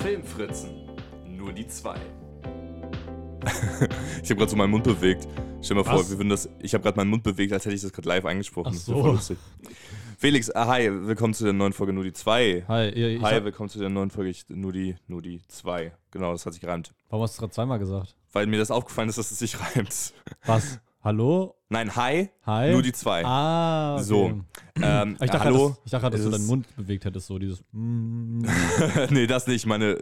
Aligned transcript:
Filmfritzen. 0.00 0.70
Nur 1.26 1.52
die 1.52 1.66
zwei. 1.66 1.96
ich 4.22 4.30
habe 4.30 4.36
gerade 4.36 4.50
so 4.50 4.56
meinen 4.56 4.70
Mund 4.70 4.84
bewegt. 4.84 5.28
Stell 5.60 5.76
dir 5.76 5.82
mal 5.82 5.90
vor, 5.90 6.08
wir 6.08 6.18
würden 6.18 6.30
das. 6.30 6.48
Ich 6.60 6.72
habe 6.72 6.82
gerade 6.82 6.96
meinen 6.96 7.10
Mund 7.10 7.22
bewegt, 7.22 7.52
als 7.52 7.66
hätte 7.66 7.74
ich 7.74 7.82
das 7.82 7.92
gerade 7.92 8.08
live 8.08 8.24
eingesprochen. 8.24 8.72
Ach 8.74 8.78
so. 8.78 9.36
Felix, 10.18 10.50
ah, 10.50 10.66
hi, 10.68 10.90
willkommen 10.90 11.34
zu 11.34 11.44
der 11.44 11.52
neuen 11.52 11.72
Folge 11.74 11.92
Nur 11.92 12.04
die 12.04 12.12
zwei. 12.12 12.64
Hi, 12.68 12.90
ihr, 12.90 13.20
Hi, 13.22 13.36
hab, 13.36 13.44
willkommen 13.44 13.68
zu 13.68 13.78
der 13.78 13.90
neuen 13.90 14.10
Folge 14.10 14.34
Nur 14.48 14.72
die, 14.72 14.96
nur 15.06 15.20
die 15.20 15.42
zwei. 15.48 15.92
Genau, 16.10 16.32
das 16.32 16.44
hat 16.46 16.54
sich 16.54 16.60
gereimt. 16.62 16.92
warum 17.08 17.22
hast 17.22 17.36
du 17.36 17.40
gerade 17.40 17.52
zweimal 17.52 17.78
gesagt? 17.78 18.16
Weil 18.32 18.46
mir 18.46 18.58
das 18.58 18.70
aufgefallen 18.70 19.08
ist, 19.08 19.18
dass 19.18 19.30
es 19.30 19.38
sich 19.38 19.58
reimt. 19.60 20.14
Was? 20.46 20.80
Hallo? 21.02 21.54
Nein, 21.70 21.94
hi, 21.96 22.28
Hi? 22.44 22.72
nur 22.72 22.82
die 22.82 22.92
zwei. 22.92 23.24
Ah, 23.24 23.94
okay. 23.94 24.04
So. 24.04 24.40
Ähm, 24.82 25.16
Ich 25.20 25.30
dachte, 25.30 25.44
hallo. 25.44 25.68
Dass, 25.70 25.78
ich 25.86 25.90
dachte, 25.92 26.10
dass 26.10 26.22
du 26.22 26.30
deinen 26.30 26.46
Mund 26.46 26.76
bewegt 26.76 27.04
hättest, 27.06 27.26
so 27.26 27.38
dieses. 27.38 27.64
Nee, 27.72 29.26
das 29.26 29.46
nicht. 29.46 29.64
Meine, 29.66 29.96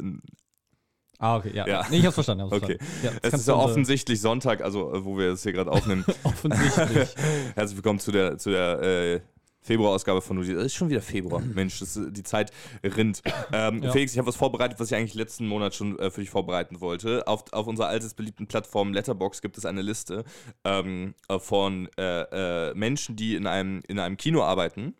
Ah, 1.21 1.37
okay, 1.37 1.51
ja. 1.55 1.67
Ja. 1.67 1.85
Nee, 1.91 1.99
ich 1.99 2.05
hab's 2.07 2.15
verstanden. 2.15 2.47
Ich 2.47 2.53
hab's 2.53 2.63
Okay. 2.65 2.79
verstanden. 2.79 3.19
Ja, 3.23 3.29
es 3.29 3.35
ist 3.35 3.49
ja 3.49 3.55
offensichtlich 3.55 4.21
Sonntag, 4.21 4.61
also 4.63 4.93
äh, 4.95 5.05
wo 5.05 5.19
wir 5.19 5.33
es 5.33 5.43
hier 5.43 5.53
gerade 5.53 5.71
aufnehmen. 5.73 6.05
offensichtlich. 6.25 7.09
Herzlich 7.55 7.77
willkommen 7.77 7.99
zu 8.01 8.11
der, 8.13 8.39
zu 8.39 8.51
der 8.51 8.81
äh, 8.83 9.21
Februarausgabe 9.69 10.23
von 10.23 10.37
Nudi. 10.37 10.53
Es 10.53 10.67
ist 10.67 10.75
schon 10.75 10.89
wieder 10.89 11.03
Februar. 11.03 11.41
Mensch, 11.55 11.79
das, 11.79 12.01
die 12.09 12.23
Zeit 12.23 12.53
rinnt. 12.83 13.23
Ähm, 13.53 13.83
Ja. 13.83 13.93
Felix, 13.93 14.13
ich 14.13 14.19
habe 14.19 14.27
was 14.27 14.37
vorbereitet, 14.37 14.81
was 14.81 14.91
ich 14.91 14.97
eigentlich 14.97 15.15
letzten 15.15 15.47
Monat 15.47 15.75
schon 15.75 15.99
äh, 15.99 16.11
für 16.11 16.23
dich 16.23 16.31
vorbereiten 16.31 16.81
wollte. 16.81 17.27
Auf, 17.27 17.53
auf 17.53 17.67
unserer 17.67 17.89
altes 17.89 18.15
beliebten 18.15 18.47
Plattform 18.47 18.95
Letterbox 18.95 19.43
gibt 19.43 19.59
es 19.59 19.67
eine 19.67 19.83
Liste 19.83 20.25
ähm, 20.65 21.15
äh, 21.29 21.39
von 21.39 21.89
äh, 21.99 22.71
äh, 22.71 22.75
Menschen, 22.75 23.15
die 23.17 23.35
in 23.35 23.47
einem, 23.47 23.83
in 23.87 23.99
einem 23.99 24.17
Kino 24.17 24.43
arbeiten 24.43 24.95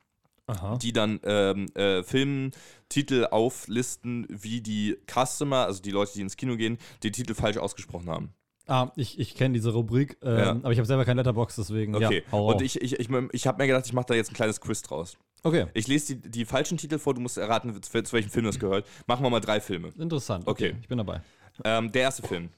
Aha. 0.49 0.77
die 0.77 0.93
dann 0.93 1.21
ähm, 1.25 1.67
äh, 1.75 2.03
Filmtitel 2.03 3.27
auflisten, 3.31 4.27
wie 4.31 4.61
die 4.61 4.97
Customer, 5.07 5.67
also 5.67 5.83
die 5.83 5.91
Leute, 5.91 6.13
die 6.15 6.23
ins 6.23 6.37
Kino 6.37 6.57
gehen, 6.57 6.79
den 7.03 7.13
Titel 7.13 7.35
falsch 7.35 7.59
ausgesprochen 7.59 8.09
haben. 8.09 8.35
Ah, 8.69 8.93
ich, 8.97 9.19
ich 9.19 9.35
kenne 9.35 9.55
diese 9.55 9.73
Rubrik, 9.73 10.19
ähm, 10.23 10.39
Ja. 10.39 10.51
aber 10.51 10.71
ich 10.73 10.79
habe 10.79 10.87
selber 10.87 11.05
kein 11.05 11.17
Letterbox, 11.17 11.57
deswegen. 11.57 11.95
Okay. 11.97 12.23
Ja, 12.31 12.39
Und 12.39 12.61
ich, 12.63 12.81
ich, 12.81 12.99
ich, 13.01 13.09
ich 13.33 13.47
habe 13.47 13.63
mir 13.63 13.67
gedacht, 13.67 13.87
ich 13.87 13.93
mache 13.95 14.07
da 14.07 14.15
jetzt 14.15 14.31
ein 14.31 14.35
kleines 14.35 14.61
Quiz 14.61 14.83
draus. 14.83 15.17
Okay, 15.43 15.67
Ich 15.73 15.87
lese 15.89 16.17
die, 16.17 16.31
die 16.31 16.45
falschen 16.45 16.77
Titel 16.79 16.99
vor, 16.99 17.15
du 17.15 17.21
musst 17.21 17.39
erraten, 17.39 17.73
zu, 17.83 18.03
zu 18.03 18.13
welchem 18.13 18.29
Film 18.31 18.45
das 18.45 18.59
gehört. 18.59 18.87
Machen 19.07 19.25
wir 19.25 19.31
mal 19.31 19.41
drei 19.41 19.61
Filme. 19.61 19.89
interessant. 19.99 20.47
Okay, 20.47 20.71
Okay. 20.71 20.79
ich 20.83 20.89
bin 20.89 20.99
dabei. 20.99 21.23
Ähm, 21.65 21.91
der 21.93 22.03
erste 22.03 22.23
Film. 22.27 22.51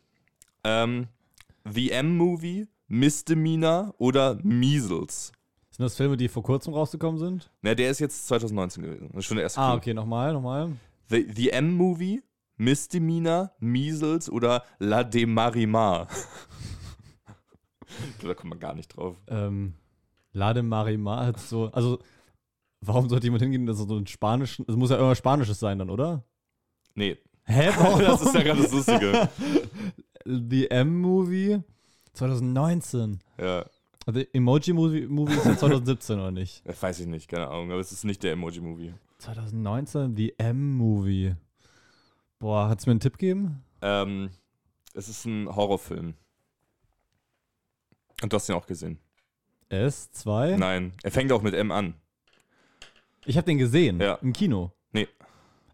Ähm, 0.64 1.06
The 1.70 1.90
M-Movie, 1.90 2.66
Misdemeanor 2.88 3.94
oder 3.98 4.38
Measles? 4.42 5.32
Sind 5.70 5.84
das 5.84 5.96
Filme, 5.96 6.16
die 6.16 6.28
vor 6.28 6.42
kurzem 6.42 6.74
rausgekommen 6.74 7.18
sind? 7.18 7.50
Na, 7.62 7.74
der 7.74 7.90
ist 7.90 8.00
jetzt 8.00 8.26
2019 8.28 8.82
gewesen. 8.82 9.08
Das 9.12 9.18
ist 9.20 9.24
schon 9.26 9.36
der 9.36 9.44
erste 9.44 9.60
Ah, 9.60 9.68
Clue. 9.70 9.76
okay, 9.78 9.94
nochmal, 9.94 10.32
nochmal. 10.32 10.70
The, 11.08 11.26
The 11.34 11.50
M-Movie, 11.50 12.22
Misdemeanor, 12.60 13.52
Measles 13.58 14.30
oder 14.30 14.64
La 14.78 15.02
Demarima. 15.02 16.06
Da 18.22 18.34
kommt 18.34 18.50
man 18.50 18.60
gar 18.60 18.74
nicht 18.74 18.88
drauf. 18.96 19.16
Ähm, 19.26 19.74
Lade 20.32 20.62
Marimar 20.62 21.26
hat 21.26 21.40
so, 21.40 21.70
also, 21.72 21.98
warum 22.80 23.08
sollte 23.08 23.26
jemand 23.26 23.42
hingehen, 23.42 23.66
das 23.66 23.80
ist 23.80 23.88
so 23.88 23.96
ein 23.96 24.06
spanischen, 24.06 24.64
es 24.68 24.76
muss 24.76 24.90
ja 24.90 24.96
irgendwas 24.96 25.18
Spanisches 25.18 25.58
sein 25.58 25.78
dann, 25.78 25.90
oder? 25.90 26.22
Nee, 26.94 27.18
Hä? 27.44 27.70
Warum? 27.76 28.00
das 28.04 28.22
ist 28.22 28.34
ja 28.34 28.42
gerade 28.42 28.62
das 28.62 28.72
Lustige. 28.72 29.28
The 30.24 30.70
M-Movie 30.70 31.62
2019. 32.12 33.18
Ja, 33.38 33.64
Also 34.06 34.20
Emoji-Movie 34.32 35.06
Movie 35.06 35.34
ist 35.34 35.46
ja 35.46 35.56
2017 35.56 36.18
oder 36.18 36.30
nicht? 36.30 36.62
das 36.66 36.80
weiß 36.80 37.00
ich 37.00 37.06
nicht, 37.06 37.28
keine 37.28 37.48
Ahnung, 37.48 37.72
aber 37.72 37.80
es 37.80 37.90
ist 37.90 38.04
nicht 38.04 38.22
der 38.22 38.32
Emoji-Movie. 38.32 38.94
2019, 39.18 40.14
The 40.16 40.34
M-Movie. 40.38 41.34
Boah, 42.40 42.70
hat's 42.70 42.86
mir 42.86 42.92
einen 42.92 43.00
Tipp 43.00 43.18
geben? 43.18 43.62
Ähm, 43.82 44.30
es 44.94 45.10
ist 45.10 45.26
ein 45.26 45.54
Horrorfilm. 45.54 46.14
Und 48.22 48.32
du 48.32 48.34
hast 48.34 48.48
ihn 48.48 48.54
auch 48.54 48.66
gesehen. 48.66 48.98
S2? 49.70 50.56
Nein, 50.56 50.92
er 51.02 51.10
fängt 51.10 51.30
auch 51.32 51.42
mit 51.42 51.54
M 51.54 51.70
an. 51.70 51.94
Ich 53.26 53.36
habe 53.36 53.44
den 53.44 53.58
gesehen. 53.58 54.00
Ja. 54.00 54.14
Im 54.22 54.32
Kino. 54.32 54.72
Nee. 54.90 55.06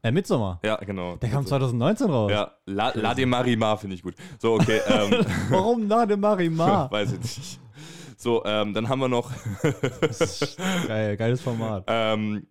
Äh, 0.03 0.10
Midsommar. 0.10 0.59
Ja, 0.65 0.75
genau. 0.77 1.15
Der 1.16 1.31
kam 1.31 1.47
2019 1.47 2.10
raus. 2.10 2.32
Ja, 2.32 2.53
La, 2.66 2.91
La 2.94 3.15
Demarima 3.15 3.77
finde 3.77 3.94
ich 3.94 4.03
gut. 4.03 4.16
So, 4.41 4.54
okay, 4.54 4.81
ähm, 4.88 5.25
Warum 5.48 5.88
Lade 5.88 6.16
Marimar? 6.16 6.91
weiß 6.91 7.12
ich 7.12 7.21
nicht. 7.21 7.60
So, 8.16 8.44
ähm, 8.44 8.75
dann 8.75 8.88
haben 8.88 8.98
wir 8.98 9.09
noch 9.09 9.31
Geil, 10.88 11.16
geiles 11.16 11.41
Format. 11.41 11.84
Ähm, 11.87 12.48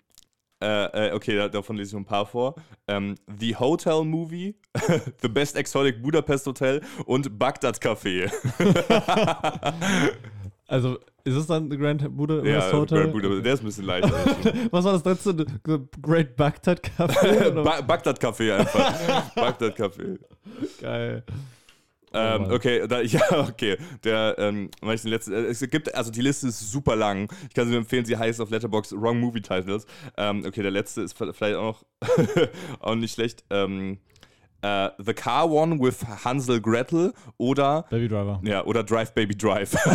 äh, 0.61 1.09
äh, 1.09 1.13
okay, 1.13 1.35
da, 1.35 1.49
davon 1.49 1.75
lese 1.75 1.89
ich 1.89 1.93
noch 1.93 2.01
ein 2.01 2.05
paar 2.05 2.25
vor. 2.25 2.55
Ähm, 2.87 3.15
The 3.39 3.55
Hotel 3.55 4.03
Movie, 4.03 4.55
The 5.21 5.27
Best 5.27 5.55
Exotic 5.55 6.01
Budapest 6.01 6.47
Hotel 6.47 6.81
und 7.05 7.37
Bagdad 7.37 7.77
Café. 7.79 8.31
Also, 10.67 10.97
ist 11.23 11.35
es 11.35 11.45
dann 11.45 11.69
The 11.69 11.77
Grand 11.77 12.17
Budapest 12.17 12.71
ja, 12.71 12.71
Hotel? 12.71 13.01
Grand 13.01 13.13
Budapest, 13.13 13.45
der 13.45 13.53
ist 13.53 13.59
ein 13.59 13.65
bisschen 13.65 13.85
leichter. 13.85 14.11
Was 14.71 14.83
war 14.83 14.93
das 14.93 15.05
letzte? 15.05 15.35
The 15.37 15.77
Great 16.01 16.35
Baghdad 16.35 16.81
Café? 16.81 17.51
ba 17.51 17.81
Bagdad 17.81 18.19
Café 18.19 18.55
einfach. 18.57 19.35
Bagdad 19.35 19.77
Café. 19.77 20.17
Geil. 20.81 21.23
Ähm, 22.15 22.51
okay, 22.51 22.87
da, 22.87 23.01
ja, 23.01 23.21
okay. 23.47 23.77
Der, 24.03 24.35
ähm, 24.37 24.69
den 24.81 25.09
letzten, 25.09 25.33
äh, 25.33 25.41
es 25.45 25.59
gibt, 25.69 25.93
also 25.93 26.11
die 26.11 26.21
Liste 26.21 26.47
ist 26.47 26.71
super 26.71 26.95
lang. 26.95 27.31
Ich 27.49 27.53
kann 27.53 27.65
sie 27.65 27.71
nur 27.71 27.81
empfehlen, 27.81 28.05
sie 28.05 28.17
heißt 28.17 28.39
auf 28.41 28.49
Letterbox 28.49 28.93
Wrong 28.93 29.19
Movie 29.19 29.41
Titles. 29.41 29.85
Ähm, 30.17 30.43
okay, 30.47 30.61
der 30.61 30.71
letzte 30.71 31.01
ist 31.01 31.17
vielleicht 31.17 31.55
auch 31.55 31.63
noch 31.63 31.85
auch 32.79 32.95
nicht 32.95 33.13
schlecht. 33.13 33.43
Ähm, 33.49 33.99
äh, 34.61 34.89
The 34.97 35.13
Car 35.13 35.49
One 35.51 35.79
with 35.79 36.03
Hansel 36.23 36.59
Gretel 36.59 37.13
oder 37.37 37.85
Baby 37.89 38.07
Driver. 38.07 38.41
ja, 38.43 38.63
oder 38.65 38.83
Drive 38.83 39.13
Baby 39.13 39.37
Drive. 39.37 39.71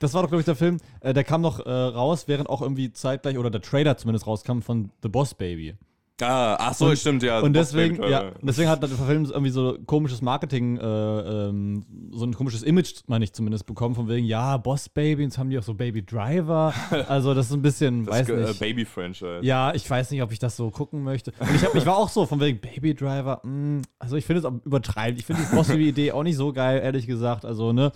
das 0.00 0.14
war 0.14 0.22
doch, 0.22 0.28
glaube 0.28 0.40
ich, 0.40 0.44
der 0.44 0.56
Film, 0.56 0.78
äh, 1.00 1.14
der 1.14 1.24
kam 1.24 1.40
noch 1.40 1.64
äh, 1.64 1.70
raus, 1.70 2.24
während 2.26 2.50
auch 2.50 2.60
irgendwie 2.60 2.92
zeitgleich, 2.92 3.38
oder 3.38 3.50
der 3.50 3.62
Trailer 3.62 3.96
zumindest 3.96 4.26
rauskam 4.26 4.60
von 4.60 4.90
The 5.02 5.08
Boss 5.08 5.34
Baby. 5.34 5.76
Ah, 6.22 6.56
ach 6.58 6.74
so, 6.74 6.86
Und- 6.86 6.98
stimmt, 6.98 7.22
ja. 7.22 7.40
und 7.40 7.52
deswegen, 7.54 7.96
Baby 7.98 8.10
ja, 8.10 8.32
deswegen 8.42 8.68
hat 8.68 8.82
der 8.82 8.88
Film 8.88 9.24
irgendwie 9.24 9.50
so 9.50 9.78
komisches 9.86 10.22
Marketing, 10.22 10.76
äh, 10.76 10.82
ähm, 10.82 11.84
so 12.12 12.24
ein 12.24 12.34
komisches 12.34 12.62
Image, 12.62 13.00
meine 13.06 13.24
ich 13.24 13.32
zumindest, 13.32 13.66
bekommen, 13.66 13.94
von 13.94 14.08
wegen, 14.08 14.26
ja, 14.26 14.56
Boss 14.56 14.88
Baby, 14.88 15.22
jetzt 15.24 15.38
haben 15.38 15.50
die 15.50 15.58
auch 15.58 15.62
so 15.62 15.74
Baby 15.74 16.04
Driver. 16.04 16.72
Also, 17.08 17.34
das 17.34 17.46
ist 17.46 17.52
ein 17.52 17.62
bisschen, 17.62 18.04
Das 18.06 18.14
weiß 18.14 18.28
äh, 18.28 18.36
nicht. 18.36 18.60
Baby 18.60 18.84
Franchise. 18.84 19.40
Ja, 19.42 19.72
ich 19.74 19.88
weiß 19.88 20.10
nicht, 20.10 20.22
ob 20.22 20.32
ich 20.32 20.38
das 20.38 20.56
so 20.56 20.70
gucken 20.70 21.02
möchte. 21.02 21.32
Und 21.38 21.54
ich, 21.54 21.64
hab, 21.64 21.74
ich 21.74 21.86
war 21.86 21.96
auch 21.96 22.08
so, 22.08 22.26
von 22.26 22.40
wegen 22.40 22.60
Baby 22.60 22.94
Driver, 22.94 23.40
mh, 23.42 23.82
also 23.98 24.16
ich 24.16 24.24
finde 24.24 24.40
es 24.40 24.44
auch 24.44 24.52
übertreibt. 24.64 25.18
Ich 25.18 25.26
finde 25.26 25.42
die 25.48 25.54
Boss 25.54 25.68
Baby-Idee 25.68 26.12
auch 26.12 26.22
nicht 26.22 26.36
so 26.36 26.52
geil, 26.52 26.80
ehrlich 26.82 27.06
gesagt. 27.06 27.44
Also, 27.44 27.72
ne. 27.72 27.92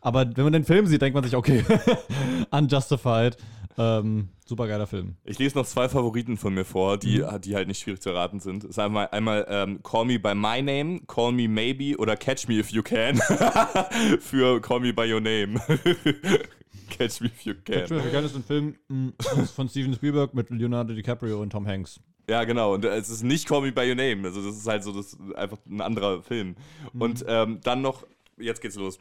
Aber 0.00 0.24
wenn 0.36 0.44
man 0.44 0.52
den 0.52 0.64
Film 0.64 0.86
sieht, 0.86 1.02
denkt 1.02 1.14
man 1.14 1.24
sich, 1.24 1.34
okay, 1.36 1.64
unjustified. 2.50 3.36
Ähm, 3.76 4.28
super 4.48 4.66
geiler 4.66 4.86
Film. 4.86 5.16
Ich 5.24 5.38
lese 5.38 5.56
noch 5.56 5.66
zwei 5.66 5.88
Favoriten 5.88 6.36
von 6.36 6.54
mir 6.54 6.64
vor, 6.64 6.98
die, 6.98 7.24
die 7.44 7.54
halt 7.54 7.68
nicht 7.68 7.80
schwierig 7.80 8.00
zu 8.00 8.10
erraten 8.10 8.40
sind. 8.40 8.64
Das 8.64 8.70
ist 8.70 8.78
einmal, 8.78 9.08
einmal 9.12 9.46
ähm, 9.48 9.82
Call 9.82 10.06
Me 10.06 10.18
By 10.18 10.34
My 10.34 10.62
Name, 10.62 11.00
Call 11.06 11.32
Me 11.32 11.48
Maybe 11.48 11.96
oder 11.98 12.16
Catch 12.16 12.48
Me 12.48 12.54
If 12.54 12.70
You 12.70 12.82
Can 12.82 13.16
für 14.20 14.60
Call 14.60 14.80
Me 14.80 14.92
By 14.92 15.12
Your 15.12 15.20
Name. 15.20 15.60
Catch 16.90 17.20
Me 17.20 17.26
If 17.26 17.42
You 17.42 17.54
Can. 17.64 17.86
Catch 17.86 18.24
ist 18.24 18.36
ein 18.36 18.44
Film 18.44 18.74
mh, 18.88 19.12
von 19.54 19.68
Steven 19.68 19.94
Spielberg 19.94 20.34
mit 20.34 20.50
Leonardo 20.50 20.94
DiCaprio 20.94 21.40
und 21.40 21.50
Tom 21.50 21.66
Hanks. 21.66 22.00
Ja, 22.28 22.44
genau. 22.44 22.74
Und 22.74 22.84
es 22.84 23.08
ist 23.08 23.22
nicht 23.22 23.46
Call 23.46 23.62
Me 23.62 23.72
By 23.72 23.88
Your 23.88 23.96
Name. 23.96 24.26
Also 24.26 24.42
das 24.44 24.56
ist 24.56 24.66
halt 24.66 24.82
so, 24.82 24.92
das 24.92 25.12
ist 25.12 25.34
einfach 25.34 25.58
ein 25.68 25.80
anderer 25.80 26.22
Film. 26.22 26.56
Und 26.98 27.24
ähm, 27.28 27.60
dann 27.62 27.82
noch, 27.82 28.06
jetzt 28.38 28.60
geht's 28.60 28.76
los. 28.76 28.98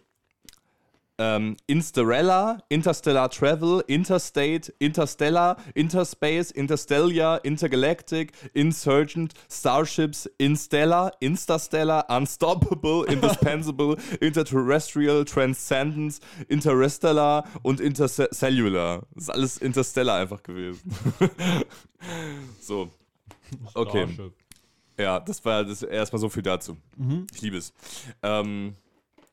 Ähm, 1.20 1.58
Instarella, 1.66 2.60
Interstellar 2.70 3.30
Travel, 3.30 3.84
Interstate, 3.88 4.72
Interstellar, 4.78 5.58
Interspace, 5.74 6.52
Interstellar, 6.52 7.44
Intergalactic, 7.44 8.34
Insurgent, 8.54 9.34
Starships, 9.50 10.30
Instellar, 10.38 11.12
Interstellar, 11.20 12.06
Unstoppable, 12.10 13.06
Indispensable, 13.12 13.98
Interterrestrial, 14.22 15.26
Transcendence, 15.26 16.20
Interstellar 16.50 17.46
und 17.64 17.80
Intercellular. 17.80 19.08
Das 19.16 19.24
ist 19.24 19.30
alles 19.32 19.58
Interstellar 19.58 20.20
einfach 20.20 20.44
gewesen. 20.44 20.82
so. 22.62 22.92
Okay. 23.74 24.08
Ja, 25.00 25.20
das 25.20 25.44
war 25.46 25.64
das 25.64 25.84
erstmal 25.84 26.20
so 26.20 26.30
viel 26.30 26.44
dazu. 26.44 26.78
Ich 27.34 27.42
liebe 27.42 27.58
es. 27.58 27.74
Ähm, 28.24 28.76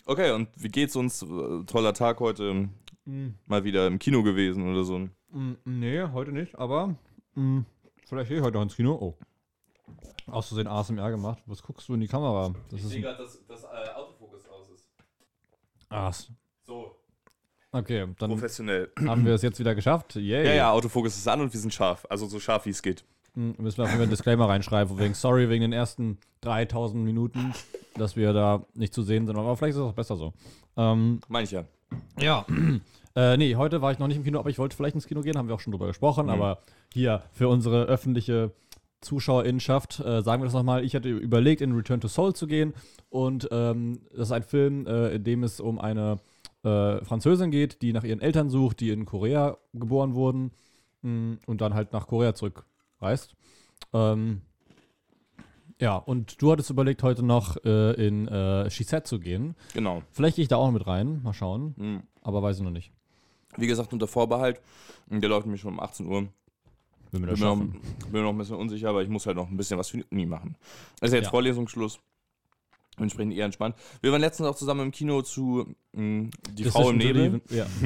okay, 0.07 0.33
und 0.33 0.49
wie 0.57 0.69
geht's 0.69 0.97
uns? 0.97 1.23
Äh, 1.23 1.65
Toller 1.67 1.95
Tag 1.95 2.21
heute. 2.21 2.69
Mal 3.07 3.65
wieder 3.65 3.87
im 3.87 3.99
Kino 3.99 4.23
gewesen 4.23 4.67
oder 4.71 4.83
so. 4.85 4.99
Mm, 5.31 5.57
nee, 5.67 6.03
heute 6.13 6.33
nicht, 6.33 6.59
aber 6.59 6.95
mm, 7.35 7.61
vielleicht 8.07 8.29
gehe 8.31 8.39
ich 8.39 8.43
heute 8.43 8.57
noch 8.57 8.63
ins 8.63 8.77
Kino. 8.77 8.93
Oh. 8.95 9.15
Aus 10.31 10.49
Versehen 10.49 10.67
ASMR 10.67 11.11
gemacht. 11.11 11.43
Was 11.45 11.63
guckst 11.63 11.87
du 11.89 11.95
in 11.95 12.01
die 12.01 12.09
Kamera? 12.09 12.55
Das 12.71 12.83
ist 12.83 12.95
ein, 12.95 13.03
gerade, 13.03 13.19
dass 13.23 13.39
das 13.47 13.65
Autofokus 13.95 14.49
aus 14.49 14.71
ist. 14.71 14.89
ah, 15.91 16.11
So, 16.63 16.97
okay, 17.73 18.07
dann 18.19 18.31
professionell. 18.31 18.91
haben 19.07 19.27
wir 19.27 19.35
es 19.35 19.43
jetzt 19.43 19.59
wieder 19.59 19.75
geschafft. 19.75 20.15
Yay. 20.15 20.47
Ja, 20.47 20.55
ja, 20.55 20.71
Autofokus 20.73 21.15
ist 21.15 21.29
an 21.29 21.43
und 21.43 21.53
wir 21.53 21.61
sind 21.61 21.75
scharf. 21.75 22.07
Also 22.09 22.27
so 22.27 22.41
scharf 22.41 22.65
wie 22.65 22.71
es 22.71 22.81
geht. 22.81 23.05
Hm, 23.35 23.55
Müssen 23.59 23.79
wir 23.79 23.85
einfach 23.85 24.01
einen 24.01 24.11
Disclaimer 24.11 24.49
reinschreiben, 24.49 24.99
wegen 24.99 25.15
sorry 25.15 25.49
wegen 25.49 25.63
den 25.63 25.73
ersten 25.73 26.19
3000 26.43 27.03
Minuten, 27.05 27.53
dass 27.97 28.17
wir 28.17 28.33
da 28.33 28.65
nicht 28.75 28.95
zu 28.95 29.03
sehen 29.03 29.27
sind. 29.27 29.37
Aber 29.37 29.57
vielleicht 29.57 29.73
ist 29.75 29.81
es 29.81 29.83
auch 29.83 29.93
besser 29.93 30.17
so. 30.17 30.33
Ähm, 30.77 31.21
Meine 31.29 31.45
ich 31.45 31.51
ja. 31.51 31.65
ja. 32.19 32.47
Äh, 33.17 33.37
nee, 33.37 33.55
heute 33.55 33.81
war 33.81 33.93
ich 33.93 34.01
noch 34.01 34.09
nicht 34.09 34.17
im 34.17 34.25
Kino, 34.25 34.41
aber 34.41 34.51
ich 34.51 34.59
wollte 34.59 34.77
vielleicht 34.77 34.97
ins 34.97 35.07
Kino 35.07 35.21
gehen, 35.21 35.39
haben 35.39 35.47
wir 35.47 35.55
auch 35.55 35.61
schon 35.61 35.71
drüber 35.71 35.87
gesprochen. 35.87 36.27
Mhm. 36.27 36.33
Aber 36.33 36.59
hier 36.93 37.23
für 37.31 37.47
unsere 37.47 37.85
öffentliche 37.85 38.51
Zuschauerinnenschaft 39.03 40.01
äh, 40.01 40.21
sagen 40.23 40.43
wir 40.43 40.47
das 40.47 40.53
nochmal. 40.53 40.85
Ich 40.85 40.97
hatte 40.97 41.11
überlegt, 41.11 41.61
in 41.61 41.77
Return 41.77 42.01
to 42.01 42.09
Soul 42.09 42.35
zu 42.35 42.49
gehen. 42.49 42.75
Und 43.11 43.49
ähm, 43.53 44.01
das 44.11 44.29
ist 44.29 44.33
ein 44.33 44.43
Film, 44.43 44.89
äh, 44.89 45.15
in 45.15 45.23
dem 45.23 45.45
es 45.45 45.61
um 45.61 45.79
eine 45.79 46.19
äh, 46.65 47.05
Französin 47.05 47.53
geht, 47.53 47.83
die 47.83 47.93
nach 47.93 48.03
ihren 48.03 48.21
Eltern 48.21 48.51
sucht, 48.51 48.81
die 48.81 48.91
in 48.91 49.05
Korea 49.05 49.59
geboren 49.75 50.15
wurden 50.15 50.51
mh, 51.03 51.37
und 51.47 51.61
dann 51.61 51.75
halt 51.75 51.93
nach 51.93 52.09
Korea 52.09 52.35
zurückreist. 52.99 53.35
Ähm, 53.93 54.43
ja, 55.81 55.97
und 55.97 56.41
du 56.41 56.53
hattest 56.53 56.71
überlegt, 56.71 57.03
heute 57.03 57.23
noch 57.25 57.57
äh, 57.65 57.93
in 58.07 58.29
äh, 58.29 58.71
Shizet 58.71 59.07
zu 59.07 59.19
gehen. 59.19 59.55
Genau. 59.75 60.03
Vielleicht 60.13 60.37
gehe 60.37 60.43
ich 60.45 60.49
da 60.49 60.57
auch 60.57 60.71
mit 60.71 60.87
rein, 60.87 61.21
mal 61.23 61.33
schauen. 61.35 61.75
Mhm. 61.77 62.03
Aber 62.23 62.43
weiß 62.43 62.59
ich 62.59 62.63
noch 62.63 62.71
nicht. 62.71 62.93
Wie 63.57 63.67
gesagt, 63.67 63.93
unter 63.93 64.07
Vorbehalt. 64.07 64.61
Der 65.09 65.29
läuft 65.29 65.47
nämlich 65.47 65.61
schon 65.61 65.75
um 65.75 65.81
18 65.81 66.07
Uhr. 66.07 66.29
Wenn 67.11 67.21
wir 67.23 67.27
Bin 67.27 67.29
das 67.29 67.41
mir, 67.41 67.47
noch, 67.47 67.59
bin 68.13 68.23
noch 68.23 68.31
ein 68.31 68.39
bisschen 68.39 68.57
unsicher, 68.57 68.89
aber 68.89 69.03
ich 69.03 69.09
muss 69.09 69.27
halt 69.27 69.37
noch 69.37 69.49
ein 69.49 69.57
bisschen 69.57 69.79
was 69.79 69.91
für 69.91 69.99
die 69.99 70.05
Uni 70.11 70.27
machen. 70.27 70.57
Das 71.01 71.09
ist 71.09 71.13
ja 71.13 71.19
jetzt 71.19 71.27
Ja. 71.27 71.31
Vorlesungsschluss. 71.31 72.01
Entsprechend 72.97 73.35
eher 73.35 73.45
entspannt. 73.45 73.75
Wir 74.03 74.13
waren 74.13 74.21
letztens 74.21 74.49
auch 74.49 74.55
zusammen 74.55 74.83
im 74.83 74.91
Kino 74.93 75.23
zu 75.23 75.75
mh, 75.93 76.31
Die 76.53 76.65
Frau 76.65 76.91
im 76.91 76.99
Nebel. 76.99 77.41
Ja. 77.51 77.67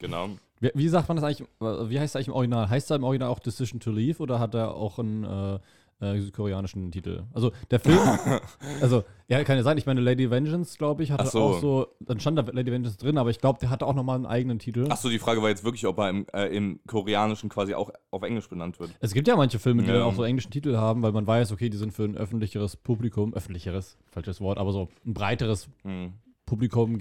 Genau. 0.00 0.28
Wie, 0.60 0.70
wie 0.74 0.88
sagt 0.88 1.08
man 1.08 1.16
das 1.16 1.24
eigentlich? 1.24 1.48
äh, 1.60 1.90
Wie 1.90 1.98
heißt 1.98 2.14
das 2.14 2.20
eigentlich 2.20 2.28
im 2.28 2.34
Original? 2.34 2.68
Heißt 2.68 2.90
er 2.90 2.96
im 2.96 3.04
Original 3.04 3.28
auch 3.30 3.38
Decision 3.38 3.80
to 3.80 3.90
Leave 3.90 4.22
oder 4.22 4.38
hat 4.40 4.54
er 4.54 4.74
auch 4.74 4.98
einen 4.98 5.24
äh, 5.24 5.58
äh, 6.00 6.20
südkoreanischen 6.20 6.90
Titel? 6.92 7.24
Also 7.32 7.52
der 7.70 7.80
Film, 7.80 7.98
also 8.80 9.04
ja, 9.28 9.42
kann 9.44 9.56
ja 9.56 9.62
sein. 9.62 9.76
Ich 9.78 9.86
meine, 9.86 10.00
Lady 10.00 10.30
Vengeance, 10.30 10.78
glaube 10.78 11.02
ich, 11.02 11.10
hatte 11.12 11.26
so. 11.26 11.40
auch 11.40 11.60
so, 11.60 11.86
dann 12.00 12.18
stand 12.20 12.38
da 12.38 12.44
Lady 12.52 12.70
Vengeance 12.72 12.96
drin, 12.98 13.18
aber 13.18 13.30
ich 13.30 13.40
glaube, 13.40 13.58
der 13.60 13.68
hatte 13.70 13.86
auch 13.86 13.94
nochmal 13.94 14.16
einen 14.16 14.26
eigenen 14.26 14.58
Titel. 14.58 14.86
Achso, 14.90 15.08
die 15.08 15.18
Frage 15.18 15.42
war 15.42 15.48
jetzt 15.48 15.64
wirklich, 15.64 15.86
ob 15.86 15.98
er 15.98 16.10
im, 16.10 16.26
äh, 16.32 16.46
im 16.56 16.80
Koreanischen 16.86 17.48
quasi 17.50 17.74
auch 17.74 17.90
auf 18.10 18.22
Englisch 18.22 18.48
benannt 18.48 18.78
wird. 18.80 18.90
Es 19.00 19.12
gibt 19.12 19.28
ja 19.28 19.36
manche 19.36 19.58
Filme, 19.58 19.82
die 19.82 19.88
Ja. 19.88 19.94
dann 19.94 20.02
auch 20.04 20.14
so 20.14 20.22
englischen 20.22 20.50
Titel 20.50 20.76
haben, 20.76 21.02
weil 21.02 21.12
man 21.12 21.26
weiß, 21.26 21.52
okay, 21.52 21.68
die 21.68 21.76
sind 21.76 21.92
für 21.92 22.04
ein 22.04 22.16
öffentlicheres 22.16 22.76
Publikum, 22.76 23.34
öffentlicheres, 23.34 23.98
falsches 24.10 24.40
Wort, 24.40 24.58
aber 24.58 24.72
so 24.72 24.88
ein 25.06 25.14
breiteres 25.14 25.68
Hm. 25.82 26.14
Publikum 26.46 26.96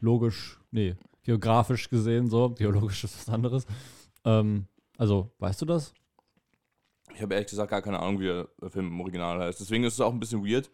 geologisch, 0.00 0.58
nee, 0.70 0.94
geografisch 1.22 1.88
gesehen 1.88 2.28
so, 2.28 2.50
geologisch 2.50 3.04
ist 3.04 3.18
was 3.18 3.34
anderes. 3.34 3.66
Ähm, 4.24 4.66
also, 4.98 5.30
weißt 5.38 5.62
du 5.62 5.66
das? 5.66 5.94
Ich 7.14 7.22
habe 7.22 7.34
ehrlich 7.34 7.50
gesagt 7.50 7.70
gar 7.70 7.82
keine 7.82 7.98
Ahnung, 7.98 8.20
wie 8.20 8.26
der 8.26 8.70
Film 8.70 8.88
im 8.88 9.00
Original 9.00 9.40
heißt. 9.40 9.60
Deswegen 9.60 9.84
ist 9.84 9.94
es 9.94 10.00
auch 10.00 10.12
ein 10.12 10.20
bisschen 10.20 10.44
weird, 10.44 10.70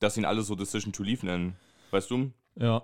dass 0.00 0.16
ihn 0.16 0.24
alle 0.24 0.42
so 0.42 0.54
Decision 0.54 0.92
to 0.92 1.02
Leave 1.02 1.24
nennen. 1.26 1.56
Weißt 1.90 2.10
du? 2.10 2.30
Ja, 2.56 2.82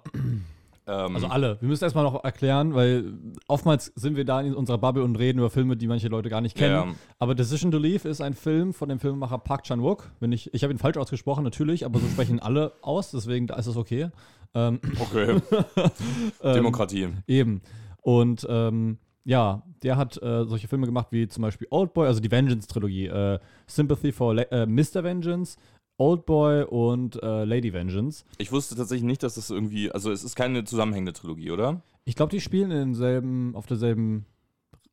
Ähm, 0.93 1.15
also 1.15 1.29
alle. 1.29 1.61
Wir 1.61 1.69
müssen 1.69 1.85
erstmal 1.85 2.05
noch 2.05 2.23
erklären, 2.23 2.75
weil 2.75 3.15
oftmals 3.49 3.93
sind 3.95 4.17
wir 4.17 4.25
da 4.25 4.41
in 4.41 4.55
unserer 4.55 4.79
Bubble 4.79 5.03
und 5.03 5.17
reden 5.17 5.39
über 5.39 5.51
Filme, 5.51 5.77
die 5.77 5.87
manche 5.87 6.09
Leute 6.09 6.29
gar 6.29 6.41
nicht 6.41 6.57
kennen. 6.57 6.75
Ja. 6.75 6.95
Aber 7.19 7.35
Decision 7.35 7.71
to 7.71 7.79
Leave 7.79 8.09
ist 8.09 8.21
ein 8.21 8.35
Film 8.35 8.75
von 8.75 8.89
dem 8.89 8.99
Filmemacher 8.99 9.39
Park 9.39 9.65
Chan-wook. 9.65 10.11
Wenn 10.21 10.33
ich, 10.33 10.53
ich 10.53 10.63
habe 10.63 10.73
ihn 10.73 10.79
falsch 10.79 10.97
ausgesprochen, 10.97 11.45
natürlich, 11.45 11.85
aber 11.85 11.99
so 11.99 12.07
sprechen 12.09 12.39
alle 12.43 12.73
aus, 12.83 13.11
deswegen 13.11 13.47
da 13.47 13.57
ist 13.57 13.67
es 13.67 13.77
okay. 13.77 14.11
Ähm, 14.55 14.81
Okay. 15.01 15.41
ähm, 16.43 16.55
Demokratie. 16.55 17.09
Eben. 17.27 17.63
Und 18.03 18.47
ähm, 18.51 18.99
ja, 19.25 19.63
der 19.83 19.97
hat 19.97 20.21
äh, 20.21 20.45
solche 20.45 20.69
Filme 20.69 20.87
gemacht 20.87 21.09
wie 21.11 21.29
zum 21.29 21.43
Beispiel 21.43 21.69
Oldboy, 21.71 22.07
also 22.07 22.21
die 22.21 22.31
Vengeance-Trilogie. 22.31 23.07
Äh, 23.07 23.39
Sympathy 23.67 24.13
for 24.13 24.35
La 24.35 24.43
äh, 24.43 24.67
Mr. 24.67 25.05
Vengeance, 25.05 25.57
Oldboy 25.99 26.65
und 26.65 27.23
äh, 27.23 27.45
Lady 27.45 27.73
Vengeance. 27.73 28.25
Ich 28.39 28.51
wusste 28.53 28.75
tatsächlich 28.75 29.05
nicht, 29.07 29.23
dass 29.23 29.35
das 29.35 29.51
irgendwie, 29.51 29.91
also 29.93 30.11
es 30.11 30.25
ist 30.25 30.35
keine 30.37 30.65
zusammenhängende 30.65 31.13
Trilogie, 31.13 31.51
oder? 31.51 31.83
Ich 32.05 32.17
glaube, 32.17 32.31
die 32.31 32.41
spielen 32.41 32.71
in 32.71 32.79
denselben, 32.79 33.55
auf 33.55 33.67
derselben, 33.67 34.25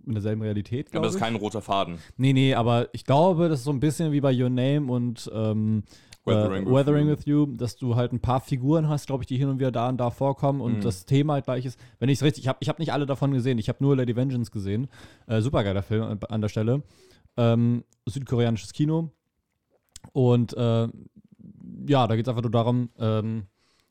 in 0.06 0.14
derselben 0.14 0.42
Realität, 0.42 0.88
Aber 0.88 0.92
glaube 0.92 1.08
das 1.08 1.16
ist 1.16 1.22
kein 1.22 1.36
roter 1.36 1.62
Faden. 1.62 1.98
Nee, 2.18 2.34
nee, 2.34 2.54
aber 2.54 2.90
ich 2.94 3.06
glaube, 3.06 3.50
das 3.50 3.60
ist 3.60 3.66
so 3.66 3.72
ein 3.72 3.80
bisschen 3.80 4.12
wie 4.12 4.22
bei 4.22 4.32
Your 4.34 4.50
Name 4.50 4.92
und 4.92 5.30
ähm, 5.34 5.84
Weathering 6.26 6.64
äh, 6.64 6.66
with 6.68 6.74
Weathering 6.76 7.08
You. 7.08 7.12
with 7.16 7.26
You, 7.26 7.46
dass 7.56 7.76
du 7.78 7.96
halt 7.96 8.12
ein 8.14 8.20
paar 8.20 8.42
Figuren 8.42 8.88
hast, 8.90 9.08
glaube 9.08 9.24
ich, 9.24 9.28
die 9.28 9.38
hin 9.38 9.50
und 9.50 9.58
wieder 9.60 9.72
da 9.72 9.90
und 9.90 9.98
da 9.98 10.12
vorkommen 10.12 10.62
und 10.62 10.78
Mhm. 10.78 10.82
das 10.82 11.06
Thema 11.06 11.34
halt 11.34 11.46
gleich 11.46 11.66
ist. 11.66 11.80
Wenn 11.98 12.10
ich 12.10 12.20
es 12.20 12.24
richtig, 12.24 12.44
ich 12.44 12.48
habe 12.48 12.60
ich 12.62 12.70
hab 12.70 12.78
nicht 12.78 12.94
alle 12.94 13.06
davon 13.08 13.32
gesehen, 13.32 13.58
ich 13.58 13.70
habe 13.70 13.84
nur 13.84 13.96
Lady 13.96 14.16
Vengeance 14.16 14.52
gesehen. 14.52 14.88
Äh, 15.28 15.42
supergeiler 15.42 15.82
Film 15.82 16.04
an- 16.04 16.20
an 16.30 16.42
der 16.42 16.50
Stelle. 16.50 16.84
Ähm, 17.38 17.84
südkoreanisches 18.06 18.74
Kino. 18.74 19.12
Und 20.14 20.54
äh, 20.54 20.88
ja, 21.88 22.08
da 22.08 22.16
geht 22.16 22.26
es 22.26 22.30
einfach 22.30 22.42
nur 22.42 22.52
darum, 22.52 22.90
ähm, 23.00 23.46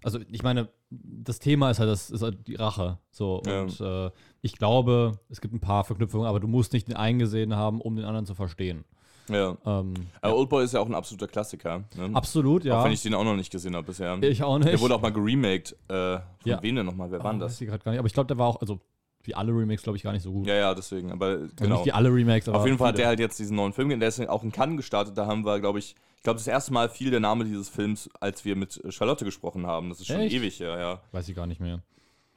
also 0.04 0.18
ich 0.30 0.42
meine, 0.42 0.68
das 0.90 1.38
Thema 1.38 1.70
ist 1.70 1.80
halt, 1.80 1.90
das 1.90 2.10
ist 2.10 2.22
halt 2.22 2.46
die 2.46 2.54
Rache. 2.54 2.98
So, 3.10 3.42
Ja. 3.46 3.62
und 3.62 3.80
äh, 3.80 4.10
ich 4.42 4.52
glaube, 4.56 5.18
es 5.28 5.40
gibt 5.40 5.52
ein 5.54 5.60
paar 5.60 5.84
Verknüpfungen, 5.84 6.26
aber 6.26 6.38
du 6.40 6.46
musst 6.48 6.72
nicht 6.72 6.88
den 6.88 6.96
einen 6.96 7.18
gesehen 7.18 7.56
haben, 7.56 7.80
um 7.80 7.96
den 7.96 8.04
anderen 8.04 8.24
zu 8.26 8.34
verstehen. 8.34 8.84
Ja. 9.28 9.56
Ähm, 9.66 9.94
Äh, 10.22 10.28
Oldboy 10.30 10.64
ist 10.64 10.72
ja 10.72 10.80
auch 10.80 10.86
ein 10.86 10.94
absoluter 10.94 11.26
Klassiker. 11.26 11.84
Ne? 11.96 12.10
absolut, 12.14 12.64
ja. 12.64 12.80
Auch 12.80 12.84
wenn 12.84 12.92
ich 12.92 13.02
den 13.02 13.12
auch 13.14 13.24
noch 13.24 13.36
nicht 13.36 13.50
gesehen 13.52 13.74
habe 13.76 13.86
bisher. 13.88 14.16
ich 14.22 14.42
auch 14.42 14.56
nicht. 14.58 14.70
Der 14.70 14.80
wurde 14.80 14.94
auch 14.94 15.02
mal 15.02 15.12
geremaked. 15.12 15.72
Äh, 15.88 16.18
von 16.18 16.22
Ja. 16.44 16.62
wem 16.62 16.76
denn 16.76 16.86
nochmal? 16.86 17.10
Wer 17.10 17.22
war 17.22 17.32
denn 17.32 17.42
Ah, 17.42 17.44
das? 17.44 17.52
Weiß 17.54 17.60
ich 17.60 17.68
gerade 17.68 17.82
gar 17.84 17.92
nicht. 17.92 17.98
Aber 17.98 18.06
ich 18.06 18.14
glaube, 18.14 18.28
der 18.28 18.38
war 18.38 18.46
auch, 18.46 18.60
also 18.60 18.80
wie 19.28 19.34
alle 19.34 19.52
Remakes, 19.52 19.82
glaube 19.82 19.96
ich, 19.96 20.02
gar 20.02 20.12
nicht 20.12 20.22
so 20.22 20.32
gut. 20.32 20.46
Ja, 20.46 20.54
ja, 20.54 20.74
deswegen. 20.74 21.12
Aber 21.12 21.26
Also 21.26 21.48
genau. 21.56 21.76
nicht 21.76 21.86
wie 21.86 21.92
alle 21.92 22.12
Remakes, 22.12 22.48
Auf 22.48 22.64
jeden 22.64 22.78
Fall 22.78 22.88
hat 22.88 22.98
der 22.98 23.06
halt 23.06 23.20
jetzt 23.20 23.38
diesen 23.38 23.56
neuen 23.56 23.72
Film, 23.72 23.88
der 24.00 24.08
ist 24.08 24.20
auch 24.28 24.42
in 24.42 24.50
Cannes 24.50 24.78
gestartet. 24.78 25.16
Da 25.16 25.26
haben 25.26 25.44
wir, 25.44 25.60
glaube 25.60 25.78
ich, 25.78 25.94
ich 26.16 26.22
glaube, 26.24 26.38
das 26.38 26.48
erste 26.48 26.72
Mal 26.72 26.88
fiel 26.88 27.10
der 27.10 27.20
Name 27.20 27.44
dieses 27.44 27.68
Films, 27.68 28.10
als 28.20 28.44
wir 28.44 28.56
mit 28.56 28.82
Charlotte 28.88 29.24
gesprochen 29.24 29.66
haben. 29.66 29.88
Das 29.90 30.00
ist 30.00 30.08
schon 30.08 30.20
Echt? 30.20 30.34
ewig 30.34 30.58
her, 30.58 30.78
ja. 30.78 31.00
Weiß 31.12 31.28
ich 31.28 31.36
gar 31.36 31.46
nicht 31.46 31.60
mehr. 31.60 31.80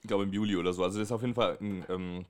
Ich 0.01 0.07
glaube 0.07 0.23
im 0.23 0.33
Juli 0.33 0.55
oder 0.55 0.73
so. 0.73 0.83
Also 0.83 0.97
der 0.97 1.03
ist 1.03 1.11
auf 1.11 1.21
jeden 1.21 1.33
Fall 1.33 1.57
in 1.59 1.83
ähm, 1.89 2.25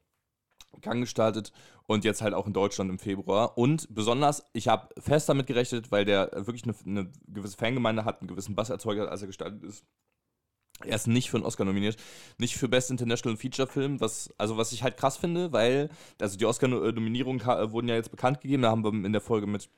Cannes 0.81 1.01
gestartet 1.01 1.51
und 1.87 2.05
jetzt 2.05 2.21
halt 2.21 2.33
auch 2.33 2.47
in 2.47 2.53
Deutschland 2.53 2.89
im 2.89 2.99
Februar. 2.99 3.57
Und 3.57 3.93
besonders, 3.93 4.45
ich 4.53 4.67
habe 4.67 4.87
fest 4.97 5.27
damit 5.27 5.47
gerechnet, 5.47 5.91
weil 5.91 6.05
der 6.05 6.29
wirklich 6.33 6.63
eine, 6.63 6.75
eine 6.85 7.11
gewisse 7.27 7.57
Fangemeinde 7.57 8.05
hat, 8.05 8.21
einen 8.21 8.29
gewissen 8.29 8.55
Bass 8.55 8.69
erzeugt 8.69 9.01
hat, 9.01 9.09
als 9.09 9.21
er 9.21 9.27
gestartet 9.27 9.63
ist. 9.63 9.85
Er 10.85 10.95
ist 10.95 11.07
nicht 11.07 11.29
für 11.29 11.37
einen 11.37 11.45
Oscar 11.45 11.65
nominiert, 11.65 11.97
nicht 12.37 12.55
für 12.55 12.67
Best 12.67 12.91
International 12.91 13.37
Feature 13.37 13.67
Film, 13.67 13.99
was 14.01 14.33
also 14.37 14.57
was 14.57 14.71
ich 14.71 14.83
halt 14.83 14.97
krass 14.97 15.17
finde, 15.17 15.51
weil 15.51 15.89
also 16.19 16.37
die 16.37 16.45
Oscar 16.45 16.67
Nominierungen 16.67 17.39
ka- 17.39 17.71
wurden 17.71 17.87
ja 17.87 17.95
jetzt 17.95 18.11
bekannt 18.11 18.41
gegeben, 18.41 18.63
da 18.63 18.71
haben 18.71 18.83
wir 18.83 18.91
in 18.91 19.11
der 19.11 19.21
Folge 19.21 19.47
mit 19.47 19.69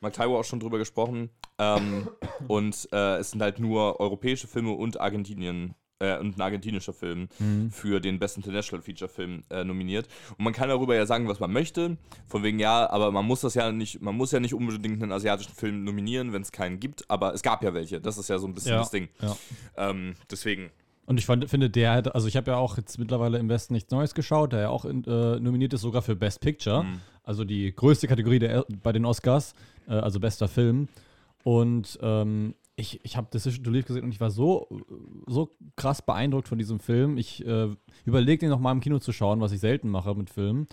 Mark 0.00 0.14
Taiwo 0.14 0.38
auch 0.38 0.44
schon 0.44 0.60
drüber 0.60 0.78
gesprochen. 0.78 1.30
Ähm, 1.58 2.08
und 2.48 2.88
äh, 2.92 3.16
es 3.18 3.32
sind 3.32 3.42
halt 3.42 3.58
nur 3.58 4.00
europäische 4.00 4.46
Filme 4.46 4.72
und 4.72 4.98
Argentinien 4.98 5.74
äh, 6.00 6.18
und 6.18 6.36
ein 6.36 6.40
argentinischer 6.40 6.92
Film 6.92 7.28
für 7.70 8.00
den 8.00 8.18
Best 8.18 8.36
International 8.36 8.82
Feature 8.82 9.08
Film 9.08 9.44
äh, 9.50 9.62
nominiert. 9.64 10.08
Und 10.36 10.44
man 10.44 10.52
kann 10.52 10.68
darüber 10.68 10.96
ja 10.96 11.06
sagen, 11.06 11.28
was 11.28 11.38
man 11.40 11.52
möchte. 11.52 11.96
Von 12.26 12.42
wegen 12.42 12.58
ja, 12.58 12.90
aber 12.90 13.12
man 13.12 13.24
muss 13.24 13.42
das 13.42 13.54
ja 13.54 13.70
nicht, 13.70 14.02
man 14.02 14.16
muss 14.16 14.32
ja 14.32 14.40
nicht 14.40 14.54
unbedingt 14.54 15.02
einen 15.02 15.12
asiatischen 15.12 15.54
Film 15.54 15.84
nominieren, 15.84 16.32
wenn 16.32 16.42
es 16.42 16.50
keinen 16.52 16.80
gibt. 16.80 17.08
Aber 17.08 17.34
es 17.34 17.42
gab 17.42 17.62
ja 17.62 17.72
welche. 17.74 18.00
Das 18.00 18.18
ist 18.18 18.28
ja 18.28 18.38
so 18.38 18.46
ein 18.46 18.54
bisschen 18.54 18.72
Ja, 18.72 18.78
das 18.78 18.90
Ding. 18.90 19.08
ja. 19.20 19.36
Ähm, 19.76 20.14
deswegen. 20.30 20.70
Und 21.06 21.18
ich 21.18 21.26
fand, 21.26 21.48
finde, 21.50 21.68
der 21.68 21.94
hätte, 21.94 22.14
also 22.14 22.28
ich 22.28 22.36
habe 22.36 22.52
ja 22.52 22.56
auch 22.56 22.76
jetzt 22.76 22.98
mittlerweile 22.98 23.38
im 23.38 23.48
Westen 23.48 23.74
nichts 23.74 23.90
Neues 23.90 24.14
geschaut, 24.14 24.52
der 24.52 24.60
ja 24.60 24.68
auch 24.68 24.84
in, 24.84 25.04
äh, 25.04 25.40
nominiert 25.40 25.72
ist, 25.72 25.80
sogar 25.80 26.02
für 26.02 26.14
Best 26.14 26.40
Picture. 26.40 26.84
Mhm. 26.84 27.00
Also 27.24 27.44
die 27.44 27.74
größte 27.74 28.06
Kategorie 28.06 28.38
der, 28.38 28.64
bei 28.82 28.92
den 28.92 29.04
Oscars, 29.04 29.54
äh, 29.88 29.92
also 29.94 30.20
bester 30.20 30.48
Film. 30.48 30.88
Und 31.42 31.98
ähm, 32.02 32.54
ich, 32.80 33.04
ich 33.04 33.16
habe 33.16 33.28
Decision 33.32 33.64
to 33.64 33.70
Leave 33.70 33.86
gesehen 33.86 34.04
und 34.04 34.10
ich 34.10 34.20
war 34.20 34.30
so, 34.30 34.68
so 35.26 35.56
krass 35.76 36.02
beeindruckt 36.02 36.48
von 36.48 36.58
diesem 36.58 36.80
Film. 36.80 37.16
Ich 37.18 37.44
äh, 37.46 37.68
überlege 38.04 38.40
den 38.40 38.50
noch 38.50 38.58
mal 38.58 38.72
im 38.72 38.80
Kino 38.80 38.98
zu 38.98 39.12
schauen, 39.12 39.40
was 39.40 39.52
ich 39.52 39.60
selten 39.60 39.88
mache 39.88 40.14
mit 40.14 40.30
Filmen. 40.30 40.66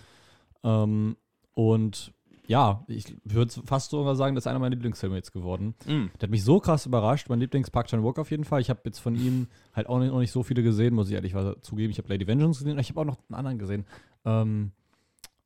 Ähm, 0.63 1.17
und 1.53 2.13
ja, 2.47 2.85
ich 2.87 3.17
würde 3.25 3.51
fast 3.65 3.91
sogar 3.91 4.15
sagen, 4.15 4.35
das 4.35 4.43
ist 4.43 4.47
einer 4.47 4.59
meiner 4.59 4.75
Lieblingsfilme 4.75 5.17
jetzt 5.17 5.33
geworden. 5.33 5.75
Mm. 5.85 6.05
Der 6.15 6.23
hat 6.23 6.29
mich 6.29 6.45
so 6.45 6.61
krass 6.61 6.85
überrascht. 6.85 7.27
Mein 7.29 7.41
Lieblings 7.41 7.69
Park 7.69 7.87
Chan-wook 7.87 8.19
auf 8.19 8.31
jeden 8.31 8.45
Fall. 8.45 8.61
Ich 8.61 8.69
habe 8.69 8.79
jetzt 8.85 8.99
von 8.99 9.15
ihm 9.15 9.47
halt 9.73 9.87
auch 9.87 9.99
nicht, 9.99 10.11
noch 10.11 10.19
nicht 10.19 10.31
so 10.31 10.43
viele 10.43 10.63
gesehen, 10.63 10.95
muss 10.95 11.09
ich 11.09 11.15
ehrlich 11.15 11.35
zugeben. 11.61 11.91
Ich 11.91 11.97
habe 11.97 12.07
Lady 12.07 12.25
Vengeance 12.25 12.63
gesehen, 12.63 12.79
ich 12.79 12.89
habe 12.89 13.01
auch 13.01 13.05
noch 13.05 13.17
einen 13.27 13.35
anderen 13.35 13.59
gesehen. 13.59 13.85
Ähm, 14.23 14.71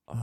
äh, 0.08 0.14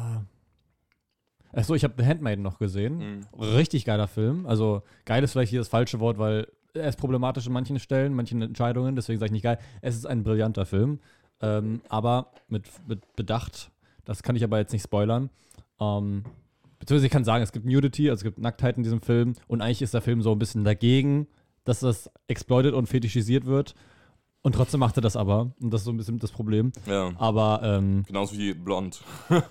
achso, 1.53 1.75
ich 1.75 1.85
habe 1.85 1.95
The 1.97 2.07
Handmaiden 2.07 2.43
noch 2.43 2.59
gesehen. 2.59 2.99
Mhm. 2.99 3.41
Richtig 3.41 3.85
geiler 3.85 4.09
Film. 4.09 4.47
Also 4.47 4.83
geil 5.05 5.23
ist 5.23 5.33
vielleicht 5.33 5.51
hier 5.51 5.61
das 5.61 5.69
falsche 5.69 6.01
Wort, 6.01 6.19
weil 6.19 6.47
er 6.75 6.89
ist 6.89 6.99
problematisch 6.99 7.47
in 7.47 7.53
manchen 7.53 7.79
Stellen, 7.79 8.15
manchen 8.15 8.43
Entscheidungen, 8.43 8.97
deswegen 8.97 9.19
sage 9.19 9.29
ich 9.29 9.33
nicht 9.33 9.43
geil. 9.43 9.59
Es 9.81 9.97
ist 9.97 10.07
ein 10.07 10.23
brillanter 10.23 10.67
Film. 10.67 11.01
Ähm, 11.41 11.81
aber 11.89 12.33
mit, 12.49 12.67
mit 12.87 13.17
Bedacht, 13.17 13.71
das 14.05 14.23
kann 14.23 14.37
ich 14.37 14.45
aber 14.45 14.59
jetzt 14.59 14.73
nicht 14.73 14.83
spoilern. 14.83 15.31
Ähm, 15.81 16.25
beziehungsweise 16.79 17.07
ich 17.07 17.13
kann 17.13 17.25
sagen, 17.25 17.43
es 17.43 17.53
gibt 17.53 17.67
Nudity, 17.67 18.11
also 18.11 18.21
es 18.21 18.25
gibt 18.25 18.39
Nacktheit 18.39 18.77
in 18.77 18.83
diesem 18.83 19.01
Film 19.01 19.35
und 19.47 19.61
eigentlich 19.61 19.83
ist 19.83 19.95
der 19.95 20.01
Film 20.01 20.23
so 20.23 20.33
ein 20.33 20.39
bisschen 20.39 20.65
dagegen, 20.65 21.29
dass 21.65 21.81
das 21.81 22.11
exploitet 22.27 22.75
und 22.75 22.87
fetischisiert 22.87 23.47
wird. 23.47 23.75
Und 24.43 24.55
trotzdem 24.55 24.81
macht 24.81 24.97
er 24.97 25.03
das 25.03 25.17
aber. 25.17 25.53
Und 25.61 25.71
das 25.73 25.83
ist 25.83 25.85
so 25.85 25.91
ein 25.91 25.97
bisschen 25.97 26.19
das 26.19 26.31
Problem. 26.31 26.73
Ja. 26.87 27.13
Aber 27.19 27.61
ähm, 27.63 28.05
Genauso 28.07 28.39
wie 28.39 28.55
Blond. 28.55 29.03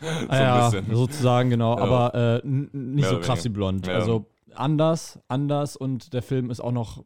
Ah 0.28 0.38
ja, 0.38 0.82
sozusagen, 0.92 1.50
genau. 1.50 1.76
Ja. 1.76 1.82
Aber 1.82 2.42
äh, 2.42 2.46
nicht 2.46 3.08
so 3.08 3.20
krass 3.20 3.44
wie 3.44 3.48
blond. 3.48 3.86
Ja. 3.86 3.94
Also 3.94 4.26
anders, 4.54 5.18
anders 5.28 5.76
und 5.76 6.12
der 6.12 6.22
Film 6.22 6.50
ist 6.50 6.60
auch 6.60 6.72
noch 6.72 7.04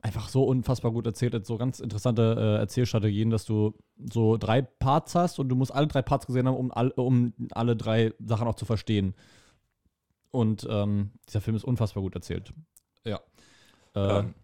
einfach 0.00 0.28
so 0.28 0.44
unfassbar 0.44 0.92
gut 0.92 1.06
erzählt. 1.06 1.34
Hat 1.34 1.44
so 1.46 1.58
ganz 1.58 1.80
interessante 1.80 2.36
äh, 2.38 2.60
Erzählstrategien, 2.60 3.30
dass 3.30 3.44
du 3.44 3.74
so 4.10 4.36
drei 4.36 4.62
Parts 4.62 5.14
hast 5.14 5.38
und 5.38 5.48
du 5.48 5.56
musst 5.56 5.74
alle 5.74 5.86
drei 5.88 6.02
Parts 6.02 6.26
gesehen 6.26 6.46
haben, 6.46 6.56
um, 6.56 6.70
all, 6.70 6.90
um 6.90 7.32
alle 7.52 7.76
drei 7.76 8.12
Sachen 8.24 8.46
auch 8.46 8.54
zu 8.54 8.64
verstehen. 8.64 9.14
Und 10.30 10.66
ähm, 10.70 11.10
dieser 11.26 11.40
Film 11.40 11.56
ist 11.56 11.64
unfassbar 11.64 12.02
gut 12.02 12.14
erzählt. 12.14 12.52
Ja. 13.04 13.20
Äh, 13.94 14.18
Ähm, 14.20 14.34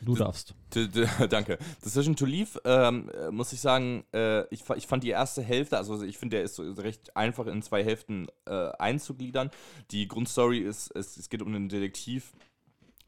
du 0.00 0.14
darfst. 0.14 0.54
Danke. 1.28 1.58
Decision 1.84 2.16
to 2.16 2.26
Leave, 2.26 2.60
ähm, 2.64 3.10
äh, 3.10 3.30
muss 3.30 3.52
ich 3.52 3.60
sagen, 3.60 4.04
äh, 4.12 4.42
ich, 4.52 4.68
ich 4.76 4.86
fand 4.86 5.04
die 5.04 5.10
erste 5.10 5.42
Hälfte, 5.42 5.76
also 5.76 6.02
ich 6.02 6.18
finde, 6.18 6.36
der 6.36 6.44
ist 6.44 6.56
so 6.56 6.70
recht 6.72 7.16
einfach 7.16 7.46
in 7.46 7.62
zwei 7.62 7.84
Hälften 7.84 8.28
äh, 8.46 8.70
einzugliedern. 8.78 9.50
Die 9.90 10.08
Grundstory 10.08 10.58
ist, 10.58 10.90
es, 10.94 11.16
es 11.16 11.28
geht 11.28 11.42
um 11.42 11.48
einen 11.48 11.68
Detektiv, 11.68 12.32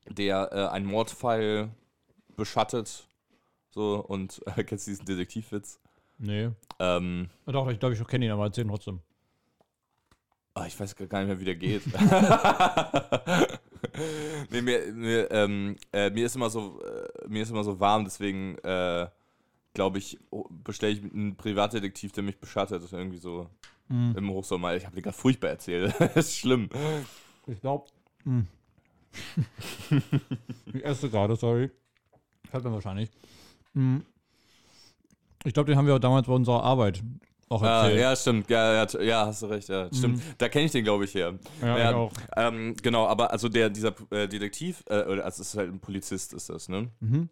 der 0.09 0.51
äh, 0.53 0.69
einen 0.69 0.87
Mordfall 0.87 1.71
beschattet. 2.37 3.07
So, 3.71 4.05
und 4.05 4.41
äh, 4.47 4.65
kennst 4.65 4.87
du 4.87 4.91
diesen 4.91 5.07
Detektivwitz? 5.07 5.79
Nee. 6.19 6.51
Ähm, 6.79 7.31
Doch, 7.47 7.69
ich 7.71 7.81
glaube, 7.81 7.95
ich 7.95 8.07
kenne 8.07 8.27
ihn, 8.27 8.31
aber 8.31 8.45
erzähl 8.45 8.65
ihn 8.65 8.69
trotzdem. 8.69 9.01
Ah, 10.55 10.67
ich 10.67 10.79
weiß 10.79 10.95
gar 10.97 11.21
nicht 11.21 11.29
mehr, 11.29 11.41
wie 11.41 11.45
der 11.45 11.57
geht. 11.57 11.83
nee, 14.51 14.63
mir, 14.63 14.93
mir, 14.93 15.31
ähm, 15.31 15.77
äh, 15.93 16.11
mir 16.11 16.27
ist 16.27 16.37
immer 16.37 16.51
so, 16.51 16.81
äh, 16.83 17.29
mir 17.29 17.43
ist 17.43 17.51
immer 17.51 17.65
so 17.65 17.79
warm, 17.81 18.05
deswegen 18.05 18.57
äh, 18.59 19.09
glaube 19.75 19.99
ich, 19.99 20.19
oh, 20.31 20.45
bestelle 20.51 20.93
ich 20.93 21.03
einen 21.03 21.37
Privatdetektiv, 21.37 22.13
der 22.13 22.23
mich 22.23 22.39
beschattet. 22.39 22.83
Irgendwie 22.93 23.19
so 23.19 23.49
Mhm. 23.89 24.15
im 24.17 24.31
Hochsommer. 24.31 24.75
Ich 24.77 24.87
habe 24.87 24.95
dir 24.97 25.03
gerade 25.03 25.17
furchtbar 25.17 25.51
erzählt. 25.51 25.95
das 25.99 26.17
ist 26.17 26.37
schlimm. 26.39 26.71
Ich 27.47 27.61
glaube. 27.61 27.87
ich 30.73 30.85
esse 30.85 31.11
gerade, 31.11 31.37
sorry. 31.37 31.71
Hört 32.51 32.65
man 32.65 32.73
wahrscheinlich. 32.73 33.11
Ich 35.45 35.53
glaube, 35.53 35.67
den 35.71 35.77
haben 35.77 35.87
wir 35.87 35.95
auch 35.97 35.99
damals 35.99 36.27
bei 36.27 36.33
unserer 36.33 36.63
Arbeit 36.63 37.03
auch 37.53 37.63
Ah, 37.63 37.83
erzählt. 37.85 38.01
ja, 38.01 38.17
stimmt. 38.17 38.51
Ja, 38.51 38.85
ja, 38.85 39.01
ja, 39.01 39.27
hast 39.27 39.43
du 39.43 39.47
recht. 39.47 39.69
Ja, 39.69 39.89
stimmt. 39.93 40.23
Da 40.39 40.49
kenne 40.49 40.65
ich 40.65 40.73
den, 40.73 40.85
glaube 40.85 41.05
ich, 41.05 41.15
her. 41.15 41.35
Ja, 41.61 41.79
Ja, 41.79 41.91
ich 41.91 41.95
auch. 41.97 42.13
Ähm, 42.37 42.75
genau, 42.83 43.07
aber 43.07 43.31
also 43.31 43.49
der, 43.49 43.71
dieser 43.71 43.95
äh, 44.11 44.27
Detektiv, 44.29 44.83
äh, 44.89 45.05
oder 45.05 45.25
also 45.25 45.43
es 45.43 45.49
ist 45.49 45.57
halt 45.57 45.71
ein 45.73 45.81
Polizist, 45.81 46.33
ist 46.33 46.49
das, 46.49 46.69
ne? 46.69 46.89
Mhm. 47.01 47.29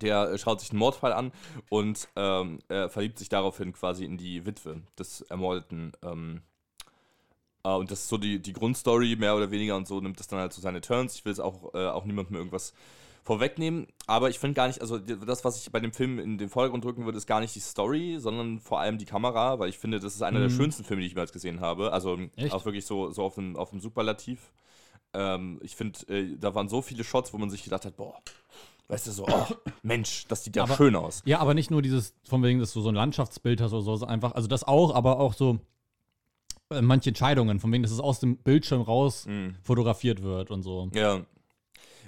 Der 0.00 0.38
schaut 0.38 0.60
sich 0.60 0.70
einen 0.70 0.78
Mordfall 0.78 1.12
an 1.12 1.32
und 1.70 2.08
ähm, 2.14 2.60
er 2.68 2.88
verliebt 2.88 3.18
sich 3.18 3.28
daraufhin 3.28 3.72
quasi 3.72 4.04
in 4.04 4.16
die 4.16 4.46
Witwe 4.46 4.82
des 4.96 5.22
Ermordeten. 5.22 5.90
Ähm, 6.04 6.42
äh, 7.64 7.70
und 7.70 7.90
das 7.90 8.00
ist 8.02 8.08
so 8.08 8.16
die, 8.16 8.38
die 8.40 8.52
Grundstory, 8.52 9.16
mehr 9.16 9.34
oder 9.34 9.50
weniger, 9.50 9.76
und 9.76 9.88
so 9.88 10.00
nimmt 10.00 10.20
das 10.20 10.28
dann 10.28 10.38
halt 10.38 10.52
so 10.52 10.60
seine 10.60 10.80
Turns. 10.80 11.16
Ich 11.16 11.24
will 11.24 11.32
jetzt 11.32 11.40
auch, 11.40 11.74
äh, 11.74 11.86
auch 11.88 12.04
niemandem 12.04 12.36
irgendwas 12.36 12.74
vorwegnehmen, 13.24 13.86
aber 14.06 14.30
ich 14.30 14.38
finde 14.38 14.54
gar 14.54 14.66
nicht, 14.68 14.80
also 14.80 14.98
das, 14.98 15.44
was 15.44 15.60
ich 15.60 15.70
bei 15.70 15.80
dem 15.80 15.92
Film 15.92 16.18
in 16.18 16.38
den 16.38 16.48
Vordergrund 16.48 16.84
drücken 16.84 17.04
würde, 17.04 17.18
ist 17.18 17.26
gar 17.26 17.40
nicht 17.40 17.54
die 17.54 17.60
Story, 17.60 18.16
sondern 18.18 18.58
vor 18.58 18.80
allem 18.80 18.98
die 18.98 19.04
Kamera, 19.04 19.58
weil 19.58 19.68
ich 19.68 19.78
finde, 19.78 20.00
das 20.00 20.14
ist 20.14 20.22
einer 20.22 20.40
der 20.40 20.48
Mhm. 20.48 20.56
schönsten 20.56 20.84
Filme, 20.84 21.00
die 21.02 21.06
ich 21.06 21.12
jemals 21.12 21.32
gesehen 21.32 21.60
habe. 21.60 21.92
Also 21.92 22.18
Echt? 22.36 22.54
auch 22.54 22.64
wirklich 22.64 22.86
so, 22.86 23.10
so 23.10 23.22
auf 23.24 23.34
dem, 23.34 23.56
auf 23.56 23.70
dem 23.70 23.80
Superlativ. 23.80 24.52
Ähm, 25.14 25.58
ich 25.62 25.76
finde, 25.76 25.98
äh, 26.08 26.36
da 26.38 26.54
waren 26.54 26.68
so 26.68 26.80
viele 26.82 27.04
Shots, 27.04 27.32
wo 27.32 27.38
man 27.38 27.50
sich 27.50 27.64
gedacht 27.64 27.84
hat, 27.84 27.96
boah, 27.96 28.14
weißt 28.88 29.06
du, 29.06 29.10
so, 29.10 29.26
oh, 29.26 29.46
Mensch, 29.82 30.24
das 30.28 30.44
sieht 30.44 30.56
ja 30.56 30.62
Aber- 30.64 30.76
schön 30.76 30.96
aus. 30.96 31.22
Ja, 31.26 31.40
aber 31.40 31.54
nicht 31.54 31.70
nur 31.70 31.82
dieses, 31.82 32.14
von 32.24 32.42
wegen, 32.42 32.60
dass 32.60 32.72
du 32.72 32.80
so 32.80 32.88
ein 32.90 32.94
Landschaftsbild 32.94 33.60
hast 33.60 33.72
oder 33.72 33.82
so, 33.82 33.96
sondern 33.96 34.14
einfach, 34.14 34.32
also 34.34 34.48
das 34.48 34.64
auch, 34.64 34.94
aber 34.94 35.18
auch 35.20 35.34
so 35.34 35.58
äh, 36.70 36.82
manche 36.82 37.08
Entscheidungen, 37.10 37.60
von 37.60 37.72
wegen, 37.72 37.82
dass 37.82 37.92
es 37.92 38.00
aus 38.00 38.20
dem 38.20 38.36
Bildschirm 38.36 38.82
raus 38.82 39.24
Mhm. 39.26 39.56
fotografiert 39.62 40.22
wird 40.22 40.50
und 40.50 40.62
so. 40.62 40.90
Ja. 40.92 41.22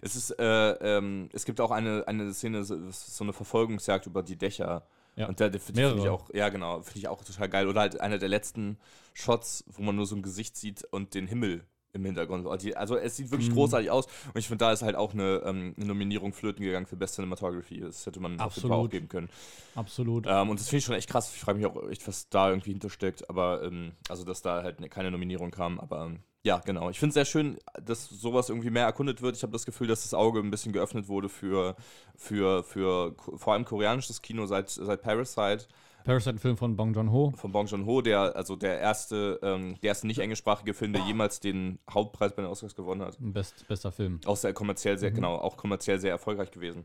Es 0.01 0.17
ist, 0.17 0.31
äh, 0.39 0.71
ähm, 0.99 1.29
es 1.33 1.45
gibt 1.45 1.61
auch 1.61 1.71
eine, 1.71 2.07
eine 2.07 2.33
Szene, 2.33 2.65
so 2.65 2.75
eine 3.21 3.33
Verfolgungsjagd 3.33 4.07
über 4.07 4.23
die 4.23 4.37
Dächer. 4.37 4.87
Ja. 5.17 5.27
Und 5.29 5.41
der 5.41 5.51
finde 5.53 5.89
find 5.89 6.01
ich 6.01 6.09
auch, 6.09 6.33
ja 6.33 6.49
genau, 6.49 6.81
finde 6.83 7.01
ich 7.01 7.09
auch 7.09 7.23
total 7.23 7.49
geil. 7.49 7.69
Oder 7.69 7.81
halt 7.81 8.01
einer 8.01 8.19
der 8.19 8.29
letzten 8.29 8.79
Shots, 9.13 9.65
wo 9.67 9.83
man 9.83 9.97
nur 9.97 10.07
so 10.07 10.17
ein 10.17 10.23
Gesicht 10.23 10.57
sieht 10.57 10.85
und 10.85 11.15
den 11.15 11.27
Himmel 11.27 11.65
im 11.93 12.05
Hintergrund. 12.05 12.47
Also 12.47 12.69
Also 12.75 12.97
es 12.97 13.17
sieht 13.17 13.31
wirklich 13.31 13.51
Mhm. 13.51 13.55
großartig 13.55 13.91
aus. 13.91 14.07
Und 14.07 14.37
ich 14.39 14.47
finde, 14.47 14.65
da 14.65 14.73
ist 14.73 14.83
halt 14.83 14.97
auch 14.97 15.13
eine, 15.13 15.43
ähm, 15.45 15.75
eine 15.77 15.87
Nominierung 15.87 16.33
flöten 16.33 16.65
gegangen 16.65 16.87
für 16.87 16.97
Best 16.97 17.17
Cinematography. 17.17 17.81
Das 17.81 18.07
hätte 18.07 18.21
man 18.21 18.37
Fall 18.39 18.47
auch 18.47 18.51
Absolut. 18.51 18.91
geben 18.91 19.09
können. 19.09 19.29
Absolut. 19.75 20.27
Ähm, 20.29 20.51
und 20.51 20.61
das 20.61 20.69
finde 20.69 20.79
ich 20.79 20.85
schon 20.85 20.95
echt 20.95 21.09
krass. 21.11 21.33
Ich 21.35 21.41
frage 21.41 21.59
mich 21.59 21.67
auch 21.67 21.89
echt, 21.89 22.07
was 22.07 22.29
da 22.29 22.51
irgendwie 22.51 22.71
hintersteckt. 22.71 23.29
Aber, 23.29 23.63
ähm, 23.65 23.93
also, 24.09 24.25
dass 24.25 24.43
da 24.43 24.63
halt 24.63 24.81
ne- 24.81 24.89
keine 24.89 25.11
Nominierung 25.11 25.51
kam. 25.51 25.81
Aber 25.81 26.07
ähm, 26.07 26.21
ja, 26.43 26.59
genau. 26.59 26.91
Ich 26.91 26.99
finde 26.99 27.11
es 27.11 27.15
sehr 27.15 27.25
schön, 27.25 27.59
dass 27.83 28.09
sowas 28.09 28.49
irgendwie 28.49 28.71
mehr 28.71 28.85
erkundet 28.85 29.21
wird. 29.21 29.37
Ich 29.37 29.43
habe 29.43 29.53
das 29.53 29.67
Gefühl, 29.67 29.89
dass 29.89 30.03
das 30.03 30.15
Auge 30.15 30.41
ein 30.41 30.51
bisschen 30.51 30.73
geöffnet 30.73 31.09
wurde 31.09 31.29
für, 31.29 31.77
für, 32.17 32.63
für 32.63 33.15
vor 33.37 33.53
allem 33.55 33.65
koreanisches 33.65 34.23
Kino 34.23 34.47
seit, 34.47 34.71
seit 34.71 35.03
Parasite 35.03 35.67
Parasite, 36.05 36.31
ein 36.37 36.39
Film 36.39 36.57
von 36.57 36.77
Bong 36.77 36.95
Joon-ho. 36.95 37.33
von 37.37 37.53
Bong 37.53 37.67
Joon-ho, 37.67 38.01
der 38.03 38.35
also 38.37 38.57
der 38.57 38.79
erste, 38.81 39.39
ähm, 39.43 39.77
der 39.83 39.89
erste 39.89 40.07
nicht 40.07 40.19
englischsprachige 40.19 40.75
Film, 40.75 40.93
der 40.93 41.03
jemals 41.05 41.41
den 41.41 41.79
Hauptpreis 41.91 42.35
bei 42.35 42.43
den 42.43 42.51
Oscars 42.51 42.75
gewonnen 42.75 43.03
hat. 43.03 43.17
Best, 43.21 43.67
bester 43.69 43.93
Film. 43.93 44.21
Auch 44.27 44.37
sehr 44.37 44.53
kommerziell 44.53 44.99
sehr, 44.99 45.11
genau, 45.11 45.37
auch 45.37 45.57
kommerziell 45.57 45.99
sehr 46.01 46.11
erfolgreich 46.11 46.51
gewesen. 46.51 46.85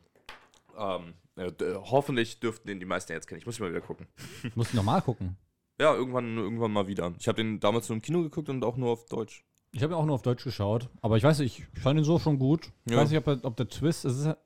Ähm, 0.77 1.13
äh, 1.37 1.51
d- 1.51 1.75
hoffentlich 1.75 2.39
dürften 2.39 2.67
den 2.67 2.79
die 2.79 2.85
meisten 2.85 3.13
jetzt 3.13 3.27
kennen. 3.27 3.39
Ich 3.39 3.45
muss 3.45 3.59
mal 3.59 3.69
wieder 3.69 3.81
gucken. 3.81 4.07
Muss 4.55 4.69
ich 4.69 4.73
nochmal 4.73 5.01
gucken. 5.01 5.37
Ja, 5.79 5.93
irgendwann, 5.93 6.37
irgendwann 6.37 6.71
mal 6.71 6.87
wieder. 6.87 7.13
Ich 7.19 7.27
habe 7.27 7.37
den 7.37 7.59
damals 7.59 7.89
nur 7.89 7.95
im 7.97 8.01
Kino 8.01 8.21
geguckt 8.21 8.49
und 8.49 8.63
auch 8.63 8.77
nur 8.77 8.91
auf 8.91 9.05
Deutsch. 9.05 9.43
Ich 9.73 9.83
habe 9.83 9.93
ihn 9.93 9.97
auch 9.97 10.05
nur 10.05 10.15
auf 10.15 10.21
Deutsch 10.21 10.43
geschaut, 10.45 10.89
aber 11.01 11.17
ich 11.17 11.23
weiß 11.23 11.39
nicht, 11.39 11.59
ich 11.73 11.81
fand 11.81 11.99
ihn 11.99 12.05
so 12.05 12.17
schon 12.17 12.39
gut. 12.39 12.71
Ich 12.85 12.93
Ja. 12.93 12.97
weiß 12.99 13.09
nicht, 13.09 13.25
ob, 13.27 13.43
ob 13.43 13.57
der 13.57 13.67
Twist, 13.67 14.05
es 14.05 14.19
ist, 14.19 14.37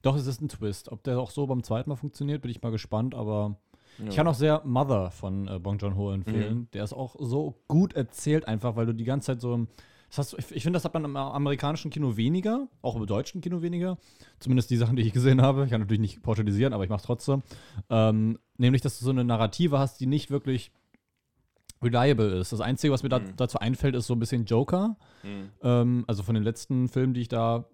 doch, 0.00 0.16
es 0.16 0.26
ist 0.26 0.40
ein 0.40 0.48
Twist. 0.48 0.90
Ob 0.90 1.02
der 1.04 1.18
auch 1.18 1.30
so 1.30 1.46
beim 1.46 1.62
zweiten 1.62 1.90
Mal 1.90 1.96
funktioniert, 1.96 2.40
bin 2.40 2.50
ich 2.50 2.62
mal 2.62 2.72
gespannt, 2.72 3.14
aber 3.14 3.58
ich 4.08 4.16
kann 4.16 4.26
auch 4.26 4.34
sehr 4.34 4.62
Mother 4.64 5.10
von 5.10 5.48
äh, 5.48 5.58
Bong 5.58 5.78
Joon-ho 5.78 6.12
empfehlen. 6.12 6.58
Mhm. 6.58 6.68
Der 6.72 6.84
ist 6.84 6.92
auch 6.92 7.16
so 7.18 7.54
gut 7.68 7.92
erzählt 7.94 8.46
einfach, 8.48 8.76
weil 8.76 8.86
du 8.86 8.94
die 8.94 9.04
ganze 9.04 9.26
Zeit 9.26 9.40
so, 9.40 9.54
im- 9.54 9.68
das 10.08 10.18
hast, 10.18 10.32
ich 10.52 10.62
finde, 10.64 10.76
das 10.76 10.84
hat 10.84 10.92
man 10.94 11.04
im 11.04 11.16
amerikanischen 11.16 11.90
Kino 11.90 12.16
weniger, 12.16 12.66
auch 12.82 12.96
im 12.96 13.06
deutschen 13.06 13.40
Kino 13.40 13.62
weniger. 13.62 13.96
Zumindest 14.40 14.70
die 14.70 14.76
Sachen, 14.76 14.96
die 14.96 15.02
ich 15.02 15.12
gesehen 15.12 15.40
habe. 15.40 15.64
Ich 15.64 15.70
kann 15.70 15.80
natürlich 15.80 16.00
nicht 16.00 16.22
pauschalisieren, 16.22 16.72
aber 16.72 16.82
ich 16.82 16.90
mache 16.90 16.98
es 17.00 17.06
trotzdem. 17.06 17.42
Ähm, 17.90 18.36
nämlich, 18.58 18.82
dass 18.82 18.98
du 18.98 19.04
so 19.04 19.10
eine 19.12 19.22
Narrative 19.24 19.78
hast, 19.78 20.00
die 20.00 20.06
nicht 20.06 20.30
wirklich 20.32 20.72
reliable 21.82 22.38
ist. 22.40 22.52
Das 22.52 22.60
Einzige, 22.60 22.92
was 22.92 23.02
mir 23.02 23.08
da, 23.08 23.20
Mhm. 23.20 23.36
dazu 23.36 23.58
einfällt, 23.58 23.94
ist 23.94 24.06
so 24.06 24.14
ein 24.14 24.18
bisschen 24.18 24.44
Joker. 24.44 24.96
Mhm. 25.22 25.50
Ähm, 25.62 26.04
also 26.08 26.22
von 26.22 26.34
den 26.34 26.44
letzten 26.44 26.88
Filmen, 26.88 27.14
die 27.14 27.22
ich 27.22 27.28
da 27.28 27.64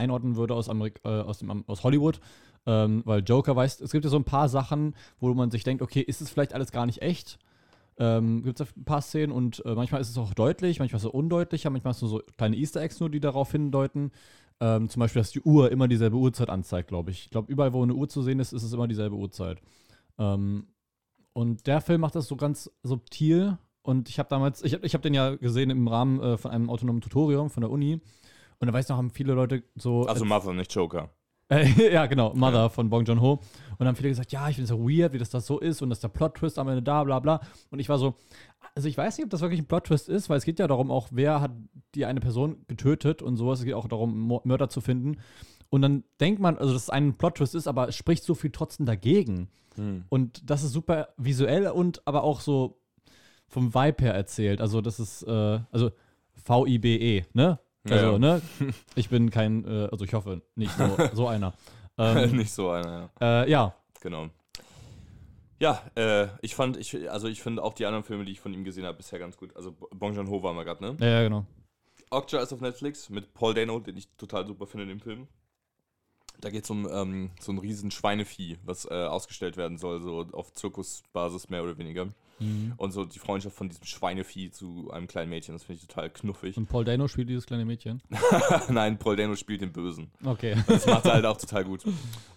einordnen 0.00 0.36
würde 0.36 0.54
aus, 0.54 0.68
Amerik 0.68 1.00
äh, 1.04 1.08
aus, 1.08 1.38
dem, 1.38 1.64
aus 1.66 1.84
Hollywood. 1.84 2.20
Ähm, 2.66 3.02
weil 3.06 3.22
Joker 3.22 3.56
weiß, 3.56 3.80
es 3.80 3.92
gibt 3.92 4.04
ja 4.04 4.10
so 4.10 4.18
ein 4.18 4.24
paar 4.24 4.48
Sachen, 4.48 4.94
wo 5.18 5.32
man 5.32 5.50
sich 5.50 5.64
denkt, 5.64 5.82
okay, 5.82 6.00
ist 6.00 6.20
es 6.20 6.30
vielleicht 6.30 6.52
alles 6.52 6.72
gar 6.72 6.86
nicht 6.86 7.00
echt? 7.00 7.38
Ähm, 7.98 8.42
gibt 8.42 8.60
es 8.60 8.76
ein 8.76 8.84
paar 8.84 9.02
Szenen 9.02 9.32
und 9.32 9.64
äh, 9.64 9.74
manchmal 9.74 10.00
ist 10.00 10.10
es 10.10 10.18
auch 10.18 10.32
deutlich, 10.34 10.78
manchmal 10.78 10.98
es 10.98 11.04
undeutlicher, 11.04 11.70
manchmal 11.70 11.92
hast 11.92 12.02
du 12.02 12.06
so 12.06 12.22
kleine 12.36 12.56
Easter 12.56 12.80
Eggs 12.80 13.00
nur, 13.00 13.10
die 13.10 13.20
darauf 13.20 13.52
hindeuten. 13.52 14.10
Ähm, 14.60 14.88
zum 14.88 15.00
Beispiel, 15.00 15.20
dass 15.20 15.30
die 15.30 15.40
Uhr 15.40 15.70
immer 15.72 15.88
dieselbe 15.88 16.16
Uhrzeit 16.16 16.50
anzeigt, 16.50 16.88
glaube 16.88 17.10
ich. 17.10 17.24
Ich 17.24 17.30
glaube, 17.30 17.50
überall, 17.50 17.72
wo 17.72 17.82
eine 17.82 17.94
Uhr 17.94 18.08
zu 18.08 18.22
sehen 18.22 18.40
ist, 18.40 18.52
ist 18.52 18.62
es 18.62 18.72
immer 18.72 18.88
dieselbe 18.88 19.16
Uhrzeit. 19.16 19.60
Ähm, 20.18 20.66
und 21.32 21.66
der 21.66 21.80
Film 21.80 22.02
macht 22.02 22.14
das 22.14 22.26
so 22.26 22.36
ganz 22.36 22.70
subtil. 22.82 23.58
Und 23.82 24.08
ich 24.10 24.18
habe 24.18 24.28
damals, 24.28 24.62
ich 24.62 24.74
habe 24.74 24.84
ich 24.86 24.94
hab 24.94 25.02
den 25.02 25.14
ja 25.14 25.36
gesehen 25.36 25.70
im 25.70 25.88
Rahmen 25.88 26.20
äh, 26.20 26.36
von 26.36 26.50
einem 26.50 26.68
autonomen 26.68 27.00
Tutorium 27.00 27.48
von 27.48 27.62
der 27.62 27.70
Uni. 27.70 28.00
Und 28.60 28.66
da 28.66 28.72
weiß 28.72 28.84
ich 28.84 28.88
noch, 28.90 28.98
haben 28.98 29.10
viele 29.10 29.32
Leute 29.32 29.64
so. 29.74 30.02
Also 30.04 30.24
Mother, 30.24 30.52
nicht 30.52 30.72
Joker. 30.72 31.10
Äh, 31.48 31.66
ja, 31.92 32.06
genau, 32.06 32.32
Mother 32.34 32.70
von 32.70 32.88
Bong 32.88 33.04
Joon-ho. 33.04 33.32
Und 33.32 33.40
dann 33.78 33.88
haben 33.88 33.96
viele 33.96 34.10
gesagt, 34.10 34.32
ja, 34.32 34.48
ich 34.48 34.56
finde 34.56 34.64
es 34.64 34.78
so 34.78 34.88
weird, 34.88 35.12
wie 35.12 35.18
das 35.18 35.30
das 35.30 35.46
so 35.46 35.58
ist 35.58 35.82
und 35.82 35.90
dass 35.90 36.00
der 36.00 36.08
Plot-Twist 36.08 36.58
am 36.58 36.68
Ende 36.68 36.82
da, 36.82 37.02
bla 37.02 37.18
bla. 37.18 37.40
Und 37.70 37.80
ich 37.80 37.88
war 37.88 37.98
so, 37.98 38.14
also 38.74 38.86
ich 38.86 38.96
weiß 38.96 39.16
nicht, 39.16 39.24
ob 39.24 39.30
das 39.30 39.40
wirklich 39.40 39.60
ein 39.60 39.66
Plot-Twist 39.66 40.08
ist, 40.08 40.30
weil 40.30 40.38
es 40.38 40.44
geht 40.44 40.58
ja 40.58 40.68
darum 40.68 40.90
auch, 40.90 41.08
wer 41.10 41.40
hat 41.40 41.52
die 41.94 42.04
eine 42.04 42.20
Person 42.20 42.64
getötet 42.68 43.22
und 43.22 43.36
sowas. 43.36 43.58
Es 43.58 43.64
geht 43.64 43.74
auch 43.74 43.88
darum, 43.88 44.40
Mörder 44.44 44.68
zu 44.68 44.80
finden. 44.80 45.16
Und 45.70 45.82
dann 45.82 46.04
denkt 46.20 46.40
man, 46.40 46.58
also 46.58 46.72
dass 46.72 46.84
es 46.84 46.90
ein 46.90 47.16
Plot-Twist 47.16 47.54
ist, 47.54 47.66
aber 47.66 47.88
es 47.88 47.96
spricht 47.96 48.24
so 48.24 48.34
viel 48.34 48.50
trotzdem 48.50 48.86
dagegen. 48.86 49.48
Hm. 49.76 50.04
Und 50.08 50.48
das 50.50 50.62
ist 50.62 50.72
super 50.72 51.08
visuell 51.16 51.68
und 51.68 52.06
aber 52.06 52.24
auch 52.24 52.40
so 52.40 52.80
vom 53.48 53.74
Vibe 53.74 54.04
her 54.04 54.14
erzählt. 54.14 54.60
Also 54.60 54.80
das 54.80 55.00
ist, 55.00 55.22
äh, 55.22 55.60
also 55.72 55.90
V-I-B-E, 56.44 57.24
ne? 57.32 57.58
Also, 57.88 58.12
ja. 58.12 58.18
ne? 58.18 58.42
Ich 58.94 59.08
bin 59.08 59.30
kein, 59.30 59.64
äh, 59.64 59.88
also 59.90 60.04
ich 60.04 60.12
hoffe, 60.14 60.42
nicht 60.54 60.76
so, 60.76 60.96
so 61.14 61.26
einer. 61.28 61.54
Ähm, 61.98 62.30
nicht 62.36 62.52
so 62.52 62.70
einer, 62.70 63.10
ja. 63.20 63.42
äh, 63.42 63.50
ja, 63.50 63.74
Genau. 64.00 64.30
Ja, 65.58 65.82
äh, 65.94 66.28
ich 66.40 66.54
fand, 66.54 66.78
ich, 66.78 67.10
also 67.10 67.28
ich 67.28 67.42
finde 67.42 67.62
auch 67.62 67.74
die 67.74 67.84
anderen 67.84 68.04
Filme, 68.04 68.24
die 68.24 68.32
ich 68.32 68.40
von 68.40 68.54
ihm 68.54 68.64
gesehen 68.64 68.86
habe, 68.86 68.96
bisher 68.96 69.18
ganz 69.18 69.36
gut. 69.36 69.54
Also 69.54 69.72
Bong 69.72 70.14
Joon-ho 70.14 70.42
war 70.42 70.54
mal 70.54 70.64
gerade, 70.64 70.82
ne? 70.82 70.96
ja, 71.00 71.06
ja, 71.06 71.22
genau. 71.22 71.44
Okja 72.10 72.40
ist 72.40 72.52
auf 72.52 72.62
Netflix 72.62 73.10
mit 73.10 73.34
Paul 73.34 73.54
Dano, 73.54 73.78
den 73.78 73.96
ich 73.96 74.08
total 74.16 74.46
super 74.46 74.66
finde 74.66 74.84
in 74.84 74.88
dem 74.88 75.00
Film. 75.00 75.28
Da 76.40 76.48
geht 76.48 76.64
es 76.64 76.70
um 76.70 76.88
ähm, 76.90 77.30
so 77.38 77.52
ein 77.52 77.58
riesen 77.58 77.90
Schweinevieh, 77.90 78.56
was 78.64 78.86
äh, 78.86 79.04
ausgestellt 79.04 79.58
werden 79.58 79.76
soll, 79.76 80.00
so 80.00 80.26
auf 80.32 80.54
Zirkusbasis 80.54 81.50
mehr 81.50 81.62
oder 81.62 81.76
weniger. 81.76 82.08
Mhm. 82.40 82.74
Und 82.76 82.92
so 82.92 83.04
die 83.04 83.18
Freundschaft 83.18 83.56
von 83.56 83.68
diesem 83.68 83.84
Schweinevieh 83.84 84.50
zu 84.50 84.90
einem 84.90 85.06
kleinen 85.06 85.30
Mädchen, 85.30 85.54
das 85.54 85.64
finde 85.64 85.80
ich 85.80 85.86
total 85.86 86.10
knuffig. 86.10 86.56
Und 86.56 86.68
Paul 86.68 86.84
Dano 86.84 87.08
spielt 87.08 87.28
dieses 87.28 87.46
kleine 87.46 87.64
Mädchen. 87.64 88.02
Nein, 88.68 88.98
Paul 88.98 89.16
Dano 89.16 89.36
spielt 89.36 89.60
den 89.60 89.72
Bösen. 89.72 90.10
Okay. 90.24 90.56
Das 90.66 90.86
macht 90.86 91.04
er 91.04 91.14
halt 91.14 91.26
auch 91.26 91.36
total 91.40 91.64
gut. 91.64 91.84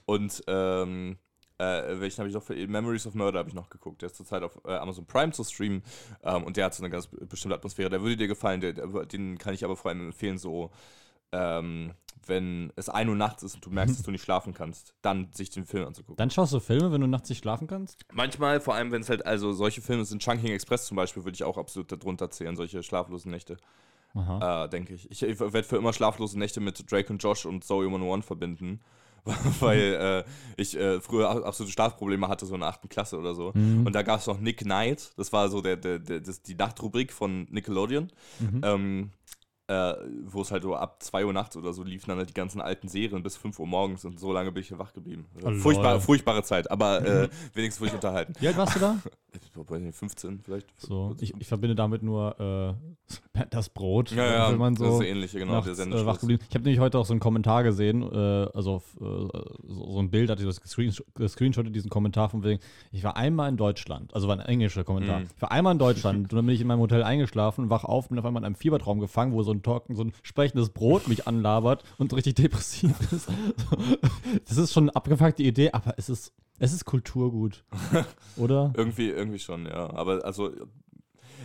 Und 0.05 0.43
ähm, 0.47 1.17
äh, 1.57 1.99
welchen 1.99 2.17
habe 2.19 2.29
ich 2.29 2.35
noch? 2.35 2.43
Für, 2.43 2.55
Memories 2.55 3.07
of 3.07 3.13
Murder 3.13 3.39
habe 3.39 3.49
ich 3.49 3.55
noch 3.55 3.69
geguckt. 3.69 4.01
Der 4.01 4.07
ist 4.07 4.17
zurzeit 4.17 4.43
auf 4.43 4.59
äh, 4.65 4.73
Amazon 4.73 5.05
Prime 5.05 5.31
zu 5.31 5.43
streamen 5.43 5.83
ähm, 6.23 6.43
und 6.43 6.57
der 6.57 6.65
hat 6.65 6.73
so 6.73 6.83
eine 6.83 6.89
ganz 6.89 7.07
bestimmte 7.07 7.55
Atmosphäre. 7.55 7.89
Der 7.89 8.01
würde 8.01 8.17
dir 8.17 8.27
gefallen. 8.27 8.59
Der, 8.59 8.73
der, 8.73 8.87
den 9.05 9.37
kann 9.37 9.53
ich 9.53 9.63
aber 9.63 9.75
vor 9.75 9.91
allem 9.91 10.07
empfehlen, 10.07 10.37
so 10.37 10.71
ähm, 11.31 11.93
wenn 12.27 12.71
es 12.75 12.89
1 12.89 13.09
Uhr 13.09 13.15
nachts 13.15 13.43
ist 13.43 13.55
und 13.55 13.65
du 13.65 13.69
merkst, 13.69 13.97
dass 13.97 14.05
du 14.05 14.11
nicht 14.11 14.23
schlafen 14.23 14.53
kannst, 14.53 14.93
dann 15.01 15.29
sich 15.33 15.49
den 15.49 15.65
Film 15.65 15.87
anzugucken. 15.87 16.17
Dann 16.17 16.29
schaust 16.29 16.53
du 16.53 16.59
Filme, 16.59 16.91
wenn 16.91 17.01
du 17.01 17.07
nachts 17.07 17.29
nicht 17.29 17.39
schlafen 17.39 17.67
kannst? 17.67 17.99
Manchmal, 18.11 18.59
vor 18.59 18.75
allem 18.75 18.91
wenn 18.91 19.01
es 19.01 19.09
halt, 19.09 19.25
also 19.25 19.51
solche 19.53 19.81
Filme 19.81 20.05
sind, 20.05 20.21
Chunking 20.21 20.51
Express 20.51 20.85
zum 20.85 20.97
Beispiel, 20.97 21.23
würde 21.23 21.35
ich 21.35 21.43
auch 21.43 21.57
absolut 21.57 21.91
darunter 21.91 22.29
zählen, 22.29 22.55
solche 22.55 22.83
schlaflosen 22.83 23.31
Nächte, 23.31 23.57
Aha. 24.13 24.65
äh, 24.65 24.69
denke 24.69 24.93
ich. 24.93 25.09
Ich, 25.11 25.23
ich 25.23 25.39
werde 25.39 25.63
für 25.63 25.77
immer 25.77 25.93
schlaflose 25.93 26.37
Nächte 26.37 26.59
mit 26.59 26.91
Drake 26.91 27.11
und 27.11 27.21
Josh 27.21 27.45
und 27.45 27.63
Zoe 27.63 27.85
101 27.85 28.25
verbinden. 28.25 28.79
weil 29.59 30.25
äh, 30.27 30.61
ich 30.61 30.77
äh, 30.77 30.99
früher 30.99 31.29
absolute 31.45 31.71
Schlafprobleme 31.71 32.27
hatte, 32.27 32.45
so 32.45 32.55
in 32.55 32.59
der 32.59 32.69
8. 32.69 32.89
Klasse 32.89 33.17
oder 33.17 33.33
so. 33.33 33.51
Mhm. 33.53 33.85
Und 33.85 33.93
da 33.93 34.01
gab 34.01 34.19
es 34.19 34.27
noch 34.27 34.39
Nick 34.39 34.59
Knight, 34.59 35.11
das 35.15 35.31
war 35.31 35.47
so 35.49 35.61
der, 35.61 35.77
der, 35.77 35.99
der, 35.99 36.19
das, 36.19 36.41
die 36.41 36.55
Nachtrubrik 36.55 37.13
von 37.13 37.47
Nickelodeon. 37.49 38.09
Mhm. 38.39 38.61
Ähm, 38.63 39.11
äh, 39.73 39.95
wo 40.25 40.41
es 40.41 40.51
halt 40.51 40.63
so 40.63 40.75
ab 40.75 41.01
2 41.01 41.25
Uhr 41.25 41.33
nachts 41.33 41.57
oder 41.57 41.73
so 41.73 41.83
liefen 41.83 42.09
dann 42.09 42.17
halt 42.17 42.29
die 42.29 42.33
ganzen 42.33 42.61
alten 42.61 42.87
Serien 42.87 43.23
bis 43.23 43.35
5 43.37 43.57
Uhr 43.59 43.67
morgens 43.67 44.05
und 44.05 44.19
so 44.19 44.31
lange 44.31 44.51
bin 44.51 44.61
ich 44.61 44.67
hier 44.69 44.79
wach 44.79 44.93
geblieben. 44.93 45.25
Oh, 45.41 45.49
lol. 45.49 45.55
furchtbare, 45.59 45.99
furchtbare 46.01 46.43
Zeit, 46.43 46.69
aber 46.71 47.05
äh, 47.05 47.29
wenigstens 47.53 47.81
wurde 47.81 47.89
ich 47.89 47.95
unterhalten. 47.95 48.33
Wie 48.39 48.47
alt 48.47 48.57
warst 48.57 48.75
du 48.75 48.79
da? 48.79 48.97
Ich 49.35 49.49
weiß 49.71 49.81
nicht, 49.81 49.97
15 49.97 50.41
vielleicht. 50.43 50.67
So, 50.79 51.15
ich, 51.19 51.33
ich 51.39 51.47
verbinde 51.47 51.73
damit 51.73 52.03
nur 52.03 52.77
äh, 53.33 53.39
das 53.49 53.67
Brot, 53.69 54.11
ja, 54.11 54.23
ja, 54.31 54.51
wenn 54.51 54.59
man 54.59 54.75
das 54.75 54.87
so 54.87 55.01
ist 55.01 55.07
ähnlich, 55.07 55.31
genau, 55.31 55.53
nachts, 55.53 55.75
der 55.75 55.87
äh, 55.87 56.05
wach 56.05 56.19
geblieben. 56.19 56.43
Ich 56.47 56.53
habe 56.53 56.63
nämlich 56.65 56.79
heute 56.79 56.99
auch 56.99 57.05
so 57.07 57.13
einen 57.13 57.19
Kommentar 57.19 57.63
gesehen, 57.63 58.03
äh, 58.03 58.15
also 58.53 58.73
auf, 58.75 58.83
äh, 59.01 59.03
so, 59.03 59.91
so 59.93 59.99
ein 59.99 60.11
Bild, 60.11 60.29
hatte 60.29 60.43
ich 60.43 60.47
das 60.47 60.61
gescreen- 60.61 60.95
gescreenshottet, 61.15 61.75
diesen 61.75 61.89
Kommentar 61.89 62.29
von 62.29 62.43
wegen, 62.43 62.59
ich 62.91 63.03
war 63.03 63.17
einmal 63.17 63.49
in 63.49 63.57
Deutschland, 63.57 64.13
also 64.13 64.27
war 64.27 64.35
ein 64.39 64.45
englischer 64.45 64.83
Kommentar, 64.83 65.21
Mhm. 65.21 65.29
ich 65.35 65.41
war 65.41 65.51
einmal 65.51 65.73
in 65.73 65.79
Deutschland 65.79 66.31
und 66.31 66.33
dann 66.37 66.45
bin 66.45 66.53
ich 66.53 66.61
in 66.61 66.67
meinem 66.67 66.81
Hotel 66.81 67.01
eingeschlafen, 67.01 67.71
wach 67.71 67.85
auf, 67.85 68.09
bin 68.09 68.19
auf 68.19 68.25
einmal 68.25 68.41
in 68.41 68.45
einem 68.45 68.55
Fiebertraum 68.55 68.99
gefangen, 68.99 69.33
wo 69.33 69.41
so 69.41 69.51
ein 69.51 69.62
Talken, 69.63 69.95
so 69.95 70.03
ein 70.03 70.13
sprechendes 70.21 70.69
Brot 70.69 71.07
mich 71.07 71.27
anlabert 71.27 71.83
und 71.97 72.13
richtig 72.13 72.35
depressiv 72.35 72.93
ist. 73.11 73.29
Das 74.47 74.57
ist 74.57 74.73
schon 74.73 74.85
eine 74.85 74.95
abgefuckte 74.95 75.43
Idee, 75.43 75.71
aber 75.71 75.95
es 75.97 76.09
ist, 76.09 76.33
es 76.59 76.73
ist 76.73 76.85
Kulturgut, 76.85 77.63
oder? 78.37 78.73
Irgendwie, 78.75 79.09
irgendwie 79.09 79.39
schon, 79.39 79.65
ja. 79.65 79.91
Aber 79.93 80.23
also 80.23 80.51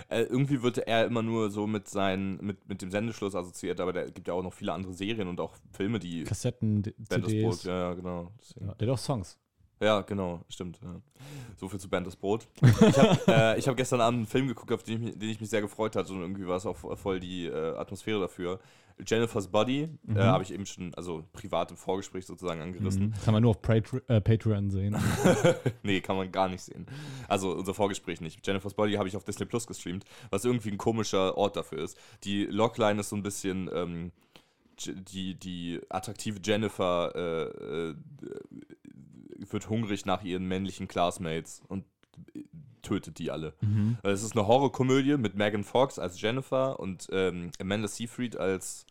äh, 0.08 0.22
irgendwie 0.22 0.62
wird 0.62 0.78
er 0.78 1.06
immer 1.06 1.22
nur 1.22 1.50
so 1.50 1.66
mit 1.66 1.88
seinen, 1.88 2.38
mit, 2.44 2.68
mit 2.68 2.82
dem 2.82 2.90
Sendeschluss 2.90 3.34
assoziiert, 3.34 3.80
aber 3.80 3.92
der 3.92 4.10
gibt 4.10 4.28
ja 4.28 4.34
auch 4.34 4.42
noch 4.42 4.54
viele 4.54 4.72
andere 4.72 4.94
Serien 4.94 5.28
und 5.28 5.40
auch 5.40 5.56
Filme, 5.72 5.98
die 5.98 6.24
Kassetten, 6.24 6.82
CDs. 6.82 7.42
Brot, 7.42 7.64
ja, 7.64 7.78
ja, 7.78 7.94
genau. 7.94 8.32
Deswegen. 8.40 8.66
Ja, 8.66 8.74
der 8.74 8.88
hat 8.88 8.94
auch 8.94 8.98
Songs. 8.98 9.38
Ja, 9.80 10.00
genau, 10.02 10.40
stimmt. 10.48 10.78
Ja. 10.82 11.00
So 11.56 11.68
viel 11.68 11.78
zu 11.80 11.88
Band 11.88 12.06
das 12.06 12.16
Brot. 12.16 12.48
Ich 12.62 12.98
habe 12.98 13.18
äh, 13.28 13.58
ich 13.58 13.68
hab 13.68 13.76
gestern 13.76 14.00
Abend 14.00 14.18
einen 14.18 14.26
Film 14.26 14.48
geguckt, 14.48 14.72
auf 14.72 14.82
den 14.82 14.94
ich, 14.94 15.00
mich, 15.00 15.18
den 15.18 15.28
ich 15.30 15.40
mich 15.40 15.50
sehr 15.50 15.60
gefreut 15.60 15.96
hatte 15.96 16.12
und 16.12 16.20
irgendwie 16.20 16.46
war 16.46 16.56
es 16.56 16.66
auch 16.66 16.76
voll 16.96 17.20
die 17.20 17.46
äh, 17.46 17.76
Atmosphäre 17.76 18.20
dafür. 18.20 18.58
Jennifer's 19.06 19.46
Body 19.46 19.88
Mhm. 20.02 20.16
äh, 20.16 20.20
habe 20.22 20.42
ich 20.42 20.52
eben 20.52 20.66
schon, 20.66 20.92
also 20.94 21.22
privat 21.32 21.70
im 21.70 21.76
Vorgespräch 21.76 22.26
sozusagen 22.26 22.60
angerissen. 22.60 23.06
Mhm. 23.06 23.14
Kann 23.24 23.32
man 23.32 23.42
nur 23.42 23.50
auf 23.50 23.62
Patr 23.62 24.00
äh, 24.08 24.20
Patreon 24.20 24.70
sehen. 24.70 24.96
nee, 25.84 26.00
kann 26.00 26.16
man 26.16 26.32
gar 26.32 26.48
nicht 26.48 26.62
sehen. 26.62 26.86
Also 27.28 27.52
unser 27.52 27.74
Vorgespräch 27.74 28.20
nicht. 28.20 28.44
Jennifer's 28.44 28.74
Body 28.74 28.94
habe 28.94 29.08
ich 29.08 29.16
auf 29.16 29.22
Disney 29.22 29.46
Plus 29.46 29.68
gestreamt, 29.68 30.04
was 30.30 30.44
irgendwie 30.44 30.70
ein 30.70 30.78
komischer 30.78 31.36
Ort 31.38 31.56
dafür 31.56 31.78
ist. 31.78 31.96
Die 32.24 32.46
Logline 32.46 33.00
ist 33.00 33.10
so 33.10 33.16
ein 33.16 33.22
bisschen 33.22 33.70
ähm, 33.72 34.10
die, 34.84 35.34
die 35.34 35.80
attraktive 35.88 36.40
Jennifer 36.42 37.12
äh, 37.14 37.90
äh, 37.90 37.94
wird 39.52 39.68
hungrig 39.68 40.06
nach 40.06 40.22
ihren 40.22 40.46
männlichen 40.46 40.88
Classmates 40.88 41.62
und 41.68 41.84
äh, 42.34 42.42
tötet 42.82 43.18
die 43.18 43.30
alle. 43.30 43.54
Mhm. 43.60 43.98
Es 44.02 44.22
ist 44.22 44.32
eine 44.36 44.46
Horrorkomödie 44.46 45.16
mit 45.16 45.34
Megan 45.34 45.64
Fox 45.64 45.98
als 45.98 46.20
Jennifer 46.20 46.78
und 46.80 47.08
ähm, 47.12 47.50
Amanda 47.60 47.88
Seyfried 47.88 48.36
als 48.36 48.86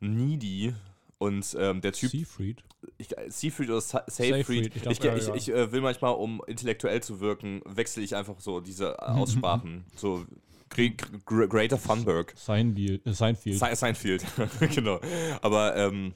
Needy. 0.00 0.74
Und 1.18 1.56
ähm, 1.58 1.80
der 1.80 1.92
Typ 1.92 2.10
Seafried. 2.10 2.64
ich, 2.98 3.16
äh, 3.16 3.30
Seafried 3.30 3.70
oder 3.70 3.80
Sa 3.80 4.04
Seyfried, 4.08 4.66
ich 4.66 4.76
Ich, 4.76 4.82
glaub, 5.00 5.16
ich, 5.16 5.26
ja, 5.26 5.34
ich, 5.34 5.46
ja. 5.46 5.54
äh, 5.56 5.72
will 5.72 5.80
manchmal, 5.80 6.14
um 6.14 6.42
intellektuell 6.46 7.02
zu 7.02 7.20
wirken, 7.20 7.62
wechsle 7.64 8.02
ich 8.02 8.16
einfach 8.16 8.40
so 8.40 8.60
diese 8.60 8.94
äh, 8.94 8.96
Aussprachen. 8.98 9.84
so 9.96 10.26
Gre 10.68 10.90
Gre 11.24 11.48
Greater 11.48 11.78
Funberg. 11.78 12.34
Seinfield. 12.36 13.06
Äh, 13.06 13.14
Seinfield. 13.14 13.58
Se 13.58 13.74
Seinfeld, 13.74 14.26
genau. 14.74 15.00
Aber 15.40 15.76
ähm, 15.76 16.14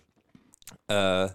äh, 0.88 1.28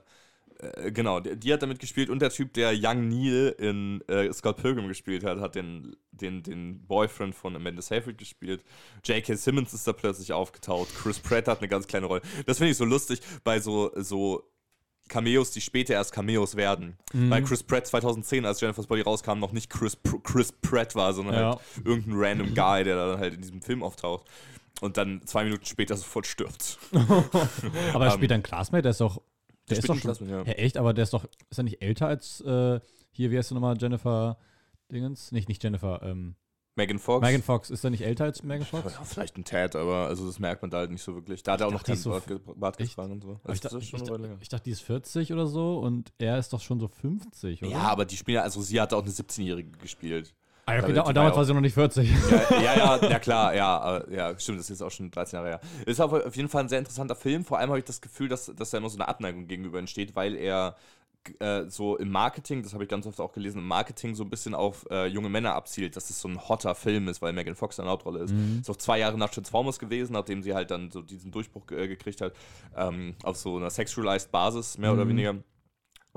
äh, 0.78 0.92
genau, 0.92 1.20
die, 1.20 1.36
die 1.38 1.54
hat 1.54 1.62
damit 1.62 1.80
gespielt 1.80 2.10
und 2.10 2.22
der 2.22 2.30
Typ, 2.30 2.54
der 2.54 2.74
Young 2.76 3.08
Neil 3.10 3.56
in 3.58 4.02
äh, 4.08 4.32
Scott 4.34 4.58
Pilgrim 4.58 4.88
gespielt 4.88 5.24
hat, 5.24 5.40
hat 5.40 5.56
den, 5.56 5.96
den, 6.12 6.44
den 6.44 6.86
Boyfriend 6.86 7.36
von 7.36 7.56
Amanda 7.56 7.82
Seyfried 7.82 8.18
gespielt. 8.18 8.64
J.K. 9.04 9.36
Simmons 9.36 9.74
ist 9.74 9.88
da 9.88 9.94
plötzlich 9.94 10.34
aufgetaucht. 10.34 10.90
Chris 10.96 11.20
Pratt 11.20 11.48
hat 11.48 11.60
eine 11.60 11.68
ganz 11.68 11.88
kleine 11.88 12.06
Rolle. 12.08 12.22
Das 12.46 12.58
finde 12.58 12.72
ich 12.72 12.78
so 12.78 12.86
lustig 12.86 13.22
bei 13.44 13.60
so, 13.60 13.92
so 13.96 14.44
Cameos, 15.10 15.52
die 15.52 15.62
später 15.62 15.94
erst 15.94 16.14
Cameos 16.14 16.56
werden. 16.56 16.98
Mhm. 17.14 17.30
Weil 17.30 17.44
Chris 17.44 17.62
Pratt 17.64 17.86
2010, 17.86 18.46
als 18.46 18.62
Jennifer's 18.62 18.88
Body 18.88 19.02
rauskam, 19.02 19.38
noch 19.40 19.52
nicht 19.52 19.70
Chris, 19.70 19.96
Pr 19.96 20.20
Chris 20.24 20.52
Pratt 20.52 20.96
war, 20.96 21.14
sondern 21.14 21.36
Ja. 21.36 21.50
halt 21.52 21.60
irgendein 21.86 22.14
random 22.18 22.54
Guy, 22.56 22.84
der 22.84 22.96
dann 22.96 23.20
halt 23.20 23.34
in 23.34 23.42
diesem 23.42 23.62
Film 23.62 23.84
auftaucht. 23.84 24.26
Und 24.82 24.98
dann 24.98 25.22
zwei 25.26 25.44
Minuten 25.44 25.66
später 25.66 25.96
sofort 25.96 26.26
stirbt. 26.26 26.80
Aber 26.94 28.06
er 28.06 28.12
Ähm, 28.12 28.12
spielt 28.12 28.32
ein 28.32 28.44
Classmate, 28.44 28.82
der 28.82 28.92
ist 28.92 29.02
doch. 29.02 29.22
Der 29.70 29.78
ist 29.78 29.90
doch 29.90 29.98
schon. 29.98 30.30
Ja. 30.30 30.44
ja. 30.44 30.52
echt, 30.54 30.78
aber 30.78 30.94
der 30.94 31.04
ist 31.04 31.14
doch. 31.14 31.26
Ist 31.50 31.58
er 31.58 31.64
nicht 31.64 31.82
älter 31.82 32.08
als. 32.08 32.42
Äh, 32.42 32.80
hier, 33.12 33.32
wie 33.32 33.38
heißt 33.38 33.52
du 33.52 33.56
nochmal? 33.56 33.78
Jennifer. 33.80 34.38
Dingens? 34.92 35.32
Nicht, 35.32 35.48
nicht 35.48 35.64
Jennifer. 35.64 36.02
Ähm, 36.04 36.36
Megan 36.76 36.98
Fox. 36.98 37.26
Megan 37.26 37.44
Fox. 37.44 37.70
Ist 37.70 37.84
er 37.84 37.92
nicht 37.92 38.02
älter 38.02 38.26
als 38.26 38.42
Megan 38.44 38.66
Fox? 38.66 38.94
Ja, 38.94 39.04
vielleicht 39.04 39.38
ein 39.38 39.44
Tad, 39.44 39.76
aber 39.76 40.08
also 40.08 40.26
das 40.26 40.40
merkt 40.40 40.62
man 40.64 40.72
da 40.72 40.80
halt 40.80 40.92
nicht 40.92 41.04
so 41.04 41.14
wirklich. 41.14 41.44
Da 41.44 41.54
hat 41.54 41.62
er 41.62 41.68
auch 41.68 41.72
noch 41.72 41.84
keinen 41.84 41.98
so 41.98 42.10
Bart, 42.10 42.28
ge 42.28 42.40
Bart 42.56 42.78
getragen 42.78 43.12
und 43.14 43.22
so. 43.22 43.40
Also 43.44 43.54
ich, 43.54 43.62
dachte, 43.62 43.78
ich, 43.78 43.92
dachte, 43.92 44.38
ich 44.42 44.50
dachte, 44.50 44.64
die 44.64 44.72
ist 44.72 44.82
40 44.82 45.32
oder 45.34 45.46
so 45.46 45.80
und 45.80 46.12
er 46.18 46.40
ist 46.40 46.52
doch 46.52 46.62
schon 46.62 46.80
so 46.80 46.88
50, 46.88 47.62
oder? 47.62 47.72
Ja, 47.72 47.82
aber 47.82 48.06
die 48.06 48.18
Spieler, 48.18 48.44
also 48.44 48.62
sie 48.62 48.82
hat 48.82 48.94
auch 48.94 49.04
eine 49.04 49.12
17-Jährige 49.12 49.78
gespielt. 49.78 50.34
Ah, 50.66 50.78
okay, 50.78 50.88
die 50.88 50.94
da, 50.94 51.14
damals 51.14 51.36
war 51.36 51.46
sie 51.46 51.54
noch 51.54 51.62
nicht 51.62 51.74
40. 51.74 52.10
Ja, 52.10 52.60
ja, 52.62 52.76
ja, 52.76 53.10
ja, 53.10 53.20
klar, 53.20 53.54
ja, 53.56 53.78
aber- 53.80 54.12
ja, 54.12 54.38
stimmt, 54.40 54.60
das 54.60 54.66
ist 54.66 54.80
jetzt 54.80 54.84
auch 54.84 54.92
schon 54.92 55.12
13 55.12 55.38
Jahre 55.38 55.48
her. 55.50 55.60
Ist 55.86 56.00
auf 56.02 56.12
auf 56.14 56.36
jeden 56.36 56.50
Fall 56.50 56.64
ein 56.64 56.70
sehr 56.70 56.80
interessanter 56.80 57.16
Film. 57.16 57.44
Vor 57.46 57.60
allem 57.60 57.70
habe 57.70 57.80
ich 57.80 57.86
das 57.86 58.02
Gefühl, 58.02 58.30
dass, 58.30 58.52
dass 58.56 58.70
da 58.72 58.78
immer 58.78 58.90
so 58.90 58.98
eine 58.98 59.08
Abneigung 59.08 59.48
gegenüber 59.48 59.80
entsteht, 59.80 60.16
weil 60.16 60.36
er 60.36 60.76
äh, 61.40 61.70
so 61.70 61.96
im 61.98 62.12
Marketing, 62.12 62.64
das 62.64 62.74
habe 62.74 62.84
ich 62.84 62.90
ganz 62.90 63.06
oft 63.08 63.22
auch 63.22 63.32
gelesen, 63.32 63.60
im 63.60 63.68
Marketing 63.68 64.14
so 64.14 64.24
ein 64.26 64.30
bisschen 64.30 64.54
auf 64.54 64.86
äh, 64.92 65.06
junge 65.08 65.30
Männer 65.30 65.54
abzielt, 65.56 65.96
dass 65.96 66.10
es 66.10 66.20
so 66.20 66.28
ein 66.28 66.38
hotter 66.50 66.76
Film 66.76 67.08
ist, 67.08 67.22
weil 67.22 67.32
Megan 67.32 67.56
Fox 67.56 67.80
eine 67.80 67.90
Hauptrolle 67.90 68.20
ist. 68.20 68.34
Ist 68.60 68.70
auch 68.70 68.76
zwei 68.76 69.00
Jahre 69.00 69.18
nach 69.18 69.30
Transformers 69.30 69.80
gewesen, 69.80 70.12
nachdem 70.14 70.44
sie 70.44 70.54
halt 70.54 70.70
dann 70.70 70.92
so 70.92 71.02
diesen 71.02 71.32
Durchbruch 71.32 71.64
äh, 71.72 71.88
gekriegt 71.88 72.20
hat, 72.20 72.34
ähm, 72.76 73.16
auf 73.24 73.38
so 73.38 73.56
einer 73.56 73.70
sexualized 73.70 74.32
Basis, 74.34 74.78
mehr 74.78 74.92
oder 74.92 75.06
Mhm. 75.06 75.10
weniger. 75.10 75.36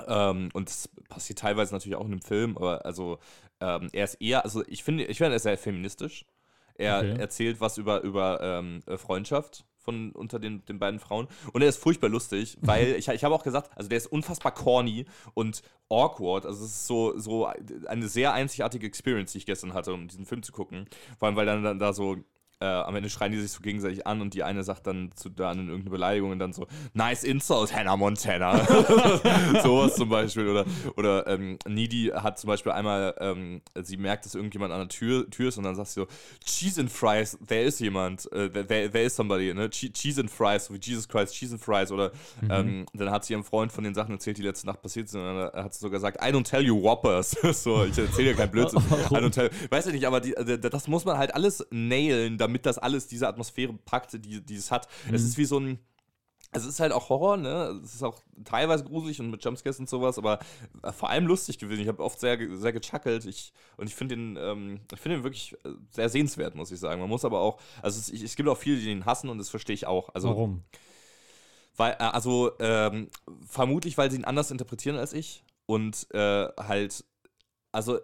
Ähm, 0.07 0.51
und 0.53 0.69
das 0.69 0.89
passiert 1.09 1.39
teilweise 1.39 1.73
natürlich 1.75 1.97
auch 1.97 2.05
in 2.05 2.11
dem 2.11 2.23
Film, 2.23 2.57
aber 2.57 2.85
also 2.85 3.19
ähm, 3.61 3.89
er 3.93 4.05
ist 4.05 4.15
eher, 4.21 4.45
also 4.45 4.63
ich 4.67 4.85
finde, 4.85 5.05
ich 5.05 5.19
finde, 5.19 5.33
er 5.33 5.37
ist 5.37 5.45
sehr 5.45 5.57
feministisch. 5.59 6.27
Er 6.75 6.99
Okay. 6.99 7.19
erzählt 7.19 7.61
was 7.61 7.79
über, 7.79 8.03
über 8.03 8.41
ähm, 8.43 8.83
äh, 8.87 8.99
Freundschaft 8.99 9.65
von 9.79 10.13
unter 10.13 10.39
den, 10.39 10.65
den 10.67 10.79
beiden 10.79 11.01
Frauen. 11.01 11.29
Und 11.53 11.63
er 11.63 11.69
ist 11.69 11.79
furchtbar 11.79 12.11
lustig, 12.11 12.59
weil 12.61 12.97
ich, 12.97 13.09
ich 13.09 13.25
habe 13.25 13.35
auch 13.35 13.45
gesagt, 13.45 13.71
also 13.77 13.89
der 13.89 13.97
ist 13.99 14.09
unfassbar 14.09 14.53
corny 14.53 15.07
und 15.33 15.63
awkward. 15.89 16.45
Also 16.45 16.65
es 16.65 16.73
ist 16.73 16.87
so, 16.87 17.17
so 17.19 17.47
eine 17.87 18.09
sehr 18.09 18.33
einzigartige 18.35 18.87
Experience, 18.87 19.33
die 19.33 19.39
ich 19.39 19.47
gestern 19.47 19.73
hatte, 19.75 19.95
um 19.95 20.09
diesen 20.09 20.27
Film 20.27 20.43
zu 20.43 20.53
gucken. 20.53 20.87
Vor 21.19 21.29
allem, 21.29 21.37
weil 21.37 21.47
dann, 21.47 21.63
dann 21.63 21.79
da 21.79 21.93
so 21.95 22.17
äh, 22.61 22.65
am 22.65 22.97
Ende 22.97 23.11
schreien 23.11 23.33
die 23.33 23.41
sich 23.41 23.53
so 23.53 23.61
gegenseitig 23.61 24.07
an 24.07 24.21
und 24.23 24.33
die 24.33 24.43
eine 24.43 24.65
sagt 24.65 24.87
dann 24.87 25.11
zu 25.15 25.29
dann 25.29 25.61
in 25.61 25.69
irgendeine 25.69 25.91
Beleidigung 25.91 26.31
und 26.31 26.39
dann 26.39 26.53
so, 26.53 26.67
nice 26.95 27.23
insult, 27.23 27.75
Hannah 27.75 27.97
Montana. 27.97 28.65
Sowas 29.63 29.97
zum 29.97 30.09
Beispiel. 30.09 30.49
Oder, 30.49 30.65
oder 30.97 31.27
ähm, 31.27 31.59
Needy 31.69 32.13
hat 32.15 32.39
zum 32.39 32.49
Beispiel 32.49 32.73
einmal, 32.73 33.15
ähm, 33.21 33.61
sie 33.83 33.99
merkt, 33.99 34.25
dass 34.25 34.35
irgendjemand 34.35 34.73
an 34.73 34.81
der 34.81 34.89
Tür, 34.89 35.29
Tür 35.29 35.49
ist 35.49 35.59
und 35.59 35.65
dann 35.65 35.75
sagt 35.75 35.89
sie 35.89 36.01
so, 36.01 36.07
Cheese 36.45 36.81
and 36.81 36.91
Fries, 36.91 37.39
wer 37.47 37.65
ist 37.65 37.81
jemand? 37.81 38.31
Äh, 38.33 38.49
wer, 38.53 38.69
wer, 38.69 38.95
wer 38.95 39.05
ist 39.05 39.17
somebody? 39.17 39.53
Ne? 39.53 39.69
Che 39.69 39.91
Cheese 39.91 40.23
and 40.23 40.31
Fries, 40.31 40.67
so 40.67 40.75
wie 40.75 40.79
Jesus 40.81 41.07
Christ, 41.07 41.35
Cheese 41.35 41.55
and 41.55 41.63
Fries. 41.63 41.93
Oder 41.93 42.13
ähm, 42.49 42.87
dann 42.95 43.11
hat 43.11 43.25
sie 43.27 43.35
ihrem 43.35 43.45
Freund 43.45 43.71
von 43.71 43.85
den 43.85 43.95
Sachen 43.95 44.13
erzählt, 44.13 44.39
die 44.39 44.43
letzte 44.43 44.67
Nacht 44.67 44.81
passiert 44.81 45.11
sind. 45.11 45.21
Und 45.21 45.37
dann 45.37 45.65
hat 45.65 45.75
sie 45.75 45.81
sogar 45.81 45.99
gesagt, 45.99 46.23
I 46.23 46.33
don't 46.33 46.49
tell 46.49 46.65
you 46.65 46.81
Whoppers. 46.83 47.31
so, 47.53 47.85
ich 47.85 47.99
erzähle 47.99 48.31
dir 48.31 48.35
keinen 48.35 48.51
Blödsinn. 48.51 48.81
I 49.11 49.15
don't 49.15 49.31
tell, 49.31 49.51
weiß 49.69 49.87
ich 49.89 49.93
nicht, 49.93 50.07
aber 50.07 50.21
die, 50.21 50.35
äh, 50.35 50.59
das 50.59 50.89
muss 50.89 51.05
man 51.05 51.19
halt 51.19 51.35
alles 51.35 51.67
nailen, 51.71 52.39
damit 52.39 52.46
das 52.49 52.79
alles 52.79 53.07
diese 53.07 53.29
Atmosphäre 53.29 53.73
packt, 53.73 54.13
die, 54.25 54.45
die 54.45 54.57
es 54.57 54.71
hat. 54.71 54.89
Es 55.11 55.23
ist 55.23 55.39
wie 55.39 55.45
so 55.45 55.59
ein 55.59 55.79
es 56.53 56.65
ist 56.65 56.81
halt 56.81 56.93
auch 56.93 57.09
Horror, 57.09 57.37
ne? 57.37 57.81
Es 57.85 57.95
ist 57.95 58.03
auch 58.03 58.19
teilweise 58.45 58.85
gruselig 58.85 59.21
und 59.21 59.31
mit 59.31 59.45
Jumpscares 59.45 59.79
und 59.79 59.89
sowas, 59.89 60.17
aber 60.17 60.39
äh, 60.83 60.93
vor 60.93 61.11
allem 61.11 61.27
lustig 61.27 61.59
gewesen. 61.59 61.83
Ich 61.83 61.89
habe 61.89 62.03
oft 62.03 62.19
sehr, 62.19 62.39
sehr 62.57 62.73
gechuckelt. 62.73 63.27
Ich, 63.27 63.53
und 63.77 63.89
ich 63.89 63.95
finde 63.95 64.17
den, 64.17 64.37
ähm, 64.37 64.81
ich 64.93 65.01
finde 65.01 65.19
den 65.19 65.25
wirklich 65.25 65.55
äh, 65.65 65.71
sehr 65.91 66.09
sehenswert, 66.09 66.55
muss 66.55 66.71
ich 66.71 66.81
sagen. 66.81 67.01
Man 67.01 67.11
muss 67.11 67.25
aber 67.25 67.41
auch, 67.41 67.61
also 67.83 67.99
es, 67.99 68.09
ich, 68.09 68.23
es 68.23 68.37
gibt 68.37 68.49
auch 68.49 68.57
viele, 68.57 68.79
die 68.79 68.91
ihn 68.91 69.05
hassen 69.05 69.29
und 69.29 69.39
das 69.39 69.51
verstehe 69.51 69.75
ich 69.75 69.87
auch. 69.87 70.15
Also, 70.15 70.31
Warum? 70.31 70.63
Weil, 71.77 71.93
äh, 71.93 72.05
also 72.05 72.53
ähm, 72.59 73.11
vermutlich, 73.47 73.99
weil 73.99 74.11
sie 74.11 74.17
ihn 74.17 74.25
anders 74.25 74.51
interpretieren 74.51 74.97
als 74.97 75.13
ich 75.13 75.45
und 75.67 76.07
äh, 76.15 76.49
halt, 76.57 77.05
also 77.73 77.99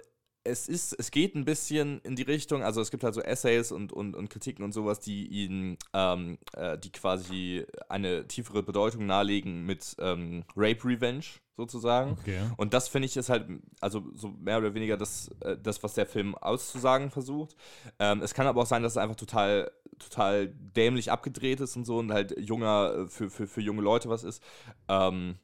es 0.45 0.69
ist, 0.69 0.93
es 0.99 1.11
geht 1.11 1.35
ein 1.35 1.45
bisschen 1.45 2.01
in 2.01 2.17
die 2.17 2.23
Richtung, 2.23 2.63
also 2.63 2.81
es 2.81 2.91
gibt 2.91 3.05
halt 3.05 3.15
so 3.15 3.21
Essays 3.21 3.71
und, 3.71 3.93
und, 3.93 4.15
und 4.17 4.29
Kritiken 4.29 4.65
und 4.65 4.73
sowas, 4.73 5.01
die 5.01 5.27
ihn, 5.27 5.79
ähm, 5.93 6.39
äh, 6.55 6.79
die 6.79 6.91
quasi 6.91 7.65
eine 7.89 8.27
tiefere 8.27 8.63
Bedeutung 8.63 9.07
nahelegen 9.07 9.65
mit 9.65 9.95
ähm, 10.01 10.45
Rape 10.57 10.85
Revenge 10.85 11.25
sozusagen. 11.57 12.13
Okay. 12.13 12.41
Und 12.57 12.75
das 12.75 12.89
finde 12.89 13.07
ich 13.07 13.17
ist 13.17 13.29
halt, 13.29 13.47
also 13.81 14.03
so 14.15 14.29
mehr 14.29 14.59
oder 14.59 14.75
weniger 14.75 14.97
das, 14.97 15.29
äh, 15.41 15.57
das 15.63 15.83
was 15.83 15.95
der 15.95 16.07
Film 16.07 16.35
auszusagen 16.35 17.11
versucht. 17.11 17.55
Ähm, 17.99 18.21
es 18.23 18.35
kann 18.35 18.47
aber 18.47 18.63
auch 18.63 18.67
sein, 18.67 18.83
dass 18.83 18.95
es 18.95 18.99
einfach 18.99 19.17
total, 19.17 19.71
total 19.99 20.49
dämlich 20.49 21.13
abgedreht 21.13 21.61
ist 21.61 21.77
und 21.77 21.85
so 21.85 21.99
und 21.99 22.13
halt 22.13 22.35
junger, 22.39 22.95
äh, 22.95 23.07
für, 23.07 23.31
für, 23.31 23.47
für 23.47 23.61
junge 23.61 23.83
Leute 23.83 24.09
was 24.09 24.25
ist. 24.25 24.43
Ähm, 24.89 25.37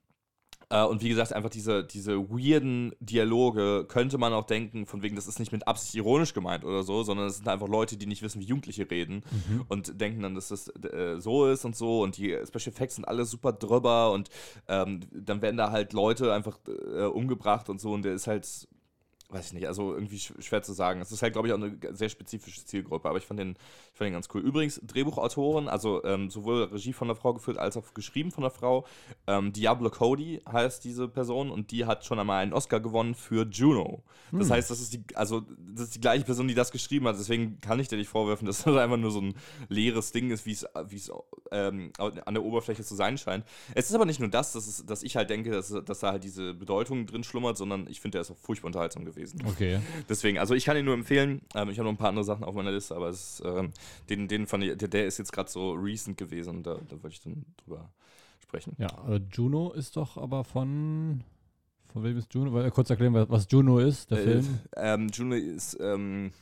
äh, 0.70 0.84
und 0.84 1.02
wie 1.02 1.08
gesagt, 1.08 1.32
einfach 1.32 1.50
diese, 1.50 1.84
diese 1.84 2.18
weirden 2.30 2.94
Dialoge 3.00 3.86
könnte 3.88 4.18
man 4.18 4.32
auch 4.32 4.44
denken, 4.44 4.86
von 4.86 5.02
wegen, 5.02 5.16
das 5.16 5.26
ist 5.26 5.38
nicht 5.38 5.52
mit 5.52 5.66
Absicht 5.66 5.94
ironisch 5.94 6.34
gemeint 6.34 6.64
oder 6.64 6.82
so, 6.82 7.02
sondern 7.02 7.26
es 7.26 7.36
sind 7.36 7.48
einfach 7.48 7.68
Leute, 7.68 7.96
die 7.96 8.06
nicht 8.06 8.22
wissen, 8.22 8.40
wie 8.40 8.46
Jugendliche 8.46 8.90
reden 8.90 9.22
und 9.68 10.00
denken 10.00 10.22
dann, 10.22 10.34
dass 10.34 10.48
das 10.48 10.68
äh, 10.68 11.20
so 11.20 11.46
ist 11.46 11.64
und 11.64 11.76
so 11.76 12.02
und 12.02 12.16
die 12.16 12.36
Special 12.46 12.72
Effects 12.74 12.96
sind 12.96 13.06
alle 13.06 13.24
super 13.24 13.52
drüber 13.52 14.12
und 14.12 14.28
ähm, 14.68 15.00
dann 15.12 15.40
werden 15.42 15.56
da 15.56 15.70
halt 15.70 15.92
Leute 15.92 16.32
einfach 16.32 16.58
äh, 16.66 17.04
umgebracht 17.04 17.68
und 17.68 17.80
so 17.80 17.92
und 17.92 18.02
der 18.02 18.12
ist 18.12 18.26
halt, 18.26 18.68
weiß 19.30 19.48
ich 19.48 19.52
nicht, 19.52 19.66
also 19.66 19.92
irgendwie 19.92 20.18
sch 20.18 20.32
schwer 20.40 20.62
zu 20.62 20.72
sagen. 20.72 21.00
Es 21.00 21.12
ist 21.12 21.22
halt, 21.22 21.34
glaube 21.34 21.48
ich, 21.48 21.54
auch 21.54 21.58
eine 21.58 21.76
sehr 21.90 22.08
spezifische 22.08 22.64
Zielgruppe, 22.64 23.08
aber 23.08 23.18
ich 23.18 23.26
fand 23.26 23.38
den, 23.38 23.50
ich 23.92 23.98
fand 23.98 24.06
den 24.06 24.14
ganz 24.14 24.28
cool. 24.32 24.40
Übrigens, 24.40 24.80
Drehbuchautorin, 24.82 25.68
also 25.68 26.02
ähm, 26.04 26.30
sowohl 26.30 26.64
Regie 26.64 26.94
von 26.94 27.08
der 27.08 27.16
Frau 27.16 27.34
geführt 27.34 27.58
als 27.58 27.76
auch 27.76 27.92
geschrieben 27.92 28.30
von 28.30 28.42
der 28.42 28.50
Frau. 28.50 28.86
Ähm, 29.26 29.52
Diablo 29.52 29.90
Cody 29.90 30.40
heißt 30.50 30.82
diese 30.84 31.08
Person 31.08 31.50
und 31.50 31.70
die 31.72 31.84
hat 31.84 32.06
schon 32.06 32.18
einmal 32.18 32.42
einen 32.42 32.54
Oscar 32.54 32.80
gewonnen 32.80 33.14
für 33.14 33.46
Juno. 33.46 34.02
Das 34.32 34.50
heißt, 34.50 34.70
das 34.70 34.80
ist 34.80 34.92
die, 34.92 35.04
also 35.14 35.42
das 35.74 35.84
ist 35.84 35.94
die 35.94 36.00
gleiche 36.00 36.24
Person, 36.24 36.48
die 36.48 36.54
das 36.54 36.70
geschrieben 36.70 37.06
hat. 37.06 37.18
Deswegen 37.18 37.60
kann 37.60 37.80
ich 37.80 37.88
dir 37.88 37.96
nicht 37.96 38.08
vorwerfen, 38.08 38.46
dass 38.46 38.64
das 38.64 38.76
einfach 38.76 38.96
nur 38.96 39.10
so 39.10 39.20
ein 39.20 39.34
leeres 39.68 40.12
Ding 40.12 40.30
ist, 40.30 40.46
wie 40.46 40.52
es, 40.52 40.66
wie 40.88 40.96
es 40.96 41.10
ähm, 41.50 41.92
an 41.98 42.34
der 42.34 42.42
Oberfläche 42.42 42.82
zu 42.82 42.94
sein 42.94 43.18
scheint. 43.18 43.44
Es 43.74 43.90
ist 43.90 43.94
aber 43.94 44.06
nicht 44.06 44.20
nur 44.20 44.30
das, 44.30 44.52
dass, 44.52 44.66
es, 44.66 44.86
dass 44.86 45.02
ich 45.02 45.16
halt 45.16 45.28
denke, 45.28 45.50
dass, 45.50 45.68
dass 45.68 46.00
da 46.00 46.12
halt 46.12 46.24
diese 46.24 46.54
Bedeutung 46.54 47.06
drin 47.06 47.24
schlummert, 47.24 47.58
sondern 47.58 47.86
ich 47.88 48.00
finde, 48.00 48.16
der 48.16 48.22
ist 48.22 48.30
auch 48.30 48.38
furchtbar 48.38 48.68
unterhaltsam 48.68 49.04
gewesen. 49.04 49.17
Okay. 49.46 49.80
Deswegen, 50.08 50.38
also 50.38 50.54
ich 50.54 50.64
kann 50.64 50.76
ihn 50.76 50.84
nur 50.84 50.94
empfehlen. 50.94 51.42
Ähm, 51.54 51.68
ich 51.70 51.78
habe 51.78 51.84
noch 51.86 51.92
ein 51.94 51.98
paar 51.98 52.08
andere 52.10 52.24
Sachen 52.24 52.44
auf 52.44 52.54
meiner 52.54 52.70
Liste, 52.72 52.94
aber 52.96 53.08
es, 53.08 53.42
ähm, 53.44 53.72
den, 54.08 54.28
den 54.28 54.46
fand 54.46 54.64
ich, 54.64 54.76
der, 54.76 54.88
der 54.88 55.06
ist 55.06 55.18
jetzt 55.18 55.32
gerade 55.32 55.50
so 55.50 55.72
recent 55.72 56.16
gewesen 56.16 56.56
und 56.56 56.66
da, 56.66 56.74
da 56.74 57.02
wollte 57.02 57.08
ich 57.14 57.20
dann 57.22 57.44
drüber 57.64 57.90
sprechen. 58.40 58.74
Ja, 58.78 58.88
aber 58.98 59.20
Juno 59.32 59.72
ist 59.72 59.96
doch 59.96 60.16
aber 60.16 60.44
von. 60.44 61.22
Von 61.92 62.04
wem 62.04 62.18
ist 62.18 62.32
Juno? 62.34 62.52
Weil, 62.52 62.70
kurz 62.70 62.90
erklären, 62.90 63.14
was- 63.14 63.30
was 63.30 63.46
Juno 63.50 63.78
ist, 63.78 64.10
der 64.10 64.18
Äh, 64.18 64.22
Film. 64.22 64.58
Ähm, 64.76 65.08
Juno 65.12 65.34
ist 65.36 65.76
ähm, 65.80 66.32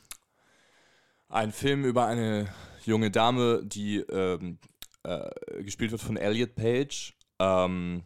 ein 1.28 1.52
Film 1.52 1.84
über 1.84 2.06
eine 2.06 2.48
junge 2.84 3.10
Dame, 3.10 3.62
die 3.64 3.98
ähm, 3.98 4.58
äh, 5.02 5.28
gespielt 5.62 5.90
wird 5.90 6.00
von 6.02 6.16
Elliot 6.16 6.54
Page. 6.54 7.14
Ähm, 7.38 8.02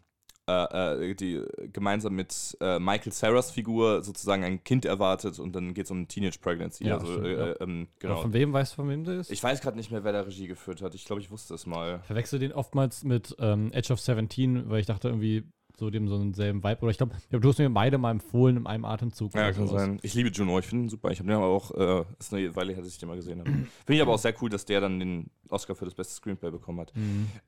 äh, 0.50 1.10
äh, 1.10 1.14
die 1.14 1.42
gemeinsam 1.72 2.14
mit 2.14 2.56
äh, 2.60 2.78
Michael 2.78 3.12
Sarahs 3.12 3.50
Figur 3.50 4.02
sozusagen 4.02 4.44
ein 4.44 4.62
Kind 4.64 4.84
erwartet 4.84 5.38
und 5.38 5.54
dann 5.54 5.74
geht 5.74 5.86
es 5.86 5.90
um 5.90 6.08
Teenage 6.08 6.38
Pregnancy. 6.40 6.86
Ja, 6.86 6.98
also, 6.98 7.12
stimmt, 7.12 7.26
äh, 7.26 7.50
äh, 7.50 7.56
ähm, 7.60 7.80
Aber 7.80 7.98
genau. 7.98 8.22
Von 8.22 8.32
wem 8.32 8.52
weißt 8.52 8.72
du, 8.72 8.76
von 8.76 8.88
wem 8.88 9.04
der 9.04 9.20
ist? 9.20 9.30
Ich 9.30 9.42
weiß 9.42 9.60
gerade 9.60 9.76
nicht 9.76 9.90
mehr, 9.90 10.04
wer 10.04 10.12
da 10.12 10.22
Regie 10.22 10.46
geführt 10.46 10.82
hat. 10.82 10.94
Ich 10.94 11.04
glaube, 11.04 11.22
ich 11.22 11.30
wusste 11.30 11.54
es 11.54 11.66
mal. 11.66 11.98
Ich 12.00 12.06
verwechsel 12.06 12.38
den 12.38 12.52
oftmals 12.52 13.04
mit 13.04 13.36
ähm, 13.38 13.72
Edge 13.72 13.92
of 13.92 14.00
17, 14.00 14.68
weil 14.68 14.80
ich 14.80 14.86
dachte 14.86 15.08
irgendwie 15.08 15.44
so 15.80 15.90
dem 15.90 16.06
so 16.08 16.14
einen 16.14 16.34
selben 16.34 16.62
Vibe. 16.62 16.82
Oder 16.82 16.90
ich 16.92 16.98
glaube, 16.98 17.12
du 17.30 17.48
hast 17.48 17.58
mir 17.58 17.68
beide 17.70 17.98
mal 17.98 18.12
empfohlen 18.12 18.58
in 18.58 18.66
einem 18.66 18.84
Atemzug. 18.84 19.34
Ja, 19.34 19.50
kann 19.50 19.66
sein. 19.66 19.98
Ich 20.02 20.14
liebe 20.14 20.28
Juno, 20.28 20.58
ich 20.60 20.66
finde 20.66 20.84
ihn 20.84 20.88
super. 20.88 21.10
Ich 21.10 21.18
habe 21.18 21.28
den 21.28 21.36
aber 21.36 21.46
auch, 21.46 21.70
äh, 21.72 22.04
ist 22.20 22.32
eine 22.32 22.54
Weile 22.54 22.72
her, 22.74 22.82
dass 22.82 22.92
ich 22.92 22.98
den 22.98 23.08
mal 23.08 23.16
gesehen 23.16 23.40
habe. 23.40 23.50
Finde 23.50 23.66
ich 23.88 24.00
aber 24.02 24.12
auch 24.14 24.18
sehr 24.18 24.34
cool, 24.40 24.48
dass 24.50 24.64
der 24.64 24.80
dann 24.80 25.00
den 25.00 25.30
Oscar 25.48 25.74
für 25.74 25.86
das 25.86 25.94
beste 25.94 26.14
Screenplay 26.14 26.50
bekommen 26.50 26.80
hat. 26.80 26.92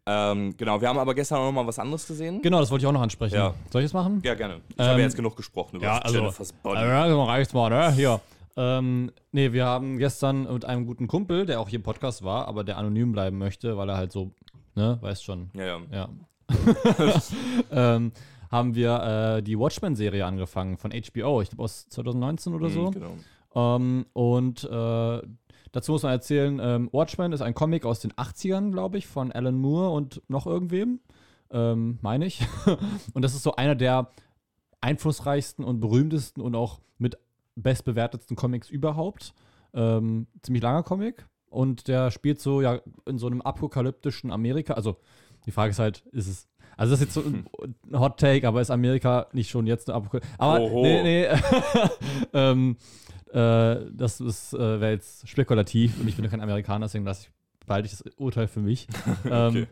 Ähm, 0.07 0.57
genau, 0.57 0.81
wir 0.81 0.89
haben 0.89 0.99
aber 0.99 1.15
gestern 1.15 1.39
auch 1.39 1.45
noch 1.47 1.53
mal 1.53 1.67
was 1.67 1.79
anderes 1.79 2.07
gesehen. 2.07 2.43
Genau, 2.43 2.59
das 2.59 2.71
wollte 2.71 2.83
ich 2.83 2.87
auch 2.89 2.93
noch 2.93 3.03
ansprechen. 3.03 3.35
Ja. 3.37 3.55
Soll 3.71 3.83
ich 3.83 3.87
das 3.87 3.93
machen? 3.95 4.21
Ja, 4.25 4.35
gerne. 4.35 4.61
Ich 4.71 4.79
Ähm, 4.79 4.87
habe 4.87 4.99
ja 4.99 5.05
jetzt 5.05 5.17
genug 5.17 5.37
gesprochen 5.37 5.77
über 5.77 5.85
ja, 5.85 5.99
also- 5.99 6.19
Jennifer's 6.19 6.53
Body. 6.53 6.81
Ja, 6.81 7.09
so 7.09 7.23
reicht's 7.23 7.53
mal, 7.55 7.71
ne? 7.71 7.93
Hier. 7.93 8.21
Ähm, 8.57 9.11
nee, 9.31 9.53
wir 9.53 9.65
haben 9.65 9.99
gestern 9.99 10.53
mit 10.53 10.65
einem 10.65 10.85
guten 10.87 11.07
Kumpel, 11.07 11.47
der 11.47 11.61
auch 11.61 11.69
hier 11.69 11.79
im 11.79 11.83
Podcast 11.83 12.23
war, 12.23 12.49
aber 12.49 12.65
der 12.65 12.77
anonym 12.77 13.13
bleiben 13.13 13.39
möchte, 13.39 13.77
weil 13.79 13.89
er 13.89 13.97
halt 13.97 14.13
so, 14.13 14.31
ne, 14.75 14.99
weißt 15.01 15.25
schon, 15.25 15.51
ja, 15.55 15.65
ja. 15.65 15.81
ja. 15.91 16.09
ähm, 17.71 18.13
haben 18.51 18.75
wir 18.75 19.37
äh, 19.39 19.43
die 19.43 19.59
Watchmen-Serie 19.59 20.25
angefangen 20.27 20.77
von 20.77 20.93
HBO, 20.93 21.41
ich 21.41 21.51
glaube 21.51 21.65
aus 21.65 21.89
2019 21.89 22.55
oder 22.55 22.69
so. 22.69 22.89
Mhm, 22.89 22.91
genau. 22.93 23.15
Ähm, 23.55 24.07
und 24.13 24.65
äh, 24.65 25.23
dazu 25.73 25.93
muss 25.93 26.03
man 26.03 26.13
erzählen, 26.13 26.61
ähm, 26.63 26.89
Watchmen 26.93 27.33
ist 27.33 27.41
ein 27.41 27.55
Comic 27.55 27.85
aus 27.85 28.01
den 28.01 28.13
80ern, 28.13 28.71
glaube 28.71 28.99
ich, 28.99 29.07
von 29.07 29.33
Alan 29.33 29.57
Moore 29.57 29.91
und 29.91 30.23
noch 30.29 30.47
irgendwem, 30.47 31.01
ähm, 31.51 31.99
meine 32.03 32.27
ich. 32.27 32.47
und 33.15 33.23
das 33.23 33.35
ist 33.35 33.43
so 33.43 33.57
einer 33.57 33.75
der 33.75 34.11
einflussreichsten 34.81 35.65
und 35.65 35.81
berühmtesten 35.81 36.43
und 36.43 36.55
auch 36.55 36.81
mit 36.99 37.17
bestbewertetsten 37.55 38.37
Comics 38.37 38.69
überhaupt. 38.69 39.35
Ähm, 39.75 40.27
ziemlich 40.43 40.63
langer 40.63 40.83
Comic. 40.83 41.27
Und 41.49 41.89
der 41.89 42.11
spielt 42.11 42.41
so 42.41 42.61
ja 42.63 42.81
in 43.07 43.19
so 43.19 43.27
einem 43.27 43.43
apokalyptischen 43.43 44.31
Amerika. 44.31 44.75
Also 44.75 44.97
die 45.47 45.53
Frage 45.53 45.71
ist 45.71 45.79
halt, 45.79 46.05
ist 46.13 46.29
es. 46.29 46.49
Also 46.77 46.93
das 46.93 47.01
ist 47.01 47.07
jetzt 47.07 47.15
so 47.15 47.21
ein 47.21 47.47
ein 47.93 48.01
Hot 48.01 48.19
Take, 48.19 48.49
aber 48.49 48.61
ist 48.61 48.71
Amerika 48.71 49.27
nicht 49.33 49.51
schon 49.51 49.67
jetzt 49.67 49.89
eine 49.89 49.97
Apokalypse? 49.97 50.29
Aber 50.39 50.61
Oho. 50.61 50.83
nee, 50.83 51.03
nee. 51.03 51.27
ähm, 52.33 52.77
äh, 53.33 53.77
das 53.93 54.21
ist, 54.21 54.55
äh, 54.55 54.81
wäre 54.81 54.93
jetzt 54.93 55.29
spekulativ 55.29 56.01
und 56.01 56.09
ich 56.09 56.17
bin 56.17 56.25
ja 56.25 56.31
kein 56.31 56.41
Amerikaner, 56.41 56.87
deswegen 56.87 57.05
lasse 57.05 57.29
ich, 57.29 57.67
behalte 57.67 57.87
ich 57.87 57.93
das 57.93 58.05
Urteil 58.17 58.49
für 58.49 58.61
mich. 58.61 58.87
ähm, 59.25 59.49
Okay. 59.49 59.63
äh, 59.63 59.67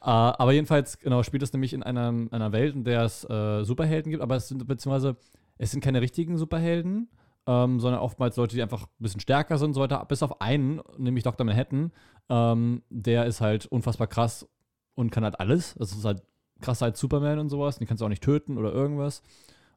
aber 0.00 0.52
jedenfalls, 0.52 0.98
genau, 0.98 1.22
spielt 1.22 1.42
es 1.42 1.52
nämlich 1.52 1.72
in 1.72 1.82
einer, 1.82 2.12
einer 2.30 2.52
Welt, 2.52 2.74
in 2.74 2.84
der 2.84 3.02
es 3.02 3.24
äh, 3.28 3.64
Superhelden 3.64 4.10
gibt, 4.10 4.22
aber 4.22 4.36
es 4.36 4.48
sind 4.48 4.66
beziehungsweise 4.66 5.16
es 5.58 5.70
sind 5.70 5.82
keine 5.82 6.00
richtigen 6.00 6.36
Superhelden, 6.36 7.08
ähm, 7.46 7.78
sondern 7.80 8.00
oftmals 8.00 8.36
Leute, 8.36 8.56
die 8.56 8.62
einfach 8.62 8.82
ein 8.84 8.88
bisschen 9.02 9.20
stärker 9.20 9.58
sind 9.58 9.74
so 9.74 9.80
weiter, 9.80 10.04
bis 10.06 10.22
auf 10.22 10.40
einen, 10.40 10.80
nämlich 10.98 11.24
Dr. 11.24 11.44
Manhattan, 11.44 11.92
ähm, 12.28 12.82
der 12.88 13.26
ist 13.26 13.40
halt 13.40 13.66
unfassbar 13.66 14.06
krass 14.06 14.48
und 14.94 15.10
kann 15.10 15.24
halt 15.24 15.40
alles. 15.40 15.74
Das 15.78 15.92
ist 15.92 16.04
halt 16.04 16.22
krasser 16.60 16.86
als 16.86 17.00
Superman 17.00 17.38
und 17.38 17.48
sowas. 17.48 17.78
Den 17.78 17.86
kannst 17.86 18.00
du 18.00 18.04
auch 18.04 18.10
nicht 18.10 18.22
töten 18.22 18.58
oder 18.58 18.72
irgendwas. 18.72 19.22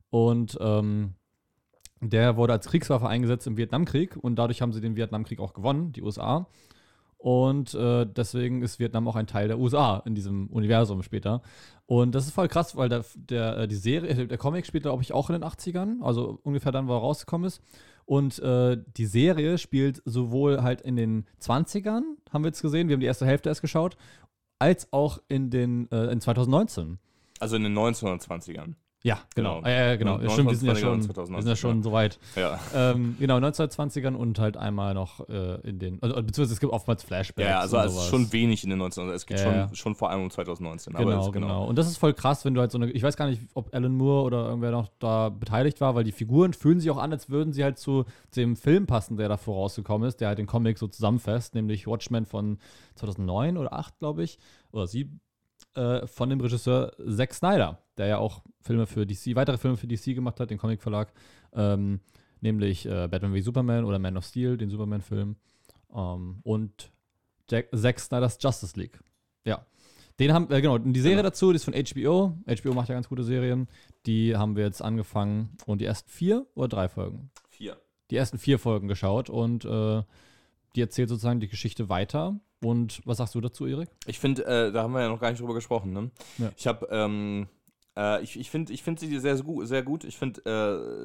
Und 0.09 0.57
ähm, 0.61 1.15
der 2.01 2.37
wurde 2.37 2.53
als 2.53 2.67
Kriegswaffe 2.67 3.07
eingesetzt 3.07 3.47
im 3.47 3.57
Vietnamkrieg 3.57 4.15
und 4.15 4.35
dadurch 4.35 4.61
haben 4.61 4.73
sie 4.73 4.81
den 4.81 4.95
Vietnamkrieg 4.95 5.39
auch 5.39 5.53
gewonnen, 5.53 5.91
die 5.93 6.01
USA. 6.01 6.47
Und 7.17 7.73
äh, 7.73 8.05
deswegen 8.05 8.61
ist 8.61 8.77
Vietnam 8.77 9.07
auch 9.07 9.15
ein 9.15 9.25
Teil 9.25 9.47
der 9.47 9.57
USA 9.57 10.03
in 10.05 10.13
diesem 10.13 10.47
Universum 10.47 11.01
später. 11.01 11.41
Und 11.87 12.13
das 12.13 12.27
ist 12.27 12.33
voll 12.33 12.47
krass, 12.47 12.75
weil 12.75 12.89
der, 12.89 13.03
der, 13.15 13.57
äh, 13.57 13.67
die 13.67 13.75
Serie, 13.75 14.09
äh, 14.09 14.27
der 14.27 14.37
Comic 14.37 14.67
spielt, 14.67 14.83
glaube 14.83 15.01
ich, 15.01 15.13
auch 15.13 15.29
in 15.29 15.33
den 15.33 15.43
80ern, 15.43 16.03
also 16.03 16.39
ungefähr 16.43 16.71
dann, 16.71 16.87
wo 16.87 16.93
er 16.93 16.99
rausgekommen 16.99 17.47
ist. 17.47 17.61
Und 18.05 18.39
äh, 18.39 18.77
die 18.95 19.07
Serie 19.07 19.57
spielt 19.57 20.01
sowohl 20.05 20.61
halt 20.61 20.81
in 20.81 20.95
den 20.95 21.25
20ern, 21.41 22.03
haben 22.31 22.43
wir 22.43 22.49
jetzt 22.49 22.61
gesehen, 22.61 22.87
wir 22.87 22.93
haben 22.93 23.01
die 23.01 23.07
erste 23.07 23.25
Hälfte 23.25 23.49
erst 23.49 23.61
geschaut, 23.61 23.97
als 24.59 24.91
auch 24.91 25.19
in 25.27 25.49
den 25.49 25.89
äh, 25.91 26.11
in 26.11 26.21
2019. 26.21 26.99
Also 27.39 27.55
in 27.55 27.63
den 27.63 27.77
1920ern. 27.77 28.75
Ja, 29.07 29.19
genau. 29.35 29.61
Genau. 29.61 29.67
Äh, 29.67 29.97
genau. 29.97 30.29
Stimmt, 30.29 30.49
wir 30.49 30.57
sind 30.57 30.67
ja 30.67 30.73
1920er 30.73 30.79
schon, 30.79 30.91
und 30.91 31.07
wir 31.07 31.13
2019, 31.15 31.41
sind 31.41 31.49
ja 31.49 31.55
schon 31.55 31.77
ja. 31.77 31.83
so 31.83 31.91
weit. 31.93 32.19
Ja. 32.35 32.59
ähm, 32.75 33.15
genau, 33.17 33.37
1920ern 33.37 34.15
und 34.15 34.37
halt 34.37 34.57
einmal 34.57 34.93
noch 34.93 35.29
äh, 35.29 35.61
in 35.61 35.79
den, 35.79 36.03
also 36.03 36.15
beziehungsweise 36.15 36.53
es 36.53 36.59
gibt 36.59 36.73
oftmals 36.73 37.03
Flashbacks. 37.03 37.47
Ja, 37.47 37.61
also 37.61 37.77
es 37.77 37.95
ist 37.95 38.09
schon 38.09 38.33
wenig 38.33 38.65
in 38.65 38.69
den 38.69 38.81
1900 38.81 39.15
Es 39.15 39.25
geht 39.25 39.39
Ja, 39.39 39.67
schon, 39.69 39.75
schon 39.75 39.95
vor 39.95 40.09
allem 40.09 40.23
um 40.23 40.29
2019. 40.29 40.93
Genau, 40.93 41.09
aber 41.09 41.25
es, 41.25 41.31
genau, 41.31 41.65
Und 41.67 41.77
das 41.77 41.87
ist 41.87 41.95
voll 41.95 42.13
krass, 42.13 42.43
wenn 42.43 42.53
du 42.53 42.59
halt 42.59 42.71
so 42.71 42.77
eine, 42.79 42.91
ich 42.91 43.01
weiß 43.01 43.15
gar 43.15 43.29
nicht, 43.29 43.41
ob 43.53 43.73
Alan 43.73 43.95
Moore 43.95 44.23
oder 44.25 44.45
irgendwer 44.49 44.71
noch 44.71 44.89
da 44.99 45.29
beteiligt 45.29 45.79
war, 45.79 45.95
weil 45.95 46.03
die 46.03 46.11
Figuren 46.11 46.51
fühlen 46.51 46.81
sich 46.81 46.91
auch 46.91 46.97
an, 46.97 47.13
als 47.13 47.29
würden 47.29 47.53
sie 47.53 47.63
halt 47.63 47.77
zu 47.77 48.03
dem 48.35 48.57
Film 48.57 48.87
passen, 48.87 49.15
der 49.15 49.29
da 49.29 49.37
vorausgekommen 49.37 50.05
ist, 50.05 50.19
der 50.19 50.27
halt 50.27 50.37
den 50.37 50.47
Comic 50.47 50.77
so 50.77 50.87
zusammenfasst, 50.87 51.55
nämlich 51.55 51.87
Watchmen 51.87 52.25
von 52.25 52.57
2009 52.95 53.55
oder 53.55 53.71
8, 53.71 53.99
glaube 53.99 54.23
ich, 54.23 54.37
oder 54.71 54.85
7, 54.85 55.21
äh, 55.75 56.07
von 56.07 56.29
dem 56.29 56.41
Regisseur 56.41 56.93
Zack 57.09 57.33
Snyder, 57.33 57.79
der 57.97 58.07
ja 58.07 58.17
auch 58.17 58.43
Filme 58.61 58.87
für 58.87 59.05
DC, 59.05 59.35
weitere 59.35 59.57
Filme 59.57 59.77
für 59.77 59.87
DC 59.87 60.15
gemacht 60.15 60.39
hat, 60.39 60.49
den 60.49 60.57
Comicverlag, 60.57 61.13
ähm, 61.53 62.01
nämlich 62.41 62.85
äh, 62.85 63.07
Batman 63.07 63.33
wie 63.33 63.41
Superman 63.41 63.85
oder 63.85 63.99
Man 63.99 64.17
of 64.17 64.25
Steel, 64.25 64.57
den 64.57 64.69
Superman-Film, 64.69 65.35
ähm, 65.93 66.39
und 66.43 66.91
Jack, 67.49 67.69
Zack 67.75 67.99
Snyders 67.99 68.37
Justice 68.41 68.77
League. 68.77 68.99
Ja. 69.45 69.65
Den 70.19 70.33
haben, 70.33 70.51
äh, 70.51 70.61
genau, 70.61 70.77
die 70.79 70.99
Serie 70.99 71.21
dazu, 71.21 71.51
die 71.51 71.57
ist 71.57 71.65
von 71.65 71.75
HBO. 71.75 72.37
HBO 72.47 72.73
macht 72.73 72.89
ja 72.89 72.95
ganz 72.95 73.07
gute 73.07 73.23
Serien. 73.23 73.67
Die 74.05 74.35
haben 74.35 74.55
wir 74.55 74.63
jetzt 74.63 74.81
angefangen 74.81 75.55
und 75.65 75.79
die 75.79 75.85
ersten 75.85 76.09
vier 76.09 76.47
oder 76.55 76.67
drei 76.67 76.89
Folgen? 76.89 77.29
Vier. 77.49 77.77
Die 78.09 78.15
ersten 78.15 78.39
vier 78.39 78.57
Folgen 78.57 78.87
geschaut 78.87 79.29
und 79.29 79.65
äh, 79.65 80.01
die 80.77 80.81
erzählt 80.81 81.09
sozusagen 81.09 81.39
die 81.39 81.47
Geschichte 81.47 81.89
weiter. 81.89 82.39
Und 82.63 83.01
was 83.05 83.17
sagst 83.17 83.35
du 83.35 83.41
dazu, 83.41 83.65
Erik? 83.65 83.89
Ich 84.05 84.19
finde, 84.19 84.45
äh, 84.45 84.71
da 84.71 84.83
haben 84.83 84.93
wir 84.93 85.01
ja 85.01 85.09
noch 85.09 85.19
gar 85.19 85.31
nicht 85.31 85.41
drüber 85.41 85.53
gesprochen, 85.53 85.91
ne? 85.91 86.11
Ja. 86.37 86.51
Ich 86.55 86.65
habe, 86.67 86.87
ähm, 86.91 87.47
äh, 87.95 88.21
ich, 88.23 88.39
ich 88.39 88.49
finde 88.49 88.73
ich 88.73 88.83
find 88.83 88.99
sie 88.99 89.19
sehr, 89.19 89.35
sehr 89.35 89.45
gut. 89.45 89.67
Sehr 89.67 89.83
gut. 89.83 90.03
Ich 90.03 90.17
finde, 90.17 90.41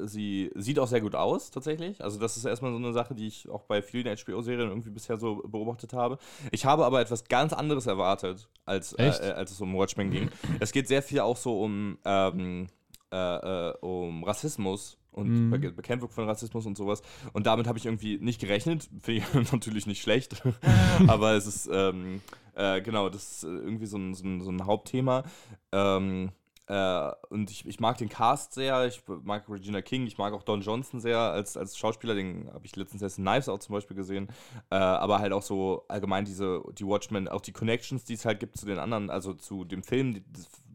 äh, 0.03 0.07
sie 0.07 0.51
sieht 0.55 0.79
auch 0.79 0.87
sehr 0.87 1.01
gut 1.01 1.15
aus, 1.15 1.51
tatsächlich. 1.51 2.03
Also, 2.03 2.19
das 2.19 2.37
ist 2.37 2.45
erstmal 2.45 2.71
so 2.71 2.77
eine 2.77 2.93
Sache, 2.93 3.15
die 3.15 3.27
ich 3.27 3.49
auch 3.49 3.63
bei 3.63 3.81
vielen 3.81 4.05
HBO-Serien 4.15 4.69
irgendwie 4.69 4.91
bisher 4.91 5.17
so 5.17 5.43
beobachtet 5.47 5.93
habe. 5.93 6.17
Ich 6.51 6.65
habe 6.65 6.85
aber 6.85 7.01
etwas 7.01 7.25
ganz 7.25 7.53
anderes 7.53 7.87
erwartet, 7.87 8.47
als, 8.65 8.93
äh, 8.93 9.07
äh, 9.07 9.31
als 9.31 9.51
es 9.51 9.61
um 9.61 9.75
Watchmen 9.75 10.11
ging. 10.11 10.29
Es 10.59 10.71
geht 10.71 10.87
sehr 10.87 11.01
viel 11.01 11.19
auch 11.19 11.37
so 11.37 11.61
um, 11.61 11.97
ähm, 12.05 12.67
äh, 13.13 13.69
äh, 13.69 13.73
um 13.81 14.23
Rassismus 14.23 14.97
und 15.11 15.29
Mhm. 15.29 15.49
Be 15.51 15.71
Bekämpfung 15.71 16.09
von 16.09 16.25
Rassismus 16.25 16.65
und 16.65 16.75
sowas. 16.75 17.01
Und 17.33 17.45
damit 17.45 17.67
habe 17.67 17.77
ich 17.77 17.85
irgendwie 17.85 18.17
nicht 18.17 18.41
gerechnet. 18.41 18.89
Finde 19.01 19.21
ich 19.21 19.33
natürlich 19.51 19.85
nicht 19.85 20.01
schlecht. 20.01 20.41
Aber 21.07 21.33
es 21.33 21.45
ist, 21.45 21.69
ähm, 21.71 22.21
äh, 22.55 22.81
genau, 22.81 23.09
das 23.09 23.31
ist 23.31 23.43
irgendwie 23.43 23.85
so 23.85 23.97
ein, 23.97 24.13
so 24.15 24.25
ein, 24.25 24.41
so 24.41 24.49
ein 24.51 24.65
Hauptthema. 24.65 25.23
Ähm, 25.71 26.31
äh, 26.67 27.11
und 27.29 27.51
ich, 27.51 27.65
ich 27.65 27.79
mag 27.79 27.97
den 27.97 28.09
Cast 28.09 28.53
sehr, 28.53 28.85
ich 28.87 29.01
mag 29.23 29.49
Regina 29.49 29.81
King, 29.81 30.07
ich 30.07 30.17
mag 30.17 30.33
auch 30.33 30.43
Don 30.43 30.61
Johnson 30.61 30.99
sehr 30.99 31.17
als, 31.19 31.57
als 31.57 31.77
Schauspieler, 31.77 32.15
den 32.15 32.49
habe 32.53 32.65
ich 32.65 32.75
letztens 32.75 33.01
erst 33.01 33.17
in 33.17 33.25
Knives 33.25 33.49
Out 33.49 33.63
zum 33.63 33.73
Beispiel 33.73 33.95
gesehen. 33.97 34.29
Äh, 34.69 34.75
aber 34.75 35.19
halt 35.19 35.33
auch 35.33 35.41
so 35.43 35.83
allgemein 35.87 36.25
diese, 36.25 36.61
die 36.77 36.85
Watchmen, 36.85 37.27
auch 37.27 37.41
die 37.41 37.51
Connections, 37.51 38.03
die 38.05 38.13
es 38.13 38.25
halt 38.25 38.39
gibt 38.39 38.57
zu 38.57 38.65
den 38.65 38.79
anderen, 38.79 39.09
also 39.09 39.33
zu 39.33 39.65
dem 39.65 39.83
Film, 39.83 40.13
die, 40.13 40.23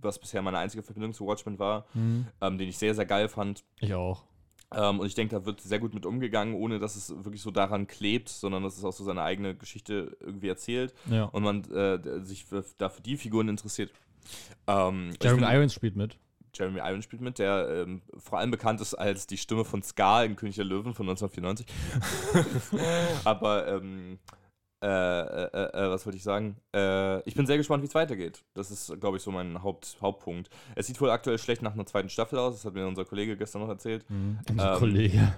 was 0.01 0.18
bisher 0.18 0.42
meine 0.42 0.59
einzige 0.59 0.83
Verbindung 0.83 1.12
zu 1.12 1.27
Watchmen 1.27 1.59
war, 1.59 1.87
ähm, 1.94 2.29
den 2.59 2.68
ich 2.68 2.79
sehr, 2.79 2.94
sehr 2.94 3.07
geil 3.07 3.29
fand. 3.29 3.64
Ich 3.81 3.94
auch. 3.94 4.24
Ähm, 4.74 5.01
und 5.01 5.07
ich 5.07 5.14
denke, 5.14 5.35
da 5.35 5.46
wird 5.46 5.62
sehr 5.62 5.79
gut 5.79 5.94
mit 5.94 6.05
umgegangen, 6.05 6.55
ohne 6.55 6.79
dass 6.79 6.94
es 6.94 7.09
wirklich 7.24 7.40
so 7.40 7.51
daran 7.51 7.87
klebt, 7.87 8.29
sondern 8.29 8.62
dass 8.62 8.77
es 8.77 8.85
auch 8.85 8.92
so 8.92 9.03
seine 9.03 9.22
eigene 9.22 9.57
Geschichte 9.57 10.16
irgendwie 10.20 10.48
erzählt 10.48 10.94
Ja. 11.11 11.24
und 11.24 11.42
man 11.42 11.64
äh, 11.72 12.22
sich 12.22 12.44
für, 12.44 12.62
da 12.77 12.90
für 12.90 13.01
die 13.01 13.16
Figuren 13.16 13.48
interessiert. 13.48 13.90
Ähm, 14.67 15.11
Jeremy 15.23 15.43
find- 15.43 15.53
Irons 15.55 15.75
spielt 15.75 15.97
mit. 15.97 16.19
Jeremy 16.55 16.81
Irons 16.81 17.05
spielt 17.05 17.23
mit, 17.23 17.39
der 17.39 17.69
ähm, 17.87 18.03
vor 18.17 18.39
allem 18.39 18.51
bekannt 18.51 18.81
ist 18.81 18.95
als 18.95 19.27
die 19.27 19.37
Stimme 19.37 19.65
von 19.65 19.83
Scar 19.83 20.25
in 20.25 20.35
König 20.35 20.57
der 20.57 20.65
Löwen 20.65 20.95
von 20.95 21.09
1994. 21.09 21.67
Aber 23.25 23.69
ähm, 23.69 24.19
äh, 24.83 24.87
äh, 24.87 25.87
äh, 25.87 25.91
was 25.91 26.07
wollte 26.07 26.17
ich 26.17 26.23
sagen? 26.23 26.57
Äh, 26.75 27.21
ich 27.29 27.35
bin 27.35 27.47
sehr 27.47 27.57
gespannt, 27.57 27.83
wie 27.83 27.87
es 27.89 27.95
weitergeht. 27.95 28.45
Das 28.55 28.71
ist, 28.71 28.99
glaube 29.01 29.17
ich, 29.17 29.23
so 29.23 29.31
mein 29.31 29.63
Haupt, 29.63 29.99
Hauptpunkt. 30.01 30.51
Es 30.75 30.87
sieht 30.87 31.01
wohl 31.01 31.11
aktuell 31.11 31.39
schlecht 31.39 31.63
nach 31.63 31.75
einer 31.75 31.87
zweiten 31.87 32.09
Staffel 32.09 32.39
aus. 32.39 32.55
Das 32.55 32.65
hat 32.65 32.75
mir 32.75 32.87
unser 32.87 33.05
Kollege 33.05 33.37
gestern 33.37 33.63
noch 33.63 33.69
erzählt. 33.69 34.05
Unser 34.49 34.73
Ähm, 34.75 34.79
Kollege. 34.79 35.35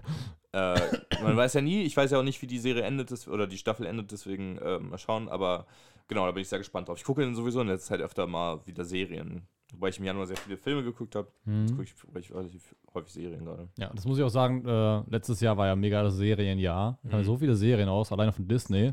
Äh, 0.52 0.80
man 1.22 1.36
weiß 1.36 1.54
ja 1.54 1.60
nie, 1.60 1.82
ich 1.82 1.96
weiß 1.96 2.10
ja 2.10 2.18
auch 2.18 2.22
nicht, 2.22 2.40
wie 2.42 2.46
die 2.46 2.58
Serie 2.58 2.82
endet 2.82 3.26
oder 3.28 3.46
die 3.46 3.58
Staffel 3.58 3.86
endet, 3.86 4.12
deswegen 4.12 4.58
äh, 4.58 4.78
mal 4.78 4.98
schauen, 4.98 5.28
aber 5.28 5.66
genau, 6.08 6.26
da 6.26 6.32
bin 6.32 6.42
ich 6.42 6.48
sehr 6.48 6.58
gespannt 6.58 6.88
drauf. 6.88 6.98
Ich 6.98 7.04
gucke 7.04 7.22
dann 7.22 7.34
sowieso 7.34 7.60
in 7.60 7.68
letzter 7.68 7.88
Zeit 7.94 8.00
öfter 8.00 8.26
mal 8.26 8.60
wieder 8.66 8.84
Serien, 8.84 9.46
wobei 9.72 9.88
ich 9.88 9.98
im 9.98 10.04
Januar 10.04 10.26
sehr 10.26 10.36
viele 10.36 10.56
Filme 10.56 10.82
geguckt 10.82 11.14
habe. 11.14 11.28
Jetzt 11.46 11.70
gucke 11.70 11.82
ich, 11.84 11.94
guck 12.00 12.16
ich 12.18 12.34
relativ 12.34 12.74
häufig 12.94 13.12
Serien 13.12 13.44
gerade. 13.44 13.68
Ja, 13.78 13.90
das 13.94 14.04
muss 14.04 14.18
ich 14.18 14.24
auch 14.24 14.28
sagen, 14.30 14.64
äh, 14.66 15.02
letztes 15.10 15.40
Jahr 15.40 15.56
war 15.56 15.66
ja 15.66 15.76
mega 15.76 16.02
das 16.02 16.16
Serienjahr. 16.16 16.98
Da 17.02 17.06
Mhm. 17.06 17.10
kamen 17.10 17.24
so 17.24 17.36
viele 17.36 17.54
Serien 17.54 17.88
aus, 17.88 18.10
alleine 18.12 18.32
von 18.32 18.46
Disney. 18.48 18.92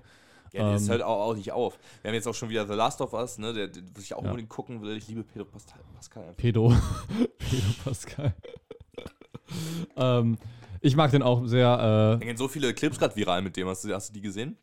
Ja, 0.54 0.72
das 0.72 0.84
Ähm, 0.86 0.92
hört 0.94 1.02
auch, 1.04 1.28
auch 1.30 1.36
nicht 1.36 1.52
auf. 1.52 1.78
Wir 2.02 2.10
haben 2.10 2.16
jetzt 2.16 2.28
auch 2.28 2.34
schon 2.34 2.50
wieder 2.50 2.66
The 2.66 2.74
Last 2.74 3.02
of 3.02 3.12
Us, 3.14 3.38
ne, 3.38 3.52
der, 3.54 3.68
der 3.68 3.84
was 3.94 4.04
ich 4.04 4.14
auch 4.14 4.22
Ja. 4.24 4.30
unbedingt 4.30 4.50
gucken 4.50 4.82
will. 4.82 4.96
Ich 4.96 5.08
liebe 5.08 5.24
Pedro 5.24 5.46
Pascal. 5.46 5.82
Pascal 5.94 6.24
einfach. 6.24 6.38
Pedo. 6.38 6.70
Pedo 7.38 7.68
Pascal. 7.84 8.34
ähm, 9.98 10.38
ich 10.82 10.96
mag 10.96 11.12
den 11.12 11.24
auch 11.24 11.46
sehr. 11.46 11.76
Da 11.78 12.14
Äh, 12.16 12.18
gehen 12.20 12.38
so 12.38 12.48
viele 12.48 12.74
Clips 12.74 12.98
gerade 13.00 13.16
viral 13.16 13.42
mit 13.42 13.58
dem. 13.58 13.68
Hast 13.68 13.84
du, 13.84 13.94
hast 13.94 14.10
du 14.10 14.14
die 14.14 14.22
gesehen? 14.22 14.58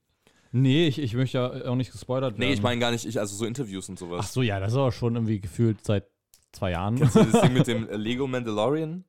Nee, 0.54 0.86
ich, 0.86 0.98
ich 0.98 1.14
möchte 1.14 1.38
ja 1.38 1.70
auch 1.70 1.76
nicht 1.76 1.92
gespoilert 1.92 2.38
werden. 2.38 2.48
Nee, 2.48 2.54
ich 2.54 2.62
meine 2.62 2.80
gar 2.80 2.90
nicht, 2.90 3.04
ich, 3.04 3.18
also 3.18 3.36
so 3.36 3.44
Interviews 3.44 3.88
und 3.88 3.96
Ach 3.96 4.00
sowas. 4.00 4.32
so, 4.32 4.42
ja, 4.42 4.60
das 4.60 4.72
ist 4.72 4.78
aber 4.78 4.92
schon 4.92 5.14
irgendwie 5.14 5.40
gefühlt 5.40 5.84
seit 5.84 6.06
zwei 6.52 6.70
Jahren. 6.70 6.96
Kennst 6.96 7.16
du 7.16 7.24
das 7.24 7.42
Ding 7.42 7.52
mit 7.52 7.66
dem 7.66 7.88
äh, 7.88 7.96
Lego 7.96 8.26
Mandalorian? 8.26 9.04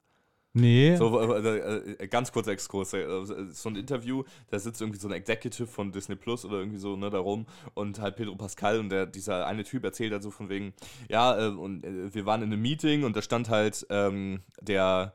nee. 0.55 0.95
So, 0.95 1.21
äh, 1.36 1.93
äh, 1.99 2.08
ganz 2.08 2.31
kurzer 2.31 2.51
Exkurs. 2.51 2.93
Äh, 2.93 3.05
so 3.51 3.69
ein 3.69 3.75
Interview, 3.75 4.23
da 4.49 4.58
sitzt 4.58 4.81
irgendwie 4.81 4.99
so 4.99 5.08
ein 5.08 5.13
Executive 5.13 5.67
von 5.67 5.91
Disney 5.91 6.15
Plus 6.15 6.45
oder 6.45 6.60
irgendwie 6.60 6.79
so, 6.79 6.95
ne, 6.95 7.10
da 7.10 7.19
rum 7.19 7.45
und 7.73 7.99
halt 7.99 8.15
Pedro 8.15 8.36
Pascal 8.36 8.79
und 8.79 8.89
der, 8.89 9.05
dieser 9.05 9.45
eine 9.45 9.63
Typ 9.63 9.84
erzählt 9.84 10.13
halt 10.13 10.23
so 10.23 10.31
von 10.31 10.49
wegen, 10.49 10.73
ja, 11.10 11.38
äh, 11.38 11.49
und 11.49 11.84
äh, 11.84 12.13
wir 12.13 12.25
waren 12.25 12.41
in 12.41 12.51
einem 12.51 12.62
Meeting 12.62 13.03
und 13.03 13.15
da 13.15 13.21
stand 13.21 13.49
halt 13.49 13.86
ähm, 13.89 14.41
der. 14.62 15.13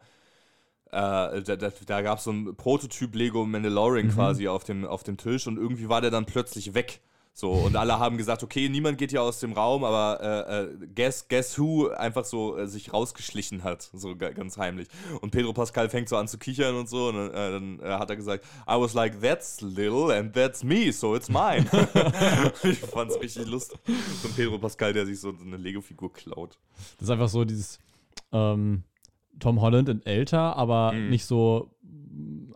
Äh, 0.93 1.43
da 1.43 1.57
da, 1.57 1.71
da 1.87 2.03
gab 2.03 2.19
es 2.19 2.25
so 2.25 2.33
ein 2.33 2.57
Prototyp 2.57 3.15
Lego 3.15 3.45
Mandalorian 3.47 4.09
quasi 4.15 4.49
auf 4.49 4.65
dem, 4.65 4.85
auf 4.85 5.03
dem 5.05 5.17
Tisch 5.17 5.47
und 5.47 5.57
irgendwie 5.57 5.89
war 5.89 6.01
der 6.01 6.11
dann 6.11 6.27
plötzlich 6.27 6.75
weg. 6.75 7.01
So, 7.33 7.53
und 7.53 7.77
alle 7.77 7.99
haben 8.01 8.19
gesagt, 8.19 8.43
okay, 8.43 8.69
niemand 8.69 8.99
geht 8.99 9.13
hier 9.13 9.23
aus 9.23 9.39
dem 9.39 9.53
Raum, 9.53 9.85
aber 9.85 10.21
äh, 10.21 10.63
äh, 10.65 10.89
guess, 10.97 11.29
guess 11.29 11.57
who 11.57 11.89
einfach 11.89 12.25
so 12.25 12.59
äh, 12.59 12.67
sich 12.67 12.93
rausgeschlichen 12.93 13.63
hat, 13.63 13.89
so 13.95 14.17
ga- 14.17 14.33
ganz 14.33 14.59
heimlich. 14.59 14.89
Und 15.21 15.31
Pedro 15.31 15.53
Pascal 15.53 15.89
fängt 15.89 16.09
so 16.09 16.17
an 16.17 16.27
zu 16.27 16.39
kichern 16.39 16.75
und 16.75 16.89
so, 16.89 17.09
und 17.09 17.15
dann, 17.15 17.31
äh, 17.31 17.51
dann 17.53 17.81
äh, 17.81 17.89
hat 17.99 18.11
er 18.11 18.17
gesagt, 18.17 18.45
I 18.69 18.73
was 18.79 18.95
like, 18.95 19.23
that's 19.23 19.61
little 19.61 20.13
and 20.13 20.35
that's 20.35 20.65
me, 20.65 20.93
so 20.93 21.15
it's 21.15 21.29
mine. 21.31 21.67
ich 22.65 22.81
fand's 22.81 23.19
richtig 23.21 23.47
lustig. 23.47 23.79
So 24.21 24.29
ein 24.29 24.35
Pedro 24.35 24.59
Pascal, 24.59 24.93
der 24.93 25.07
sich 25.07 25.21
so 25.21 25.33
eine 25.43 25.57
Lego-Figur 25.57 26.13
klaut. 26.13 26.59
Das 26.99 27.05
ist 27.05 27.11
einfach 27.11 27.29
so 27.29 27.45
dieses 27.45 27.79
ähm, 28.33 28.83
Tom 29.39 29.61
Holland 29.61 29.89
in 29.89 30.05
älter, 30.05 30.57
aber 30.57 30.93
Mhm. 30.93 31.11
nicht 31.11 31.25
so 31.25 31.71
mm, 31.83 32.53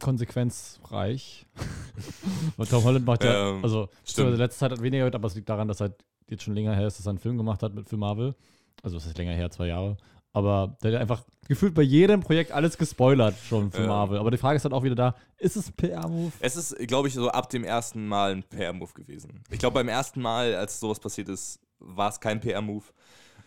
konsequenzreich. 0.00 1.46
Weil 2.56 2.66
Tom 2.66 2.84
Holland 2.84 3.06
macht 3.06 3.24
ja, 3.24 3.50
Ähm, 3.50 3.62
also 3.62 3.88
stimmt. 4.04 4.30
in 4.32 4.36
letzter 4.36 4.58
Zeit 4.68 4.72
hat 4.72 4.82
weniger 4.82 5.02
gehört, 5.02 5.14
aber 5.14 5.28
es 5.28 5.34
liegt 5.34 5.48
daran, 5.48 5.68
dass 5.68 5.80
halt 5.80 5.94
jetzt 6.28 6.42
schon 6.42 6.54
länger 6.54 6.74
her 6.74 6.86
ist, 6.86 6.98
dass 6.98 7.06
er 7.06 7.10
einen 7.10 7.18
Film 7.18 7.36
gemacht 7.36 7.62
hat 7.62 7.74
mit 7.74 7.88
für 7.88 7.96
Marvel. 7.96 8.34
Also 8.82 8.96
es 8.96 9.06
ist 9.06 9.16
länger 9.18 9.32
her, 9.34 9.50
zwei 9.50 9.68
Jahre. 9.68 9.96
Aber 10.32 10.76
der 10.82 10.94
hat 10.94 11.00
einfach 11.00 11.24
gefühlt 11.46 11.74
bei 11.74 11.82
jedem 11.82 12.20
Projekt 12.20 12.50
alles 12.50 12.76
gespoilert 12.76 13.36
schon 13.48 13.70
für 13.70 13.82
Ja. 13.82 13.86
Marvel. 13.86 14.18
Aber 14.18 14.30
die 14.32 14.36
Frage 14.36 14.56
ist 14.56 14.64
halt 14.64 14.74
auch 14.74 14.82
wieder 14.82 14.96
da, 14.96 15.14
ist 15.38 15.56
es 15.56 15.68
ein 15.68 15.74
PR-Move? 15.74 16.32
Es 16.40 16.56
ist, 16.56 16.76
glaube 16.88 17.06
ich, 17.08 17.14
so 17.14 17.28
ab 17.30 17.50
dem 17.50 17.62
ersten 17.62 18.08
Mal 18.08 18.32
ein 18.32 18.42
PR-Move 18.42 18.92
gewesen. 18.94 19.44
Ich 19.50 19.60
glaube, 19.60 19.74
beim 19.74 19.88
ersten 19.88 20.20
Mal, 20.20 20.54
als 20.56 20.80
sowas 20.80 20.98
passiert 20.98 21.28
ist, 21.28 21.60
war 21.78 22.08
es 22.08 22.18
kein 22.18 22.40
PR-Move. 22.40 22.84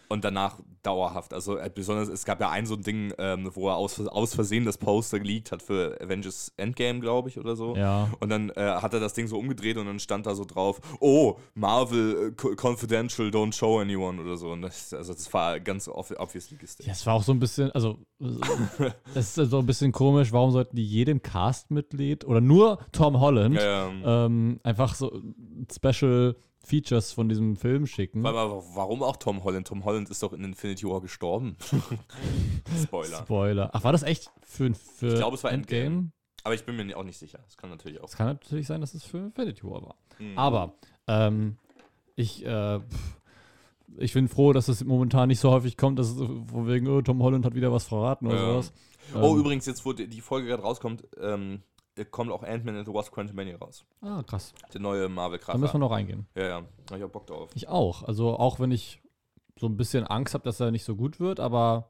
Und 0.09 0.23
danach 0.23 0.59
dauerhaft. 0.83 1.33
Also 1.33 1.57
äh, 1.57 1.69
besonders, 1.73 2.07
es 2.07 2.23
gab 2.23 2.39
ja 2.39 2.49
ein 2.49 2.65
so 2.65 2.75
ein 2.75 2.81
Ding, 2.81 3.13
ähm, 3.17 3.49
wo 3.53 3.67
er 3.67 3.75
aus, 3.75 3.99
aus 3.99 4.33
Versehen 4.33 4.63
das 4.63 4.77
Poster 4.77 5.19
geleakt 5.19 5.51
hat 5.51 5.61
für 5.61 5.99
Avengers 6.01 6.53
Endgame, 6.55 7.01
glaube 7.01 7.27
ich, 7.27 7.37
oder 7.37 7.57
so. 7.57 7.75
Ja. 7.75 8.09
Und 8.21 8.29
dann 8.29 8.49
äh, 8.51 8.61
hat 8.81 8.93
er 8.93 9.01
das 9.01 9.13
Ding 9.13 9.27
so 9.27 9.37
umgedreht 9.37 9.75
und 9.77 9.85
dann 9.85 9.99
stand 9.99 10.25
da 10.25 10.33
so 10.33 10.45
drauf, 10.45 10.79
oh, 11.01 11.35
Marvel 11.55 12.31
co- 12.37 12.55
Confidential, 12.55 13.27
don't 13.27 13.53
show 13.53 13.79
anyone 13.79 14.21
oder 14.21 14.37
so. 14.37 14.51
Und 14.51 14.61
das, 14.61 14.93
also 14.93 15.11
das 15.13 15.33
war 15.33 15.59
ganz 15.59 15.89
obviously 15.89 16.55
gestickt. 16.57 16.87
Ja, 16.87 16.93
es 16.93 17.05
war 17.05 17.15
auch 17.15 17.23
so 17.23 17.33
ein 17.33 17.39
bisschen, 17.39 17.69
also 17.73 17.97
es 19.13 19.37
ist 19.37 19.49
so 19.51 19.59
ein 19.59 19.65
bisschen 19.65 19.91
komisch, 19.91 20.31
warum 20.31 20.51
sollten 20.51 20.75
die 20.77 20.85
jedem 20.85 21.21
Cast-Mitglied 21.21 22.23
oder 22.25 22.39
nur 22.39 22.79
Tom 22.93 23.19
Holland 23.19 23.57
Ähm, 23.59 24.03
ähm, 24.05 24.59
einfach 24.63 24.95
so 24.95 25.21
Special 25.71 26.35
Features 26.67 27.13
von 27.13 27.29
diesem 27.29 27.55
Film 27.55 27.87
schicken. 27.87 28.21
Mal, 28.21 28.33
warum 28.35 29.01
auch 29.03 29.15
Tom 29.17 29.43
Holland? 29.43 29.67
Tom 29.67 29.85
Holland 29.85 30.09
ist 30.09 30.21
doch 30.21 30.33
in 30.33 30.43
Infinity 30.43 30.85
War 30.87 31.01
gestorben. 31.01 31.55
Spoiler. 32.83 33.17
Spoiler. 33.19 33.69
Ach, 33.73 33.83
war 33.83 33.91
das 33.91 34.03
echt 34.03 34.29
für, 34.43 34.73
für 34.73 35.07
Ich 35.07 35.15
glaube, 35.15 35.35
es 35.35 35.43
war 35.43 35.51
Endgame. 35.51 36.11
Aber 36.43 36.53
ich 36.55 36.65
bin 36.65 36.75
mir 36.75 36.97
auch 36.97 37.03
nicht 37.03 37.17
sicher. 37.17 37.39
Das 37.43 37.57
kann 37.57 37.69
natürlich 37.69 37.99
auch. 38.01 38.07
Es 38.07 38.15
kann 38.15 38.27
natürlich 38.27 38.67
sein, 38.67 38.81
dass 38.81 38.93
es 38.93 39.03
für 39.03 39.17
Infinity 39.17 39.63
War 39.63 39.81
war. 39.81 39.95
Mhm. 40.19 40.37
Aber 40.37 40.73
ähm, 41.07 41.57
ich, 42.15 42.45
äh, 42.45 42.79
ich 43.97 44.13
bin 44.13 44.27
froh, 44.27 44.53
dass 44.53 44.67
es 44.67 44.83
momentan 44.83 45.27
nicht 45.29 45.39
so 45.39 45.51
häufig 45.51 45.77
kommt, 45.77 45.99
dass 45.99 46.09
es 46.09 46.17
von 46.17 46.67
wegen, 46.67 46.87
oh, 46.87 47.01
Tom 47.01 47.21
Holland 47.23 47.45
hat 47.45 47.55
wieder 47.55 47.71
was 47.71 47.85
verraten 47.85 48.27
oder 48.27 48.35
Ja. 48.37 48.51
sowas. 48.53 48.73
Oh, 49.15 49.33
Ähm, 49.33 49.39
übrigens, 49.39 49.65
jetzt, 49.65 49.85
wo 49.85 49.93
die 49.93 50.07
die 50.07 50.21
Folge 50.21 50.47
gerade 50.47 50.63
rauskommt, 50.63 51.05
ähm, 51.21 51.61
kommt 52.05 52.31
auch 52.31 52.43
Ant-Man 52.43 52.77
and 52.77 52.85
the 52.87 52.93
Wasp 52.93 53.11
Quantumania 53.13 53.57
raus. 53.57 53.85
Ah, 54.01 54.23
krass. 54.23 54.53
Der 54.73 54.81
neue 54.81 55.09
Da 55.09 55.57
müssen 55.57 55.73
wir 55.73 55.79
noch 55.79 55.91
reingehen. 55.91 56.27
Ja, 56.35 56.43
ja. 56.43 56.61
Da 56.85 56.91
hab 56.93 56.97
ich 56.99 57.03
auch 57.03 57.09
Bock 57.09 57.27
drauf. 57.27 57.49
Ich 57.55 57.67
auch. 57.67 58.03
Also 58.03 58.37
auch 58.37 58.59
wenn 58.59 58.71
ich 58.71 59.01
so 59.59 59.67
ein 59.67 59.77
bisschen 59.77 60.05
Angst 60.05 60.33
habe, 60.33 60.43
dass 60.43 60.59
er 60.59 60.71
nicht 60.71 60.83
so 60.85 60.95
gut 60.95 61.19
wird, 61.19 61.39
aber 61.39 61.89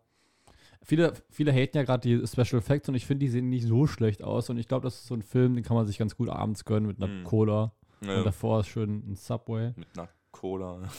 viele, 0.82 1.13
viele 1.30 1.52
haten 1.52 1.76
ja 1.78 1.84
gerade 1.84 2.02
die 2.08 2.26
Special 2.28 2.60
Effects 2.60 2.88
und 2.89 2.96
ich 2.96 3.06
finde, 3.06 3.26
die 3.26 3.32
sehen 3.32 3.50
nicht 3.50 3.65
so 3.67 3.88
schlecht 3.88 4.24
aus. 4.24 4.50
Und 4.50 4.58
ich 4.58 4.67
glaube, 4.67 4.84
das 4.84 4.96
ist 4.96 5.08
so 5.08 5.13
ein 5.15 5.22
Film, 5.22 5.56
den 5.56 5.63
kann 5.63 5.76
man 5.76 5.86
sich 5.86 5.98
ganz 5.98 6.15
gut 6.15 6.30
abends 6.30 6.63
gönnen 6.65 6.88
mit 6.88 6.98
einer 7.02 7.08
Mhm. 7.12 7.24
Cola. 7.26 7.74
Ja, 8.02 8.20
Und 8.20 8.26
davor 8.26 8.60
ist 8.62 8.67
schön 8.67 9.04
ein 9.12 9.15
Subway. 9.15 9.74
mit 9.76 9.88
einer 9.98 10.10
Cola. 10.32 10.82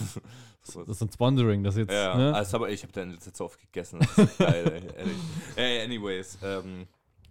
Das 0.61 0.77
ist 0.77 1.03
ein 1.03 1.11
Sponsoring, 1.11 1.65
das 1.65 1.79
jetzt. 1.79 1.91
Ja, 1.91 2.15
ne? 2.15 2.35
also, 2.35 2.59
aber 2.59 2.69
ich 2.69 2.83
habe 2.83 2.93
da 2.93 3.01
in 3.03 3.13
letzter 3.13 3.33
Zeit 3.33 3.41
oft 3.47 3.59
gegessen. 3.59 4.01
Das 4.01 4.19
ist 4.19 4.37
geil, 4.39 4.71
ey, 4.71 4.99
ehrlich. 4.99 5.17
Ey, 5.57 5.81
anyways, 5.83 6.37
ähm, 6.43 6.87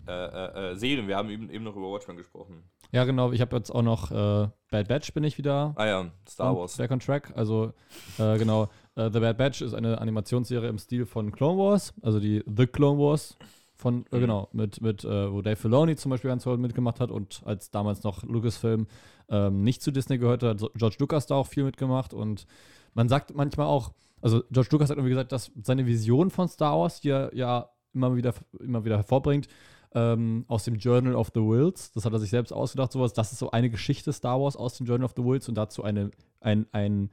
äh, 0.07 0.11
äh, 0.11 0.71
äh, 0.71 0.75
Serien. 0.75 1.07
Wir 1.07 1.17
haben 1.17 1.29
eben, 1.29 1.49
eben 1.49 1.63
noch 1.63 1.75
über 1.75 1.91
Watchmen 1.91 2.17
gesprochen. 2.17 2.63
Ja, 2.91 3.03
genau. 3.03 3.31
Ich 3.31 3.41
habe 3.41 3.55
jetzt 3.55 3.69
auch 3.71 3.81
noch 3.81 4.11
äh, 4.11 4.47
Bad 4.71 4.87
Batch 4.87 5.13
bin 5.13 5.23
ich 5.23 5.37
wieder. 5.37 5.73
Ah 5.75 5.85
ja, 5.85 6.11
Star 6.27 6.55
Wars. 6.55 6.77
Back 6.77 6.91
on 6.91 6.99
track. 6.99 7.33
Also 7.35 7.73
äh, 8.17 8.37
genau. 8.37 8.69
Äh, 8.95 9.09
The 9.11 9.19
Bad 9.19 9.37
Batch 9.37 9.61
ist 9.61 9.73
eine 9.73 9.99
Animationsserie 9.99 10.69
im 10.69 10.77
Stil 10.77 11.05
von 11.05 11.31
Clone 11.31 11.57
Wars, 11.59 11.93
also 12.01 12.19
die 12.19 12.43
The 12.47 12.67
Clone 12.67 12.99
Wars 12.99 13.37
von 13.75 14.05
Mhm. 14.11 14.19
genau 14.19 14.49
mit 14.53 14.81
mit 14.81 15.03
wo 15.03 15.41
Dave 15.43 15.55
Filoni 15.55 15.95
zum 15.95 16.09
Beispiel 16.09 16.29
ganz 16.29 16.43
toll 16.43 16.57
mitgemacht 16.57 16.99
hat 16.99 17.11
und 17.11 17.41
als 17.45 17.69
damals 17.69 18.01
noch 18.03 18.23
Lucasfilm 18.23 18.87
ähm, 19.29 19.61
nicht 19.63 19.83
zu 19.83 19.91
Disney 19.91 20.17
gehörte, 20.17 20.49
hat 20.49 20.63
George 20.73 20.95
Lucas 20.99 21.27
da 21.27 21.35
auch 21.35 21.45
viel 21.45 21.63
mitgemacht 21.63 22.11
und 22.13 22.47
man 22.95 23.07
sagt 23.07 23.35
manchmal 23.35 23.67
auch, 23.67 23.91
also 24.19 24.41
George 24.49 24.69
Lucas 24.71 24.89
hat 24.89 24.97
irgendwie 24.97 25.11
gesagt, 25.11 25.31
dass 25.31 25.51
seine 25.61 25.85
Vision 25.85 26.31
von 26.31 26.47
Star 26.47 26.75
Wars, 26.79 27.01
die 27.01 27.09
er 27.09 27.31
ja 27.35 27.69
immer 27.93 28.15
wieder 28.15 28.33
immer 28.59 28.83
wieder 28.83 28.95
hervorbringt, 28.97 29.47
ähm, 29.93 30.45
aus 30.47 30.63
dem 30.63 30.75
Journal 30.75 31.15
of 31.15 31.31
the 31.33 31.41
Wills. 31.41 31.91
Das 31.91 32.05
hat 32.05 32.13
er 32.13 32.19
sich 32.19 32.29
selbst 32.29 32.51
ausgedacht, 32.51 32.91
sowas. 32.91 33.13
Das 33.13 33.31
ist 33.31 33.39
so 33.39 33.51
eine 33.51 33.69
Geschichte 33.69 34.13
Star 34.13 34.39
Wars 34.39 34.55
aus 34.55 34.77
dem 34.77 34.85
Journal 34.85 35.05
of 35.05 35.13
the 35.15 35.23
Wills 35.23 35.47
und 35.49 35.55
dazu 35.55 35.83
eine, 35.83 36.11
ein, 36.41 36.67
ein, 36.71 37.09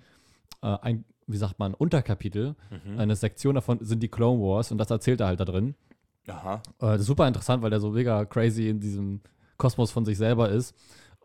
äh, 0.62 0.76
ein, 0.82 1.04
wie 1.26 1.37
sagt 1.37 1.58
man, 1.58 1.74
Unterkapitel. 1.74 2.54
Mhm. 2.70 2.98
Eine 2.98 3.16
Sektion 3.16 3.54
davon 3.54 3.78
sind 3.80 4.02
die 4.02 4.08
Clone 4.08 4.40
Wars 4.40 4.70
und 4.72 4.78
das 4.78 4.90
erzählt 4.90 5.20
er 5.20 5.28
halt 5.28 5.40
da 5.40 5.44
drin. 5.44 5.74
Aha. 6.26 6.54
Äh, 6.54 6.60
das 6.80 7.02
ist 7.02 7.06
super 7.06 7.28
interessant, 7.28 7.62
weil 7.62 7.70
der 7.70 7.80
so 7.80 7.90
mega 7.90 8.24
crazy 8.24 8.68
in 8.68 8.80
diesem 8.80 9.20
Kosmos 9.56 9.90
von 9.90 10.04
sich 10.04 10.18
selber 10.18 10.48
ist. 10.48 10.74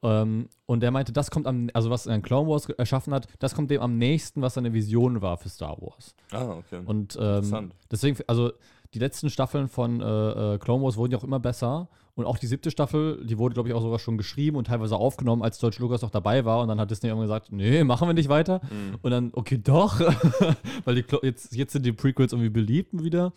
Ähm, 0.02 0.48
und 0.66 0.82
der 0.82 0.92
meinte, 0.92 1.12
das 1.12 1.30
kommt 1.30 1.46
am, 1.46 1.70
also 1.74 1.90
was 1.90 2.06
er 2.06 2.16
in 2.16 2.22
Clone 2.22 2.48
Wars 2.48 2.70
erschaffen 2.70 3.14
hat, 3.14 3.28
das 3.40 3.54
kommt 3.54 3.70
dem 3.70 3.82
am 3.82 3.98
nächsten, 3.98 4.42
was 4.42 4.54
seine 4.54 4.74
Vision 4.74 5.22
war 5.22 5.38
für 5.38 5.50
Star 5.50 5.78
Wars. 5.82 6.16
Ah, 6.32 6.58
okay. 6.58 6.82
Und 6.86 7.18
ähm, 7.20 7.36
Interessant. 7.36 7.76
deswegen, 7.92 8.18
also 8.28 8.52
die 8.94 9.00
letzten 9.00 9.30
Staffeln 9.30 9.68
von 9.68 10.02
äh, 10.02 10.56
äh, 10.56 10.58
Clone 10.58 10.84
Wars 10.84 10.98
wurden 10.98 11.12
ja 11.12 11.18
auch 11.18 11.24
immer 11.24 11.40
besser. 11.40 11.90
Und 12.16 12.26
auch 12.26 12.38
die 12.38 12.48
siebte 12.48 12.70
Staffel, 12.70 13.24
die 13.26 13.38
wurde, 13.38 13.54
glaube 13.54 13.70
ich, 13.70 13.76
auch 13.76 13.82
sogar 13.82 14.00
schon 14.00 14.18
geschrieben 14.18 14.58
und 14.58 14.68
teilweise 14.68 14.98
aufgenommen, 14.98 15.42
als 15.42 15.60
George 15.60 15.78
Lucas 15.80 16.02
noch 16.02 16.10
dabei 16.10 16.44
war. 16.44 16.62
Und 16.62 16.68
dann 16.68 16.80
hat 16.80 16.92
Disney 16.92 17.08
irgendwann 17.08 17.28
gesagt, 17.28 17.52
nee, 17.52 17.84
machen 17.84 18.10
wir 18.10 18.14
nicht 18.14 18.28
weiter. 18.28 18.62
Mhm. 18.64 18.98
Und 19.02 19.12
dann, 19.12 19.30
okay, 19.34 19.58
doch. 19.58 20.00
Weil 20.86 20.96
die, 20.96 21.06
jetzt, 21.22 21.56
jetzt 21.56 21.72
sind 21.72 21.86
die 21.86 21.94
Prequels 21.94 22.34
irgendwie 22.34 22.50
beliebt 22.50 22.92
wieder. 23.04 23.32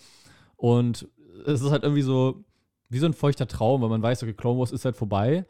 Und 0.56 1.06
es 1.46 1.60
ist 1.60 1.70
halt 1.70 1.84
irgendwie 1.84 2.02
so, 2.02 2.44
wie 2.88 2.98
so 2.98 3.06
ein 3.06 3.14
feuchter 3.14 3.46
Traum, 3.46 3.82
weil 3.82 3.88
man 3.88 4.02
weiß, 4.02 4.22
okay, 4.22 4.34
Clone 4.34 4.58
Wars 4.58 4.72
ist 4.72 4.84
halt 4.84 4.96
vorbei. 4.96 5.46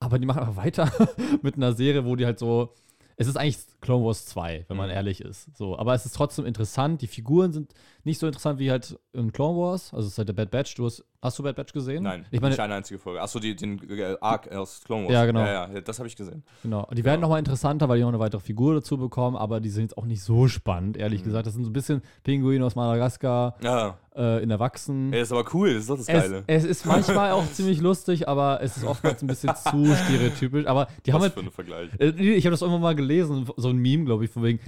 Aber 0.00 0.18
die 0.18 0.26
machen 0.26 0.40
einfach 0.40 0.56
weiter 0.56 0.90
mit 1.42 1.56
einer 1.56 1.72
Serie, 1.72 2.04
wo 2.04 2.16
die 2.16 2.26
halt 2.26 2.38
so. 2.38 2.74
Es 3.20 3.26
ist 3.26 3.36
eigentlich 3.36 3.58
Clone 3.80 4.04
Wars 4.04 4.26
2, 4.26 4.64
wenn 4.68 4.76
man 4.76 4.88
Mhm. 4.88 4.94
ehrlich 4.94 5.20
ist. 5.20 5.48
So, 5.56 5.76
aber 5.76 5.92
es 5.94 6.06
ist 6.06 6.14
trotzdem 6.14 6.46
interessant. 6.46 7.02
Die 7.02 7.08
Figuren 7.08 7.52
sind 7.52 7.74
nicht 8.04 8.20
so 8.20 8.26
interessant 8.28 8.60
wie 8.60 8.70
halt 8.70 8.96
in 9.12 9.32
Clone 9.32 9.58
Wars. 9.58 9.92
Also 9.92 10.06
es 10.06 10.12
ist 10.12 10.18
halt 10.18 10.28
der 10.28 10.34
Bad 10.34 10.52
Batch. 10.52 10.76
Du 10.76 10.84
hast, 10.86 11.04
hast 11.22 11.38
du 11.38 11.42
Bad 11.42 11.56
Batch 11.56 11.72
gesehen? 11.72 12.02
Nein, 12.04 12.24
Ich 12.30 12.40
meine, 12.40 12.50
nicht 12.54 12.60
eine 12.60 12.74
einzige 12.74 12.98
Folge. 12.98 13.20
Achso, 13.20 13.38
die, 13.40 13.54
den 13.56 13.78
äh, 13.90 14.16
Arc 14.20 14.50
aus 14.52 14.82
Clone 14.84 15.04
Wars. 15.04 15.12
Ja, 15.12 15.26
genau. 15.26 15.40
Ja, 15.40 15.68
ja, 15.72 15.80
das 15.80 15.98
habe 15.98 16.06
ich 16.08 16.16
gesehen. 16.16 16.42
Genau. 16.62 16.86
Die 16.92 17.04
werden 17.04 17.18
Ja. 17.18 17.22
nochmal 17.22 17.38
interessanter, 17.38 17.88
weil 17.88 17.96
die 17.98 18.02
noch 18.02 18.08
eine 18.10 18.18
weitere 18.18 18.40
Figur 18.40 18.74
dazu 18.74 18.96
bekommen, 18.98 19.36
aber 19.36 19.60
die 19.60 19.70
sind 19.70 19.82
jetzt 19.84 19.98
auch 19.98 20.04
nicht 20.06 20.22
so 20.22 20.48
spannend, 20.48 20.96
ehrlich 20.96 21.20
Mhm. 21.20 21.24
gesagt. 21.26 21.46
Das 21.46 21.54
sind 21.54 21.64
so 21.64 21.70
ein 21.70 21.72
bisschen 21.72 22.02
Pinguine 22.22 22.64
aus 22.64 22.76
Madagaskar 22.76 23.56
Ja, 23.62 23.98
äh, 24.16 24.42
in 24.42 24.50
Erwachsenen. 24.50 25.12
Das 25.12 25.22
ist 25.22 25.32
aber 25.32 25.44
cool, 25.54 25.70
das 25.74 25.82
ist 25.82 25.90
doch 25.90 25.96
das 25.96 26.08
Es, 26.08 26.14
Geile. 26.22 26.44
es 26.46 26.64
ist 26.64 26.86
manchmal 26.86 27.32
auch 27.32 27.44
ziemlich 27.52 27.80
lustig, 27.80 28.28
aber 28.28 28.60
es 28.62 28.76
ist 28.76 28.84
oftmals 28.84 29.20
ein 29.22 29.26
bisschen 29.26 29.54
zu 29.56 29.84
stereotypisch. 30.04 30.66
Aber 30.66 30.88
die 31.06 31.12
haben 31.12 31.20
Was 31.20 31.24
halt. 31.26 31.34
für 31.34 31.40
ein 31.40 31.50
Vergleich. 31.50 31.90
Äh, 31.98 32.10
Ich 32.10 32.44
habe 32.46 32.52
das 32.52 32.62
irgendwann 32.62 32.82
mal 32.82 32.94
gelesen, 32.94 33.48
so 33.56 33.68
ein 33.68 33.76
Meme, 33.78 34.04
glaube 34.04 34.24
ich, 34.24 34.30
von 34.30 34.42
wegen. 34.42 34.60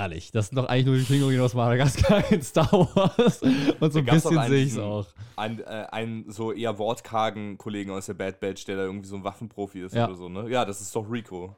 Ehrlich, 0.00 0.30
das 0.30 0.48
sind 0.48 0.56
doch 0.56 0.66
eigentlich 0.66 0.86
nur 0.86 0.96
die 0.96 1.02
Pinguine 1.04 1.42
aus 1.42 1.54
Madagaskar 1.54 2.22
in 2.32 2.42
Star 2.42 2.70
Wars. 2.72 3.42
Und 3.80 3.92
so 3.92 3.98
ein 4.00 4.04
bisschen 4.04 4.42
sehe 4.48 4.64
ich 4.64 4.72
es 4.72 4.78
auch. 4.78 5.06
Einen, 5.36 5.60
äh, 5.60 5.86
einen 5.90 6.30
so 6.30 6.52
eher 6.52 6.78
wortkargen 6.78 7.56
Kollegen 7.58 7.90
aus 7.90 8.06
der 8.06 8.14
Bad 8.14 8.40
Batch, 8.40 8.64
der 8.66 8.76
da 8.76 8.82
irgendwie 8.84 9.08
so 9.08 9.16
ein 9.16 9.24
Waffenprofi 9.24 9.80
ist 9.80 9.94
Ja. 9.94 10.06
oder 10.06 10.14
so, 10.16 10.28
ne? 10.28 10.48
Ja, 10.50 10.64
das 10.64 10.80
ist 10.80 10.94
doch 10.94 11.10
Rico. 11.10 11.56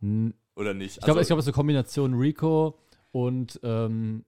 Hm, 0.00 0.32
Oder 0.56 0.74
nicht? 0.74 0.96
Ich 0.98 1.02
glaube, 1.04 1.18
Also- 1.18 1.20
ich 1.22 1.26
glaube, 1.28 1.40
es 1.40 1.44
ist 1.46 1.48
eine 1.48 1.54
Kombination 1.54 2.14
Rico 2.14 2.78
und 3.12 3.58
ähm, 3.62 4.24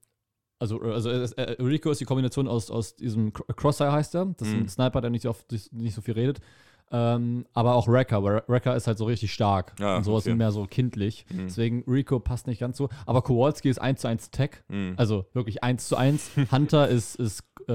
also, 0.59 0.81
also 0.81 1.11
äh, 1.11 1.25
äh, 1.37 1.63
Rico 1.63 1.91
ist 1.91 2.01
die 2.01 2.05
Kombination 2.05 2.47
aus, 2.47 2.71
aus 2.71 2.95
diesem 2.95 3.33
Cro- 3.33 3.45
Crosshair 3.55 3.91
heißt 3.93 4.15
er. 4.15 4.27
Das 4.37 4.47
ist 4.49 4.55
Mhm. 4.55 4.61
ein 4.63 4.69
Sniper, 4.69 5.01
der 5.01 5.11
nicht 5.11 5.27
oft, 5.27 5.51
nicht 5.73 5.95
so 5.95 6.01
viel 6.03 6.15
redet. 6.15 6.41
Ähm, 6.93 7.47
aber 7.55 7.75
auch 7.75 7.89
Wrecker, 7.89 8.23
weil 8.23 8.43
Wrecker 8.47 8.77
ist 8.77 8.87
halt 8.87 8.99
so 8.99 9.07
richtig 9.07 9.33
stark. 9.33 9.73
Ja, 9.81 9.97
und 9.97 10.05
sowas 10.05 10.27
okay. 10.27 10.35
mehr 10.35 10.53
so 10.53 10.67
kindlich. 10.67 11.25
Mhm. 11.31 11.45
Deswegen 11.45 11.85
Rico 11.89 12.21
passt 12.21 12.47
nicht 12.47 12.61
ganz 12.61 12.77
so. 12.77 12.89
Aber 13.07 13.23
Kowalski 13.23 13.71
ist 13.71 13.81
1 13.81 14.01
zu 14.01 14.09
1 14.09 14.31
Tech. 14.31 14.51
Mhm. 14.69 14.95
Also 14.97 15.27
wirklich 15.33 15.65
1 15.65 15.89
zu 15.89 15.97
1. 15.97 16.31
Hunter 16.53 16.89
ist, 16.89 17.17
ist 17.17 17.45
äh, 17.69 17.73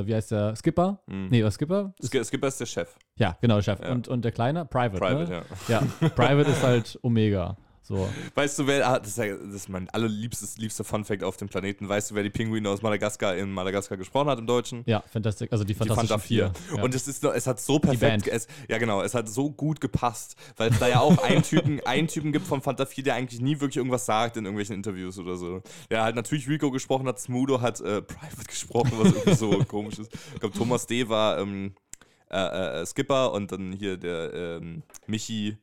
äh, 0.00 0.06
wie 0.06 0.14
heißt 0.14 0.30
der? 0.30 0.54
Skipper? 0.56 1.00
Mhm. 1.06 1.28
Nee, 1.30 1.44
was 1.44 1.54
Skipper? 1.54 1.94
Ist, 1.98 2.08
Sk 2.12 2.24
Skipper 2.24 2.48
ist 2.48 2.60
der 2.60 2.66
Chef. 2.66 2.96
ja, 3.16 3.36
genau, 3.40 3.60
Chef. 3.60 3.80
Ja. 3.80 3.92
Und, 3.92 4.08
und 4.08 4.24
der 4.24 4.32
Kleine? 4.32 4.64
Private. 4.64 4.98
Private, 4.98 5.30
ne? 5.30 5.42
ja. 5.68 5.82
ja. 6.00 6.08
Private 6.10 6.50
ist 6.50 6.62
halt 6.62 6.98
Omega. 7.02 7.56
So. 7.88 8.06
Weißt 8.34 8.58
du, 8.58 8.66
wer, 8.66 8.86
ah, 8.86 8.98
das 8.98 9.08
ist, 9.08 9.16
ja, 9.16 9.34
das 9.34 9.54
ist 9.54 9.68
mein 9.70 9.88
allerliebstes 9.88 10.58
liebster 10.58 10.84
Funfact 10.84 11.24
auf 11.24 11.38
dem 11.38 11.48
Planeten. 11.48 11.88
Weißt 11.88 12.10
du, 12.10 12.14
wer 12.14 12.22
die 12.22 12.28
Pinguine 12.28 12.68
aus 12.68 12.82
Madagaskar 12.82 13.34
in 13.34 13.50
Madagaskar 13.50 13.96
gesprochen 13.96 14.28
hat 14.28 14.38
im 14.38 14.46
Deutschen? 14.46 14.82
Ja, 14.84 15.02
Fantastic, 15.10 15.50
also 15.50 15.64
die 15.64 15.72
Die 15.72 15.78
Fantastischen 15.78 16.08
Fanta 16.08 16.18
4. 16.18 16.52
Vier. 16.52 16.76
Ja. 16.76 16.82
Und 16.82 16.94
es 16.94 17.08
ist, 17.08 17.24
es 17.24 17.46
hat 17.46 17.58
so 17.60 17.78
perfekt, 17.78 18.28
es, 18.28 18.46
ja 18.68 18.76
genau, 18.76 19.00
es 19.00 19.14
hat 19.14 19.26
so 19.30 19.50
gut 19.50 19.80
gepasst, 19.80 20.36
weil 20.58 20.70
es 20.70 20.78
da 20.78 20.86
ja 20.86 21.00
auch 21.00 21.16
einen 21.22 21.42
Typen, 21.42 21.80
einen 21.86 22.08
Typen 22.08 22.30
gibt 22.30 22.46
von 22.46 22.60
Fanta 22.60 22.84
4, 22.84 23.04
der 23.04 23.14
eigentlich 23.14 23.40
nie 23.40 23.58
wirklich 23.58 23.78
irgendwas 23.78 24.04
sagt 24.04 24.36
in 24.36 24.44
irgendwelchen 24.44 24.76
Interviews 24.76 25.18
oder 25.18 25.36
so. 25.36 25.62
Der 25.90 26.02
halt 26.02 26.14
natürlich 26.14 26.46
Rico 26.46 26.70
gesprochen 26.70 27.08
hat, 27.08 27.18
Smudo 27.18 27.62
hat 27.62 27.80
äh, 27.80 28.02
Private 28.02 28.44
gesprochen, 28.46 28.92
was 28.98 29.14
irgendwie 29.14 29.34
so 29.34 29.64
komisch 29.66 29.98
ist. 29.98 30.12
Ich 30.34 30.40
glaube, 30.40 30.58
Thomas 30.58 30.86
D. 30.86 31.08
war 31.08 31.38
ähm, 31.38 31.72
äh, 32.30 32.82
äh, 32.82 32.86
Skipper 32.86 33.32
und 33.32 33.50
dann 33.50 33.72
hier 33.72 33.96
der 33.96 34.34
ähm, 34.34 34.82
Michi. 35.06 35.56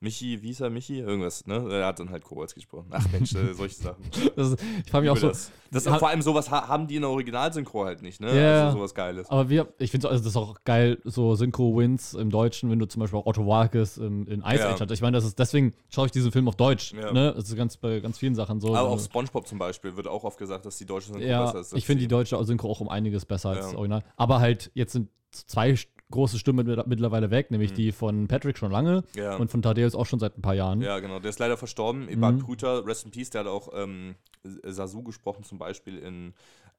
Michi, 0.00 0.42
wie 0.42 0.48
hieß 0.48 0.60
er, 0.60 0.68
Michi? 0.70 0.98
Irgendwas, 1.00 1.46
ne? 1.46 1.66
Er 1.70 1.86
hat 1.86 1.98
dann 1.98 2.10
halt 2.10 2.22
Kowalski 2.22 2.60
gesprochen. 2.60 2.88
Ach 2.90 3.04
Mensch, 3.12 3.34
äh, 3.34 3.54
solche 3.54 3.76
Sachen. 3.76 4.04
das 4.36 4.50
ist, 4.50 4.62
ich 4.84 4.90
frage 4.90 5.04
mich 5.04 5.10
auch 5.10 5.16
so, 5.16 5.28
das. 5.28 5.50
das 5.70 5.86
Ha- 5.86 5.98
vor 5.98 6.10
allem 6.10 6.20
sowas 6.20 6.50
ha 6.50 6.68
haben 6.68 6.86
die 6.86 6.96
in 6.96 7.00
der 7.02 7.10
Originalsynchro 7.10 7.86
halt 7.86 8.02
nicht, 8.02 8.20
ne? 8.20 8.38
Ja. 8.38 8.66
Also 8.66 8.76
sowas 8.76 8.94
Geiles. 8.94 9.30
aber 9.30 9.48
wir, 9.48 9.72
ich 9.78 9.90
finde 9.90 10.10
also 10.10 10.22
das 10.22 10.32
ist 10.32 10.36
auch 10.36 10.56
geil, 10.64 10.98
so 11.04 11.34
Synchro-Wins 11.34 12.12
im 12.12 12.28
Deutschen, 12.28 12.70
wenn 12.70 12.78
du 12.78 12.84
zum 12.86 13.00
Beispiel 13.00 13.18
auch 13.18 13.24
Otto 13.26 13.46
Walkes 13.46 13.96
im, 13.96 14.26
in 14.28 14.40
Ice 14.42 14.56
Ja. 14.58 14.74
Age 14.74 14.80
hast. 14.82 14.90
Ich 14.90 15.00
meine, 15.00 15.16
das 15.16 15.24
ist 15.24 15.38
deswegen 15.38 15.72
schaue 15.88 16.06
ich 16.06 16.12
diesen 16.12 16.30
Film 16.30 16.46
auf 16.46 16.56
Deutsch. 16.56 16.92
Ja. 16.92 17.10
Ne? 17.12 17.32
Das 17.34 17.48
ist 17.48 17.56
ganz 17.56 17.78
bei 17.78 18.00
ganz 18.00 18.18
vielen 18.18 18.34
Sachen 18.34 18.60
so. 18.60 18.74
Aber 18.76 18.90
auch 18.90 19.00
Spongebob 19.00 19.46
zum 19.46 19.58
Beispiel 19.58 19.96
wird 19.96 20.08
auch 20.08 20.24
oft 20.24 20.38
gesagt, 20.38 20.66
dass 20.66 20.76
die 20.76 20.84
deutsche 20.84 21.12
Synchro 21.12 21.26
ja, 21.26 21.46
besser 21.46 21.60
ist. 21.60 21.72
ich 21.72 21.86
finde 21.86 22.02
die 22.02 22.08
deutsche 22.08 22.42
Synchro 22.44 22.70
auch 22.70 22.80
um 22.80 22.90
einiges 22.90 23.24
besser 23.24 23.48
als 23.50 23.66
das 23.66 23.74
Original. 23.74 24.04
Aber 24.18 24.40
halt, 24.40 24.70
jetzt 24.74 24.92
sind 24.92 25.08
zwei 25.30 25.74
große 26.10 26.38
Stimmen 26.38 26.66
mit- 26.66 26.86
mittlerweile 26.86 27.30
weg, 27.30 27.50
nämlich 27.50 27.72
Mhm. 27.72 27.76
die 27.76 27.92
von 27.92 28.28
Patrick 28.28 28.58
schon 28.58 28.70
lange 28.70 29.02
Ja. 29.16 29.36
und 29.36 29.50
von 29.50 29.62
Thaddeus 29.62 29.94
auch 29.94 30.06
schon 30.06 30.18
seit 30.20 30.38
ein 30.38 30.42
paar 30.42 30.54
Jahren. 30.54 30.80
Ja, 30.80 31.00
genau. 31.00 31.18
Der 31.18 31.30
ist 31.30 31.38
leider 31.40 31.56
verstorben. 31.56 32.08
Ebert 32.08 32.34
Mhm. 32.36 32.44
Krüter, 32.44 32.86
Rest 32.86 33.04
in 33.04 33.10
Peace, 33.10 33.30
der 33.30 33.40
hat 33.42 33.48
auch 33.48 33.70
ähm, 33.74 34.14
Sasu 34.44 35.02
gesprochen, 35.02 35.42
zum 35.42 35.58
Beispiel 35.58 35.98
in, 35.98 36.32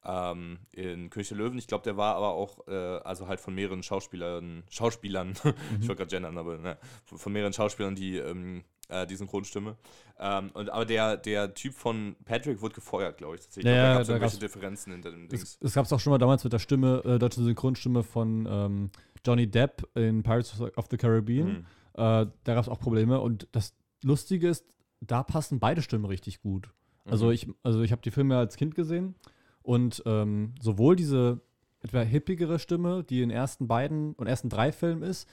ähm, 0.06 0.60
in 0.72 1.10
König 1.10 1.28
der 1.28 1.38
Löwen. 1.38 1.58
Ich 1.58 1.68
glaube, 1.68 1.84
der 1.84 1.98
war 1.98 2.16
aber 2.16 2.30
auch, 2.34 2.66
äh, 2.68 2.72
also 2.74 3.28
halt 3.28 3.42
von 3.42 3.54
mehreren 3.54 3.84
Schauspielern, 3.84 4.63
Schauspielern, 4.70 5.32
ich 5.82 5.88
wollte 5.90 5.96
gerade 5.98 6.10
gendern, 6.10 6.38
aber 6.38 6.58
ne, 6.58 6.78
von 7.04 7.18
von 7.18 7.34
mehreren 7.34 7.52
Schauspielern, 7.52 7.96
die 7.96 8.18
ähm, 8.18 8.63
äh, 8.89 9.06
die 9.08 9.15
Synchronstimme. 9.15 9.76
Ähm, 10.19 10.52
und, 10.54 10.69
aber 10.69 10.86
der, 10.86 11.17
der 11.17 11.54
Typ 11.54 11.73
von 11.73 12.15
Patrick 12.26 12.62
wurde 12.62 12.76
gefeuert, 12.76 13.17
glaube 13.17 13.36
ich. 13.36 13.41
Tatsächlich. 13.41 13.73
Ja, 13.73 13.95
glaub, 13.95 14.08
da 14.08 14.13
gab 14.19 14.28
es 14.28 14.34
irgendwelche 14.34 14.39
Differenzen 14.39 14.93
hinter 14.93 15.12
dem 15.12 15.23
Es, 15.26 15.30
Dings. 15.30 15.58
es 15.62 15.73
gab 15.73 15.86
es 15.86 15.93
auch 15.93 16.00
schon 16.00 16.12
mal 16.12 16.17
damals 16.17 16.43
mit 16.43 16.54
der 16.54 16.60
Stimme, 16.60 17.02
äh, 17.06 17.19
deutschen 17.19 17.43
Synchronstimme 17.43 18.04
von 18.04 18.47
ähm, 18.50 18.89
Johnny 19.26 19.47
Depp 19.50 19.88
in 19.95 20.23
Pirates 20.23 20.60
of 20.76 20.86
the 20.89 20.97
Caribbean. 20.97 21.47
Mhm. 21.47 21.65
Äh, 21.93 21.97
da 21.97 22.30
gab 22.45 22.60
es 22.63 22.69
auch 22.69 22.80
Probleme. 22.80 23.19
Und 23.19 23.47
das 23.52 23.73
Lustige 24.04 24.47
ist, 24.50 24.65
da 25.02 25.23
passen 25.23 25.60
beide 25.60 25.82
Stimmen 25.82 26.06
richtig 26.06 26.41
gut. 26.41 26.69
Also 27.06 27.28
Mhm. 27.28 27.32
ich, 27.32 27.47
also 27.63 27.82
ich 27.82 27.91
habe 27.91 28.02
die 28.02 28.12
Filme 28.12 28.38
als 28.38 28.56
Kind 28.58 28.76
gesehen 28.76 29.15
und 29.62 30.02
ähm, 30.06 30.56
sowohl 30.62 30.95
diese 30.95 31.41
etwa 31.82 32.02
hippigere 32.02 32.58
Stimme, 32.60 33.04
die 33.04 33.21
in 33.21 33.30
den 33.30 33.38
ersten 33.38 33.67
beiden 33.67 34.13
und 34.13 34.28
ersten 34.28 34.50
drei 34.50 34.71
Filmen 34.71 35.04
ist, 35.04 35.28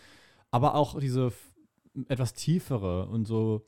aber 0.51 0.75
auch 0.75 0.99
diese 1.01 1.33
etwas 2.09 2.33
tiefere 2.35 3.07
und 3.07 3.27
so 3.27 3.67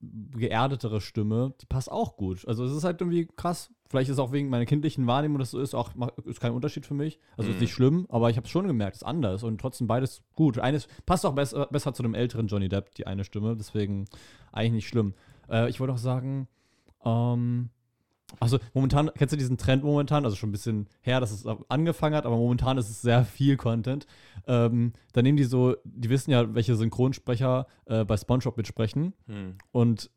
geerdetere 0.00 1.00
Stimme, 1.00 1.54
die 1.60 1.66
passt 1.66 1.90
auch 1.90 2.16
gut. 2.16 2.46
Also 2.46 2.64
es 2.64 2.72
ist 2.72 2.84
halt 2.84 3.00
irgendwie 3.00 3.26
krass. 3.26 3.72
Vielleicht 3.88 4.08
ist 4.10 4.14
es 4.14 4.18
auch 4.18 4.32
wegen 4.32 4.48
meiner 4.50 4.66
kindlichen 4.66 5.06
Wahrnehmung, 5.06 5.38
dass 5.38 5.52
so 5.52 5.60
ist, 5.60 5.74
auch 5.74 5.92
ist 6.24 6.40
kein 6.40 6.52
Unterschied 6.52 6.84
für 6.86 6.94
mich. 6.94 7.18
Also 7.36 7.50
ist 7.50 7.56
Mhm. 7.56 7.60
nicht 7.62 7.72
schlimm, 7.72 8.06
aber 8.10 8.28
ich 8.30 8.36
habe 8.36 8.44
es 8.44 8.50
schon 8.50 8.66
gemerkt, 8.66 8.96
ist 8.96 9.04
anders 9.04 9.42
und 9.42 9.60
trotzdem 9.60 9.86
beides 9.86 10.22
gut. 10.34 10.58
Eines 10.58 10.86
passt 11.06 11.24
auch 11.24 11.34
besser, 11.34 11.66
besser 11.66 11.94
zu 11.94 12.02
dem 12.02 12.14
älteren 12.14 12.46
Johnny 12.48 12.68
Depp, 12.68 12.94
die 12.94 13.06
eine 13.06 13.24
Stimme, 13.24 13.56
deswegen 13.56 14.04
eigentlich 14.52 14.72
nicht 14.72 14.88
schlimm. 14.88 15.14
Äh, 15.48 15.70
ich 15.70 15.80
wollte 15.80 15.94
auch 15.94 15.98
sagen, 15.98 16.48
ähm, 17.04 17.70
also 18.40 18.58
momentan, 18.74 19.10
kennst 19.16 19.32
du 19.32 19.36
diesen 19.36 19.56
Trend 19.56 19.84
momentan, 19.84 20.24
also 20.24 20.36
schon 20.36 20.48
ein 20.48 20.52
bisschen 20.52 20.88
her, 21.00 21.20
dass 21.20 21.30
es 21.30 21.46
angefangen 21.68 22.14
hat, 22.16 22.26
aber 22.26 22.36
momentan 22.36 22.76
ist 22.78 22.90
es 22.90 23.00
sehr 23.00 23.24
viel 23.24 23.56
Content. 23.56 24.06
Ähm, 24.46 24.92
da 25.12 25.22
nehmen 25.22 25.36
die 25.36 25.44
so, 25.44 25.76
die 25.84 26.10
wissen 26.10 26.30
ja, 26.30 26.54
welche 26.54 26.74
Synchronsprecher 26.76 27.66
äh, 27.86 28.04
bei 28.04 28.16
Spongebob 28.16 28.56
mitsprechen 28.56 29.14
Hm. 29.26 29.56
und 29.72 30.10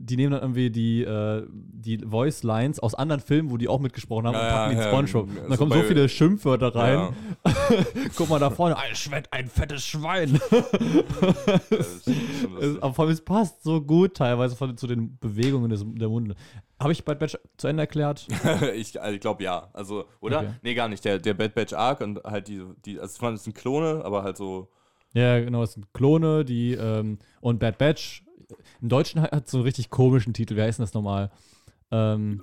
die 0.00 0.16
nehmen 0.16 0.30
dann 0.30 0.42
irgendwie 0.42 0.70
die, 0.70 1.02
äh, 1.02 1.44
die 1.50 1.98
Voice 1.98 2.44
Lines 2.44 2.78
aus 2.78 2.94
anderen 2.94 3.20
Filmen, 3.20 3.50
wo 3.50 3.56
die 3.56 3.66
auch 3.66 3.80
mitgesprochen 3.80 4.26
haben, 4.28 4.34
Ja, 4.34 4.40
und 4.42 4.48
packen 4.50 4.70
die 4.70 4.76
in 4.76 4.82
ja, 4.82 4.88
SpongeBob. 4.88 5.28
ja, 5.36 5.42
und 5.42 5.50
da 5.50 5.56
so 5.56 5.66
kommen 5.66 5.82
so 5.82 5.88
viele 5.88 6.08
Schimpfwörter 6.08 6.74
rein. 6.74 6.98
Ja. 7.44 7.52
Guck 8.16 8.28
mal 8.28 8.38
da 8.38 8.50
vorne, 8.50 8.78
ein 8.78 8.94
Schwert, 8.94 9.26
ein 9.32 9.48
fettes 9.48 9.84
Schwein. 9.84 10.40
Aber 12.80 12.94
vor 12.94 13.04
allem, 13.04 13.12
es 13.12 13.20
passt 13.20 13.62
so 13.62 13.80
gut 13.80 14.14
teilweise 14.14 14.56
von, 14.56 14.76
zu 14.76 14.86
den 14.86 15.18
Bewegungen 15.18 15.70
des, 15.70 15.84
der 15.84 16.08
Munde. 16.08 16.34
Habe 16.80 16.92
ich 16.92 17.04
Bad 17.04 17.18
Batch 17.18 17.36
zu 17.56 17.66
Ende 17.66 17.82
erklärt? 17.82 18.26
ich 18.76 19.00
also 19.00 19.14
ich 19.14 19.20
glaube 19.20 19.42
ja. 19.42 19.68
Also, 19.72 20.04
oder? 20.20 20.38
Okay. 20.38 20.50
Nee, 20.62 20.74
gar 20.74 20.88
nicht. 20.88 21.04
Der, 21.04 21.18
der 21.18 21.34
Bad 21.34 21.54
Batch 21.54 21.72
Arc 21.72 22.00
und 22.00 22.22
halt 22.24 22.48
die, 22.48 22.62
die 22.84 23.00
also 23.00 23.12
es 23.12 23.20
waren- 23.22 23.34
es 23.34 23.44
sind 23.44 23.56
Klone, 23.56 24.02
aber 24.04 24.22
halt 24.22 24.36
so. 24.36 24.68
Ja, 25.14 25.40
genau, 25.40 25.62
es 25.62 25.72
sind 25.72 25.92
Klone, 25.92 26.44
die 26.44 26.74
ähm, 26.74 27.18
und 27.40 27.58
Bad 27.58 27.78
Batch. 27.78 28.22
Im 28.80 28.88
Deutschen 28.88 29.20
hat 29.20 29.32
hat 29.32 29.48
so 29.48 29.58
einen 29.58 29.64
richtig 29.64 29.90
komischen 29.90 30.32
Titel. 30.34 30.56
Wie 30.56 30.62
heißt 30.62 30.78
denn 30.78 30.84
das 30.84 30.94
nochmal? 30.94 31.30
Ähm, 31.90 32.42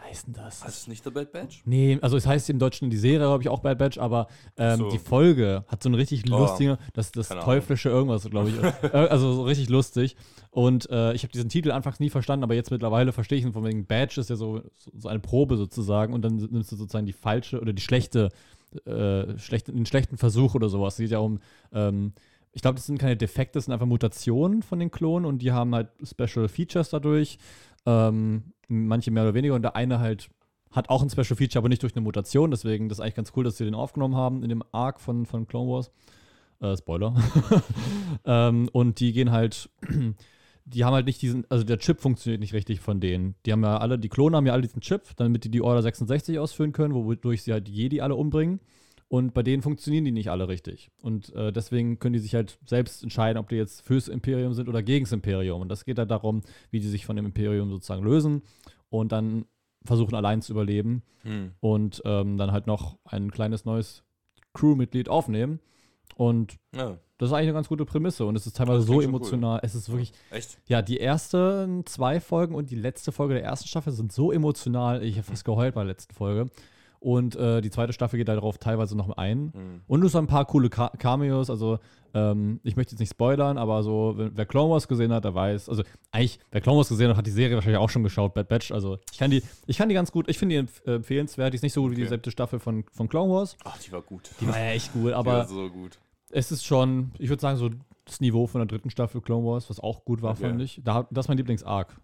heißt 0.00 0.26
denn 0.28 0.34
das? 0.34 0.64
Heißt 0.64 0.82
es 0.82 0.86
nicht 0.88 1.04
The 1.04 1.10
Bad 1.10 1.32
Batch? 1.32 1.62
Nee, 1.64 1.98
also 2.00 2.16
es 2.16 2.26
heißt 2.26 2.48
im 2.50 2.58
Deutschen 2.58 2.88
die 2.88 2.96
Serie, 2.96 3.18
glaube 3.26 3.42
ich, 3.42 3.48
auch 3.48 3.60
Bad 3.60 3.78
Batch, 3.78 3.98
aber 3.98 4.28
ähm, 4.56 4.78
So. 4.78 4.90
die 4.90 4.98
Folge 4.98 5.64
hat 5.68 5.82
so 5.82 5.88
eine 5.88 5.98
richtig 5.98 6.24
Oh. 6.30 6.38
lustige, 6.38 6.78
das, 6.94 7.12
das 7.12 7.28
teuflische 7.28 7.88
irgendwas, 7.90 8.28
glaube 8.28 8.50
ich. 8.50 8.56
Äh, 8.92 8.96
also 9.08 9.32
so 9.34 9.42
richtig 9.42 9.68
lustig. 9.68 10.16
Und 10.50 10.88
äh, 10.90 11.12
ich 11.12 11.22
habe 11.24 11.32
diesen 11.32 11.48
Titel 11.50 11.70
anfangs 11.72 12.00
nie 12.00 12.10
verstanden, 12.10 12.42
aber 12.44 12.54
jetzt 12.54 12.70
mittlerweile 12.70 13.12
verstehe 13.12 13.38
ich 13.38 13.44
ihn. 13.44 13.52
Von 13.52 13.64
wegen 13.64 13.86
Badge 13.86 14.20
ist 14.20 14.30
ja 14.30 14.36
so, 14.36 14.62
so 14.96 15.08
eine 15.08 15.20
Probe 15.20 15.56
sozusagen 15.56 16.14
und 16.14 16.22
dann 16.22 16.36
nimmst 16.36 16.72
du 16.72 16.76
sozusagen 16.76 17.06
die 17.06 17.12
falsche 17.12 17.60
oder 17.60 17.72
die 17.72 17.82
schlechte, 17.82 18.30
äh, 18.86 19.36
schlechte 19.38 19.72
den 19.72 19.84
schlechten 19.86 20.16
Versuch 20.16 20.54
oder 20.54 20.68
sowas. 20.70 20.94
Es 20.94 20.98
geht 21.00 21.10
ja 21.10 21.18
um, 21.18 21.40
ähm, 21.72 22.12
ich 22.52 22.62
glaube, 22.62 22.76
das 22.76 22.86
sind 22.86 22.98
keine 22.98 23.16
Defekte, 23.16 23.58
das 23.58 23.66
sind 23.66 23.74
einfach 23.74 23.86
Mutationen 23.86 24.62
von 24.62 24.78
den 24.78 24.90
Klonen 24.90 25.26
und 25.26 25.40
die 25.40 25.52
haben 25.52 25.74
halt 25.74 25.88
Special 26.02 26.48
Features 26.48 26.90
dadurch. 26.90 27.38
Ähm, 27.86 28.52
manche 28.68 29.10
mehr 29.10 29.22
oder 29.22 29.34
weniger 29.34 29.54
und 29.54 29.62
der 29.62 29.76
eine 29.76 29.98
halt 29.98 30.28
hat 30.70 30.90
auch 30.90 31.02
ein 31.02 31.10
Special 31.10 31.36
Feature, 31.36 31.60
aber 31.60 31.68
nicht 31.68 31.82
durch 31.82 31.94
eine 31.96 32.02
Mutation. 32.02 32.50
Deswegen 32.50 32.88
das 32.88 32.98
ist 32.98 33.02
eigentlich 33.02 33.14
ganz 33.14 33.32
cool, 33.36 33.44
dass 33.44 33.56
sie 33.56 33.64
den 33.64 33.74
aufgenommen 33.74 34.16
haben 34.16 34.42
in 34.42 34.48
dem 34.48 34.62
Arc 34.72 35.00
von, 35.00 35.26
von 35.26 35.46
Clone 35.46 35.70
Wars. 35.70 35.90
Äh, 36.60 36.76
Spoiler. 36.76 37.14
ähm, 38.24 38.68
und 38.72 39.00
die 39.00 39.12
gehen 39.12 39.30
halt, 39.30 39.70
die 40.64 40.84
haben 40.84 40.94
halt 40.94 41.06
nicht 41.06 41.22
diesen, 41.22 41.46
also 41.48 41.64
der 41.64 41.78
Chip 41.78 42.00
funktioniert 42.00 42.40
nicht 42.40 42.52
richtig 42.52 42.80
von 42.80 43.00
denen. 43.00 43.36
Die 43.46 43.52
haben 43.52 43.62
ja 43.62 43.78
alle, 43.78 43.98
die 43.98 44.08
Klone 44.08 44.36
haben 44.36 44.46
ja 44.46 44.52
alle 44.52 44.62
diesen 44.62 44.82
Chip, 44.82 45.02
damit 45.16 45.44
die 45.44 45.50
die 45.50 45.62
Order 45.62 45.82
66 45.82 46.38
ausführen 46.38 46.72
können, 46.72 46.94
wodurch 46.94 47.42
sie 47.42 47.52
halt 47.52 47.68
Jedi 47.68 48.00
alle 48.00 48.16
umbringen. 48.16 48.60
Und 49.08 49.32
bei 49.32 49.42
denen 49.42 49.62
funktionieren 49.62 50.04
die 50.04 50.12
nicht 50.12 50.30
alle 50.30 50.48
richtig. 50.48 50.90
Und 51.00 51.34
äh, 51.34 51.50
deswegen 51.50 51.98
können 51.98 52.12
die 52.12 52.18
sich 52.18 52.34
halt 52.34 52.58
selbst 52.66 53.02
entscheiden, 53.02 53.38
ob 53.38 53.48
die 53.48 53.56
jetzt 53.56 53.80
fürs 53.82 54.06
Imperium 54.08 54.52
sind 54.52 54.68
oder 54.68 54.82
gegens 54.82 55.12
Imperium. 55.12 55.62
Und 55.62 55.70
das 55.70 55.86
geht 55.86 55.98
halt 55.98 56.10
darum, 56.10 56.42
wie 56.70 56.80
die 56.80 56.88
sich 56.88 57.06
von 57.06 57.16
dem 57.16 57.24
Imperium 57.24 57.70
sozusagen 57.70 58.04
lösen 58.04 58.42
und 58.90 59.12
dann 59.12 59.46
versuchen 59.84 60.14
allein 60.14 60.42
zu 60.42 60.52
überleben 60.52 61.02
Hm. 61.22 61.52
und 61.60 62.02
ähm, 62.04 62.36
dann 62.36 62.52
halt 62.52 62.66
noch 62.66 62.98
ein 63.04 63.30
kleines 63.30 63.64
neues 63.64 64.02
Crewmitglied 64.54 65.08
aufnehmen. 65.08 65.60
Und 66.16 66.58
Ja, 66.74 66.98
das 67.16 67.28
ist 67.30 67.32
eigentlich 67.32 67.48
eine 67.48 67.52
ganz 67.54 67.68
gute 67.68 67.84
Prämisse 67.84 68.24
und 68.26 68.36
es 68.36 68.46
ist 68.46 68.56
teilweise 68.56 68.82
so 68.82 68.88
schon 68.92 68.96
cool. 68.98 69.04
emotional. 69.04 69.60
Es 69.62 69.74
ist 69.74 69.88
wirklich, 69.88 70.12
echt? 70.30 70.58
ja, 70.66 70.82
die 70.82 71.00
ersten 71.00 71.84
zwei 71.86 72.20
Folgen 72.20 72.54
und 72.54 72.70
die 72.70 72.76
letzte 72.76 73.12
Folge 73.12 73.34
der 73.34 73.44
ersten 73.44 73.68
Staffel 73.68 73.92
sind 73.92 74.12
so 74.12 74.32
emotional. 74.32 75.02
Ich 75.02 75.16
habe 75.16 75.26
fast 75.26 75.44
geheult 75.44 75.74
bei 75.74 75.80
der 75.82 75.88
letzten 75.92 76.14
Folge. 76.14 76.50
Und 77.00 77.36
äh, 77.36 77.60
die 77.60 77.70
zweite 77.70 77.92
Staffel 77.92 78.16
geht 78.18 78.28
darauf 78.28 78.58
teilweise 78.58 78.96
noch 78.96 79.16
ein. 79.16 79.52
Hm. 79.54 79.80
Und 79.86 80.04
es 80.04 80.12
sind 80.12 80.24
ein 80.24 80.26
paar 80.26 80.44
coole 80.46 80.68
Ca 80.68 80.88
Cameos. 80.98 81.48
Also, 81.48 81.78
ähm, 82.14 82.58
ich 82.64 82.74
möchte 82.74 82.92
jetzt 82.92 83.00
nicht 83.00 83.10
spoilern, 83.10 83.56
aber 83.56 83.82
so, 83.84 84.14
wer 84.16 84.46
Clone 84.46 84.70
Wars 84.72 84.88
gesehen 84.88 85.12
hat, 85.12 85.24
der 85.24 85.34
weiß. 85.34 85.68
Also, 85.68 85.84
eigentlich, 86.10 86.40
wer 86.50 86.60
Clone 86.60 86.78
Wars 86.78 86.88
gesehen 86.88 87.08
hat, 87.10 87.16
hat 87.16 87.26
die 87.26 87.30
Serie 87.30 87.54
wahrscheinlich 87.54 87.78
auch 87.78 87.90
schon 87.90 88.02
geschaut, 88.02 88.34
Bad 88.34 88.48
Batch. 88.48 88.72
Also, 88.72 88.98
ich 89.12 89.18
kann 89.18 89.30
die, 89.30 89.42
ich 89.66 89.78
kann 89.78 89.88
die 89.88 89.94
ganz 89.94 90.10
gut, 90.10 90.28
ich 90.28 90.38
finde 90.38 90.54
die 90.54 90.58
empf 90.58 90.82
empfehlenswert. 90.86 91.52
Die 91.52 91.56
ist 91.56 91.62
nicht 91.62 91.72
so 91.72 91.82
gut 91.82 91.92
wie 91.92 91.96
die 91.96 92.02
Okay. 92.02 92.14
siebte 92.14 92.30
Staffel 92.32 92.58
von, 92.58 92.84
von 92.92 93.08
Clone 93.08 93.32
Wars. 93.32 93.56
Ach, 93.64 93.78
die 93.78 93.92
war 93.92 94.02
gut. 94.02 94.30
Die 94.40 94.48
war 94.48 94.58
ja 94.58 94.70
echt 94.72 94.92
gut, 94.92 95.10
Die 95.10 95.14
aber 95.14 95.32
war 95.32 95.46
so 95.46 95.68
gut. 95.70 95.98
es 96.30 96.50
ist 96.50 96.64
schon, 96.64 97.12
ich 97.18 97.28
würde 97.28 97.40
sagen, 97.40 97.58
so 97.58 97.70
das 98.06 98.20
Niveau 98.20 98.46
von 98.46 98.60
der 98.60 98.66
dritten 98.66 98.90
Staffel 98.90 99.20
Clone 99.20 99.46
Wars, 99.46 99.68
was 99.70 99.78
auch 99.78 100.04
gut 100.04 100.22
war, 100.22 100.32
Okay. 100.32 100.48
fand 100.48 100.62
ich. 100.62 100.80
Da, 100.82 101.06
das 101.10 101.26
ist 101.26 101.28
mein 101.28 101.36
Lieblings-Arc. 101.36 101.96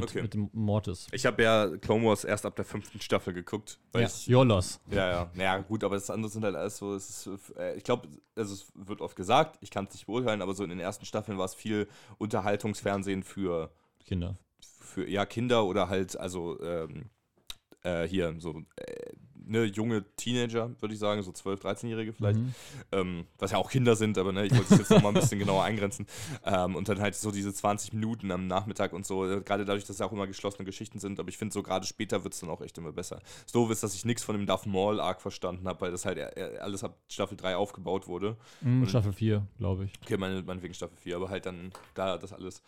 Mit, 0.00 0.10
Okay. 0.10 0.22
mit 0.22 0.34
dem 0.34 0.50
Mortis. 0.52 1.06
Ich 1.12 1.24
habe 1.26 1.42
ja 1.42 1.68
Clone 1.78 2.04
Wars 2.06 2.24
erst 2.24 2.46
ab 2.46 2.56
der 2.56 2.64
fünften 2.64 3.00
Staffel 3.00 3.32
geguckt. 3.34 3.78
Weil 3.92 4.02
Ja, 4.02 4.08
ich, 4.08 4.26
Jolos. 4.26 4.80
ja, 4.90 5.10
ja. 5.10 5.30
Naja, 5.34 5.58
gut, 5.58 5.84
aber 5.84 5.94
das 5.96 6.10
andere 6.10 6.30
sind 6.30 6.44
halt 6.44 6.54
alles 6.56 6.76
so, 6.78 6.94
es 6.94 7.26
ist, 7.26 7.56
äh, 7.56 7.74
ich 7.76 7.84
glaube, 7.84 8.08
also 8.36 8.54
es 8.54 8.66
wird 8.74 9.00
oft 9.00 9.16
gesagt, 9.16 9.58
ich 9.60 9.70
kann 9.70 9.86
es 9.86 9.92
nicht 9.94 10.06
beurteilen, 10.06 10.42
aber 10.42 10.54
so 10.54 10.62
in 10.64 10.70
den 10.70 10.80
ersten 10.80 11.04
Staffeln 11.04 11.38
war 11.38 11.44
es 11.46 11.54
viel 11.54 11.88
Unterhaltungsfernsehen 12.18 13.22
für, 13.22 13.70
Kinder. 14.04 14.36
für 14.60 15.08
ja, 15.08 15.26
Kinder 15.26 15.64
oder 15.64 15.88
halt, 15.88 16.16
also 16.18 16.60
ähm, 16.62 17.10
äh, 17.82 18.06
hier, 18.06 18.34
so 18.38 18.62
äh, 18.76 19.12
ne, 19.48 19.64
junge 19.64 20.04
Teenager, 20.16 20.70
würde 20.80 20.94
ich 20.94 21.00
sagen, 21.00 21.22
so 21.22 21.30
12-, 21.30 21.60
13-Jährige 21.62 22.12
vielleicht. 22.12 22.38
Mhm. 22.38 22.54
ähm, 22.92 23.26
was 23.38 23.50
ja 23.52 23.58
auch 23.58 23.70
Kinder 23.70 23.96
sind, 23.96 24.16
aber 24.18 24.32
ne, 24.32 24.46
ich 24.46 24.52
wollte 24.52 24.72
es 24.74 24.78
jetzt 24.80 24.90
nochmal 24.90 25.12
ein 25.12 25.20
bisschen 25.20 25.38
genauer 25.38 25.64
eingrenzen. 25.64 26.06
Ähm, 26.44 26.76
und 26.76 26.88
dann 26.88 27.00
halt 27.00 27.14
so 27.14 27.30
diese 27.30 27.52
20 27.52 27.92
Minuten 27.94 28.30
am 28.30 28.46
Nachmittag 28.46 28.92
und 28.92 29.06
so, 29.06 29.24
äh, 29.28 29.40
gerade 29.40 29.64
dadurch, 29.64 29.84
dass 29.84 29.90
es 29.90 29.98
ja 29.98 30.06
auch 30.06 30.12
immer 30.12 30.26
geschlossene 30.26 30.64
Geschichten 30.64 30.98
sind, 30.98 31.18
aber 31.18 31.28
ich 31.28 31.38
finde 31.38 31.52
so 31.52 31.62
gerade 31.62 31.86
später 31.86 32.22
wird 32.24 32.34
es 32.34 32.40
dann 32.40 32.50
auch 32.50 32.60
echt 32.60 32.78
immer 32.78 32.92
besser. 32.92 33.20
Doof 33.52 33.70
ist, 33.70 33.82
dass 33.82 33.94
ich 33.94 34.04
nichts 34.04 34.22
von 34.24 34.36
dem 34.36 34.46
Darth 34.46 34.66
Maul 34.66 35.00
Arc 35.00 35.20
verstanden 35.20 35.66
habe, 35.66 35.80
weil 35.80 35.90
das 35.90 36.04
halt 36.04 36.18
äh, 36.18 36.28
äh, 36.36 36.58
alles 36.58 36.84
ab 36.84 36.96
Staffel 37.08 37.36
3 37.36 37.56
aufgebaut 37.56 38.06
wurde. 38.06 38.36
Mhm, 38.60 38.82
Und- 38.82 38.88
Staffel 38.88 39.12
4, 39.12 39.46
glaube 39.58 39.84
ich. 39.84 39.92
Okay, 40.02 40.16
meine, 40.16 40.42
meinetwegen 40.42 40.74
Staffel 40.74 40.96
4, 40.96 41.16
aber 41.16 41.28
halt 41.30 41.46
dann 41.46 41.72
da 41.94 42.18
das 42.18 42.32
alles. 42.32 42.62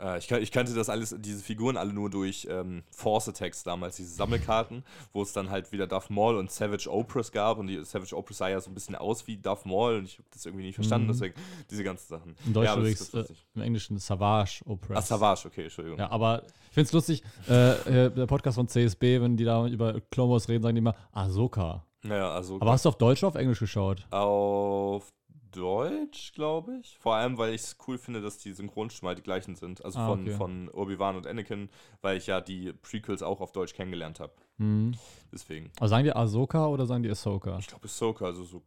Äh, 0.00 0.18
ich, 0.18 0.30
ich 0.30 0.50
kannte 0.52 0.74
das 0.74 0.88
alles, 0.88 1.14
diese 1.18 1.42
Figuren 1.42 1.76
alle 1.76 1.92
nur 1.92 2.10
durch 2.10 2.46
ähm, 2.50 2.82
Force 2.90 3.28
Attacks 3.28 3.62
damals, 3.62 3.96
diese 3.96 4.14
Sammelkarten, 4.14 4.84
wo 5.12 5.22
es 5.22 5.32
dann 5.32 5.50
halt 5.50 5.70
wieder 5.72 5.86
Darth 5.86 6.10
Maul 6.10 6.36
und 6.36 6.50
Savage 6.50 6.90
Opress 6.90 7.30
gab 7.32 7.58
und 7.58 7.66
die 7.68 7.84
Savage 7.84 8.16
Opress 8.16 8.38
sah 8.38 8.48
ja 8.48 8.60
so 8.60 8.70
ein 8.70 8.74
bisschen 8.74 8.94
aus 8.96 9.26
wie 9.26 9.36
Darth 9.36 9.66
Maul 9.66 9.96
und 9.98 10.04
ich 10.04 10.18
habe 10.18 10.28
das 10.32 10.44
irgendwie 10.46 10.64
nicht 10.64 10.74
verstanden, 10.74 11.06
Mhm. 11.06 11.12
deswegen 11.12 11.34
diese 11.70 11.84
ganzen 11.84 12.08
Sachen. 12.08 12.36
Im 12.46 12.52
Deutschen 12.52 12.72
aber 12.72 12.82
das 12.90 13.08
übrigens, 13.08 13.30
äh, 13.30 13.34
im 13.54 13.62
Englischen 13.62 13.98
Savage 13.98 14.62
Oppress. 14.66 14.98
Ah, 14.98 15.02
Savage, 15.02 15.46
okay, 15.46 15.62
Entschuldigung. 15.64 15.98
Ja, 15.98 16.10
aber 16.10 16.42
ich 16.68 16.74
finde 16.74 16.86
es 16.88 16.92
lustig, 16.92 17.22
äh, 17.48 18.06
äh, 18.06 18.10
der 18.10 18.26
Podcast 18.26 18.56
von 18.56 18.66
CSB, 18.68 19.20
wenn 19.20 19.36
die 19.36 19.44
da 19.44 19.66
über 19.66 20.00
Clone 20.10 20.32
Wars 20.32 20.48
reden, 20.48 20.62
sagen 20.62 20.74
die 20.74 20.80
immer 20.80 20.94
Ahsoka. 21.12 21.84
Naja, 22.02 22.30
also 22.32 22.56
Aber 22.60 22.72
hast 22.72 22.84
du 22.84 22.90
auf 22.90 22.98
Deutsch 22.98 23.22
oder 23.22 23.28
auf 23.28 23.34
Englisch 23.36 23.60
geschaut? 23.60 24.06
auf 24.10 25.10
Deutsch, 25.56 26.32
glaube 26.34 26.78
ich. 26.80 26.98
Vor 26.98 27.14
allem, 27.14 27.38
weil 27.38 27.54
ich 27.54 27.62
es 27.62 27.76
cool 27.86 27.98
finde, 27.98 28.20
dass 28.20 28.38
die 28.38 28.52
Synchronstimmen 28.52 29.08
halt 29.08 29.18
die 29.18 29.22
gleichen 29.22 29.54
sind. 29.54 29.84
Also 29.84 29.98
Ah, 29.98 30.08
von, 30.08 30.20
okay. 30.22 30.30
von 30.32 30.68
Obi-Wan 30.70 31.16
und 31.16 31.26
Anakin, 31.26 31.68
weil 32.02 32.16
ich 32.16 32.26
ja 32.26 32.40
die 32.40 32.72
Prequels 32.72 33.22
auch 33.22 33.40
auf 33.40 33.52
Deutsch 33.52 33.74
kennengelernt 33.74 34.20
habe. 34.20 34.32
Mhm. 34.58 34.94
Deswegen. 35.32 35.70
Aber 35.78 35.88
sagen 35.88 36.04
die 36.04 36.12
Ahsoka 36.14 36.66
oder 36.66 36.86
sagen 36.86 37.02
die 37.02 37.10
Ahsoka? 37.10 37.58
Ich 37.58 37.66
glaube, 37.66 37.84
Ahsoka, 37.86 38.26
also 38.26 38.44
so 38.44 38.62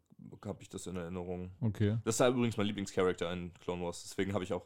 habe 0.46 0.62
ich 0.62 0.70
das 0.70 0.88
in 0.88 0.96
Erinnerung. 0.96 1.52
Okay. 1.62 1.98
Das 2.04 2.16
ist 2.16 2.22
halt 2.22 2.36
übrigens 2.36 2.58
mein 2.58 2.68
Lieblingscharakter 2.68 3.32
in 3.32 3.54
Clone 3.56 3.84
Wars. 3.84 4.04
Deswegen 4.04 4.34
habe 4.34 4.44
ich 4.44 4.54
auch 4.54 4.66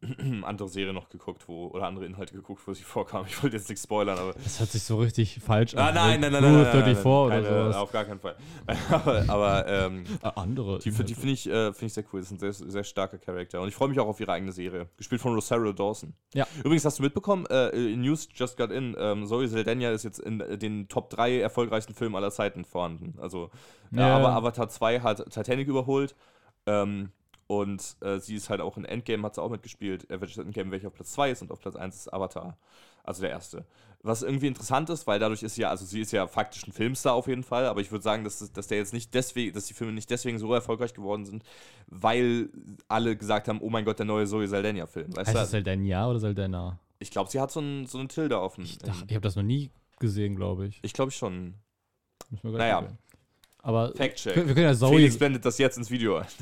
andere 0.44 0.68
Serien 0.68 0.94
noch 0.94 1.08
geguckt, 1.08 1.48
wo, 1.48 1.66
oder 1.68 1.86
andere 1.86 2.06
Inhalte 2.06 2.34
geguckt, 2.34 2.62
wo 2.66 2.72
sie 2.74 2.82
vorkam. 2.84 3.26
Ich 3.28 3.42
wollte 3.42 3.56
jetzt 3.56 3.68
nichts 3.68 3.82
spoilern, 3.84 4.18
aber. 4.18 4.32
Das 4.32 4.60
hört 4.60 4.70
sich 4.70 4.82
so 4.82 4.98
richtig 4.98 5.40
falsch 5.40 5.74
Ah, 5.76 5.88
an. 5.88 5.94
nein, 5.94 6.20
nein, 6.20 6.32
nein, 6.32 6.42
Nur 6.42 6.50
nein. 6.52 6.62
nein, 6.62 6.72
34 6.94 7.04
nein, 7.04 7.12
oder 7.14 7.34
keine, 7.42 7.48
sowas. 7.64 7.76
Auf 7.76 7.92
gar 7.92 8.04
keinen 8.04 8.20
Fall. 8.20 8.36
aber 8.90 9.24
aber 9.28 9.66
ähm, 9.66 10.04
Ah, 10.22 10.30
andere. 10.36 10.78
die, 10.78 10.90
die 10.90 11.14
finde 11.14 11.32
ich, 11.32 11.48
äh, 11.48 11.72
find 11.72 11.88
ich 11.88 11.94
sehr 11.94 12.04
cool. 12.12 12.20
Das 12.20 12.30
ist 12.30 12.42
ein 12.42 12.52
sehr, 12.52 12.70
sehr 12.70 12.84
starker 12.84 13.18
Charakter. 13.18 13.60
Und 13.60 13.68
ich 13.68 13.74
freue 13.74 13.88
mich 13.88 13.98
auch 13.98 14.06
auf 14.08 14.20
ihre 14.20 14.32
eigene 14.32 14.52
Serie. 14.52 14.88
Gespielt 14.96 15.20
von 15.20 15.34
Rosario 15.34 15.72
Dawson. 15.72 16.14
Ja. 16.34 16.46
Übrigens, 16.60 16.84
hast 16.84 16.98
du 16.98 17.02
mitbekommen, 17.02 17.46
äh, 17.46 17.70
in 17.70 18.00
News 18.02 18.28
just 18.34 18.56
got 18.56 18.70
in, 18.70 18.94
ähm, 18.98 19.26
Zoe 19.26 19.48
Saldana 19.48 19.90
ist 19.90 20.04
jetzt 20.04 20.20
in 20.20 20.40
äh, 20.40 20.56
den 20.58 20.88
Top 20.88 21.10
3 21.10 21.40
erfolgreichsten 21.40 21.94
Filmen 21.94 22.14
aller 22.14 22.30
Zeiten 22.30 22.64
vorhanden. 22.64 23.14
Also, 23.20 23.50
äh, 23.92 23.98
Ja. 23.98 24.16
aber 24.16 24.30
Avatar 24.30 24.68
2 24.68 25.00
hat 25.00 25.24
Titanic 25.32 25.66
überholt. 25.68 26.14
Ähm, 26.66 27.10
und 27.48 27.96
äh, 28.00 28.18
sie 28.20 28.36
ist 28.36 28.50
halt 28.50 28.60
auch 28.60 28.76
in 28.76 28.84
Endgame, 28.84 29.22
hat 29.24 29.34
sie 29.34 29.42
auch 29.42 29.48
mitgespielt. 29.48 30.04
Avengers 30.10 30.36
Endgame, 30.36 30.70
welcher 30.70 30.88
auf 30.88 30.94
Platz 30.94 31.12
2 31.12 31.30
ist 31.30 31.42
und 31.42 31.50
auf 31.50 31.60
Platz 31.60 31.76
1 31.76 31.96
ist 31.96 32.12
Avatar. 32.12 32.58
Also 33.02 33.22
der 33.22 33.30
erste. 33.30 33.64
Was 34.02 34.22
irgendwie 34.22 34.48
interessant 34.48 34.90
ist, 34.90 35.06
weil 35.06 35.18
dadurch 35.18 35.42
ist 35.42 35.54
sie 35.54 35.62
ja, 35.62 35.70
also 35.70 35.86
sie 35.86 36.02
ist 36.02 36.12
ja 36.12 36.26
faktisch 36.26 36.66
ein 36.66 36.72
Filmstar 36.72 37.14
auf 37.14 37.26
jeden 37.26 37.42
Fall, 37.42 37.64
aber 37.64 37.80
ich 37.80 37.90
würde 37.90 38.02
sagen, 38.02 38.22
dass, 38.22 38.52
dass 38.52 38.66
der 38.66 38.76
jetzt 38.76 38.92
nicht 38.92 39.14
deswegen, 39.14 39.54
dass 39.54 39.64
die 39.64 39.72
Filme 39.72 39.94
nicht 39.94 40.10
deswegen 40.10 40.38
so 40.38 40.52
erfolgreich 40.52 40.92
geworden 40.92 41.24
sind, 41.24 41.42
weil 41.86 42.50
alle 42.86 43.16
gesagt 43.16 43.48
haben, 43.48 43.62
oh 43.62 43.70
mein 43.70 43.86
Gott, 43.86 43.98
der 43.98 44.06
neue 44.06 44.26
Zoe 44.26 44.46
Saldana-Film. 44.46 45.16
Weißt 45.16 45.28
Heißt 45.28 45.34
du? 45.34 45.40
das 45.40 45.50
Saldana 45.50 46.06
oder 46.06 46.20
Saldana? 46.20 46.78
Ich 46.98 47.10
glaube, 47.10 47.30
sie 47.30 47.40
hat 47.40 47.50
so, 47.50 47.60
ein, 47.60 47.86
so 47.86 47.98
eine 47.98 48.08
Tilde 48.08 48.38
auf 48.38 48.56
dem. 48.56 48.64
Ich, 48.64 48.76
dachte, 48.76 49.04
ich 49.06 49.14
habe 49.14 49.22
das 49.22 49.36
noch 49.36 49.42
nie 49.42 49.70
gesehen, 50.00 50.36
glaube 50.36 50.66
ich. 50.66 50.80
ich 50.82 50.92
glaube 50.92 51.12
schon. 51.12 51.54
Naja. 52.42 52.80
googeln. 52.80 52.98
Aber 53.68 53.92
Fact-check. 53.94 54.34
wir, 54.34 54.48
wir 54.48 54.54
können 54.54 54.66
ja 54.66 54.74
Zoe. 54.74 54.96
Felix 54.96 55.18
blendet 55.18 55.44
das 55.44 55.58
jetzt 55.58 55.76
ins 55.76 55.90
Video. 55.90 56.16
ein. 56.16 56.26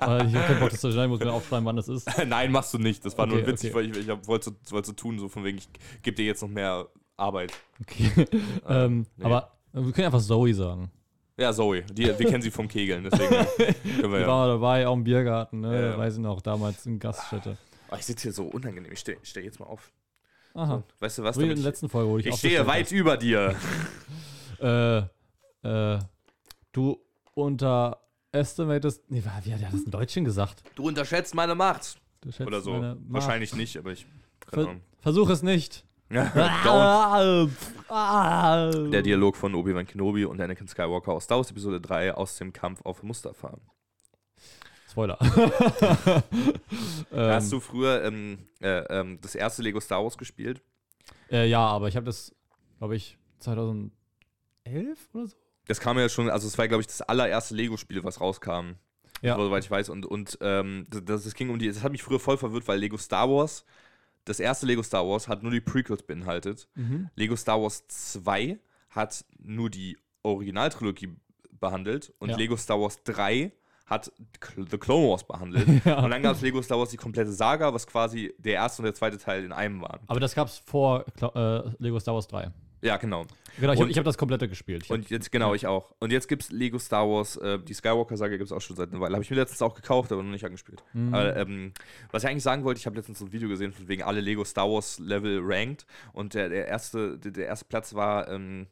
Äh, 0.00 0.26
ich 0.26 0.34
habe 0.34 0.46
keinen 0.46 0.60
Bock, 0.60 0.70
das 0.70 0.80
zu 0.80 0.90
schneiden, 0.90 1.10
muss 1.10 1.20
mir 1.20 1.30
aufschreiben, 1.30 1.66
wann 1.66 1.76
das 1.76 1.88
ist. 1.88 2.08
Nein, 2.26 2.50
machst 2.50 2.72
du 2.72 2.78
nicht. 2.78 3.04
Das 3.04 3.18
war 3.18 3.26
nur 3.26 3.36
Okay, 3.36 3.48
witzig, 3.48 3.74
okay. 3.74 3.90
weil 3.90 3.90
ich, 3.90 4.08
ich 4.08 4.26
wollte 4.26 4.56
so, 4.64 4.72
wollte 4.72 4.86
so 4.86 4.92
tun, 4.94 5.18
so 5.18 5.28
von 5.28 5.44
wegen, 5.44 5.58
ich 5.58 5.68
gebe 6.02 6.14
dir 6.14 6.24
jetzt 6.24 6.40
noch 6.40 6.48
mehr 6.48 6.86
Arbeit. 7.18 7.52
Okay. 7.82 8.10
ähm, 8.68 9.06
nee. 9.18 9.24
Aber 9.26 9.52
wir 9.74 9.92
können 9.92 10.06
einfach 10.06 10.22
Zoe 10.22 10.54
sagen. 10.54 10.90
Ja, 11.36 11.52
Zoe. 11.52 11.82
Die, 11.82 12.06
wir 12.06 12.14
kennen 12.14 12.40
sie 12.40 12.50
vom 12.50 12.66
Kegeln, 12.66 13.04
deswegen 13.04 13.30
wir 13.98 14.08
Die 14.08 14.22
ja. 14.22 14.26
war 14.26 14.48
dabei, 14.48 14.88
auch 14.88 14.94
im 14.94 15.04
Biergarten, 15.04 15.60
ne? 15.60 15.74
Ja, 15.74 15.90
ja. 15.90 15.98
Weiß 15.98 16.14
ich 16.14 16.20
noch, 16.20 16.40
damals 16.40 16.86
in 16.86 16.98
Gaststätte. 16.98 17.58
Oh, 17.90 17.96
ich 17.98 18.06
sitze 18.06 18.22
hier 18.22 18.32
so 18.32 18.44
unangenehm. 18.44 18.90
Ich 18.90 19.00
stehe 19.00 19.18
steh 19.22 19.42
jetzt 19.42 19.60
mal 19.60 19.66
auf. 19.66 19.92
Aha. 20.54 20.82
Weißt 20.98 21.18
du 21.18 21.24
was? 21.24 21.36
So 21.36 21.42
wie 21.42 21.50
in 21.50 21.56
der 21.56 21.64
letzten 21.64 21.90
Folge, 21.90 22.10
wo 22.10 22.16
ich 22.16 22.24
ich 22.24 22.36
stehe 22.36 22.66
weit 22.66 22.90
über 22.90 23.18
dir. 23.18 23.54
Äh, 24.62 25.02
äh, 25.62 25.98
du 26.72 26.98
unterestimatest. 27.34 29.10
Nee, 29.10 29.22
wie 29.24 29.52
hat 29.52 29.62
er 29.62 29.70
das 29.70 29.82
in 29.82 29.90
Deutschen 29.90 30.24
gesagt? 30.24 30.62
Du 30.74 30.86
unterschätzt 30.86 31.34
meine 31.34 31.54
Macht. 31.54 32.00
Oder 32.40 32.60
so. 32.60 32.72
meine 32.72 32.94
Macht. 32.96 33.04
Wahrscheinlich 33.08 33.54
nicht, 33.54 33.76
aber 33.76 33.92
ich. 33.92 34.06
Keine 34.40 34.62
Ver 34.64 34.70
Ahnung. 34.70 34.82
versuch 35.00 35.30
es 35.30 35.42
nicht. 35.42 35.84
Don't. 36.10 37.50
Ah, 37.88 38.70
Der 38.72 39.02
Dialog 39.02 39.36
von 39.36 39.54
Obi-Wan 39.54 39.86
Kenobi 39.86 40.24
und 40.24 40.40
Anakin 40.40 40.66
Skywalker 40.66 41.12
aus 41.12 41.24
Star 41.24 41.38
Wars 41.38 41.50
Episode 41.50 41.80
3 41.80 42.14
aus 42.14 42.36
dem 42.36 42.52
Kampf 42.52 42.80
auf 42.84 43.02
Mustafa. 43.04 43.58
Spoiler. 44.90 45.16
Hast 45.20 46.24
ähm, 47.12 47.50
du 47.50 47.60
früher 47.60 48.02
ähm, 48.04 48.38
äh, 48.60 48.80
ähm, 48.90 49.18
das 49.20 49.36
erste 49.36 49.62
Lego 49.62 49.78
Star 49.78 50.02
Wars 50.02 50.18
gespielt? 50.18 50.62
äh, 51.30 51.48
ja, 51.48 51.64
aber 51.64 51.86
ich 51.86 51.94
habe 51.94 52.06
das, 52.06 52.34
glaube 52.78 52.96
ich, 52.96 53.16
2011 53.38 53.92
oder 55.12 55.26
so. 55.28 55.36
Das 55.70 55.78
kam 55.78 55.96
ja 55.98 56.08
schon, 56.08 56.28
also 56.28 56.48
es 56.48 56.58
war, 56.58 56.66
glaube 56.66 56.80
ich, 56.80 56.88
das 56.88 57.00
allererste 57.00 57.54
Lego-Spiel, 57.54 58.02
was 58.02 58.20
rauskam. 58.20 58.72
Ja. 59.22 59.36
Soweit 59.36 59.62
ich 59.64 59.70
weiß. 59.70 59.88
Und, 59.88 60.04
und 60.04 60.36
ähm, 60.40 60.86
das, 60.90 61.22
das, 61.24 61.34
ging 61.34 61.48
um 61.50 61.58
die, 61.60 61.68
das 61.68 61.82
hat 61.84 61.92
mich 61.92 62.02
früher 62.02 62.18
voll 62.18 62.36
verwirrt, 62.38 62.66
weil 62.66 62.78
Lego 62.80 62.96
Star 62.96 63.30
Wars, 63.30 63.64
das 64.24 64.40
erste 64.40 64.66
Lego 64.66 64.82
Star 64.82 65.06
Wars 65.06 65.28
hat 65.28 65.42
nur 65.44 65.52
die 65.52 65.60
Prequels 65.60 66.02
beinhaltet. 66.02 66.68
Mhm. 66.74 67.08
Lego 67.14 67.36
Star 67.36 67.62
Wars 67.62 67.86
2 67.86 68.58
hat 68.90 69.24
nur 69.38 69.70
die 69.70 69.96
Originaltrilogie 70.22 71.14
behandelt 71.60 72.12
und 72.18 72.30
Ja. 72.30 72.36
Lego 72.36 72.56
Star 72.56 72.80
Wars 72.80 73.02
3 73.04 73.52
hat 73.86 74.10
The 74.56 74.78
Clone 74.78 75.08
Wars 75.08 75.24
behandelt. 75.24 75.68
Ja. 75.84 76.00
Und 76.02 76.10
dann 76.10 76.22
gab 76.22 76.34
es 76.34 76.40
Lego 76.42 76.60
Star 76.62 76.78
Wars 76.78 76.90
die 76.90 76.96
komplette 76.96 77.32
Saga, 77.32 77.72
was 77.74 77.86
quasi 77.86 78.34
der 78.38 78.54
erste 78.54 78.82
und 78.82 78.84
der 78.86 78.94
zweite 78.94 79.18
Teil 79.18 79.44
in 79.44 79.52
einem 79.52 79.82
waren. 79.82 80.00
Aber 80.08 80.18
das 80.20 80.34
gab's 80.34 80.58
vor 80.64 81.04
Kla- 81.18 81.66
äh, 81.68 81.74
Lego 81.78 82.00
Star 82.00 82.14
Wars 82.14 82.26
3. 82.26 82.50
Ja, 82.82 82.96
genau. 82.96 83.26
Genau, 83.58 83.72
ich 83.74 83.80
habe 83.80 83.92
hab 83.92 84.04
das 84.04 84.16
komplette 84.16 84.48
gespielt. 84.48 84.84
Ich 84.84 84.90
Und 84.90 85.10
jetzt, 85.10 85.30
genau, 85.30 85.54
ich 85.54 85.66
auch. 85.66 85.92
Und 85.98 86.12
jetzt 86.12 86.28
gibt 86.28 86.44
es 86.44 86.50
Lego 86.50 86.78
Star 86.78 87.06
Wars, 87.08 87.36
äh, 87.36 87.58
die 87.58 87.74
Skywalker-Saga 87.74 88.36
gibt 88.36 88.44
es 88.50 88.52
auch 88.52 88.60
schon 88.60 88.76
seit 88.76 88.90
einer 88.90 89.00
Weile. 89.00 89.14
Habe 89.14 89.22
ich 89.24 89.30
mir 89.30 89.36
letztens 89.36 89.60
auch 89.60 89.74
gekauft, 89.74 90.12
aber 90.12 90.22
noch 90.22 90.30
nicht 90.30 90.44
angespielt. 90.44 90.82
Mhm. 90.94 91.12
Aber, 91.12 91.36
ähm, 91.36 91.72
was 92.10 92.22
ich 92.22 92.30
eigentlich 92.30 92.42
sagen 92.42 92.64
wollte, 92.64 92.78
ich 92.78 92.86
habe 92.86 92.96
letztens 92.96 93.18
so 93.18 93.26
ein 93.26 93.32
Video 93.32 93.48
gesehen, 93.48 93.72
von 93.72 93.86
wegen 93.88 94.02
alle 94.02 94.20
Lego 94.20 94.44
Star 94.44 94.70
Wars 94.70 94.98
Level 94.98 95.40
ranked. 95.42 95.84
Und 96.12 96.34
der, 96.34 96.48
der, 96.48 96.68
erste, 96.68 97.18
der, 97.18 97.32
der 97.32 97.46
erste 97.46 97.64
Platz 97.66 97.92
war 97.94 98.28
ähm, 98.28 98.68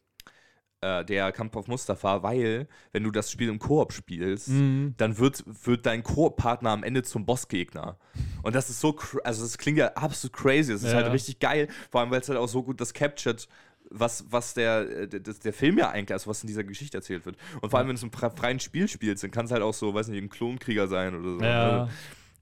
äh, 0.81 1.05
der 1.05 1.33
Kampf 1.33 1.57
auf 1.57 1.67
Mustafa, 1.67 2.23
weil, 2.23 2.69
wenn 2.93 3.03
du 3.03 3.11
das 3.11 3.33
Spiel 3.33 3.49
im 3.49 3.59
Koop 3.59 3.93
spielst, 3.93 4.49
Mhm. 4.49 4.95
dann 4.97 5.19
wird, 5.19 5.43
wird 5.67 5.85
dein 5.87 6.05
Koop-Partner 6.05 6.71
am 6.71 6.85
Ende 6.85 7.03
zum 7.03 7.27
Bossgegner. 7.27 7.99
Und 8.43 8.55
das 8.55 8.71
ist 8.71 8.81
so, 8.81 8.97
also 9.25 9.43
das 9.43 9.59
klingt 9.59 9.77
ja 9.79 9.89
absolut 9.95 10.33
crazy. 10.37 10.73
Das 10.73 10.85
ist 10.85 10.93
Ja. 10.93 10.99
halt 10.99 11.13
richtig 11.13 11.41
geil, 11.41 11.67
vor 11.91 12.01
allem 12.01 12.13
weil 12.13 12.21
es 12.21 12.29
halt 12.29 12.39
auch 12.39 12.47
so 12.49 12.63
gut 12.63 12.81
das 12.81 12.95
captured, 12.95 13.49
was, 13.91 14.25
was 14.31 14.55
der, 14.55 14.81
äh, 14.81 15.09
der, 15.09 15.21
der 15.21 15.53
Film 15.53 15.79
ja 15.79 15.91
eigentlich, 15.91 16.13
also 16.13 16.31
was 16.31 16.43
in 16.43 16.47
dieser 16.47 16.65
Geschichte 16.65 16.97
erzählt 16.97 17.27
wird. 17.27 17.37
Und 17.61 17.71
vor 17.71 17.79
allem, 17.79 17.89
wenn 17.89 17.97
du 17.97 18.01
es 18.01 18.03
im 18.03 18.13
freien 18.13 18.61
Spiel 18.61 18.89
spielst, 18.89 19.23
dann 19.23 19.31
kann 19.31 19.47
es 19.47 19.53
halt 19.53 19.63
auch 19.63 19.75
so, 19.75 19.95
weiß 19.95 20.09
nicht, 20.09 20.23
ein 20.23 20.29
Klonkrieger 20.29 20.89
sein 20.89 21.15
oder 21.15 21.39
so. 21.39 21.41
Ja. 21.45 21.81
Also, 21.81 21.93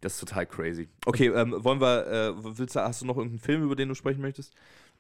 Das 0.01 0.15
ist 0.15 0.21
total 0.21 0.47
crazy. 0.47 0.89
Okay, 1.07 1.29
ähm, 1.29 1.55
wollen 1.59 1.81
wir, 1.81 2.07
äh, 2.07 2.59
willst 2.59 2.77
du, 2.77 2.81
hast 2.81 3.01
du 3.01 3.07
noch 3.07 3.17
irgendeinen 3.17 3.41
Film, 3.41 3.63
über 3.63 3.77
den 3.77 3.89
du 3.89 3.95
sprechen 3.95 4.21
möchtest? 4.21 4.55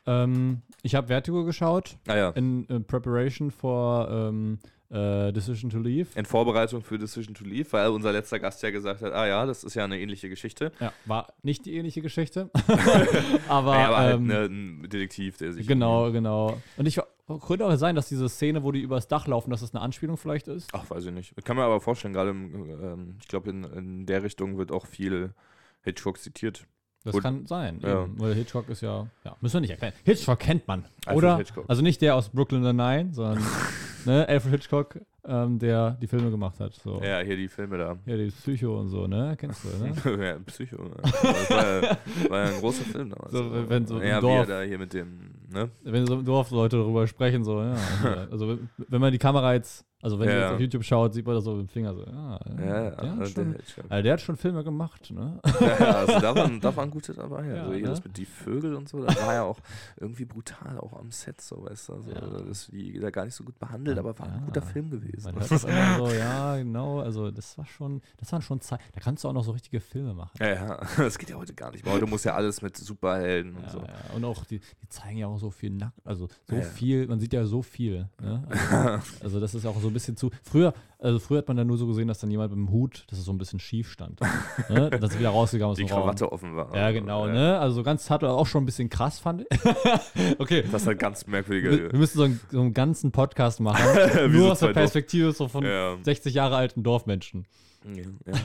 Ähm, 0.06 0.62
ich 0.82 0.94
habe 0.94 1.08
Vertigo 1.08 1.44
geschaut 1.44 1.96
Ah 2.06 2.16
ja. 2.16 2.30
in 2.30 2.68
äh, 2.68 2.80
Preparation 2.80 3.50
for 3.50 4.08
ähm, 4.10 4.58
äh, 4.88 5.32
Decision 5.32 5.70
to 5.70 5.78
Leave. 5.78 6.08
In 6.18 6.24
Vorbereitung 6.24 6.82
für 6.82 6.98
Decision 6.98 7.34
to 7.34 7.44
Leave, 7.44 7.72
weil 7.72 7.88
unser 7.88 8.12
letzter 8.12 8.38
Gast 8.38 8.62
ja 8.62 8.70
gesagt 8.70 9.02
hat, 9.02 9.12
ah 9.12 9.26
ja, 9.26 9.44
das 9.44 9.64
ist 9.64 9.74
ja 9.74 9.84
eine 9.84 9.98
ähnliche 9.98 10.28
Geschichte. 10.28 10.70
Ja, 10.78 10.92
war 11.06 11.32
nicht 11.42 11.66
die 11.66 11.74
ähnliche 11.76 12.02
Geschichte. 12.02 12.50
aber, 13.48 13.72
Naja, 13.72 13.88
aber 13.88 13.96
halt 13.96 14.14
ähm, 14.16 14.26
ne, 14.26 14.44
ein 14.44 14.82
Detektiv, 14.88 15.38
der 15.38 15.52
sich. 15.52 15.66
genau, 15.66 16.12
genau. 16.12 16.60
Und 16.76 16.86
ich 16.86 17.00
könnte 17.46 17.66
auch 17.66 17.74
sein, 17.76 17.96
dass 17.96 18.08
diese 18.08 18.28
Szene, 18.28 18.62
wo 18.62 18.70
die 18.70 18.80
übers 18.80 19.08
Dach 19.08 19.26
laufen, 19.26 19.50
dass 19.50 19.60
das 19.60 19.74
eine 19.74 19.82
Anspielung 19.82 20.16
vielleicht 20.16 20.46
ist. 20.46 20.70
Ach, 20.72 20.88
weiß 20.88 21.06
ich 21.06 21.12
nicht. 21.12 21.32
Ich 21.36 21.44
kann 21.44 21.56
mir 21.56 21.64
aber 21.64 21.80
vorstellen, 21.80 22.14
gerade, 22.14 22.30
ähm, 22.30 23.16
ich 23.20 23.26
glaube, 23.26 23.50
in, 23.50 23.64
in 23.64 24.06
der 24.06 24.22
Richtung 24.22 24.56
wird 24.58 24.70
auch 24.70 24.86
viel 24.86 25.34
Hitchcock 25.82 26.18
zitiert. 26.18 26.66
Das 27.06 27.12
Gut. 27.12 27.22
kann 27.22 27.46
sein, 27.46 27.78
Ja. 27.82 28.02
eben, 28.02 28.20
weil 28.20 28.34
Hitchcock 28.34 28.68
ist 28.68 28.80
ja, 28.80 29.06
ja, 29.24 29.36
müssen 29.40 29.54
wir 29.54 29.60
nicht 29.60 29.70
erklären. 29.70 29.92
Hitchcock 30.04 30.40
kennt 30.40 30.66
man, 30.66 30.84
Alfred 31.06 31.16
oder? 31.16 31.36
Hitchcock. 31.38 31.64
Also 31.68 31.80
nicht 31.82 32.02
der 32.02 32.16
aus 32.16 32.28
Brooklyn 32.30 32.62
Nine-Nine, 32.62 33.14
sondern 33.14 33.38
ne, 34.04 34.28
Alfred 34.28 34.50
Hitchcock, 34.54 34.98
ähm, 35.24 35.56
der 35.60 35.92
die 36.02 36.08
Filme 36.08 36.30
gemacht 36.32 36.58
hat. 36.58 36.74
So. 36.74 37.00
Ja, 37.04 37.20
hier 37.20 37.36
die 37.36 37.46
Filme 37.46 37.78
da. 37.78 37.96
Ja, 38.06 38.16
die 38.16 38.26
Psycho 38.26 38.80
und 38.80 38.88
so, 38.88 39.06
ne? 39.06 39.36
Kennst 39.38 39.62
du, 39.62 39.68
ne? 40.10 40.24
ja, 40.26 40.36
Psycho. 40.46 40.82
Ne? 40.82 40.90
Das 41.02 41.50
war, 41.50 41.82
ja, 41.84 41.96
war 42.28 42.38
ja 42.40 42.54
ein 42.54 42.60
großer 42.60 42.84
Film 42.84 43.10
damals. 43.10 43.30
So, 43.32 43.68
wenn 43.70 43.86
so 43.86 44.00
im 44.00 44.08
ja, 44.08 44.18
wie 44.18 44.22
Dorf- 44.22 44.46
da 44.48 44.62
hier 44.62 44.78
mit 44.78 44.92
dem, 44.92 45.30
ne? 45.48 45.70
Wenn 45.84 46.06
so 46.08 46.14
im 46.14 46.24
Dorf 46.24 46.50
Leute 46.50 46.76
darüber 46.76 47.06
sprechen, 47.06 47.44
so, 47.44 47.62
ja. 47.62 47.76
Also 48.32 48.58
wenn 48.76 49.00
man 49.00 49.12
die 49.12 49.18
Kamera 49.18 49.54
jetzt, 49.54 49.85
also 50.02 50.18
wenn 50.18 50.28
Ja. 50.28 50.34
ihr 50.34 50.40
jetzt 50.42 50.52
auf 50.54 50.60
YouTube 50.60 50.84
schaut, 50.84 51.14
sieht 51.14 51.26
man 51.26 51.34
das 51.34 51.44
so 51.44 51.52
mit 51.54 51.66
dem 51.66 51.68
Finger 51.68 51.94
so, 51.94 52.04
ja. 52.04 52.38
Ja, 52.58 52.90
der, 52.90 53.16
hat 53.16 53.18
der 53.18 53.26
schon, 53.26 53.56
also 53.88 54.02
der 54.02 54.12
hat 54.12 54.20
schon 54.20 54.36
Filme 54.36 54.62
gemacht, 54.62 55.10
ne? 55.10 55.40
ja, 55.60 55.66
ja, 55.66 55.90
also 55.96 56.20
da 56.20 56.34
waren, 56.34 56.60
da 56.60 56.74
waren 56.76 56.90
gute 56.90 57.12
dabei. 57.14 57.46
Ja, 57.46 57.62
Also 57.62 57.72
hier 57.72 57.82
ne? 57.82 57.88
das 57.88 58.04
mit 58.04 58.16
die 58.16 58.24
Vögel 58.26 58.74
und 58.74 58.88
so, 58.88 59.02
da 59.04 59.14
war 59.16 59.34
ja 59.34 59.42
auch 59.42 59.58
irgendwie 59.96 60.24
brutal, 60.24 60.78
auch 60.78 60.92
am 60.98 61.10
Set, 61.10 61.40
so, 61.40 61.64
weißt 61.64 61.88
du. 61.88 61.92
Also, 61.94 62.10
Ja. 62.10 62.20
Das 62.20 62.42
ist 62.42 62.72
die 62.72 62.98
da 62.98 63.10
gar 63.10 63.24
nicht 63.24 63.34
so 63.34 63.44
gut 63.44 63.58
behandelt, 63.58 63.98
aber 63.98 64.18
war 64.18 64.26
ein 64.28 64.42
guter 64.46 64.62
Film 64.62 64.90
gewesen. 64.90 65.32
So, 65.40 65.68
ja, 66.10 66.56
genau, 66.56 67.00
also 67.00 67.30
das 67.30 67.56
war 67.58 67.66
schon, 67.66 68.02
das 68.18 68.30
waren 68.32 68.42
schon 68.42 68.60
Zeit, 68.60 68.80
da 68.92 69.00
kannst 69.00 69.24
du 69.24 69.28
auch 69.28 69.32
noch 69.32 69.44
so 69.44 69.52
richtige 69.52 69.80
Filme 69.80 70.12
machen. 70.14 70.32
Ja, 70.40 70.48
ja, 70.54 70.80
das 70.96 71.18
geht 71.18 71.30
ja 71.30 71.36
heute 71.36 71.54
gar 71.54 71.70
nicht 71.72 71.84
mehr. 71.84 71.94
Heute 71.94 72.06
muss 72.06 72.24
ja 72.24 72.34
alles 72.34 72.60
mit 72.62 72.76
Superhelden 72.76 73.54
und 73.56 73.70
so. 73.70 73.78
ja. 73.78 74.14
Und 74.14 74.24
auch, 74.24 74.44
die, 74.44 74.58
die 74.60 74.88
zeigen 74.88 75.18
ja 75.18 75.26
auch 75.26 75.38
so 75.38 75.50
viel 75.50 75.70
nackt, 75.70 75.98
also 76.04 76.28
so 76.44 76.60
viel, 76.60 77.06
man 77.06 77.18
sieht 77.20 77.32
ja 77.32 77.44
so 77.46 77.62
viel. 77.62 78.08
Ne? 78.20 78.46
Also, 78.48 79.00
also 79.24 79.40
das 79.40 79.54
ist 79.54 79.64
auch 79.66 79.80
so 79.80 79.85
ein 79.88 79.92
bisschen 79.92 80.16
zu. 80.16 80.30
Früher, 80.42 80.72
also 80.98 81.18
früher 81.18 81.38
hat 81.38 81.48
man 81.48 81.56
dann 81.56 81.66
nur 81.66 81.76
so 81.78 81.86
gesehen, 81.86 82.08
dass 82.08 82.18
dann 82.20 82.30
jemand 82.30 82.50
mit 82.50 82.58
dem 82.58 82.70
Hut, 82.72 83.04
dass 83.08 83.18
es 83.18 83.24
so 83.24 83.32
ein 83.32 83.38
bisschen 83.38 83.60
schief 83.60 83.90
stand. 83.90 84.20
ne? 84.70 84.90
Dass 84.90 85.12
er 85.14 85.18
wieder 85.20 85.30
rausgegangen 85.30 85.72
aus 85.72 85.76
Die. 85.78 85.84
Krawatte 85.84 86.30
offen 86.32 86.56
war. 86.56 86.74
Ja, 86.74 86.90
genau, 86.90 87.26
Ja. 87.26 87.32
ne? 87.32 87.58
Also 87.58 87.82
ganz 87.82 88.08
hart, 88.10 88.24
auch 88.24 88.46
schon 88.46 88.62
ein 88.62 88.66
bisschen 88.66 88.88
krass 88.88 89.18
fand 89.18 89.42
ich. 89.42 89.58
okay. 90.38 90.64
Das 90.70 90.82
ist 90.82 90.88
halt 90.88 90.98
ganz 90.98 91.26
Wir, 91.26 91.30
merkwürdiger. 91.32 91.92
wir 91.92 91.98
müssen 91.98 92.18
so 92.18 92.24
einen, 92.24 92.40
so 92.50 92.60
einen 92.60 92.74
ganzen 92.74 93.12
Podcast 93.12 93.60
machen. 93.60 93.84
Nur 94.32 94.46
so 94.46 94.52
aus 94.52 94.58
der 94.60 94.68
Dorf- 94.68 94.74
Perspektive 94.74 95.32
so 95.32 95.48
von 95.48 95.64
Ja. 95.64 95.96
60 96.02 96.34
Jahre 96.34 96.56
alten 96.56 96.82
Dorfmenschen. 96.82 97.46
Ja, 97.94 98.02
ja, 98.32 98.40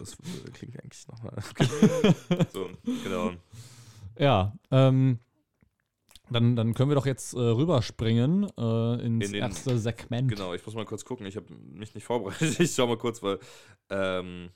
das 0.00 0.16
klingt 0.54 0.80
eigentlich 0.82 1.06
nochmal. 1.08 1.34
Okay. 1.50 1.66
So, 2.52 2.66
genau. 3.04 3.32
Ja, 4.18 4.54
ähm, 4.70 5.18
dann, 6.30 6.56
dann 6.56 6.74
können 6.74 6.90
wir 6.90 6.94
doch 6.96 7.06
jetzt 7.06 7.34
äh, 7.34 7.38
rüberspringen 7.38 8.44
äh, 8.58 8.94
ins 9.04 9.26
In 9.26 9.32
den- 9.32 9.34
erste 9.34 9.78
Segment. 9.78 10.28
Genau, 10.30 10.54
ich 10.54 10.64
muss 10.66 10.74
mal 10.74 10.84
kurz 10.84 11.04
gucken. 11.04 11.26
Ich 11.26 11.36
habe 11.36 11.46
mich 11.72 11.94
nicht 11.94 12.04
vorbereitet. 12.04 12.58
Ich 12.60 12.74
schau 12.74 12.86
mal 12.86 12.98
kurz, 12.98 13.22
weil, 13.22 13.38
ähm, 13.90 14.50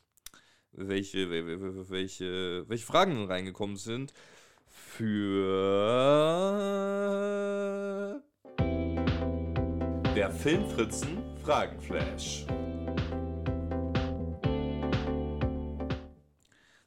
welche, 0.72 1.28
wel- 1.30 1.46
wel- 1.46 1.60
wel- 1.60 1.88
welche, 1.90 2.64
welche 2.68 2.86
Fragen 2.86 3.24
reingekommen 3.26 3.76
sind 3.76 4.12
für 7.38 8.22
der 10.14 10.30
Filmfritzen 10.30 11.18
Fragenflash. 11.42 12.46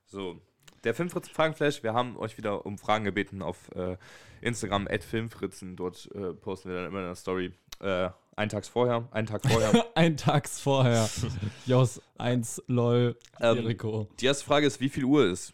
So, 0.05 0.39
der 0.83 0.93
Filmfritzen 0.93 1.33
Fragenflash, 1.33 1.83
wir 1.83 1.93
haben 1.93 2.17
euch 2.17 2.37
wieder 2.37 2.65
um 2.65 2.77
Fragen 2.77 3.05
gebeten 3.05 3.41
auf 3.41 3.69
äh, 3.75 3.97
Instagram, 4.41 4.87
Filmfritzen. 4.87 5.75
Dort 5.75 6.09
äh, 6.13 6.33
posten 6.33 6.69
wir 6.69 6.75
dann 6.77 6.87
immer 6.87 6.99
in 6.99 7.05
der 7.05 7.15
Story. 7.15 7.53
Äh, 7.79 8.09
einen 8.35 8.49
Tag 8.49 8.65
vorher, 8.65 9.07
einen 9.11 9.27
Tag 9.27 9.47
vorher. 9.47 9.85
Ein 9.95 10.17
Tags 10.17 10.59
vorher. 10.59 11.07
Jos 11.65 12.01
1 12.17 12.63
LOL 12.67 13.15
Ähm. 13.39 14.07
Die 14.19 14.25
erste 14.25 14.45
Frage 14.45 14.65
ist, 14.65 14.79
wie 14.79 14.89
viel 14.89 15.03
Uhr 15.03 15.27
ist? 15.27 15.53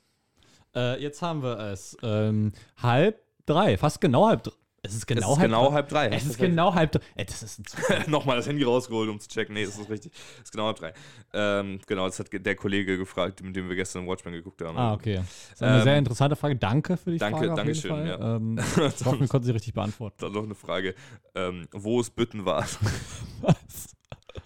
Äh, 0.74 1.02
jetzt 1.02 1.22
haben 1.22 1.44
wir 1.44 1.60
es. 1.60 1.98
Ähm, 2.04 2.54
halb 2.78 3.22
drei. 3.46 3.78
Fast 3.78 4.00
genau 4.00 4.28
halb 4.28 4.44
drei. 4.44 4.54
Es 4.90 4.96
ist 4.96 5.08
genau 5.08 5.22
es 5.22 5.34
ist 5.34 5.38
halb 5.40 5.48
genau 5.50 5.66
drei. 5.68 5.74
halb 5.74 5.90
drei. 5.90 6.08
Es 6.10 6.26
ist 6.26 6.38
genau 6.38 6.74
halb 6.74 6.92
drei. 6.92 7.02
Ey, 7.16 7.26
das 7.26 7.44
ist. 7.44 7.62
Nochmal 8.08 8.38
das 8.38 8.48
Handy 8.48 8.64
rausgeholt, 8.64 9.10
um 9.10 9.20
zu 9.20 9.28
checken. 9.30 9.54
Nee, 9.54 9.66
das 9.66 9.78
ist 9.78 9.90
richtig. 9.90 10.12
Es 10.38 10.44
ist 10.46 10.52
genau 10.52 10.66
halb 10.66 10.78
drei. 10.78 10.94
Ähm, 11.34 11.80
genau, 11.88 12.06
das 12.08 12.20
hat 12.20 12.28
der 12.34 12.56
Kollege 12.56 12.98
gefragt, 12.98 13.44
mit 13.44 13.56
dem 13.56 13.70
wir 13.70 13.76
gestern 13.76 14.08
Watchmen 14.08 14.34
geguckt 14.34 14.62
haben. 14.62 14.78
Ah, 14.78 14.94
okay. 14.94 15.16
Das 15.16 15.26
ist 15.54 15.64
eine 15.64 15.78
Ähm, 15.78 15.84
sehr 15.84 15.98
interessante 15.98 16.36
Frage. 16.36 16.56
Danke 16.56 16.98
für 16.98 17.12
die 17.12 17.18
danke, 17.18 17.38
Frage. 17.40 17.54
danke 17.56 17.72
jeden 17.72 17.82
schön, 17.82 18.06
ja. 18.08 18.36
Ähm, 18.36 18.58
ich 18.98 19.06
hoffe, 19.06 19.20
wir 19.20 19.28
konnten 19.28 19.46
sie 19.46 19.52
richtig 19.52 19.74
beantworten. 19.74 20.16
Dann 20.20 20.32
noch 20.32 20.44
eine 20.44 20.56
Frage. 20.56 20.96
Ähm, 21.36 21.68
wo 21.72 22.02
ist 22.02 22.16
Büttenwader? 22.16 22.66
Was? 23.42 23.96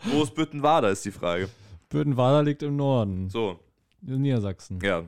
wo 0.03 0.23
ist 0.23 0.35
Büttenwader, 0.35 0.89
ist 0.89 1.05
die 1.05 1.11
Frage. 1.11 1.49
Bödenwader 1.89 2.43
liegt 2.43 2.63
im 2.63 2.75
Norden. 2.75 3.29
So, 3.29 3.59
In 4.05 4.21
Niedersachsen. 4.21 4.79
ja. 4.83 5.03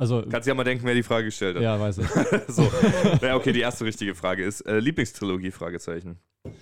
Also, 0.00 0.22
Kannst 0.30 0.46
du 0.46 0.50
ja 0.50 0.54
mal 0.54 0.64
denken, 0.64 0.84
wer 0.86 0.94
die 0.94 1.02
Frage 1.02 1.26
gestellt 1.26 1.56
hat. 1.56 1.62
ja, 1.62 1.78
weiß 1.78 1.98
ich. 1.98 2.06
So. 2.48 2.70
Ja, 3.20 3.36
okay, 3.36 3.52
die 3.52 3.60
erste 3.60 3.84
richtige 3.84 4.14
Frage 4.14 4.42
ist: 4.44 4.62
äh, 4.62 4.78
Lieblingstrilogie? 4.78 5.50
Fragezeichen. 5.50 6.18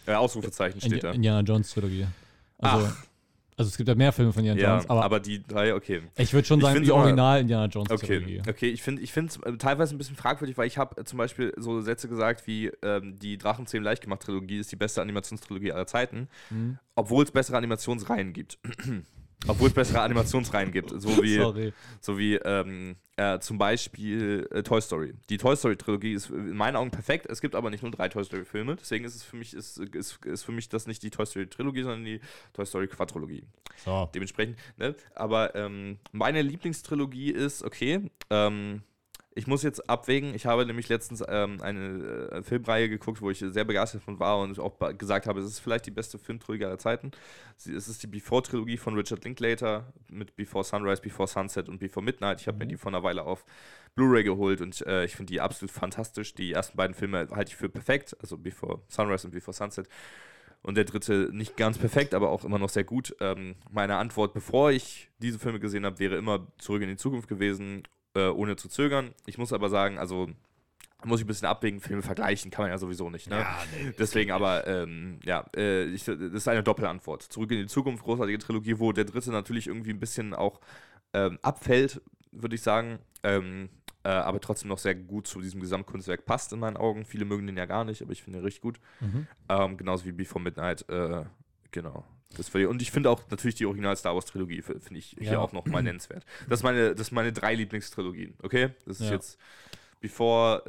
Äh, 0.06 0.14
Ausrufezeichen 0.14 0.80
steht 0.80 1.04
da. 1.04 1.12
Indiana 1.12 1.40
Jones 1.40 1.70
Trilogie. 1.72 2.06
Also, 2.58 2.86
Ach. 2.90 3.04
Also 3.56 3.70
es 3.70 3.76
gibt 3.76 3.88
ja 3.88 3.94
mehr 3.96 4.12
Filme 4.12 4.32
von 4.32 4.40
Indiana 4.44 4.60
Ja, 4.60 4.70
Jones, 4.74 4.90
aber, 4.90 5.04
aber, 5.04 5.20
die 5.20 5.42
drei, 5.44 5.74
okay. 5.74 6.02
ich 6.16 6.32
würde 6.32 6.46
schon 6.46 6.60
ich 6.60 6.64
sagen, 6.64 6.80
die 6.82 6.92
Original 6.92 7.40
Indiana 7.40 7.66
Jones 7.66 7.90
Okay, 7.90 8.06
Trilogie. 8.06 8.42
okay. 8.48 8.70
Ich 8.70 8.82
finde 8.82 9.02
es 9.02 9.38
teilweise 9.58 9.94
ein 9.96 9.98
bisschen 9.98 10.14
fragwürdig, 10.14 10.56
weil 10.58 10.68
ich 10.68 10.78
habe 10.78 11.00
äh, 11.00 11.04
zum 11.04 11.18
Beispiel 11.18 11.52
so 11.56 11.80
Sätze 11.80 12.08
gesagt 12.08 12.46
wie 12.46 12.70
ähm, 12.82 13.18
die 13.18 13.36
Drachenzähmen 13.36 13.84
leicht 13.84 14.02
gemacht 14.02 14.22
Trilogie 14.22 14.58
ist 14.58 14.70
die 14.70 14.76
beste 14.76 15.00
Animationstrilogie 15.02 15.72
aller 15.72 15.86
Zeiten, 15.88 16.28
Hm. 16.50 16.78
obwohl 16.94 17.24
es 17.24 17.30
bessere 17.32 17.56
Animationsreihen 17.56 18.32
gibt. 18.32 18.58
Obwohl 19.46 19.68
es 19.68 19.74
bessere 19.74 20.00
Animationsreihen 20.00 20.72
gibt, 20.72 20.90
so 20.90 21.22
wie 21.22 21.36
Sorry. 21.36 21.72
so 22.00 22.18
wie 22.18 22.34
ähm, 22.34 22.96
äh, 23.16 23.38
zum 23.38 23.58
Beispiel 23.58 24.48
äh, 24.50 24.62
Toy 24.62 24.80
Story. 24.80 25.14
Die 25.30 25.38
Toy 25.38 25.56
Story 25.56 25.76
Trilogie 25.76 26.12
ist 26.12 26.30
in 26.30 26.56
meinen 26.56 26.76
Augen 26.76 26.90
perfekt. 26.90 27.26
Es 27.26 27.40
gibt 27.40 27.54
aber 27.54 27.70
nicht 27.70 27.82
nur 27.82 27.92
drei 27.92 28.08
Toy 28.08 28.24
Story 28.24 28.44
Filme, 28.44 28.76
deswegen 28.76 29.04
ist 29.04 29.14
es 29.14 29.22
für 29.22 29.36
mich 29.36 29.54
ist, 29.54 29.78
ist, 29.78 30.24
ist 30.24 30.42
für 30.42 30.52
mich 30.52 30.68
das 30.68 30.86
nicht 30.86 31.02
die 31.02 31.10
Toy 31.10 31.26
Story 31.26 31.46
Trilogie, 31.46 31.82
sondern 31.82 32.04
die 32.04 32.20
Toy 32.52 32.66
Story 32.66 32.88
Quadrologie. 32.88 33.44
So. 33.76 34.08
Dementsprechend, 34.14 34.58
ne? 34.76 34.94
Aber 35.14 35.54
ähm, 35.54 35.98
meine 36.12 36.42
Lieblingstrilogie 36.42 37.30
ist, 37.30 37.62
okay, 37.62 38.10
ähm, 38.30 38.82
ich 39.34 39.46
muss 39.46 39.62
jetzt 39.62 39.88
abwägen. 39.88 40.34
Ich 40.34 40.46
habe 40.46 40.66
nämlich 40.66 40.88
letztens 40.88 41.22
ähm, 41.28 41.60
eine 41.60 42.30
äh, 42.32 42.42
Filmreihe 42.42 42.88
geguckt, 42.88 43.20
wo 43.20 43.30
ich 43.30 43.38
sehr 43.38 43.64
begeistert 43.64 44.02
von 44.02 44.18
war 44.18 44.40
und 44.40 44.58
auch 44.58 44.78
gesagt 44.96 45.26
habe, 45.26 45.40
es 45.40 45.46
ist 45.46 45.60
vielleicht 45.60 45.86
die 45.86 45.90
beste 45.90 46.18
Filmtrilogie 46.18 46.64
aller 46.64 46.78
Zeiten. 46.78 47.12
Sie, 47.56 47.72
es 47.72 47.88
ist 47.88 48.02
die 48.02 48.06
Before-Trilogie 48.06 48.78
von 48.78 48.94
Richard 48.94 49.24
Linklater 49.24 49.92
mit 50.08 50.34
Before 50.34 50.64
Sunrise, 50.64 51.02
Before 51.02 51.28
Sunset 51.28 51.68
und 51.68 51.78
Before 51.78 52.04
Midnight. 52.04 52.40
Ich 52.40 52.48
habe 52.48 52.58
mir 52.58 52.66
die 52.66 52.76
vor 52.76 52.90
einer 52.90 53.02
Weile 53.02 53.22
auf 53.24 53.44
Blu-ray 53.94 54.24
geholt 54.24 54.60
und 54.60 54.84
äh, 54.86 55.04
ich 55.04 55.14
finde 55.14 55.32
die 55.32 55.40
absolut 55.40 55.70
fantastisch. 55.70 56.34
Die 56.34 56.52
ersten 56.52 56.76
beiden 56.76 56.94
Filme 56.94 57.28
halte 57.30 57.50
ich 57.50 57.56
für 57.56 57.68
perfekt, 57.68 58.16
also 58.20 58.38
Before 58.38 58.82
Sunrise 58.88 59.26
und 59.26 59.32
Before 59.32 59.54
Sunset. 59.54 59.88
Und 60.62 60.76
der 60.76 60.84
dritte 60.84 61.30
nicht 61.32 61.56
ganz 61.56 61.78
perfekt, 61.78 62.14
aber 62.14 62.30
auch 62.30 62.44
immer 62.44 62.58
noch 62.58 62.68
sehr 62.68 62.84
gut. 62.84 63.14
Ähm, 63.20 63.54
meine 63.70 63.96
Antwort, 63.96 64.34
bevor 64.34 64.72
ich 64.72 65.08
diese 65.18 65.38
Filme 65.38 65.60
gesehen 65.60 65.84
habe, 65.84 66.00
wäre 66.00 66.16
immer 66.16 66.48
zurück 66.58 66.82
in 66.82 66.88
die 66.88 66.96
Zukunft 66.96 67.28
gewesen, 67.28 67.84
äh, 68.18 68.28
ohne 68.28 68.56
zu 68.56 68.68
zögern. 68.68 69.14
Ich 69.26 69.38
muss 69.38 69.52
aber 69.52 69.68
sagen, 69.68 69.98
also 69.98 70.28
muss 71.04 71.20
ich 71.20 71.24
ein 71.24 71.28
bisschen 71.28 71.46
abwägen, 71.46 71.80
Filme 71.80 72.02
vergleichen 72.02 72.50
kann 72.50 72.64
man 72.64 72.72
ja 72.72 72.78
sowieso 72.78 73.08
nicht. 73.08 73.30
Ne? 73.30 73.46
Deswegen 73.98 74.32
aber, 74.32 74.66
ähm, 74.66 75.20
ja, 75.24 75.44
äh, 75.56 75.84
ich, 75.84 76.04
das 76.04 76.18
ist 76.18 76.48
eine 76.48 76.64
Doppelantwort. 76.64 77.22
Zurück 77.22 77.52
in 77.52 77.58
die 77.58 77.66
Zukunft, 77.66 78.02
großartige 78.02 78.38
Trilogie, 78.38 78.80
wo 78.80 78.92
der 78.92 79.04
dritte 79.04 79.30
natürlich 79.30 79.68
irgendwie 79.68 79.92
ein 79.92 80.00
bisschen 80.00 80.34
auch 80.34 80.60
ähm, 81.12 81.38
abfällt, 81.42 82.00
würde 82.32 82.56
ich 82.56 82.62
sagen. 82.62 82.98
Ähm, 83.22 83.68
äh, 84.02 84.08
aber 84.08 84.40
trotzdem 84.40 84.68
noch 84.68 84.78
sehr 84.78 84.96
gut 84.96 85.28
zu 85.28 85.40
diesem 85.40 85.60
Gesamtkunstwerk 85.60 86.24
passt 86.24 86.52
in 86.52 86.58
meinen 86.58 86.76
Augen. 86.76 87.04
Viele 87.04 87.24
mögen 87.24 87.46
den 87.46 87.56
ja 87.56 87.66
gar 87.66 87.84
nicht, 87.84 88.02
aber 88.02 88.12
ich 88.12 88.22
finde 88.22 88.40
ihn 88.40 88.44
richtig 88.44 88.62
gut. 88.62 88.80
Mhm. 89.00 89.28
Ähm, 89.48 89.76
genauso 89.76 90.04
wie 90.04 90.12
Before 90.12 90.42
Midnight, 90.42 90.88
äh, 90.88 91.24
genau. 91.70 92.04
Das 92.36 92.48
die, 92.48 92.66
und 92.68 92.82
ich 92.82 92.90
finde 92.90 93.10
auch 93.10 93.22
natürlich 93.30 93.54
die 93.56 93.66
Original 93.66 93.96
Star 93.96 94.14
Wars 94.14 94.26
Trilogie, 94.26 94.60
finde 94.62 94.98
ich 94.98 95.16
hier 95.18 95.32
Ja. 95.32 95.38
auch 95.38 95.52
noch 95.52 95.64
mal 95.66 95.82
nennenswert. 95.82 96.24
Das, 96.48 96.60
ist 96.60 96.62
meine, 96.64 96.94
das 96.94 97.06
sind 97.08 97.14
meine 97.14 97.32
drei 97.32 97.54
Lieblingstrilogien, 97.54 98.34
okay? 98.42 98.70
Das 98.86 99.00
ist 99.00 99.06
Ja. 99.08 99.14
jetzt 99.14 99.38
Before, 100.00 100.62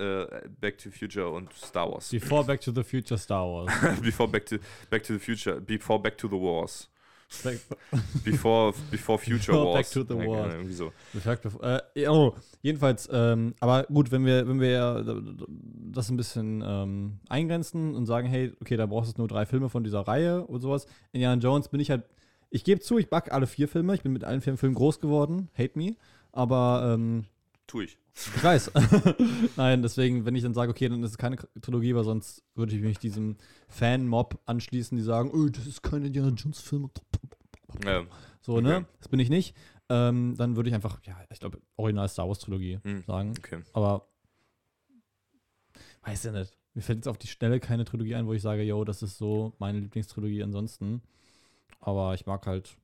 äh, 0.44 0.48
Back 0.60 0.78
to 0.80 0.90
the 0.90 0.98
Future 0.98 1.30
und 1.30 1.54
Star 1.54 1.92
Wars. 1.92 2.10
Before 2.10 2.44
Back 2.44 2.62
to 2.62 2.72
the 2.72 2.84
Future 2.84 3.18
Star 3.18 3.46
Wars. 3.46 3.72
before 4.02 4.28
Back 4.28 4.46
to, 4.48 4.58
Back 4.90 5.04
to 5.04 5.14
the 5.14 5.20
Future, 5.20 5.60
Before 5.62 6.02
Back 6.02 6.18
to 6.18 6.28
the 6.28 6.34
Wars. 6.36 6.90
Before, 8.26 8.74
before 8.90 9.20
Future 9.20 9.52
Before 9.52 9.66
Wars. 9.66 9.94
Back 9.94 10.08
to 10.08 10.14
the 10.14 10.20
Ja, 10.20 10.28
Wars. 10.28 10.54
Irgendwie 10.54 10.74
so. 10.74 10.92
Äh, 11.62 12.08
oh, 12.08 12.34
jedenfalls, 12.62 13.08
ähm, 13.12 13.54
aber 13.60 13.84
gut, 13.84 14.12
wenn 14.12 14.26
wir, 14.26 14.48
wenn 14.48 14.60
wir 14.60 15.22
das 15.92 16.10
ein 16.10 16.18
bisschen 16.18 16.64
ähm, 16.66 17.20
eingrenzen 17.30 17.96
und 17.96 18.06
sagen, 18.06 18.28
hey, 18.28 18.54
okay, 18.62 18.78
da 18.78 18.86
brauchst 18.88 19.16
du 19.16 19.22
nur 19.22 19.28
drei 19.28 19.46
Filme 19.46 19.70
von 19.70 19.84
dieser 19.84 20.02
Reihe 20.02 20.46
und 20.46 20.62
sowas. 20.62 20.88
Indiana 21.12 21.40
Jones 21.42 21.70
bin 21.70 21.80
ich 21.80 21.92
halt, 21.92 22.04
ich 22.50 22.64
gebe 22.64 22.82
zu, 22.82 22.98
ich 22.98 23.10
back 23.10 23.32
alle 23.32 23.48
vier 23.48 23.68
Filme, 23.68 23.94
ich 23.94 24.02
bin 24.02 24.12
mit 24.12 24.24
allen 24.24 24.42
vier 24.42 24.58
Filmen 24.58 24.76
groß 24.76 25.00
geworden, 25.00 25.50
hate 25.58 25.78
me, 25.78 25.96
aber 26.32 26.94
ähm, 26.94 27.26
Tu 27.70 27.82
ich. 27.82 28.00
ich 28.16 28.44
weiß. 28.44 28.72
Nein, 29.56 29.84
deswegen, 29.84 30.26
wenn 30.26 30.34
ich 30.36 30.42
dann 30.42 30.56
sage, 30.56 30.72
okay, 30.72 30.90
dann 30.90 31.04
ist 31.04 31.12
es 31.12 31.18
keine 31.20 31.38
Trilogie, 31.62 31.94
weil 31.94 32.04
sonst 32.04 32.44
würde 32.56 32.76
ich 32.76 32.82
mich 32.82 32.98
diesem 32.98 33.38
Fan-Mob 33.68 34.40
anschließen, 34.48 34.98
die 34.98 35.04
sagen, 35.04 35.30
oh, 35.32 35.50
das 35.50 35.68
ist 35.68 35.84
kein 35.84 36.04
Indiana 36.04 36.30
Jones-Film. 36.30 36.90
Ja. 37.86 38.06
So, 38.42 38.60
ne? 38.60 38.78
Okay. 38.78 38.86
Das 38.98 39.10
bin 39.10 39.20
ich 39.20 39.30
nicht. 39.30 39.56
Ähm, 39.88 40.34
dann 40.36 40.56
würde 40.56 40.70
ich 40.70 40.76
einfach, 40.76 41.00
ja, 41.04 41.16
ich 41.30 41.40
glaube, 41.40 41.62
Original 41.76 42.10
Star 42.10 42.28
Wars 42.28 42.40
Trilogie 42.40 42.80
Hm. 42.84 43.04
sagen. 43.06 43.34
Okay. 43.38 43.62
Aber 43.74 44.08
weiß 46.02 46.24
ja 46.24 46.32
nicht. 46.32 46.58
Mir 46.74 46.82
fällt 46.82 46.98
jetzt 46.98 47.08
auf 47.08 47.20
die 47.20 47.28
Schnelle 47.28 47.60
keine 47.60 47.86
Trilogie 47.86 48.16
ein, 48.16 48.26
wo 48.26 48.34
ich 48.34 48.42
sage, 48.42 48.64
yo, 48.64 48.84
das 48.84 49.04
ist 49.04 49.20
so 49.20 49.54
meine 49.60 49.80
Lieblingstrilogie 49.80 50.42
ansonsten. 50.42 51.04
Aber 51.82 52.16
ich 52.16 52.26
mag 52.26 52.48
halt, 52.48 52.76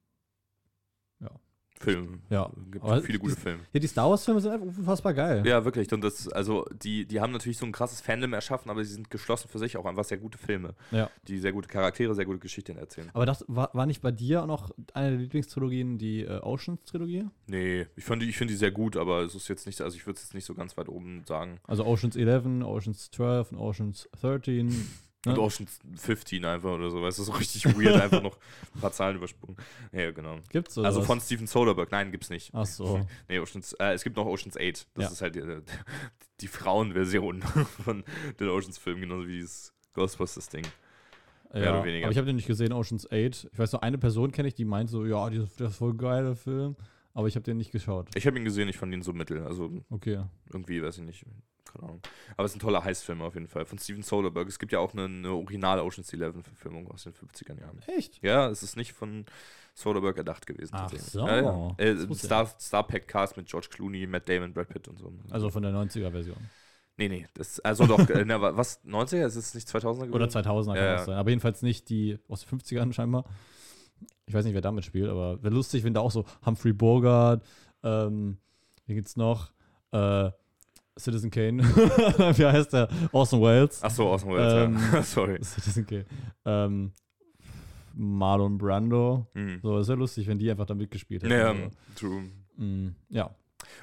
Film. 1.80 2.20
ja. 2.30 2.50
Gibt 2.72 2.84
Aber 2.86 3.02
viele 3.02 3.20
gute 3.20 3.36
die- 3.36 3.42
Filme. 3.42 3.60
Ja, 3.74 3.80
die 3.80 3.88
Star 3.88 4.10
Wars-Filme 4.10 4.40
sind 4.42 4.52
einfach 4.52 4.66
unfassbar 4.68 5.14
geil. 5.14 5.44
Ja, 5.46 5.66
wirklich. 5.66 5.92
Und 5.92 6.02
das, 6.02 6.28
also, 6.30 6.66
die, 6.84 7.06
die 7.06 7.20
haben 7.20 7.32
natürlich 7.34 7.58
so 7.58 7.66
ein 7.66 7.72
krasses 7.72 8.02
Fandom 8.02 8.34
erschaffen, 8.34 8.70
aber 8.72 8.84
sie 8.84 8.94
sind 8.94 9.12
geschlossen 9.12 9.50
für 9.50 9.60
sich 9.60 9.76
auch 9.78 9.86
einfach 9.86 10.04
sehr 10.06 10.18
gute 10.18 10.38
Filme. 10.38 10.74
Ja. 10.92 11.10
Die 11.28 11.38
sehr 11.38 11.52
gute 11.52 11.68
Charaktere, 11.68 12.16
sehr 12.16 12.26
gute 12.26 12.40
Geschichten 12.40 12.78
erzählen. 12.78 13.10
Aber 13.14 13.26
das 13.26 13.44
war, 13.48 13.70
war 13.74 13.86
nicht 13.86 14.02
bei 14.02 14.12
dir 14.12 14.46
noch 14.46 14.72
eine 14.94 15.12
der 15.12 15.20
Lieblingstrilogien 15.20 15.98
die 15.98 16.22
äh, 16.22 16.40
Oceans-Trilogie? 16.40 17.26
Nee, 17.48 17.88
ich 17.96 18.04
finde 18.04 18.26
ich 18.26 18.38
find 18.38 18.50
die 18.50 18.56
sehr 18.56 18.72
gut, 18.72 18.96
aber 18.98 19.22
es 19.22 19.36
ist 19.36 19.48
jetzt 19.48 19.66
nicht, 19.68 19.82
also 19.82 19.98
ich 19.98 20.06
würde 20.08 20.18
es 20.18 20.24
jetzt 20.24 20.34
nicht 20.34 20.46
so 20.46 20.54
ganz 20.56 20.78
weit 20.78 20.90
oben 20.90 21.24
sagen. 21.28 21.60
Also 21.68 21.86
Oceans 21.86 22.16
11, 22.16 22.64
Oceans 22.64 23.12
12 23.12 23.52
und 23.52 23.58
Oceans 23.58 24.10
13. 24.22 24.70
Und 25.26 25.38
Ja. 25.38 25.44
Ocean 25.44 25.68
15 25.98 26.46
einfach 26.46 26.72
oder 26.72 26.90
so, 26.92 27.02
weißt 27.02 27.20
du, 27.20 27.24
so 27.24 27.32
richtig 27.34 27.66
weird, 27.78 28.00
einfach 28.00 28.22
noch 28.22 28.38
ein 28.76 28.82
paar 28.82 28.92
Zahlen 28.92 29.16
übersprungen. 29.18 29.58
Ja, 29.92 30.12
genau. 30.12 30.38
Gibt's 30.50 30.76
so 30.76 30.84
Also 30.84 31.02
von 31.02 31.20
Steven 31.20 31.48
Soderbergh, 31.48 31.90
nein, 31.92 32.12
gibt's 32.12 32.30
nicht. 32.30 32.52
Ach 32.54 32.66
so. 32.66 33.06
Nee, 33.28 33.40
Oceans, 33.40 33.74
äh, 33.74 33.94
es 33.94 34.04
gibt 34.04 34.16
noch 34.18 34.26
Oceans 34.26 34.56
8. 34.58 34.88
Das 34.94 35.04
Ja. 35.06 35.10
ist 35.12 35.22
halt 35.22 35.36
die, 35.36 35.42
die 36.42 36.48
Frauenversion 36.48 37.42
von 37.84 38.04
den 38.40 38.50
Oceans-Filmen, 38.50 39.02
genauso 39.02 39.28
wie 39.28 39.38
dieses 39.38 39.74
Ghostbusters-Ding. 39.94 40.66
Mehr 41.54 41.64
Ja, 41.64 41.72
oder 41.74 41.86
weniger. 41.86 42.06
aber 42.06 42.12
ich 42.12 42.18
habe 42.18 42.28
den 42.28 42.36
nicht 42.36 42.48
gesehen, 42.48 42.74
Oceans 42.74 43.06
8. 43.12 43.48
Ich 43.52 43.58
weiß 43.58 43.72
nur, 43.72 43.82
eine 43.84 43.98
Person 43.98 44.32
kenne 44.32 44.48
ich, 44.50 44.54
die 44.56 44.66
meint 44.66 44.90
so, 44.90 45.06
ja, 45.06 45.30
das, 45.30 45.56
das 45.56 45.72
ist 45.72 45.78
voll 45.78 45.94
geiler 45.96 46.36
Film. 46.36 46.76
Aber 47.14 47.30
ich 47.30 47.36
habe 47.36 47.44
den 47.44 47.56
nicht 47.56 47.72
geschaut. 47.72 48.10
Ich 48.16 48.28
habe 48.28 48.38
ihn 48.38 48.44
gesehen, 48.44 48.68
ich 48.68 48.78
fand 48.78 48.94
ihn 48.94 49.02
so 49.02 49.14
mittel. 49.14 49.42
Also 49.48 49.72
Okay. 49.90 50.22
irgendwie, 50.52 50.84
weiß 50.84 50.98
ich 50.98 51.04
nicht. 51.06 51.26
Keine 51.72 51.84
Ahnung. 51.88 52.02
Aber 52.38 52.46
es 52.46 52.52
ist 52.52 52.58
ein 52.58 52.62
toller 52.62 52.84
Heißfilm 52.84 53.22
auf 53.22 53.34
jeden 53.34 53.48
Fall. 53.48 53.66
Von 53.66 53.78
Steven 53.80 54.02
Soderbergh. 54.04 54.48
Es 54.50 54.60
gibt 54.60 54.72
ja 54.72 54.80
auch 54.80 54.94
eine, 54.94 55.06
eine 55.06 55.32
originale 55.32 55.84
Oceans 55.84 56.12
11-Verfilmung 56.14 56.90
aus 56.92 57.04
den 57.04 57.14
50er 57.14 57.60
Jahren. 57.60 57.80
Echt? 57.88 58.22
Ja, 58.24 58.50
es 58.50 58.64
ist 58.64 58.78
nicht 58.78 58.94
von 58.94 59.26
Soderbergh 59.74 60.18
erdacht 60.18 60.46
gewesen. 60.46 60.72
Ach 60.76 60.92
so. 60.96 61.28
Ja, 61.28 61.42
ja. 61.42 61.76
Äh, 61.78 61.96
Das 62.08 62.20
Star, 62.20 62.46
Star 62.60 62.88
Pack 62.88 63.08
Cast 63.08 63.36
mit 63.38 63.48
George 63.48 63.68
Clooney, 63.72 64.08
Matt 64.08 64.30
Damon, 64.30 64.54
Brad 64.54 64.70
Pitt 64.70 64.88
und 64.88 64.98
so. 65.00 65.12
Also 65.30 65.50
von 65.50 65.64
der 65.64 65.74
90er-Version. 65.74 66.38
Nee, 66.98 67.10
nee. 67.10 67.28
Das, 67.34 67.60
also 67.60 67.86
doch, 67.86 68.08
äh, 68.10 68.24
na, 68.26 68.40
was? 68.56 68.82
90er? 68.86 69.26
Ist 69.26 69.36
es 69.36 69.54
nicht 69.54 69.68
2000er 69.68 69.96
gewesen? 70.08 70.14
Oder 70.14 70.28
2000er 70.28 70.66
kann 70.68 70.76
Ja, 70.78 70.92
das 70.94 71.02
ja. 71.02 71.06
sein. 71.08 71.18
Aber 71.18 71.30
jedenfalls 71.30 71.62
nicht 71.62 71.90
die 71.90 72.18
aus 72.30 72.46
den 72.46 72.58
50ern 72.58 72.94
scheinbar. 72.94 73.26
Ich 74.28 74.34
weiß 74.34 74.46
nicht, 74.46 74.54
wer 74.54 74.62
damit 74.62 74.86
spielt, 74.86 75.10
aber 75.10 75.42
wäre 75.44 75.54
lustig, 75.54 75.84
wenn 75.84 75.94
da 75.94 76.00
auch 76.02 76.12
so 76.12 76.26
Humphrey 76.46 76.74
Bogart, 76.74 77.44
ähm, 77.84 78.38
wie 78.88 78.96
gibt's 78.96 79.18
noch? 79.18 79.52
Äh, 79.92 80.32
Citizen 80.98 81.30
Kane. 81.32 81.62
wie 82.38 82.46
heißt 82.46 82.74
der? 82.74 82.88
Orson 83.12 83.42
Welles. 83.42 83.80
Ach 83.84 83.92
so, 83.92 84.08
aus 84.10 84.22
dem 84.22 84.32
Wales, 84.32 84.54
Ähm, 84.68 84.80
ja. 84.94 85.02
Sorry. 85.04 85.44
Citizen 85.44 85.86
Kane. 85.86 86.06
Ähm, 86.46 86.92
Marlon 87.94 88.58
Brando. 88.58 89.28
Mhm. 89.34 89.60
So, 89.62 89.78
das 89.78 89.88
wäre 89.88 90.00
lustig, 90.00 90.28
wenn 90.28 90.38
die 90.40 90.50
einfach 90.50 90.66
da 90.66 90.74
mitgespielt 90.74 91.24
hätten. 91.24 91.34
Ja, 91.34 91.50
Also, 91.50 91.70
true. 91.96 92.24
mm, 92.58 92.96
ja. 93.10 93.34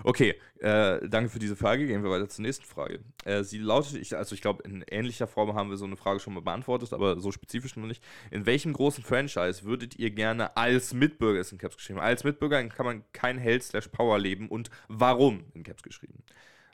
Okay, 0.04 0.34
äh, 0.60 1.06
danke 1.08 1.28
für 1.28 1.38
diese 1.38 1.56
Frage. 1.56 1.86
Gehen 1.86 2.02
wir 2.02 2.10
weiter 2.10 2.28
zur 2.28 2.42
nächsten 2.44 2.64
Frage. 2.64 3.00
Äh, 3.24 3.42
sie 3.42 3.58
lautet, 3.58 3.94
ich, 3.96 4.16
also 4.16 4.34
ich 4.34 4.40
glaube, 4.40 4.62
in 4.62 4.84
ähnlicher 4.90 5.26
Form 5.26 5.54
haben 5.54 5.70
wir 5.70 5.76
so 5.76 5.84
eine 5.84 5.96
Frage 5.96 6.20
schon 6.20 6.34
mal 6.34 6.40
beantwortet, 6.40 6.92
aber 6.92 7.20
so 7.20 7.32
spezifisch 7.32 7.76
noch 7.76 7.86
nicht. 7.86 8.02
In 8.30 8.46
welchem 8.46 8.72
großen 8.72 9.02
Franchise 9.02 9.64
würdet 9.64 9.98
ihr 9.98 10.10
gerne 10.10 10.56
als 10.56 10.94
Mitbürger, 10.94 11.40
ist 11.40 11.52
in 11.52 11.58
Caps 11.58 11.76
geschrieben, 11.76 11.98
als 12.00 12.22
Mitbürger 12.24 12.62
kann 12.68 12.86
man 12.86 13.02
kein 13.12 13.38
Held 13.38 13.62
slash 13.64 13.88
Power 13.88 14.18
leben 14.18 14.48
und 14.48 14.70
warum 14.88 15.44
in 15.54 15.62
Caps 15.62 15.82
geschrieben? 15.82 16.22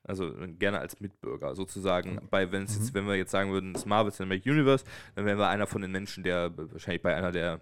Also 0.08 0.26
äh, 0.26 0.48
gerne 0.58 0.78
als 0.80 1.00
Mitbürger 1.00 1.54
sozusagen. 1.54 2.18
Bei, 2.30 2.50
wenn 2.50 2.64
es 2.64 2.74
jetzt, 2.76 2.94
wenn 2.94 3.06
wir 3.06 3.14
jetzt 3.14 3.30
sagen 3.30 3.52
würden, 3.52 3.74
das 3.74 3.86
Marvel 3.86 4.12
Cinematic 4.12 4.46
Universe, 4.46 4.84
dann 5.14 5.24
wären 5.26 5.38
wir 5.38 5.48
einer 5.48 5.66
von 5.66 5.82
den 5.82 5.92
Menschen, 5.92 6.24
der 6.24 6.50
wahrscheinlich 6.56 7.02
bei 7.02 7.14
einer 7.14 7.30
der 7.30 7.60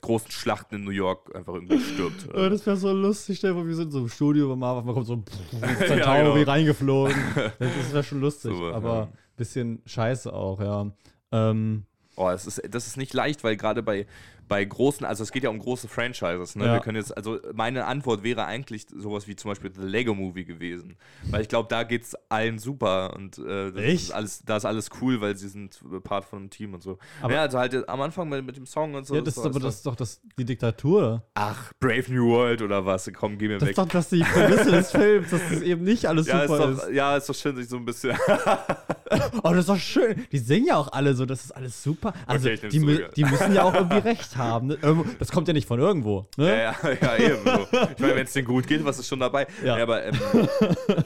großen 0.00 0.30
Schlachten 0.30 0.74
in 0.74 0.84
New 0.84 0.90
York 0.90 1.34
einfach 1.34 1.54
irgendwie 1.54 1.80
stirbt. 1.80 2.28
Äh, 2.34 2.50
Das 2.54 2.66
wäre 2.66 2.76
so 2.76 2.92
lustig, 2.92 3.40
vor, 3.40 3.66
wir 3.66 3.74
sind 3.74 3.90
so 3.92 4.00
im 4.00 4.08
Studio 4.08 4.48
bei 4.50 4.56
Marvel, 4.56 4.84
man 4.84 4.94
kommt 4.94 5.06
so 5.06 5.14
ein 5.62 5.78
Ja, 5.98 6.22
genau. 6.22 6.32
reingeflogen. 6.42 7.14
Das 7.58 7.92
wäre 7.92 8.02
schon 8.02 8.20
lustig, 8.20 8.52
So, 8.54 8.66
aber 8.72 8.94
ja. 8.94 9.02
ein 9.04 9.08
bisschen 9.36 9.80
scheiße 9.86 10.32
auch, 10.32 10.60
ja. 10.60 10.90
Ähm, 11.32 11.84
Oh, 12.16 12.28
das 12.28 12.46
ist, 12.46 12.62
das 12.70 12.86
ist 12.86 12.96
nicht 12.96 13.12
leicht, 13.12 13.42
weil 13.42 13.56
gerade 13.56 13.82
bei, 13.82 14.06
bei 14.48 14.64
großen, 14.64 15.06
also 15.06 15.22
es 15.22 15.32
geht 15.32 15.42
ja 15.44 15.50
um 15.50 15.58
große 15.58 15.88
Franchises, 15.88 16.56
ne? 16.56 16.66
Ja. 16.66 16.72
Wir 16.74 16.80
können 16.80 16.96
jetzt, 16.96 17.16
also 17.16 17.38
meine 17.54 17.86
Antwort 17.86 18.22
wäre 18.22 18.44
eigentlich 18.44 18.86
sowas 18.94 19.26
wie 19.26 19.36
zum 19.36 19.50
Beispiel 19.50 19.72
The 19.74 19.82
Lego 19.86 20.14
Movie 20.14 20.44
gewesen. 20.44 20.96
Weil 21.30 21.42
ich 21.42 21.48
glaube, 21.48 21.68
da 21.68 21.82
geht's 21.82 22.14
allen 22.28 22.58
super 22.58 23.14
und 23.16 23.38
äh, 23.38 23.72
das 23.72 23.82
Echt? 23.82 24.02
ist 24.04 24.10
alles, 24.12 24.42
da 24.44 24.56
ist 24.56 24.64
alles 24.64 24.90
cool, 25.00 25.20
weil 25.20 25.36
sie 25.36 25.48
sind 25.48 25.80
Part 26.04 26.24
von 26.24 26.40
einem 26.40 26.50
Team 26.50 26.74
und 26.74 26.82
so. 26.82 26.98
Aber- 27.22 27.32
ja, 27.34 27.42
also 27.42 27.58
halt 27.58 27.88
am 27.88 28.00
Anfang 28.00 28.28
mit, 28.28 28.44
mit 28.44 28.56
dem 28.56 28.66
Song 28.66 28.94
und 28.94 29.06
so. 29.06 29.14
Ja, 29.14 29.20
das 29.20 29.36
ist 29.36 29.44
aber 29.44 29.60
das 29.60 29.76
ist 29.76 29.86
doch 29.86 29.96
das, 29.96 30.20
die 30.38 30.44
Diktatur. 30.44 31.22
Ach, 31.34 31.72
Brave 31.80 32.12
New 32.12 32.28
World 32.28 32.62
oder 32.62 32.84
was? 32.84 33.10
Komm, 33.14 33.38
geh 33.38 33.48
mir 33.48 33.54
Das 33.54 33.62
weg. 33.62 33.70
ist 33.70 33.78
doch 33.78 33.88
das 33.88 34.08
die 34.08 34.20
Prämisse 34.22 34.70
des 34.70 34.90
Films, 34.92 35.30
dass 35.30 35.40
das 35.50 35.60
eben 35.62 35.84
nicht 35.84 36.06
alles 36.06 36.26
ja, 36.26 36.42
ist 36.42 36.48
super 36.50 36.72
doch, 36.74 36.90
ja, 36.90 37.16
ist 37.16 37.28
doch 37.28 37.34
schön, 37.34 37.56
sich 37.56 37.68
so 37.68 37.76
ein 37.76 37.84
bisschen. 37.84 38.16
Oh, 39.42 39.50
das 39.50 39.58
ist 39.60 39.68
doch 39.68 39.78
schön. 39.78 40.26
Die 40.32 40.38
singen 40.38 40.66
ja 40.68 40.76
auch 40.76 40.92
alle 40.92 41.14
so, 41.14 41.26
das 41.26 41.44
ist 41.44 41.52
alles 41.52 41.82
super. 41.82 42.14
Also, 42.26 42.48
Okay, 42.48 42.68
die, 42.68 43.04
die 43.14 43.24
müssen 43.24 43.54
ja 43.54 43.62
auch 43.62 43.74
irgendwie 43.74 43.98
recht 43.98 44.33
haben. 44.36 44.68
Ne? 44.68 44.78
Das 45.18 45.30
kommt 45.30 45.48
ja 45.48 45.54
nicht 45.54 45.66
von 45.66 45.78
irgendwo. 45.78 46.26
Ne? 46.36 46.48
ja, 46.48 46.76
ja, 46.82 46.90
ja, 47.00 47.16
eben. 47.16 47.44
So. 47.44 47.78
Ich 47.92 47.98
meine, 47.98 48.16
wenn 48.16 48.24
es 48.24 48.32
denen 48.32 48.46
gut 48.46 48.66
geht, 48.66 48.84
was 48.84 48.98
ist 48.98 49.08
schon 49.08 49.20
dabei? 49.20 49.46
Ja. 49.64 49.76
Ja. 49.76 49.82
aber 49.82 50.04
ähm, 50.04 50.18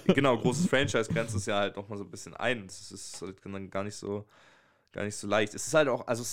genau, 0.07 0.37
großes 0.39 0.67
Franchise 0.67 1.13
grenzt 1.13 1.35
es 1.35 1.47
ja 1.47 1.59
halt 1.59 1.77
nochmal 1.77 1.99
so 1.99 2.05
ein 2.05 2.11
bisschen 2.11 2.35
ein. 2.35 2.67
Das 2.67 2.91
ist 2.93 3.23
halt 3.23 3.37
dann 3.45 3.71
gar 3.71 3.85
nicht 3.85 3.97
so. 3.97 4.25
Gar 4.91 5.05
nicht 5.05 5.17
so 5.17 5.29
leicht. 5.29 5.55
Es 5.55 5.67
ist 5.67 5.75
halt 5.75 5.87
auch, 5.89 6.07
also 6.07 6.25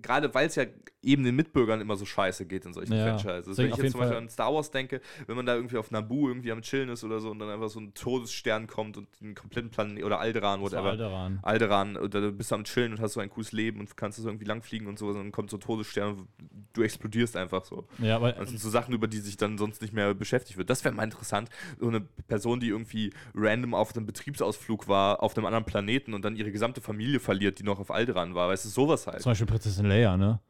gerade 0.00 0.32
weil 0.32 0.46
es 0.46 0.54
ja 0.54 0.64
eben 1.02 1.22
den 1.24 1.36
Mitbürgern 1.36 1.80
immer 1.80 1.96
so 1.96 2.04
scheiße 2.04 2.46
geht 2.46 2.66
in 2.66 2.72
solchen 2.72 2.92
Ja, 2.92 3.04
Franchises. 3.04 3.56
Wenn 3.56 3.70
ich 3.70 3.76
jetzt 3.76 3.92
zum 3.92 4.00
Beispiel 4.00 4.16
Fall- 4.16 4.22
an 4.24 4.28
Star 4.28 4.52
Wars 4.52 4.70
denke, 4.70 5.00
wenn 5.26 5.36
man 5.36 5.46
da 5.46 5.54
irgendwie 5.54 5.76
auf 5.76 5.90
Naboo 5.90 6.28
irgendwie 6.28 6.50
am 6.50 6.60
Chillen 6.62 6.88
ist 6.88 7.04
oder 7.04 7.20
so 7.20 7.30
und 7.30 7.38
dann 7.38 7.48
einfach 7.50 7.68
so 7.68 7.78
ein 7.80 7.94
Todesstern 7.94 8.66
kommt 8.66 8.96
und 8.96 9.06
den 9.20 9.34
kompletten 9.34 9.70
Planeten 9.70 10.04
oder 10.04 10.18
Alderan, 10.18 10.60
whatever. 10.60 10.90
Alderan. 10.90 11.38
Alderan, 11.42 11.96
oder 11.96 12.20
du 12.20 12.32
bist 12.32 12.52
am 12.52 12.64
Chillen 12.64 12.92
und 12.92 13.00
hast 13.00 13.12
so 13.12 13.20
ein 13.20 13.30
cooles 13.30 13.52
Leben 13.52 13.80
und 13.80 13.96
kannst 13.96 14.18
so 14.18 14.28
irgendwie 14.28 14.44
langfliegen 14.44 14.88
und 14.88 14.98
so, 14.98 15.06
und 15.08 15.14
dann 15.14 15.32
kommt 15.32 15.50
so 15.50 15.56
ein 15.56 15.60
Todesstern 15.60 16.16
und 16.18 16.28
du 16.72 16.82
explodierst 16.82 17.36
einfach 17.36 17.64
so. 17.64 17.86
Ja, 17.98 18.16
aber 18.16 18.32
Das 18.32 18.48
sind 18.48 18.60
so 18.60 18.68
Sachen, 18.70 18.92
über 18.92 19.06
die 19.06 19.18
sich 19.18 19.36
dann 19.36 19.56
sonst 19.56 19.80
nicht 19.82 19.92
mehr 19.94 20.12
beschäftigt 20.14 20.58
wird. 20.58 20.68
Das 20.68 20.84
wäre 20.84 20.94
mal 20.94 21.04
interessant. 21.04 21.48
So 21.78 21.88
eine 21.88 22.00
Person, 22.00 22.60
die 22.60 22.68
irgendwie 22.68 23.12
random 23.34 23.74
auf 23.74 23.94
einem 23.96 24.06
Betriebsausflug 24.06 24.88
war, 24.88 25.22
auf 25.22 25.36
einem 25.36 25.46
anderen 25.46 25.64
Planeten 25.64 26.12
und 26.14 26.24
dann 26.24 26.34
ihre 26.36 26.50
gesamte 26.50 26.80
Familie 26.80 27.20
verliert, 27.20 27.58
die 27.60 27.62
noch 27.62 27.78
auf 27.78 27.90
Alderan 27.90 28.34
war. 28.34 28.48
Weißt 28.48 28.64
du, 28.64 28.68
sowas 28.68 29.06
halt. 29.06 29.22
zum 29.22 29.30
Beispiel 29.30 29.46
Prinzessin 29.46 29.86
Leia, 29.86 30.16
ne? 30.16 30.40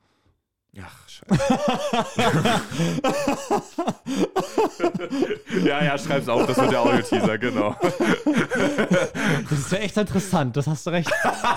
Ach, 0.81 1.09
scheiße. 1.09 1.49
ja, 5.65 5.85
ja, 5.85 5.99
schreib's 5.99 6.29
auf, 6.29 6.47
das 6.47 6.57
wird 6.57 6.71
der 6.71 6.81
Audio-Teaser, 6.83 7.39
genau. 7.39 7.75
Das 9.49 9.59
ist 9.59 9.73
ja 9.73 9.79
echt 9.79 9.97
interessant, 9.97 10.57
das 10.57 10.67
hast 10.67 10.87
du 10.87 10.91
recht. 10.91 11.11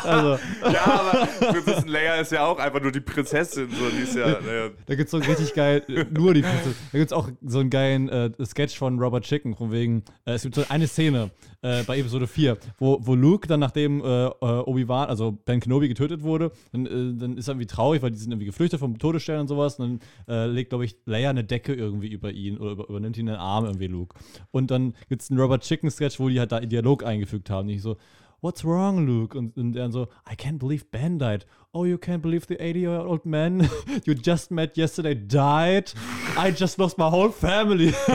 Also, 0.04 0.40
Ja, 0.72 0.86
aber 0.86 1.28
Prinzessin 1.52 1.88
Leia 1.90 2.16
ist 2.16 2.32
ja 2.32 2.46
auch 2.46 2.58
einfach 2.58 2.82
nur 2.82 2.92
die 2.92 3.02
Prinzessin. 3.02 3.70
So, 3.70 3.90
die 3.90 4.04
ist 4.04 4.16
ja, 4.16 4.40
naja, 4.42 4.70
da 4.86 4.96
gibt 4.96 5.08
es 5.08 5.12
so 5.12 5.18
einen 5.18 5.26
richtig 5.28 5.54
geil, 5.54 5.84
nur 6.12 6.34
die 6.34 6.42
Prinzessin. 6.42 6.76
Da 6.92 6.98
gibt 6.98 7.12
es 7.12 7.14
auch 7.18 7.30
so 7.46 7.60
einen 7.60 7.70
geilen 7.70 8.10
äh, 8.10 8.32
Sketch 8.44 8.78
von 8.78 8.98
Robert 9.00 9.26
Chicken, 9.26 9.56
von 9.56 9.72
wegen, 9.72 10.04
äh, 10.26 10.34
es 10.34 10.44
gibt 10.44 10.56
so 10.56 10.64
eine 10.70 10.88
Szene 10.88 11.30
äh, 11.62 11.84
bei 11.84 12.00
Episode 12.00 12.28
4, 12.28 12.58
wo, 12.80 12.98
wo 13.02 13.14
Luke 13.16 13.48
dann, 13.48 13.60
nachdem 13.60 14.02
äh, 14.04 14.26
äh, 14.26 14.30
Obi-Wan, 14.40 15.10
also 15.10 15.32
Ben 15.32 15.60
Kenobi 15.60 15.88
getötet 15.88 16.24
wurde, 16.24 16.52
dann, 16.72 16.86
äh, 16.86 17.20
dann 17.20 17.38
ist 17.38 17.48
er 17.48 17.54
irgendwie 17.54 17.68
traurig, 17.68 18.02
weil 18.02 18.12
die 18.12 18.18
sind 18.18 18.32
irgendwie 18.32 18.48
geflüchtet 18.48 18.80
vom 18.80 18.98
Todesstern 19.12 19.42
und 19.42 19.48
sowas. 19.48 19.80
Und 19.80 20.02
dann 20.28 20.36
äh, 20.36 20.48
legt, 20.48 20.70
glaube 20.70 20.86
ich, 20.86 20.96
Leia 21.06 21.30
eine 21.30 21.44
Decke 21.44 21.74
irgendwie 21.74 22.08
über 22.10 22.32
ihn 22.32 22.58
oder 22.58 22.72
über, 22.72 22.90
übernimmt 22.90 23.18
ihn 23.18 23.28
in 23.28 23.34
den 23.34 23.36
Arm 23.36 23.66
irgendwie 23.66 23.88
Luke. 23.88 24.16
Und 24.52 24.72
dann 24.72 24.94
gibt 25.10 25.22
es 25.22 25.30
einen 25.30 25.40
Robert 25.40 25.64
Chicken-Sketch, 25.64 26.20
wo 26.20 26.30
die 26.30 26.40
halt 26.40 26.52
da 26.52 26.58
einen 26.58 26.70
Dialog 26.70 27.04
eingefügt 27.04 27.50
haben. 27.50 27.68
Die 27.68 27.80
so, 27.80 27.98
What's 28.44 28.66
wrong, 28.66 29.06
Luke? 29.06 29.38
Und, 29.38 29.56
und 29.56 29.76
er 29.76 29.92
so, 29.92 30.08
I 30.28 30.34
can't 30.34 30.58
believe 30.58 30.86
Ben 30.90 31.20
died. 31.20 31.46
Oh, 31.74 31.86
you 31.86 31.98
can't 31.98 32.24
believe 32.24 32.48
the 32.48 32.56
80-year-old 32.56 33.24
man 33.24 33.70
you 34.06 34.16
just 34.16 34.50
met 34.50 34.76
yesterday 34.76 35.14
died? 35.14 35.94
I 36.36 36.50
just 36.50 36.80
lost 36.80 36.98
my 36.98 37.08
whole 37.08 37.32
family. 37.32 37.92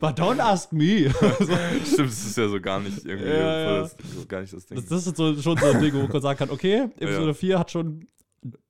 But 0.00 0.16
don't 0.16 0.40
ask 0.40 0.72
me. 0.72 1.08
stimmt, 1.84 2.08
das 2.10 2.26
ist 2.26 2.36
ja 2.36 2.48
so 2.48 2.60
gar 2.60 2.80
nicht 2.80 3.04
irgendwie 3.04 3.30
Ja, 3.30 3.36
voll 3.36 3.74
ja. 3.74 3.80
Das, 3.82 3.96
so 4.12 4.26
gar 4.26 4.40
nicht 4.40 4.52
das 4.52 4.66
Ding. 4.66 4.76
Das, 4.76 4.86
das 4.86 5.06
ist 5.06 5.16
so, 5.16 5.40
schon 5.40 5.56
so 5.56 5.66
ein 5.66 5.80
Ding, 5.80 5.94
wo 5.94 6.08
man 6.08 6.20
sagen 6.20 6.38
kann, 6.38 6.50
okay, 6.50 6.88
Episode 6.98 7.28
Ja. 7.28 7.34
4 7.34 7.58
hat 7.60 7.70
schon 7.70 8.08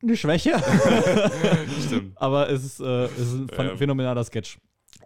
eine 0.02 0.16
Schwäche, 0.16 0.52
stimmt. 1.86 2.16
aber 2.20 2.50
es 2.50 2.64
ist, 2.64 2.80
äh, 2.80 3.04
es 3.04 3.18
ist 3.18 3.34
ein 3.34 3.48
Ja. 3.68 3.76
phänomenaler 3.76 4.24
Sketch. 4.24 4.58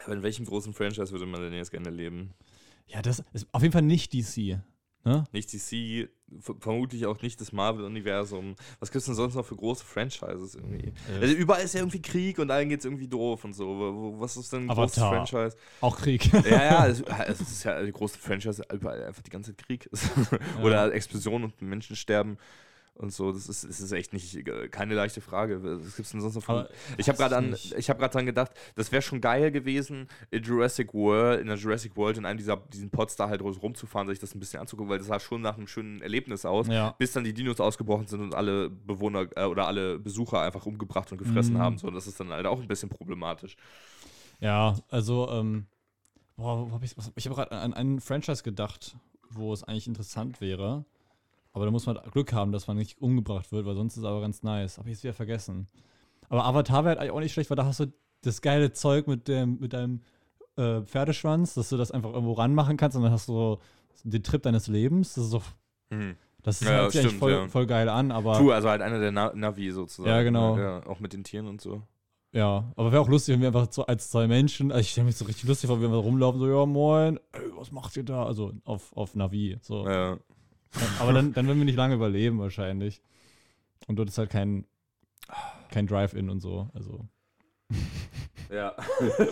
Aber 0.05 0.15
in 0.15 0.23
welchem 0.23 0.45
großen 0.47 0.73
Franchise 0.75 1.11
würde 1.13 1.27
man 1.27 1.41
denn 1.41 1.53
jetzt 1.53 1.71
gerne 1.71 1.91
leben? 1.91 2.33
Ja, 2.87 3.03
das 3.03 3.23
ist 3.33 3.47
auf 3.53 3.63
jeden 3.63 3.73
Fall 3.73 3.83
nicht 3.83 4.13
DC. 4.13 4.59
Ne? 5.07 5.25
Nicht 5.33 5.53
DC, 5.53 6.09
vermutlich 6.61 7.05
auch 7.05 7.21
nicht 7.21 7.39
das 7.39 7.53
Marvel-Universum. 7.53 8.57
Was 8.81 8.91
gibt 8.91 9.01
es 9.01 9.05
denn 9.07 9.15
sonst 9.15 9.35
noch 9.35 9.45
für 9.45 9.55
große 9.55 9.85
Franchises 9.85 10.55
irgendwie? 10.55 10.95
Äh. 11.13 11.21
Also 11.21 11.35
überall 11.35 11.63
ist 11.63 11.75
ja 11.75 11.81
irgendwie 11.81 12.01
Krieg 12.01 12.39
und 12.39 12.51
allen 12.51 12.71
geht 12.71 12.79
es 12.81 12.87
irgendwie 12.87 13.07
doof 13.07 13.45
und 13.45 13.53
so. 13.53 14.15
Was 14.19 14.39
ist 14.39 14.51
denn 14.55 14.63
ein 14.63 14.69
großes 14.69 14.99
Avatar. 14.99 15.27
Franchise? 15.27 15.57
Auch 15.83 15.99
Krieg. 15.99 16.33
Ja, 16.45 16.65
ja, 16.65 16.87
es, 16.89 17.03
es 17.03 17.41
ist 17.41 17.65
ja 17.65 17.83
die 17.83 17.93
große 17.93 18.19
Franchise, 18.19 18.63
überall 18.73 19.05
einfach 19.05 19.23
die 19.23 19.31
ganze 19.31 19.55
Zeit 19.55 19.67
Krieg 19.67 19.85
ist. 19.93 20.09
Oder 20.63 20.93
Explosionen 20.95 21.45
und 21.51 21.61
Menschen 21.61 21.97
sterben 21.97 22.39
und 22.97 23.13
so. 23.13 23.33
Das 23.33 23.49
ist, 23.49 23.65
das 23.65 23.81
ist 23.81 23.93
echt 23.93 24.13
nicht 24.13 24.35
äh, 24.47 24.69
keine 24.69 24.95
leichte 24.95 25.21
Frage. 25.21 25.61
Was 25.63 25.97
gibt's 25.97 26.13
denn 26.13 26.21
sonst 26.21 26.37
noch? 26.37 26.49
Aber 26.49 26.69
ich 26.97 27.09
habe 27.09 27.19
gerade 27.19 27.37
an, 27.37 27.55
ich 27.77 27.89
habe 27.91 27.99
gerade 27.99 28.13
dran 28.13 28.27
gedacht, 28.27 28.53
das 28.77 28.93
wäre 28.93 29.03
schon 29.03 29.21
geil 29.21 29.51
gewesen, 29.51 30.09
in 30.31 30.43
Jurassic 30.43 30.95
World, 30.95 31.41
in 31.41 31.49
der 31.49 31.57
Jurassic 31.57 31.97
World 31.97 32.19
in 32.19 32.25
einem 32.27 32.39
dieser 32.39 32.57
diesen 32.57 32.91
Pods 32.91 33.17
da 33.17 33.29
halt 33.29 33.43
rumzufahren, 33.43 34.09
sich 34.09 34.19
das 34.19 34.35
ein 34.35 34.41
bisschen 34.41 34.61
anzugucken, 34.61 34.91
weil 34.91 34.99
das 34.99 35.09
sah 35.09 35.19
schon 35.19 35.43
nach 35.43 35.57
einem 35.57 35.67
schönen 35.67 36.01
Erlebnis 36.03 36.45
aus. 36.45 36.69
Ja. 36.69 36.95
Bis 36.99 37.13
dann 37.13 37.25
die 37.25 37.35
Dinos 37.35 37.61
ausgebrochen 37.61 38.07
sind 38.07 38.21
und 38.21 38.35
alle 38.35 38.71
Bewohner 38.71 39.27
äh, 39.37 39.45
oder 39.45 39.67
alle 39.67 39.99
Besucher 39.99 40.41
einfach 40.43 40.67
umgebracht 40.67 41.11
und 41.13 41.19
gefressen 41.19 41.55
Mhm. 41.55 41.59
haben. 41.59 41.79
So, 41.79 41.91
das 41.91 42.07
ist 42.07 42.21
dann 42.21 42.31
halt 42.31 42.47
auch 42.47 42.61
ein 42.61 42.69
bisschen 42.69 42.89
problematisch. 42.89 43.57
Ja, 44.41 44.77
also, 44.89 45.29
ähm, 45.31 45.67
boah, 46.37 46.71
hab 46.73 46.83
ich, 46.83 46.95
ich 47.17 47.27
habe 47.27 47.35
gerade 47.37 47.53
an 47.53 47.75
einen 47.75 48.01
Franchise 48.01 48.43
gedacht, 48.43 48.97
wo 49.31 49.53
es 49.53 49.65
eigentlich 49.65 49.87
interessant 49.87 50.41
wäre. 50.41 50.85
Aber 51.55 51.65
da 51.65 51.71
muss 51.71 51.87
man 51.87 51.99
Glück 52.11 52.33
haben, 52.35 52.53
dass 52.53 52.67
man 52.67 52.77
nicht 52.77 53.01
umgebracht 53.01 53.51
wird, 53.53 53.65
weil 53.65 53.75
sonst 53.77 53.95
ist 53.95 54.01
es 54.01 54.05
aber 54.05 54.21
ganz 54.21 54.43
nice. 54.43 54.77
Hab 54.77 54.87
ich 54.87 54.93
es 54.95 55.03
wieder 55.05 55.15
vergessen. 55.15 55.69
Aber 56.29 56.45
Avatar 56.45 56.85
wäre 56.85 56.89
halt 56.91 56.99
eigentlich 56.99 57.13
auch 57.13 57.21
nicht 57.21 57.33
schlecht, 57.33 57.49
weil 57.49 57.57
da 57.57 57.65
hast 57.65 57.81
du 57.81 57.87
das 58.23 58.43
geile 58.43 58.73
Zeug 58.73 59.07
mit, 59.07 59.29
dem, 59.29 59.59
mit 59.61 59.73
deinem 59.73 60.01
äh, 60.57 60.83
Pferdeschwanz, 60.83 61.55
dass 61.55 61.69
du 61.71 61.77
das 61.77 61.91
einfach 61.91 62.11
irgendwo 62.13 62.33
ranmachen 62.33 62.77
kannst 62.77 62.97
und 62.97 63.03
dann 63.05 63.13
hast 63.13 63.29
du 63.29 63.33
so 63.33 63.59
den 64.03 64.23
Trip 64.23 64.43
deines 64.43 64.67
Lebens. 64.67 65.15
Das 65.15 65.25
ist 65.25 65.33
doch, 65.33 65.45
Mhm. 65.91 66.17
das 66.43 66.61
ist 66.61 66.69
Ja, 66.69 66.75
hört 66.77 66.93
sich 66.93 67.01
eigentlich 67.01 67.11
stimmt, 67.13 67.21
voll, 67.21 67.33
ja. 67.33 67.49
voll 67.49 67.67
geil 67.67 67.89
an, 67.89 68.11
aber. 68.11 68.39
Puh, 68.39 68.51
also 68.51 68.69
halt 68.69 68.83
einer 68.83 68.99
der 68.99 69.13
Na 69.13 69.33
Navi 69.35 69.71
sozusagen. 69.71 70.09
Ja, 70.09 70.23
genau. 70.23 70.59
Ja, 70.59 70.85
auch 70.87 70.99
mit 71.01 71.13
den 71.13 71.23
Tieren 71.25 71.47
und 71.47 71.61
so. 71.61 71.83
Ja, 72.33 72.73
aber 72.75 72.91
wäre 72.91 73.01
auch 73.01 73.09
lustig, 73.09 73.35
wenn 73.35 73.43
wir 73.43 73.49
einfach 73.49 73.69
so 73.71 73.87
als 73.87 74.11
zwei 74.11 74.27
Menschen, 74.27 74.73
also 74.73 74.81
ich 74.81 74.91
stelle 74.91 75.05
mich 75.07 75.17
so 75.17 75.25
richtig 75.25 75.45
lustig 75.49 75.69
vor, 75.69 75.81
wenn 75.81 75.91
wir 75.93 75.99
rumlaufen, 75.99 76.41
so, 76.41 76.49
ja 76.49 76.67
moin, 76.67 77.21
ey, 77.33 77.43
was 77.57 77.71
macht 77.71 77.97
ihr 77.97 78.03
da? 78.03 78.25
Also 78.27 78.53
auf, 78.65 78.93
auf 78.97 79.15
Navi. 79.15 79.57
So. 79.63 79.87
Ja. 79.87 80.17
Aber 80.99 81.13
dann, 81.13 81.33
dann 81.33 81.47
würden 81.47 81.59
wir 81.59 81.65
nicht 81.65 81.77
lange 81.77 81.95
überleben 81.95 82.39
wahrscheinlich. 82.39 83.01
Und 83.87 83.97
dort 83.97 84.09
ist 84.09 84.19
halt 84.19 84.31
kein, 84.31 84.65
kein 85.71 85.87
Drive-In 85.87 86.31
und 86.31 86.41
so. 86.41 86.69
Also. 86.75 87.07
ja. 88.53 88.75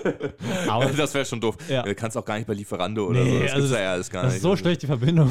Aber 0.68 0.86
das 0.86 1.14
wäre 1.14 1.24
schon 1.24 1.40
doof. 1.40 1.57
Ja. 1.68 1.82
Du 1.82 1.95
kannst 1.95 2.16
auch 2.16 2.24
gar 2.24 2.36
nicht 2.36 2.47
bei 2.47 2.55
Lieferando 2.55 3.07
oder 3.07 3.22
Nee, 3.24 3.30
so. 3.30 3.43
Das 3.43 3.53
also 3.53 3.66
gibt's 3.68 3.80
ja 3.80 3.93
alles 3.93 4.11
gar 4.11 4.22
das 4.24 4.32
nicht. 4.32 4.36
ist 4.38 4.43
so 4.43 4.57
schlecht, 4.57 4.82
die 4.82 4.86
Verbindung. 4.86 5.30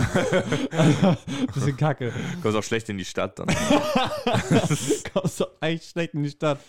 Also, 0.72 1.18
Bisschen 1.54 1.78
kacke. 1.78 2.12
Du 2.36 2.42
kommst 2.42 2.58
auch 2.58 2.64
schlecht 2.64 2.90
in 2.90 2.98
die 2.98 3.06
Stadt 3.06 3.38
dann. 3.40 3.48
Kommst 5.14 5.40
du 5.40 5.46
eigentlich 5.60 5.90
schlecht 5.90 6.14
in 6.14 6.24
die 6.24 6.30
Stadt. 6.32 6.60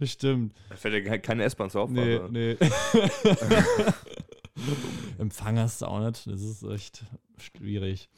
Das 0.00 0.10
stimmt. 0.10 0.54
Da 0.70 0.76
fällt 0.76 1.04
ja 1.06 1.18
keine 1.18 1.44
S-Bahn 1.44 1.70
zur 1.70 1.88
Nee, 1.90 2.16
Aufgabe. 2.16 2.32
nee. 2.32 2.56
Empfang 5.18 5.58
hast 5.58 5.82
du 5.82 5.86
auch 5.86 6.00
nicht. 6.00 6.26
Das 6.26 6.40
ist 6.40 6.62
echt 6.64 7.04
schwierig. 7.38 8.08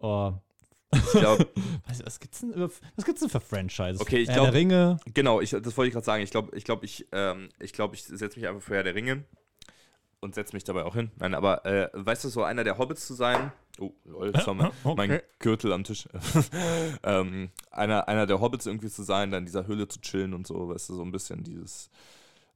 Oh. 0.00 0.32
Ich 0.92 1.12
glaube, 1.12 1.48
Was, 1.88 2.04
was 2.04 2.18
gibt's 2.20 2.40
denn, 2.40 2.52
was 2.56 3.04
gibt's 3.04 3.20
denn 3.20 3.30
für 3.30 3.40
Franchises? 3.40 4.00
Okay, 4.00 4.18
ich 4.18 4.28
Herr 4.28 4.34
glaub- 4.36 4.46
der 4.46 4.54
Ringe. 4.54 4.96
genau, 5.14 5.40
ich, 5.40 5.50
das 5.50 5.76
wollte 5.76 5.88
ich 5.88 5.92
gerade 5.94 6.04
sagen. 6.06 6.22
Ich 6.24 6.30
glaube, 6.30 6.56
ich, 6.56 6.64
glaub, 6.64 6.82
ich, 6.82 7.06
ähm, 7.12 7.48
ich, 7.60 7.72
glaub, 7.72 7.94
ich 7.94 8.02
setze 8.02 8.38
mich 8.38 8.48
einfach 8.48 8.62
für 8.62 8.74
Herr 8.74 8.82
der 8.82 8.94
Ringe 8.96 9.24
und 10.20 10.34
setze 10.34 10.54
mich 10.54 10.64
dabei 10.64 10.84
auch 10.84 10.94
hin. 10.94 11.10
Nein, 11.18 11.34
aber 11.34 11.64
äh, 11.64 11.88
weißt 11.92 12.24
du, 12.24 12.28
so 12.28 12.42
einer 12.42 12.64
der 12.64 12.76
Hobbits 12.78 13.06
zu 13.06 13.14
sein. 13.14 13.52
Oh, 13.78 13.92
lol, 14.04 14.32
das 14.32 14.46
war 14.46 14.54
mein, 14.54 14.70
mein 14.96 15.10
Okay. 15.12 15.22
Gürtel 15.38 15.72
am 15.72 15.84
Tisch. 15.84 16.08
ähm, 17.04 17.50
einer, 17.70 18.08
einer 18.08 18.26
der 18.26 18.40
Hobbits 18.40 18.66
irgendwie 18.66 18.90
zu 18.90 19.02
sein, 19.02 19.30
dann 19.30 19.40
in 19.42 19.46
dieser 19.46 19.66
Höhle 19.66 19.86
zu 19.88 20.00
chillen 20.00 20.34
und 20.34 20.46
so, 20.46 20.68
weißt 20.70 20.88
du, 20.90 20.94
so 20.96 21.02
ein 21.02 21.12
bisschen 21.12 21.44
dieses. 21.44 21.88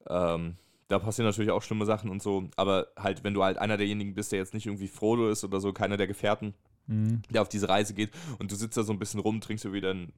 Ähm, 0.09 0.57
da 0.89 0.99
passieren 0.99 1.27
natürlich 1.29 1.51
auch 1.53 1.63
schlimme 1.63 1.87
Sachen 1.87 2.11
und 2.11 2.23
so, 2.23 2.49
aber 2.57 2.89
halt, 2.99 3.25
wenn 3.25 3.33
du 3.33 3.43
halt 3.43 3.57
einer 3.59 3.77
derjenigen 3.79 4.15
bist, 4.15 4.33
der 4.33 4.39
jetzt 4.41 4.53
nicht 4.55 4.67
irgendwie 4.67 4.89
Frodo 4.89 5.31
ist 5.31 5.43
oder 5.45 5.61
so, 5.61 5.73
keiner 5.73 5.97
der 5.97 6.07
Gefährten, 6.07 6.53
Mhm. 6.87 7.22
der 7.30 7.43
auf 7.43 7.49
diese 7.49 7.68
Reise 7.68 7.95
geht 7.95 8.11
und 8.39 8.53
du 8.53 8.57
sitzt 8.57 8.76
da 8.76 8.82
so 8.82 8.93
ein 8.93 8.99
bisschen 8.99 9.20
rum, 9.20 9.41
trinkst 9.41 9.64
du 9.64 9.72
wieder 9.72 9.91
ein 9.95 10.12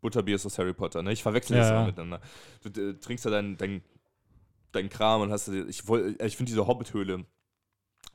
Butterbier 0.00 0.36
ist 0.36 0.46
aus 0.46 0.58
Harry 0.58 0.72
Potter, 0.72 1.02
ne? 1.02 1.12
Ich 1.12 1.22
verwechsel 1.22 1.56
Ja, 1.56 1.62
das 1.62 1.70
ja. 1.70 1.76
immer 1.76 1.86
miteinander. 1.86 2.20
Du 2.62 2.80
äh, 2.90 2.94
trinkst 2.94 3.26
da 3.26 3.30
dein, 3.30 3.56
dein, 3.56 3.82
dein 4.72 4.88
Kram 4.88 5.22
und 5.22 5.32
hast 5.32 5.48
ich, 5.48 5.86
woll- 5.88 6.16
ich 6.24 6.36
finde 6.36 6.50
diese 6.50 6.66
Hobbit-Höhle 6.66 7.24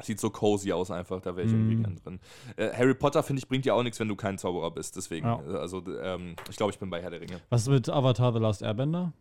Sieht 0.01 0.19
so 0.19 0.31
cozy 0.31 0.71
aus 0.71 0.89
einfach, 0.89 1.21
da 1.21 1.35
wäre 1.35 1.45
ich 1.45 1.53
irgendwie 1.53 1.75
Mhm. 1.75 1.83
gern 1.83 1.95
drin. 1.97 2.19
Äh, 2.55 2.73
Harry 2.75 2.95
Potter, 2.95 3.21
finde 3.21 3.41
ich, 3.41 3.47
bringt 3.47 3.63
dir 3.65 3.75
auch 3.75 3.83
nichts, 3.83 3.99
wenn 3.99 4.07
du 4.07 4.15
kein 4.15 4.39
Zauberer 4.39 4.71
bist. 4.71 4.95
Deswegen, 4.95 5.27
Ja. 5.27 5.39
äh, 5.45 5.57
also 5.57 5.83
ähm, 6.01 6.35
ich 6.49 6.55
glaube, 6.55 6.71
ich 6.71 6.79
bin 6.79 6.89
bei 6.89 6.99
Herr 6.99 7.11
der 7.11 7.21
Ringe. 7.21 7.39
Was 7.49 7.61
ist 7.63 7.67
mit 7.67 7.89
Avatar 7.89 8.33
The 8.33 8.39
Last 8.39 8.63
Airbender? 8.63 9.13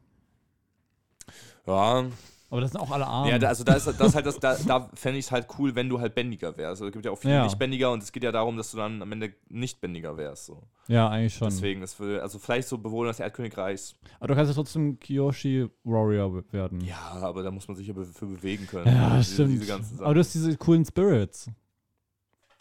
Ja, 1.67 2.07
Aber 2.53 2.61
das 2.61 2.71
sind 2.73 2.81
auch 2.83 2.91
alle 2.91 3.07
Arme. 3.07 3.31
ja 3.31 3.39
da, 3.39 3.49
also 3.49 3.65
da 3.65 3.73
ist, 3.73 3.87
das 3.87 3.99
ist 3.99 4.15
halt 4.15 4.27
das, 4.27 4.39
da, 4.39 4.57
da 4.67 4.91
fände 4.93 5.19
ich 5.19 5.25
es 5.25 5.33
halt 5.33 5.47
cool, 5.59 5.75
wenn 5.75 5.89
du 5.89 5.99
halt 6.01 6.15
bändiger 6.15 6.55
wärst. 6.59 6.69
Also, 6.83 6.87
es 6.87 6.93
gibt 6.93 7.05
ja 7.05 7.11
auch 7.11 7.17
viele 7.19 7.33
Ja. 7.35 7.45
Nicht-Bändiger 7.45 7.91
und 7.91 8.03
es 8.03 8.13
geht 8.13 8.23
ja 8.25 8.31
darum, 8.31 8.59
dass 8.59 8.71
du 8.73 8.77
dann 8.77 9.01
am 9.01 9.11
Ende 9.11 9.33
nicht 9.49 9.81
bändiger 9.81 10.19
wärst. 10.19 10.45
So. 10.47 10.63
ja, 10.87 11.09
eigentlich 11.09 11.35
schon. 11.35 11.49
Deswegen, 11.49 11.81
das 11.81 11.99
will, 11.99 12.21
also 12.21 12.39
vielleicht 12.39 12.69
so 12.69 12.77
Bewohner 12.77 13.09
des 13.09 13.21
Erdkönigreichs. 13.21 13.95
Aber 14.21 14.29
du 14.29 14.35
kannst 14.35 14.51
ja 14.51 14.55
trotzdem 14.55 15.01
Kyoshi 15.01 15.67
Warrior 15.85 16.45
werden. 16.53 16.83
Ja, 16.83 16.99
aber 17.23 17.43
da 17.43 17.51
muss 17.51 17.67
man 17.69 17.77
sich 17.77 17.87
ja 17.87 17.95
be- 17.95 18.05
für 18.05 18.27
bewegen 18.27 18.67
können. 18.67 18.87
Ja, 18.95 19.17
diese, 19.17 19.33
stimmt. 19.33 19.63
Diese. 19.63 20.05
Aber 20.05 20.13
du 20.13 20.21
hast 20.21 20.35
diese 20.35 20.55
coolen 20.59 20.85
Spirits. 20.85 21.51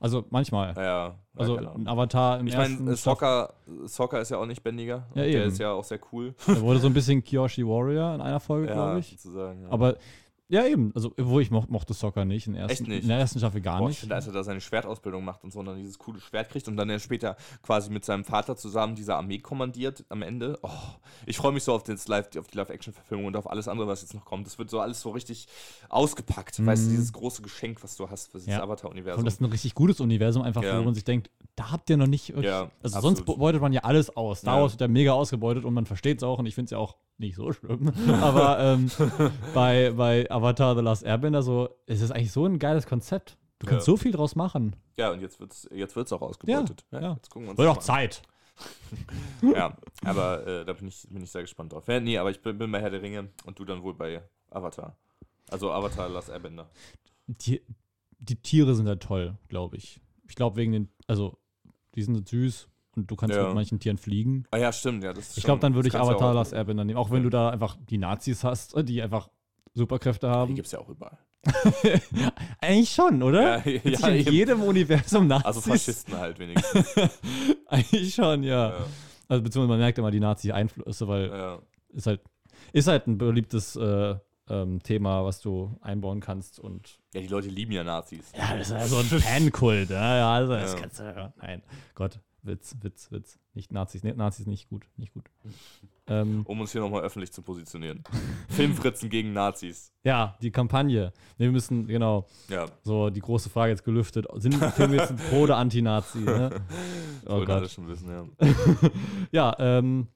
Also 0.01 0.25
manchmal. 0.31 0.73
ja, 0.75 0.81
ja, 0.83 1.15
also 1.37 1.57
ein 1.57 1.87
Avatar 1.87 2.39
im 2.39 2.47
Ich 2.47 2.55
ersten 2.55 2.83
meine, 2.85 2.97
Staffel- 2.97 3.15
Soccer, 3.19 3.53
Soccer 3.85 4.19
ist 4.21 4.31
ja 4.31 4.37
auch 4.37 4.45
nicht 4.47 4.63
bändiger. 4.63 5.05
Ja, 5.13 5.21
Der 5.21 5.27
eben. 5.27 5.43
ist 5.47 5.59
ja 5.59 5.71
auch 5.71 5.83
sehr 5.83 5.99
cool. 6.11 6.33
Da 6.47 6.59
wurde 6.59 6.79
so 6.79 6.87
ein 6.87 6.93
bisschen 6.93 7.23
Kyoshi 7.23 7.63
Warrior 7.65 8.15
in 8.15 8.21
einer 8.21 8.39
Folge, 8.39 8.67
ja, 8.67 8.73
glaube 8.73 8.99
ich. 8.99 9.11
sozusagen. 9.11 9.61
Ja. 9.61 9.67
Aber 9.69 9.95
ja, 10.51 10.65
eben. 10.67 10.91
Also, 10.93 11.13
wo 11.17 11.39
ich 11.39 11.49
mo 11.49 11.65
mochte 11.69 11.93
Soccer 11.93 12.25
nicht 12.25 12.45
in, 12.45 12.53
der 12.53 12.63
ersten, 12.63 12.83
Echt 12.83 12.87
nicht? 12.87 13.01
in 13.03 13.07
der 13.09 13.17
ersten 13.19 13.39
Staffel 13.39 13.61
gar 13.61 13.79
Boah, 13.79 13.85
ich 13.85 13.89
nicht. 13.91 13.99
finde, 14.01 14.15
als 14.15 14.27
er 14.27 14.33
da 14.33 14.43
seine 14.43 14.61
Schwertausbildung 14.61 15.23
macht 15.25 15.43
und 15.43 15.51
so 15.53 15.59
und 15.59 15.65
dann 15.65 15.77
dieses 15.77 15.97
coole 15.97 16.19
Schwert 16.19 16.49
kriegt 16.49 16.67
und 16.67 16.77
dann 16.77 16.89
er 16.89 16.99
später 16.99 17.37
quasi 17.63 17.89
mit 17.89 18.05
seinem 18.05 18.23
Vater 18.25 18.55
zusammen 18.55 18.93
diese 18.95 19.15
Armee 19.15 19.39
kommandiert 19.39 20.05
am 20.09 20.21
Ende. 20.21 20.59
Oh, 20.61 20.69
ich 21.25 21.37
freue 21.37 21.51
mich 21.53 21.63
so 21.63 21.73
auf, 21.73 21.83
das 21.83 22.07
Live, 22.07 22.29
auf 22.37 22.47
die 22.47 22.57
Live-Action-Verfilmung 22.57 23.25
und 23.27 23.35
auf 23.37 23.49
alles 23.49 23.67
andere, 23.67 23.87
was 23.87 24.01
jetzt 24.01 24.13
noch 24.13 24.25
kommt. 24.25 24.45
Das 24.45 24.59
wird 24.59 24.69
so 24.69 24.79
alles 24.79 25.01
so 25.01 25.09
richtig 25.11 25.47
ausgepackt. 25.89 26.65
Weißt 26.65 26.83
du, 26.83 26.87
Mhm. 26.87 26.91
dieses 26.91 27.13
große 27.13 27.41
Geschenk, 27.41 27.83
was 27.83 27.95
du 27.95 28.09
hast 28.09 28.31
für 28.31 28.37
dieses 28.37 28.53
Ja. 28.53 28.63
Avatar-Universum. 28.63 29.19
Und 29.19 29.25
das 29.25 29.35
ist 29.35 29.41
ein 29.41 29.45
richtig 29.45 29.73
gutes 29.75 29.99
Universum, 29.99 30.43
einfach, 30.43 30.63
Ja. 30.63 30.77
wo 30.79 30.83
man 30.83 30.93
sich 30.93 31.03
denkt, 31.03 31.29
da 31.55 31.71
habt 31.71 31.89
ihr 31.89 31.97
noch 31.97 32.07
nicht 32.07 32.29
wirklich. 32.29 32.45
Ja, 32.45 32.69
also 32.81 32.97
absolut. 32.97 33.17
sonst 33.17 33.37
beutet 33.37 33.61
man 33.61 33.73
ja 33.73 33.81
alles 33.81 34.15
aus. 34.15 34.39
Star 34.39 34.55
Ja. 34.57 34.61
Wars 34.61 34.73
wird 34.73 34.81
ja 34.81 34.87
mega 34.87 35.11
ausgebeutet 35.13 35.65
und 35.65 35.73
man 35.73 35.85
versteht 35.85 36.17
es 36.17 36.23
auch 36.23 36.39
und 36.39 36.45
ich 36.45 36.55
finde 36.55 36.65
es 36.65 36.71
ja 36.71 36.77
auch 36.77 36.95
nicht 37.21 37.35
so 37.35 37.51
schlimm. 37.53 37.91
Aber 38.21 38.59
ähm, 38.59 38.91
bei, 39.53 39.91
bei 39.91 40.29
Avatar 40.29 40.75
The 40.75 40.81
Last 40.81 41.03
Airbender 41.03 41.41
so, 41.41 41.69
es 41.85 42.01
ist 42.01 42.11
eigentlich 42.11 42.31
so 42.31 42.45
ein 42.45 42.59
geiles 42.59 42.85
Konzept. 42.85 43.37
Du 43.59 43.67
kannst 43.67 43.87
Ja. 43.87 43.91
so 43.93 43.97
viel 43.97 44.11
draus 44.11 44.35
machen. 44.35 44.75
Ja, 44.97 45.11
und 45.11 45.21
jetzt 45.21 45.39
wird 45.39 45.51
es 45.53 45.69
jetzt 45.71 45.95
wird's 45.95 46.11
auch 46.11 46.21
ausgebeutet. 46.21 46.83
Ja, 46.91 46.99
ja. 47.01 47.13
Jetzt 47.13 47.29
gucken 47.29 47.45
wir 47.47 47.51
uns 47.51 47.57
Wird 47.59 47.69
auch. 47.69 47.77
Zeit. 47.77 48.21
Ja, 49.41 49.75
aber 50.03 50.45
äh, 50.45 50.65
da 50.65 50.73
bin 50.73 50.87
ich, 50.87 51.07
bin 51.09 51.23
ich 51.23 51.31
sehr 51.31 51.41
gespannt 51.41 51.73
drauf. 51.73 51.87
Ja, 51.87 51.99
nee, 51.99 52.17
aber 52.17 52.29
ich 52.29 52.41
bin, 52.41 52.57
bin 52.59 52.71
bei 52.71 52.79
Herr 52.79 52.89
der 52.91 53.01
Ringe 53.01 53.29
und 53.45 53.57
du 53.57 53.65
dann 53.65 53.81
wohl 53.81 53.93
bei 53.95 54.21
Avatar. 54.51 54.95
Also 55.49 55.71
Avatar 55.71 56.09
Last 56.09 56.29
Airbender. 56.29 56.69
Die, 57.27 57.61
die 58.19 58.35
Tiere 58.35 58.75
sind 58.75 58.87
halt 58.87 59.01
toll, 59.01 59.35
glaube 59.47 59.77
ich. 59.77 59.99
Ich 60.27 60.35
glaube 60.35 60.57
wegen 60.57 60.73
den, 60.73 60.89
also 61.07 61.39
die 61.95 62.03
sind 62.03 62.27
süß 62.27 62.67
und 62.95 63.09
du 63.09 63.15
kannst 63.15 63.35
Ja. 63.35 63.45
mit 63.45 63.55
manchen 63.55 63.79
Tieren 63.79 63.97
fliegen. 63.97 64.45
Ah 64.51 64.57
ja, 64.57 64.71
stimmt, 64.71 65.03
ja. 65.03 65.13
Ich 65.35 65.43
glaube, 65.43 65.59
dann 65.61 65.73
würde 65.75 65.87
ich 65.87 65.95
Avatar 65.95 66.33
Last 66.33 66.53
Airbender 66.53 66.83
nehmen, 66.83 66.97
auch 66.97 67.09
wenn 67.09 67.17
Ja. 67.17 67.23
du 67.23 67.29
da 67.29 67.49
einfach 67.49 67.77
die 67.89 67.97
Nazis 67.97 68.43
hast, 68.43 68.75
die 68.87 69.01
einfach 69.01 69.29
Superkräfte 69.73 70.27
Die 70.27 70.31
haben. 70.33 70.55
gibt 70.55 70.65
es 70.65 70.71
ja 70.73 70.79
auch 70.79 70.89
überall. 70.89 71.17
Eigentlich 72.61 72.91
schon, 72.91 73.23
oder? 73.23 73.65
Ja, 73.67 73.71
ja, 73.83 74.07
in 74.09 74.15
eben. 74.17 74.31
jedem 74.31 74.61
Universum 74.63 75.27
Nazis. 75.27 75.45
Also 75.45 75.61
Faschisten 75.61 76.17
halt 76.17 76.39
wenigstens. 76.39 76.95
Eigentlich 77.67 78.13
schon, 78.13 78.43
ja. 78.43 78.69
ja, 78.69 78.85
Also 79.27 79.43
beziehungsweise 79.43 79.69
man 79.69 79.79
merkt 79.79 79.97
immer 79.97 80.11
die 80.11 80.19
Nazi-Einflüsse, 80.19 81.07
weil 81.07 81.59
ist 81.89 82.07
halt 82.07 82.21
ist 82.73 82.87
halt 82.87 83.07
ein 83.07 83.17
beliebtes 83.17 83.75
äh, 83.75 84.15
ähm, 84.49 84.83
Thema, 84.83 85.25
was 85.25 85.41
du 85.41 85.75
einbauen 85.81 86.19
kannst 86.19 86.59
und 86.59 86.99
ja, 87.13 87.21
die 87.21 87.27
Leute 87.27 87.47
lieben 87.49 87.71
ja 87.71 87.83
Nazis. 87.83 88.31
ja, 88.37 88.55
das 88.57 88.69
ist 88.69 88.73
ja 88.73 88.87
so 88.87 88.97
ein 88.97 89.05
Fankult. 89.05 89.89
Ja, 89.89 90.17
ja, 90.17 90.33
also 90.33 90.53
das 90.53 90.75
kannst 90.75 90.99
du, 90.99 91.03
ja. 91.03 91.33
nein, 91.41 91.63
Gott, 91.95 92.19
Witz, 92.43 92.75
Witz, 92.81 93.11
Witz. 93.11 93.39
Nicht 93.53 93.71
Nazis, 93.71 94.03
nee, 94.03 94.13
Nazis 94.13 94.47
nicht 94.47 94.69
gut, 94.69 94.85
nicht 94.97 95.13
gut. 95.13 95.25
ähm, 96.07 96.41
Um 96.45 96.59
uns 96.59 96.71
hier 96.71 96.81
nochmal 96.81 97.03
öffentlich 97.03 97.31
zu 97.31 97.41
positionieren. 97.41 98.03
Filmfritzen 98.49 99.09
gegen 99.09 99.33
Nazis. 99.33 99.91
ja, 100.03 100.37
die 100.41 100.51
Kampagne. 100.51 101.13
Wir 101.37 101.51
müssen, 101.51 101.87
genau, 101.87 102.27
Ja, 102.49 102.65
so 102.83 103.09
die 103.09 103.19
große 103.19 103.49
Frage 103.49 103.71
jetzt 103.71 103.83
gelüftet. 103.83 104.25
Sind 104.35 104.55
Filme 104.55 104.95
jetzt 104.97 105.15
pro 105.29 105.41
oder 105.41 105.57
Anti-Nazi? 105.57 106.19
Ne? 106.19 106.49
Oh 107.25 107.31
wollen 107.37 107.49
alle 107.51 107.61
Gott. 107.61 107.71
schon 107.71 107.87
wissen, 107.87 108.09
ja. 108.09 108.25
Ja, 109.31 109.55
ähm, 109.59 110.07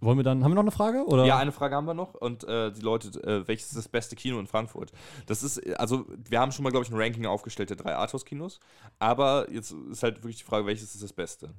wollen 0.00 0.18
wir 0.18 0.24
dann, 0.24 0.44
haben 0.44 0.50
wir 0.50 0.56
noch 0.56 0.62
eine 0.62 0.70
Frage? 0.70 1.04
Oder? 1.06 1.24
Ja, 1.24 1.38
eine 1.38 1.52
Frage 1.52 1.74
haben 1.74 1.86
wir 1.86 1.94
noch. 1.94 2.14
Und 2.14 2.44
äh, 2.44 2.70
die 2.72 2.82
Leute, 2.82 3.08
äh, 3.24 3.48
welches 3.48 3.68
ist 3.68 3.76
das 3.76 3.88
beste 3.88 4.14
Kino 4.14 4.38
in 4.38 4.46
Frankfurt? 4.46 4.92
Das 5.26 5.42
ist, 5.42 5.58
also, 5.78 6.04
wir 6.28 6.38
haben 6.40 6.52
schon 6.52 6.62
mal, 6.64 6.70
glaube 6.70 6.84
ich, 6.84 6.92
ein 6.92 6.96
Ranking 6.98 7.24
aufgestellt 7.26 7.70
der 7.70 7.76
drei 7.76 7.94
Arthouse-Kinos. 7.96 8.60
Aber 8.98 9.50
jetzt 9.50 9.72
ist 9.90 10.02
halt 10.02 10.16
wirklich 10.18 10.36
die 10.38 10.44
Frage, 10.44 10.66
welches 10.66 10.94
ist 10.94 11.02
das 11.02 11.12
Beste? 11.12 11.50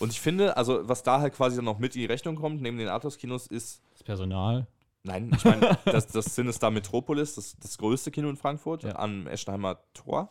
Und 0.00 0.10
ich 0.12 0.20
finde, 0.20 0.56
also, 0.56 0.88
was 0.88 1.02
da 1.02 1.20
halt 1.20 1.34
quasi 1.34 1.56
dann 1.56 1.64
noch 1.66 1.78
mit 1.78 1.94
in 1.94 2.00
die 2.00 2.06
Rechnung 2.06 2.34
kommt, 2.36 2.60
neben 2.62 2.78
den 2.78 2.88
Arthouse-Kinos, 2.88 3.46
ist 3.46 3.80
Das 3.92 4.02
Personal. 4.02 4.66
Nein, 5.04 5.30
ich 5.36 5.44
meine, 5.44 5.78
das, 5.84 6.06
das 6.08 6.24
Cinestar 6.34 6.70
Metropolis, 6.70 7.34
das, 7.34 7.56
das 7.60 7.76
größte 7.78 8.10
Kino 8.10 8.28
in 8.28 8.36
Frankfurt, 8.36 8.82
Ja. 8.84 8.96
am 8.96 9.26
Eschenheimer 9.26 9.78
Tor. 9.92 10.30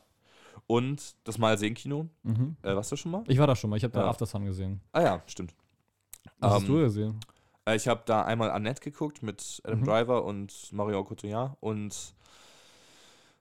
Und 0.68 1.16
das 1.26 1.38
Malseen-Kino. 1.38 2.08
Mhm. 2.24 2.56
Äh, 2.62 2.76
warst 2.76 2.92
du 2.92 2.96
schon 2.96 3.12
mal? 3.12 3.24
Ich 3.28 3.38
war 3.38 3.48
da 3.48 3.56
schon 3.56 3.70
mal, 3.70 3.76
ich 3.78 3.84
habe 3.84 3.94
da. 3.94 4.08
After 4.08 4.26
Sun 4.26 4.46
gesehen. 4.46 4.82
Ah 4.92 5.02
ja, 5.02 5.22
stimmt. 5.28 5.54
Was 6.40 6.52
Ähm, 6.52 6.60
hast 6.60 6.68
du 6.68 6.74
gesehen? 6.80 7.20
Äh, 7.66 7.76
ich 7.76 7.88
habe 7.88 8.02
da 8.06 8.24
einmal 8.24 8.52
Annette 8.52 8.82
geguckt 8.82 9.24
mit 9.24 9.62
Adam 9.64 9.80
Mhm. 9.82 9.86
Driver 9.86 10.26
und 10.26 10.72
Marion 10.72 11.06
Cotillard 11.06 11.56
und 11.60 12.14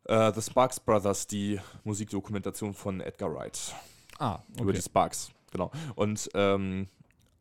äh, 0.04 0.32
The 0.32 0.42
Sparks 0.42 0.80
Brothers, 0.80 1.26
die 1.26 1.60
Musikdokumentation 1.84 2.74
von 2.74 3.00
Edgar 3.00 3.32
Wright. 3.34 3.74
Ah, 4.18 4.40
Über 4.60 4.72
die 4.72 4.82
Sparks, 4.82 5.30
genau. 5.50 5.70
Und 5.94 6.28
ähm, 6.34 6.88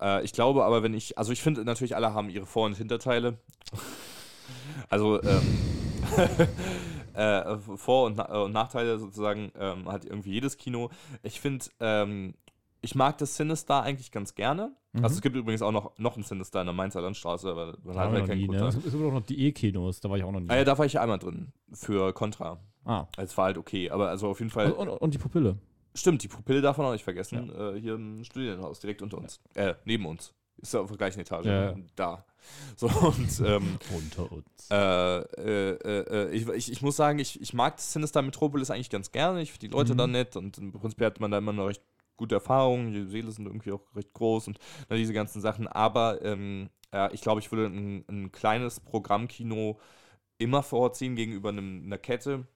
äh, 0.02 0.24
ich 0.24 0.34
glaube 0.34 0.64
aber, 0.64 0.84
wenn 0.84 0.94
ich, 0.94 1.18
also 1.18 1.32
ich 1.32 1.42
finde 1.42 1.64
natürlich, 1.66 1.96
alle 1.96 2.14
haben 2.14 2.30
ihre 2.30 2.46
Vor- 2.46 2.66
und 2.66 2.78
Hinterteile. 2.78 3.38
also 4.90 5.22
ähm, 5.24 5.60
äh, 7.14 7.58
Vor- 7.78 8.06
und, 8.06 8.18
Na 8.18 8.30
äh, 8.34 8.38
und 8.44 8.52
Nachteile 8.52 8.98
sozusagen 9.00 9.52
ähm, 9.60 9.88
hat 9.92 10.06
irgendwie 10.06 10.32
jedes 10.32 10.58
Kino. 10.58 10.90
Ich 11.24 11.40
finde, 11.42 11.66
ähm, 11.80 12.34
ich 12.82 12.96
mag 12.96 13.18
das 13.20 13.36
Cinestar 13.36 13.84
eigentlich 13.84 14.12
ganz 14.12 14.34
gerne. 14.36 14.76
Mhm. 14.94 15.04
Also 15.04 15.16
es 15.16 15.22
gibt 15.22 15.36
übrigens 15.36 15.62
auch 15.62 15.72
noch, 15.72 15.98
noch 15.98 16.18
ein 16.18 16.24
Cinestar 16.24 16.62
in 16.62 16.68
der 16.68 16.74
Mainzer 16.74 17.02
Landstraße, 17.02 17.50
aber 17.50 17.78
man 17.84 17.96
Da 17.96 18.02
hat 18.02 18.12
halt 18.12 18.28
keinen 18.28 18.40
nie, 18.40 18.48
ne? 18.48 18.58
da. 18.58 18.68
Es 18.68 18.82
gibt 18.82 18.96
auch 18.96 19.12
noch 19.14 19.22
die 19.26 19.46
E-Kinos, 19.48 20.00
da 20.02 20.10
war 20.10 20.18
ich 20.18 20.24
auch 20.24 20.32
noch 20.32 20.40
nie. 20.40 20.50
Ah 20.50 20.58
ja, 20.58 20.64
da 20.64 20.78
war 20.78 20.86
ich 20.86 21.00
einmal 21.00 21.20
drin. 21.20 21.52
Für 21.74 22.12
Contra. 22.14 22.60
Ah. 22.84 23.06
Es 23.18 23.38
war 23.38 23.46
halt 23.46 23.58
okay, 23.58 23.90
aber 23.92 24.10
also 24.10 24.28
auf 24.30 24.40
jeden 24.40 24.52
Fall. 24.52 24.72
Und, 24.72 24.88
und, 24.90 24.98
und 25.02 25.14
die 25.14 25.18
Pupille. 25.20 25.58
Stimmt, 25.94 26.24
die 26.24 26.28
Pupille 26.28 26.62
darf 26.62 26.78
man 26.78 26.88
auch 26.88 26.94
nicht 26.94 27.04
vergessen. 27.04 27.52
Äh, 27.54 27.80
hier 27.80 27.96
ein 27.96 28.24
Studienhaus, 28.26 28.80
direkt 28.80 29.02
unter 29.02 29.18
uns. 29.20 29.40
Äh, 29.56 29.76
neben 29.86 30.06
uns. 30.06 30.34
Ist 30.58 30.74
ja 30.74 30.80
auf 30.82 30.88
der 30.90 30.98
gleichen 30.98 31.20
Etage. 31.20 31.46
Ja, 31.46 31.72
ja. 31.72 31.76
Da. 31.96 32.26
So, 32.76 32.88
und 32.88 33.40
ähm, 33.46 33.78
Unter 33.96 34.32
uns. 34.32 34.68
äh, 34.72 35.20
äh, 35.20 35.72
äh, 35.76 36.32
ich, 36.32 36.48
ich, 36.48 36.72
ich 36.72 36.82
muss 36.82 36.96
sagen, 36.96 37.20
ich, 37.20 37.40
ich 37.42 37.54
mag 37.54 37.76
das 37.76 37.94
Sinister 37.94 38.22
Metropolis 38.22 38.72
eigentlich 38.72 38.90
ganz 38.90 39.12
gerne. 39.12 39.42
Ich 39.42 39.52
finde 39.52 39.68
die 39.68 39.74
Leute 39.74 39.94
Mhm. 39.94 39.98
da 39.98 40.08
nett 40.08 40.36
und 40.36 40.58
im 40.58 40.72
Prinzip 40.72 41.02
hat 41.02 41.20
man 41.20 41.30
da 41.32 41.38
immer 41.38 41.54
noch 41.54 41.68
recht 41.68 41.82
gute 42.22 42.36
Erfahrungen. 42.36 42.94
Die 42.94 43.06
Seele 43.06 43.32
sind 43.32 43.48
irgendwie 43.48 43.72
auch 43.72 43.84
recht 43.96 44.14
groß 44.14 44.48
und 44.48 44.60
na, 44.90 44.96
diese 44.96 45.14
ganzen 45.14 45.42
Sachen. 45.42 45.68
Aber 45.68 46.24
ähm, 46.24 46.70
ja, 46.94 47.12
ich 47.12 47.22
glaube, 47.22 47.42
ich 47.42 47.52
würde 47.52 47.66
ein, 47.66 48.06
ein 48.08 48.32
kleines 48.32 48.80
Programmkino 48.80 49.80
immer 50.38 50.62
vorziehen 50.62 51.16
gegenüber 51.16 51.50
einem, 51.50 51.84
einer 51.86 51.98
Kette. 51.98 52.48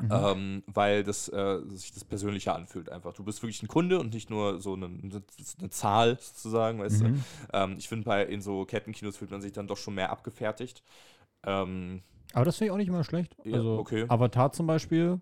Mhm. 0.00 0.10
Ähm, 0.10 0.62
weil 0.66 1.04
das 1.04 1.28
äh, 1.28 1.60
sich 1.66 1.92
das 1.92 2.04
persönlicher 2.04 2.54
anfühlt 2.54 2.88
einfach. 2.88 3.12
Du 3.12 3.24
bist 3.24 3.42
wirklich 3.42 3.62
ein 3.62 3.68
Kunde 3.68 3.98
und 4.00 4.14
nicht 4.14 4.30
nur 4.30 4.58
so 4.58 4.72
eine, 4.72 4.86
eine, 4.86 5.68
Zahl 5.68 6.18
sozusagen, 6.18 6.78
weißt 6.78 7.02
du. 7.02 7.08
Mhm. 7.08 7.24
Ähm, 7.52 7.74
ich 7.76 7.88
finde, 7.88 8.06
bei 8.06 8.24
in 8.24 8.40
so 8.40 8.64
Kettenkinos 8.64 9.18
fühlt 9.18 9.30
man 9.30 9.42
sich 9.42 9.52
dann 9.52 9.66
doch 9.66 9.76
schon 9.76 9.94
mehr 9.94 10.10
abgefertigt. 10.10 10.82
Ähm, 11.44 12.02
Aber 12.32 12.46
das 12.46 12.56
finde 12.56 12.66
ich 12.68 12.70
auch 12.72 12.78
nicht 12.78 12.88
immer 12.88 13.04
schlecht. 13.04 13.36
Ja, 13.44 13.56
also 13.56 13.78
okay. 13.78 14.06
Avatar 14.08 14.52
zum 14.52 14.66
Beispiel, 14.66 15.20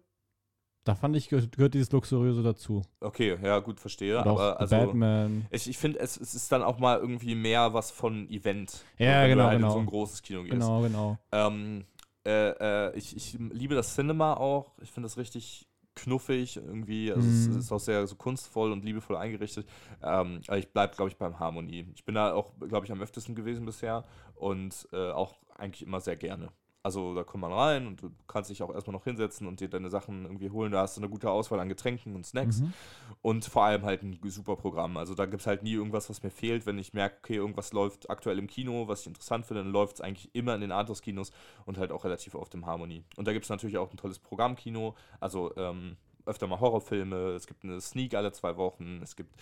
da 0.85 0.95
fand 0.95 1.14
ich, 1.16 1.28
gehört, 1.28 1.74
dieses 1.74 1.93
Luxuriöse 1.93 2.43
dazu. 2.43 2.83
okay, 3.01 3.39
ja, 3.43 3.59
gut, 3.59 3.81
verstehe. 3.81 4.20
Oder 4.20 4.31
aber 4.31 4.61
also, 4.61 4.76
Batman. 4.76 5.47
ich, 5.51 5.68
ich 5.68 5.78
finde, 5.78 5.99
es, 6.01 6.18
es 6.18 6.35
ist 6.35 6.51
dann 6.53 6.62
auch 6.62 6.78
mal 6.78 6.99
irgendwie 6.99 7.35
mehr 7.35 7.74
was 7.74 7.91
von 7.91 8.28
Event. 8.31 8.85
Ja, 8.99 9.22
wenn 9.22 9.31
genau, 9.31 9.43
du 9.43 9.49
halt 9.49 9.57
in 9.57 9.62
genau. 9.62 9.74
so 9.74 9.78
ein 9.81 9.87
großes 9.87 10.22
Kino 10.22 10.43
gehst. 10.43 10.53
Genau, 10.53 10.81
genau. 10.81 11.18
Ähm, 11.33 11.85
äh, 12.26 12.89
äh, 12.89 12.97
ich, 12.97 13.16
ich 13.16 13.39
liebe 13.39 13.74
das 13.74 13.95
Cinema 13.95 14.35
auch. 14.35 14.72
Ich 14.81 14.91
finde 14.91 15.07
das 15.07 15.16
richtig 15.16 15.66
knuffig 15.95 16.57
irgendwie. 16.57 17.12
Also 17.12 17.26
Mhm. 17.26 17.51
Es 17.51 17.64
ist 17.64 17.72
auch 17.72 17.81
sehr 17.81 18.07
so 18.07 18.16
kunstvoll 18.16 18.72
und 18.72 18.85
liebevoll 18.85 19.16
eingerichtet. 19.16 19.66
Ähm, 20.03 20.41
aber 20.47 20.59
ich 20.59 20.72
bleibe, 20.72 20.97
glaube 20.97 21.11
ich, 21.11 21.16
beim 21.16 21.39
Harmonie. 21.39 21.87
Ich 21.95 22.05
bin 22.05 22.14
da 22.14 22.33
auch, 22.33 22.53
glaube 22.59 22.87
ich, 22.87 22.93
am 22.93 23.01
öftesten 23.01 23.35
gewesen 23.35 23.66
bisher 23.66 24.05
und 24.35 24.89
äh, 24.93 25.11
auch 25.11 25.37
eigentlich 25.57 25.83
immer 25.83 26.01
sehr 26.01 26.16
gerne. 26.16 26.51
Also 26.83 27.14
da 27.14 27.24
kommt 27.24 27.43
man 27.43 27.53
rein 27.53 27.87
und 27.87 28.01
du 28.03 28.11
kannst 28.26 28.49
dich 28.49 28.62
auch 28.62 28.72
erstmal 28.72 28.95
noch 28.95 29.05
hinsetzen 29.05 29.47
und 29.47 29.61
dir 29.61 29.68
deine 29.68 29.91
Sachen 29.91 30.24
irgendwie 30.24 30.51
holen. 30.51 30.72
Da 30.72 30.81
hast 30.81 30.97
du 30.97 31.03
eine 31.03 31.11
gute 31.11 31.31
Auswahl 31.31 31.61
an 31.61 31.68
Getränken 31.68 32.16
und 32.16 32.24
Snacks. 32.24 32.61
Mhm. 32.61 32.72
Und 33.20 33.45
vor 33.45 33.64
allem 33.64 33.85
halt 33.85 34.03
ein 34.03 34.18
super 34.31 34.57
Programm. 34.57 34.97
Also 34.97 35.14
da 35.14 35.26
gibt 35.26 35.43
es 35.43 35.47
halt 35.47 35.62
nie 35.62 35.74
irgendwas, 35.74 36.09
was 36.09 36.22
mir 36.22 36.31
fehlt. 36.31 36.64
Wenn 36.64 36.78
ich 36.78 36.95
merke, 36.95 37.18
okay, 37.18 37.37
irgendwas 37.37 37.74
läuft 37.74 38.09
aktuell 38.09 38.39
im 38.39 38.47
Kino, 38.47 38.89
was 38.89 39.03
ich 39.03 39.09
interessant 39.09 39.45
finde, 39.45 39.62
dann 39.62 39.72
läuft 39.72 39.97
es 39.97 40.01
eigentlich 40.01 40.35
immer 40.35 40.55
in 40.55 40.62
den 40.62 40.72
Arthouse-Kinos 40.72 41.33
und 41.66 41.76
halt 41.76 41.93
auch 41.93 42.05
relativ 42.05 42.35
oft 42.35 42.55
im 42.55 42.64
Harmony. 42.64 43.05
Und 43.16 43.28
da 43.28 43.35
gibt 43.35 43.45
es 43.45 43.51
natürlich 43.51 43.76
auch 43.76 43.91
ein 43.91 43.99
tolles 43.99 44.18
Programmkino. 44.18 44.97
Also 45.20 45.55
ähm, 45.57 45.99
öfter 46.24 46.47
mal 46.47 46.61
Horrorfilme. 46.61 47.33
Es 47.33 47.47
gibt 47.47 47.62
eine 47.62 47.81
Sneak 47.83 48.14
alle 48.14 48.33
zwei 48.33 48.57
Wochen. 48.57 49.01
Es 49.03 49.16
gibt 49.16 49.37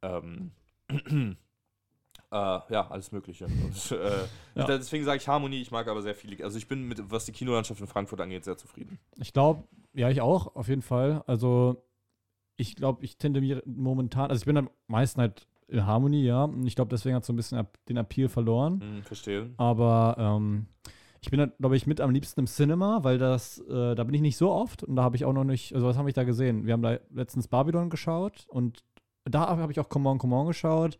ähm, 0.00 0.52
äh, 2.30 2.36
ja, 2.36 2.88
alles 2.90 3.12
Mögliche. 3.12 3.46
Und, 3.46 3.92
äh, 3.92 4.10
Ja. 4.54 4.64
Deswegen 4.66 5.04
sage 5.04 5.18
ich 5.18 5.28
Harmonie, 5.28 5.60
ich 5.60 5.70
mag 5.70 5.86
aber 5.86 6.02
sehr 6.02 6.16
viele. 6.16 6.42
Also 6.44 6.58
ich 6.58 6.66
bin 6.66 6.88
mit, 6.88 7.10
was 7.12 7.24
die 7.24 7.32
Kinolandschaft 7.32 7.80
in 7.80 7.86
Frankfurt 7.86 8.20
angeht, 8.20 8.44
sehr 8.44 8.56
zufrieden. 8.56 8.98
Ich 9.16 9.32
glaube, 9.32 9.62
ja, 9.94 10.10
ich 10.10 10.20
auch, 10.20 10.56
auf 10.56 10.66
jeden 10.66 10.82
Fall. 10.82 11.22
Also, 11.28 11.84
ich 12.56 12.74
glaube, 12.74 13.04
ich 13.04 13.18
tendiere 13.18 13.62
momentan, 13.66 14.30
also 14.30 14.40
ich 14.40 14.46
bin 14.46 14.56
am 14.56 14.68
meisten 14.88 15.20
halt 15.20 15.46
in 15.68 15.86
Harmony, 15.86 16.24
ja. 16.24 16.42
Und 16.44 16.66
ich 16.66 16.74
glaube, 16.74 16.88
deswegen 16.88 17.14
hat 17.14 17.24
so 17.24 17.32
ein 17.32 17.36
bisschen 17.36 17.64
den 17.88 17.98
Appeal 17.98 18.28
verloren. 18.28 18.80
Hm, 18.80 19.02
verstehe. 19.04 19.50
Aber 19.58 20.16
ähm, 20.18 20.66
ich 21.20 21.30
bin, 21.30 21.52
glaube 21.60 21.76
ich, 21.76 21.86
mit 21.86 22.00
am 22.00 22.10
liebsten 22.10 22.40
im 22.40 22.46
Cinema, 22.46 23.04
weil 23.04 23.18
das, 23.18 23.60
äh, 23.60 23.94
da 23.94 24.02
bin 24.02 24.14
ich 24.14 24.22
nicht 24.22 24.36
so 24.36 24.50
oft 24.50 24.82
und 24.82 24.96
da 24.96 25.04
habe 25.04 25.14
ich 25.14 25.24
auch 25.24 25.32
noch 25.32 25.44
nicht, 25.44 25.72
also 25.72 25.86
was 25.86 25.96
habe 25.96 26.08
ich 26.08 26.14
da 26.14 26.24
gesehen? 26.24 26.66
Wir 26.66 26.72
haben 26.72 26.82
da 26.82 26.98
letztens 27.12 27.46
Babylon 27.46 27.90
geschaut 27.90 28.46
und 28.48 28.82
da 29.24 29.56
habe 29.56 29.70
ich 29.70 29.78
auch 29.78 29.88
Come 29.88 30.08
On, 30.08 30.18
Come 30.18 30.34
On 30.34 30.46
geschaut 30.48 30.98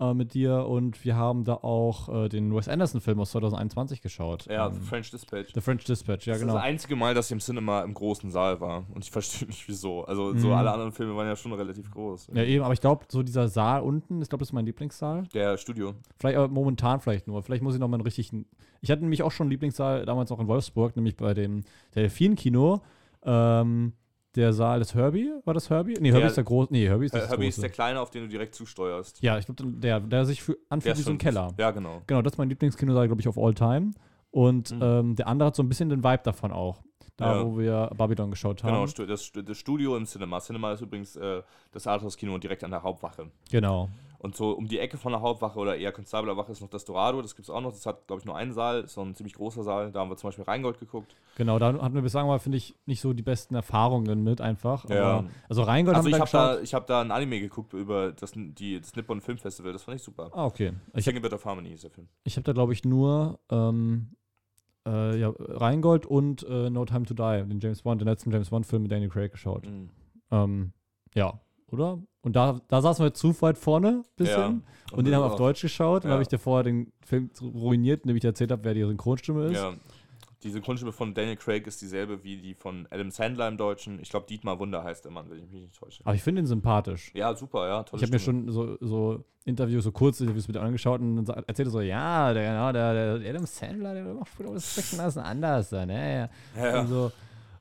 äh, 0.00 0.14
mit 0.14 0.34
dir 0.34 0.66
und 0.66 1.04
wir 1.04 1.14
haben 1.16 1.44
da 1.44 1.54
auch 1.54 2.08
äh, 2.24 2.28
den 2.28 2.54
Wes 2.54 2.68
Anderson-Film 2.68 3.20
aus 3.20 3.30
2021 3.32 4.00
geschaut. 4.02 4.46
Ja, 4.46 4.66
ähm, 4.66 4.74
The 4.74 4.80
French 4.80 5.10
Dispatch. 5.10 5.52
The 5.54 5.60
French 5.60 5.84
Dispatch, 5.84 6.26
ja 6.26 6.32
das 6.32 6.40
genau. 6.40 6.54
ist 6.54 6.58
das 6.58 6.64
einzige 6.64 6.96
Mal, 6.96 7.14
dass 7.14 7.26
ich 7.26 7.32
im 7.32 7.40
Cinema 7.40 7.82
im 7.82 7.94
großen 7.94 8.30
Saal 8.30 8.60
war. 8.60 8.84
Und 8.94 9.04
ich 9.04 9.10
verstehe 9.10 9.46
nicht 9.48 9.68
wieso. 9.68 10.04
Also 10.04 10.36
so 10.36 10.48
Mhm. 10.48 10.54
alle 10.54 10.72
anderen 10.72 10.92
Filme 10.92 11.14
waren 11.16 11.26
ja 11.26 11.36
schon 11.36 11.52
relativ 11.52 11.90
groß. 11.90 12.30
Ja, 12.34 12.42
eben, 12.42 12.64
aber 12.64 12.72
ich 12.74 12.80
glaube, 12.80 13.04
so 13.08 13.22
dieser 13.22 13.48
Saal 13.48 13.82
unten, 13.82 14.22
ich 14.22 14.28
glaube, 14.28 14.40
das 14.40 14.48
ist 14.48 14.52
mein 14.54 14.66
Lieblingssaal. 14.66 15.24
Der 15.34 15.56
Studio. 15.58 15.94
Vielleicht 16.18 16.36
aber 16.38 16.48
momentan 16.48 17.00
vielleicht 17.00 17.28
nur. 17.28 17.42
Vielleicht 17.42 17.62
muss 17.62 17.74
ich 17.74 17.80
noch 17.80 17.88
mal 17.88 17.96
einen 17.96 18.04
richtigen. 18.04 18.46
Ich 18.80 18.90
hatte 18.90 19.02
nämlich 19.02 19.22
auch 19.22 19.30
schon 19.32 19.44
einen 19.44 19.50
Lieblingssaal 19.52 20.06
damals 20.06 20.30
noch 20.30 20.40
in 20.40 20.48
Wolfsburg, 20.48 20.96
nämlich 20.96 21.16
bei 21.16 21.34
dem 21.34 21.62
Delfin-Kino. 21.94 22.80
Ähm, 23.22 23.92
der 24.36 24.52
Saal 24.52 24.78
des 24.78 24.94
Herbie. 24.94 25.30
War 25.44 25.54
das 25.54 25.68
Herbie? 25.70 25.94
Nee, 26.00 26.08
Herbie 26.08 26.20
Der- 26.20 26.28
ist 26.28 26.36
der 26.36 26.44
große. 26.44 26.72
Nee, 26.72 26.86
Herbie 26.88 27.06
ist 27.06 27.14
das 27.14 27.24
Äh, 27.24 27.28
Herbie 27.28 27.46
ist 27.48 27.54
große. 27.56 27.60
der 27.62 27.70
Kleine, 27.70 28.00
auf 28.00 28.10
den 28.10 28.22
du 28.22 28.28
direkt 28.28 28.54
zusteuerst. 28.54 29.20
ja, 29.22 29.38
ich 29.38 29.46
glaube, 29.46 29.64
der, 29.66 30.00
der 30.00 30.24
sich 30.24 30.42
für, 30.42 30.56
anfühlt 30.68 30.94
ist 30.94 31.00
wie 31.00 31.04
so 31.04 31.10
ein 31.10 31.18
Keller. 31.18 31.52
Ja, 31.58 31.70
genau. 31.72 32.02
Genau, 32.06 32.22
das 32.22 32.34
ist 32.34 32.38
mein 32.38 32.48
Lieblingskinosaal, 32.48 33.06
glaube 33.08 33.20
ich, 33.20 33.28
auf 33.28 33.36
All 33.38 33.54
Time. 33.54 33.90
Und 34.30 34.70
Mhm. 34.70 34.82
ähm, 34.82 35.16
der 35.16 35.26
andere 35.26 35.48
hat 35.48 35.56
so 35.56 35.62
ein 35.62 35.68
bisschen 35.68 35.88
den 35.88 36.04
Vibe 36.04 36.22
davon 36.24 36.52
auch. 36.52 36.82
Da, 37.16 37.36
Ja. 37.36 37.44
wo 37.44 37.58
wir 37.58 37.90
Babylon 37.98 38.30
geschaut 38.30 38.62
haben. 38.64 38.72
Genau, 38.86 39.06
das, 39.06 39.30
das 39.32 39.58
Studio 39.58 39.94
im 39.96 40.06
Cinema. 40.06 40.38
Cinema 40.40 40.72
ist 40.72 40.80
übrigens 40.80 41.16
äh, 41.16 41.42
das 41.72 41.86
Arthouse-Kino 41.86 42.38
direkt 42.38 42.64
an 42.64 42.70
der 42.70 42.82
Hauptwache. 42.82 43.30
Genau. 43.50 43.90
Und 44.22 44.36
so 44.36 44.50
um 44.52 44.68
die 44.68 44.78
Ecke 44.78 44.98
von 44.98 45.12
der 45.12 45.22
Hauptwache 45.22 45.58
oder 45.58 45.78
eher 45.78 45.92
Konstablerwache 45.92 46.52
ist 46.52 46.60
noch 46.60 46.68
das 46.68 46.84
Dorado. 46.84 47.22
Das 47.22 47.34
gibt 47.34 47.48
es 47.48 47.50
auch 47.50 47.62
noch. 47.62 47.72
Das 47.72 47.86
hat, 47.86 48.06
glaube 48.06 48.20
ich, 48.20 48.26
nur 48.26 48.36
einen 48.36 48.52
Saal. 48.52 48.86
So 48.86 49.00
ein 49.00 49.14
ziemlich 49.14 49.32
großer 49.32 49.62
Saal. 49.62 49.92
Da 49.92 50.00
haben 50.00 50.10
wir 50.10 50.16
zum 50.18 50.28
Beispiel 50.28 50.44
Rheingold 50.44 50.78
geguckt. 50.78 51.16
Genau, 51.36 51.58
da 51.58 51.72
hatten 51.72 51.94
wir 51.94 52.02
bislang 52.02 52.26
mal, 52.26 52.38
finde 52.38 52.58
ich, 52.58 52.74
nicht 52.84 53.00
so 53.00 53.14
die 53.14 53.22
besten 53.22 53.54
Erfahrungen 53.54 54.22
mit 54.22 54.42
einfach. 54.42 54.86
Ja. 54.90 55.20
Aber, 55.20 55.30
also 55.48 55.62
Rheingold 55.62 55.96
Also 55.96 56.10
haben 56.10 56.22
ich 56.22 56.32
wir 56.32 56.40
habe 56.40 56.56
da, 56.56 56.60
ich 56.60 56.74
hab 56.74 56.86
da 56.86 57.00
ein 57.00 57.10
Anime 57.10 57.40
geguckt 57.40 57.72
über 57.72 58.12
das, 58.12 58.32
die, 58.34 58.78
das 58.78 58.94
Nippon 58.94 59.22
Film 59.22 59.38
Festival. 59.38 59.72
Das 59.72 59.84
fand 59.84 59.96
ich 59.96 60.02
super. 60.02 60.30
ah, 60.34 60.44
okay. 60.44 60.74
Ich 60.94 61.06
Ich 61.06 61.22
Bit 61.22 61.32
of 61.32 61.42
Harmony 61.46 61.70
ist 61.70 61.84
der 61.84 61.90
Film. 61.90 62.08
Ich 62.24 62.36
habe 62.36 62.44
da, 62.44 62.52
glaube 62.52 62.74
ich, 62.74 62.84
nur 62.84 63.40
ähm, 63.50 64.16
äh, 64.86 65.18
ja, 65.18 65.32
Rheingold 65.38 66.04
und 66.04 66.42
äh, 66.42 66.68
No 66.68 66.84
Time 66.84 67.06
to 67.06 67.14
Die, 67.14 67.48
den 67.48 67.58
James 67.58 67.80
Bond, 67.80 68.02
den 68.02 68.08
letzten 68.08 68.30
James 68.30 68.50
Bond-Film 68.50 68.82
mit 68.82 68.92
Daniel 68.92 69.08
Craig 69.08 69.32
geschaut. 69.32 69.66
Mhm. 69.66 69.90
Ähm, 70.30 70.72
ja, 71.14 71.40
oder? 71.68 72.02
Und 72.22 72.36
da, 72.36 72.60
da 72.68 72.82
saßen 72.82 73.04
wir 73.04 73.14
zu 73.14 73.40
weit 73.40 73.56
vorne, 73.56 74.02
bisschen. 74.16 74.62
Und, 74.92 75.06
den 75.06 75.14
haben 75.14 75.22
wir 75.22 75.26
auf 75.32 75.36
Deutsch 75.36 75.62
geschaut. 75.62 76.04
Und 76.04 76.08
Ja. 76.10 76.14
habe 76.14 76.22
ich 76.22 76.28
dir 76.28 76.38
vorher 76.38 76.64
den 76.64 76.92
Film 77.04 77.30
ruiniert, 77.40 78.02
indem 78.02 78.16
ich 78.16 78.20
dir 78.22 78.28
erzählt 78.28 78.50
habe, 78.50 78.64
wer 78.64 78.74
die 78.74 78.84
Synchronstimme 78.84 79.46
ist. 79.46 79.54
Ja. 79.56 79.72
Die 80.42 80.50
Synchronstimme 80.50 80.92
von 80.92 81.12
Daniel 81.12 81.36
Craig 81.36 81.66
ist 81.66 81.82
dieselbe 81.82 82.24
wie 82.24 82.38
die 82.38 82.54
von 82.54 82.88
Adam 82.90 83.10
Sandler 83.10 83.46
im 83.46 83.58
Deutschen. 83.58 84.00
Ich 84.00 84.08
glaube, 84.08 84.26
Dietmar 84.26 84.58
Wunder 84.58 84.82
heißt 84.82 85.04
der 85.04 85.12
Mann, 85.12 85.28
wenn 85.28 85.36
ich 85.38 85.44
mich 85.50 85.60
nicht 85.60 85.78
täusche. 85.78 86.02
Aber 86.04 86.14
ich 86.14 86.22
finde 86.22 86.40
ihn 86.40 86.46
sympathisch. 86.46 87.10
Ja, 87.14 87.34
super, 87.34 87.68
ja. 87.68 87.82
Tolle 87.82 88.00
Ich 88.00 88.06
habe 88.06 88.12
mir 88.14 88.20
schon 88.20 88.50
so, 88.50 88.78
so 88.80 89.22
Interviews, 89.44 89.84
so 89.84 89.92
Kurzinterviews 89.92 90.48
mit 90.48 90.56
ihm 90.56 90.62
angeschaut 90.62 91.00
und 91.02 91.24
dann 91.26 91.44
erzählt 91.46 91.68
er 91.68 91.70
so, 91.70 91.80
ja, 91.82 92.32
der, 92.32 92.72
der, 92.72 93.18
der 93.18 93.30
Adam 93.30 93.44
Sandler, 93.44 93.92
der 93.92 94.04
macht 94.14 94.28
früher 94.30 94.52
das 94.54 94.74
bisschen 94.74 94.98
was 94.98 95.18
anders 95.18 95.68
dann, 95.70 95.90
ja, 95.90 95.98
ja. 96.08 96.28
Ja, 96.56 96.66
ja. 96.66 96.80
Und 96.80 96.86
so. 96.88 97.12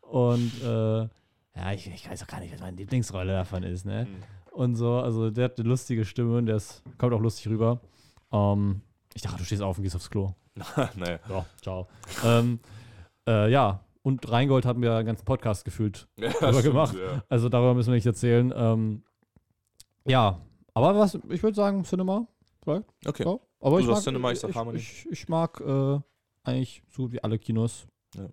Und 0.02 0.52
äh, 0.64 1.00
ja, 1.56 1.74
ich, 1.74 1.86
ich 1.88 2.10
weiß 2.10 2.24
auch 2.24 2.28
gar 2.28 2.40
nicht, 2.40 2.54
was 2.54 2.62
meine 2.62 2.78
Lieblingsrolle 2.78 3.34
davon 3.34 3.64
ist, 3.64 3.86
ne? 3.86 4.08
Mhm. 4.10 4.24
Und 4.60 4.76
so, 4.76 4.96
also 4.96 5.30
der 5.30 5.46
hat 5.46 5.58
eine 5.58 5.70
lustige 5.70 6.04
Stimme 6.04 6.36
und 6.36 6.46
der 6.48 6.58
ist, 6.58 6.84
kommt 6.98 7.14
auch 7.14 7.22
lustig 7.22 7.48
rüber. 7.48 7.80
Ähm, 8.30 8.82
ich 9.14 9.22
dachte, 9.22 9.38
du 9.38 9.46
stehst 9.46 9.62
auf 9.62 9.78
und 9.78 9.84
gehst 9.84 9.96
aufs 9.96 10.10
Klo. 10.10 10.34
naja. 10.98 11.18
Ja, 11.30 11.46
ciao. 11.62 11.88
ähm, 12.26 12.60
äh, 13.26 13.50
ja, 13.50 13.86
und 14.02 14.30
Rheingold 14.30 14.66
hatten 14.66 14.82
wir 14.82 14.94
einen 14.96 15.06
ganzen 15.06 15.24
Podcast 15.24 15.64
gefühlt. 15.64 16.10
Ja, 16.20 16.32
Drüber 16.32 16.62
gemacht. 16.62 16.94
Ja. 16.94 17.24
Also 17.30 17.48
darüber 17.48 17.74
müssen 17.74 17.88
wir 17.88 17.96
nicht 17.96 18.06
erzählen. 18.06 18.52
Ähm, 18.54 19.04
ja, 20.06 20.42
aber 20.74 20.94
was, 21.00 21.18
ich 21.30 21.42
würde 21.42 21.56
sagen, 21.56 21.86
Cinema. 21.86 22.28
Vielleicht. 22.62 22.84
Okay. 23.08 23.24
Ja. 23.24 23.40
Aber 23.62 23.78
Du 23.78 23.80
ich 23.80 23.86
sagst 23.86 24.00
mag, 24.00 24.04
Cinema, 24.04 24.32
ich 24.34 24.40
sag 24.42 24.50
ich, 24.50 24.56
Harmony. 24.58 24.78
ich, 24.80 25.08
ich 25.10 25.30
mag 25.30 25.62
äh, 25.62 26.00
eigentlich 26.44 26.84
so 26.90 27.04
gut 27.04 27.14
wie 27.14 27.24
alle 27.24 27.40
Kinos. 27.40 27.88
Ja. 28.14 28.28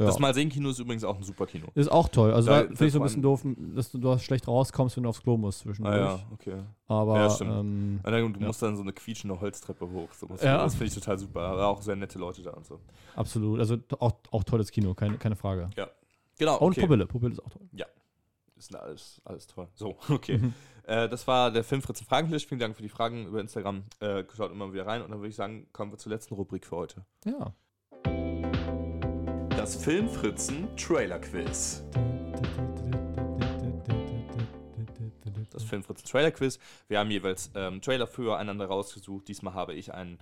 Ja. 0.00 0.06
Das 0.06 0.18
Malsehen-Kino 0.18 0.70
ist 0.70 0.78
übrigens 0.78 1.04
auch 1.04 1.16
ein 1.16 1.22
super 1.22 1.46
Kino. 1.46 1.66
Ist 1.74 1.92
auch 1.92 2.08
toll. 2.08 2.32
Also 2.32 2.48
Da- 2.50 2.62
da 2.62 2.66
finde 2.68 2.86
ich 2.86 2.92
so 2.92 2.98
ein 2.98 3.02
bisschen 3.02 3.22
doof, 3.22 3.42
dass 3.76 3.92
du, 3.92 3.98
du 3.98 4.18
schlecht 4.18 4.48
rauskommst, 4.48 4.96
wenn 4.96 5.02
du 5.04 5.10
aufs 5.10 5.22
Klo 5.22 5.36
musst 5.36 5.60
zwischendurch. 5.60 5.94
Ah 5.94 5.98
ja, 5.98 6.20
okay. 6.32 6.62
Aber 6.88 7.16
Ja, 7.18 7.30
stimmt. 7.30 7.50
ähm, 7.52 8.00
dann, 8.02 8.32
du 8.32 8.40
Ja. 8.40 8.46
musst 8.46 8.62
dann 8.62 8.76
so 8.76 8.82
eine 8.82 8.92
quietschende 8.92 9.40
Holztreppe 9.40 9.88
hoch. 9.88 10.08
So 10.14 10.26
Ja. 10.42 10.58
Das 10.64 10.72
finde 10.74 10.86
ich 10.86 10.94
total 10.94 11.18
super. 11.18 11.40
Aber 11.42 11.66
auch 11.68 11.82
sehr 11.82 11.96
nette 11.96 12.18
Leute 12.18 12.42
da 12.42 12.50
und 12.52 12.64
so. 12.66 12.80
absolut. 13.14 13.60
Also 13.60 13.76
auch, 13.98 14.12
auch 14.30 14.42
tolles 14.44 14.70
Kino, 14.70 14.94
keine, 14.94 15.18
keine 15.18 15.36
Frage. 15.36 15.68
Genau, 16.38 16.58
Und 16.58 16.74
Pupille. 16.78 17.06
Pupille 17.06 17.32
ist 17.32 17.44
auch 17.44 17.50
toll. 17.50 17.62
Ist 18.56 18.74
alles, 18.76 19.20
alles 19.24 19.46
toll. 19.46 19.68
So, 19.74 19.96
okay. 20.10 20.36
Mhm. 20.38 20.54
Äh, 20.84 21.08
das 21.08 21.26
war 21.26 21.50
der 21.50 21.64
Filmfritzen 21.64 22.06
Fragenlist. 22.06 22.46
Vielen 22.46 22.58
Dank 22.60 22.76
für 22.76 22.82
die 22.82 22.88
Fragen 22.90 23.26
über 23.26 23.40
Instagram. 23.40 23.84
Äh, 24.00 24.24
schaut 24.36 24.50
immer 24.52 24.72
wieder 24.72 24.86
rein. 24.86 25.00
Und 25.02 25.10
dann 25.10 25.18
würde 25.20 25.28
ich 25.30 25.36
sagen, 25.36 25.66
kommen 25.72 25.92
wir 25.92 25.98
zur 25.98 26.12
letzten 26.12 26.34
Rubrik 26.34 26.66
für 26.66 26.76
heute. 26.76 27.04
Ja. 27.24 27.54
Das 29.70 29.84
Filmfritzen 29.84 30.66
Trailer 30.76 31.20
Quiz. 31.20 31.84
Das 35.52 35.62
Filmfritzen 35.62 36.08
Trailer 36.08 36.32
Quiz. 36.32 36.58
Wir 36.88 36.98
haben 36.98 37.08
jeweils 37.12 37.52
ähm, 37.54 37.80
Trailer 37.80 38.08
füreinander 38.08 38.66
rausgesucht. 38.66 39.28
Diesmal 39.28 39.54
habe 39.54 39.74
ich 39.74 39.94
einen 39.94 40.18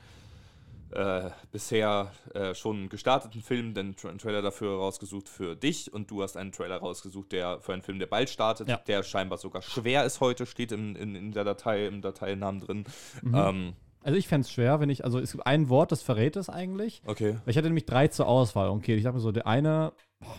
äh, 0.91 1.31
bisher 1.51 2.13
äh, 2.35 2.55
schon 2.55 2.91
gestarteten 2.91 3.41
Film, 3.41 3.73
den 3.73 3.97
Tra 3.97 4.13
Trailer 4.13 4.43
dafür 4.43 4.77
rausgesucht 4.77 5.31
für 5.31 5.57
dich 5.57 5.95
und 5.95 6.11
du 6.11 6.23
hast 6.23 6.37
einen 6.37 6.53
Trailer 6.53 6.77
rausgesucht, 6.77 7.33
der 7.33 7.63
für 7.63 7.73
einen 7.73 7.81
Film, 7.81 7.99
der 7.99 8.07
bald 8.07 8.29
startet, 8.29 8.69
Ja. 8.69 8.77
der 8.77 9.03
scheinbar 9.03 9.39
sogar 9.39 9.63
schwer 9.63 10.05
ist 10.05 10.21
heute, 10.21 10.45
steht 10.45 10.73
in, 10.73 10.95
in, 10.95 11.15
in 11.15 11.33
der 11.33 11.45
Datei, 11.45 11.87
im 11.87 12.03
Dateinamen 12.03 12.61
drin. 12.61 12.85
Mhm. 13.23 13.35
Ähm, 13.35 13.73
Also 14.03 14.17
ich 14.19 14.29
fände 14.29 14.45
es 14.47 14.51
schwer, 14.53 14.81
wenn 14.81 14.91
ich, 14.91 15.05
also 15.05 15.19
es 15.19 15.33
gibt 15.33 15.47
ein 15.47 15.69
Wort, 15.69 15.93
das 15.93 16.03
verrät 16.03 16.37
es 16.37 16.49
eigentlich. 16.49 17.03
okay. 17.07 17.37
Weil 17.45 17.51
Ich 17.51 17.57
hatte 17.57 17.67
nämlich 17.69 17.87
drei 17.87 18.09
zur 18.09 18.27
Auswahl. 18.29 18.69
Okay, 18.71 18.95
ich 18.95 19.03
dachte 19.03 19.17
mir 19.17 19.21
so, 19.21 19.33
der 19.33 19.47
eine, 19.47 19.93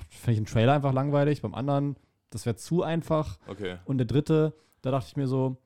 finde 0.10 0.32
ich 0.34 0.38
einen 0.38 0.46
Trailer 0.46 0.74
einfach 0.74 0.94
langweilig, 0.94 1.42
beim 1.42 1.54
anderen, 1.54 1.96
das 2.30 2.46
wäre 2.46 2.56
zu 2.56 2.84
einfach. 2.84 3.38
Okay. 3.48 3.78
Und 3.86 3.98
der 3.98 4.06
dritte, 4.08 4.54
da 4.82 4.92
dachte 4.92 5.08
ich 5.10 5.18
mir 5.18 5.28
so, 5.28 5.58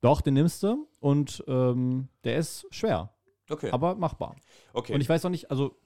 doch, 0.00 0.20
den 0.20 0.34
nimmst 0.34 0.62
du. 0.62 0.86
Und 1.00 1.42
ähm, 1.48 2.08
der 2.24 2.36
ist 2.36 2.66
schwer, 2.70 3.10
Okay. 3.50 3.70
aber 3.70 3.94
machbar. 3.94 4.36
okay. 4.72 4.94
Und 4.94 5.00
ich 5.00 5.08
weiß 5.08 5.22
noch 5.24 5.30
nicht, 5.30 5.50
also 5.50 5.76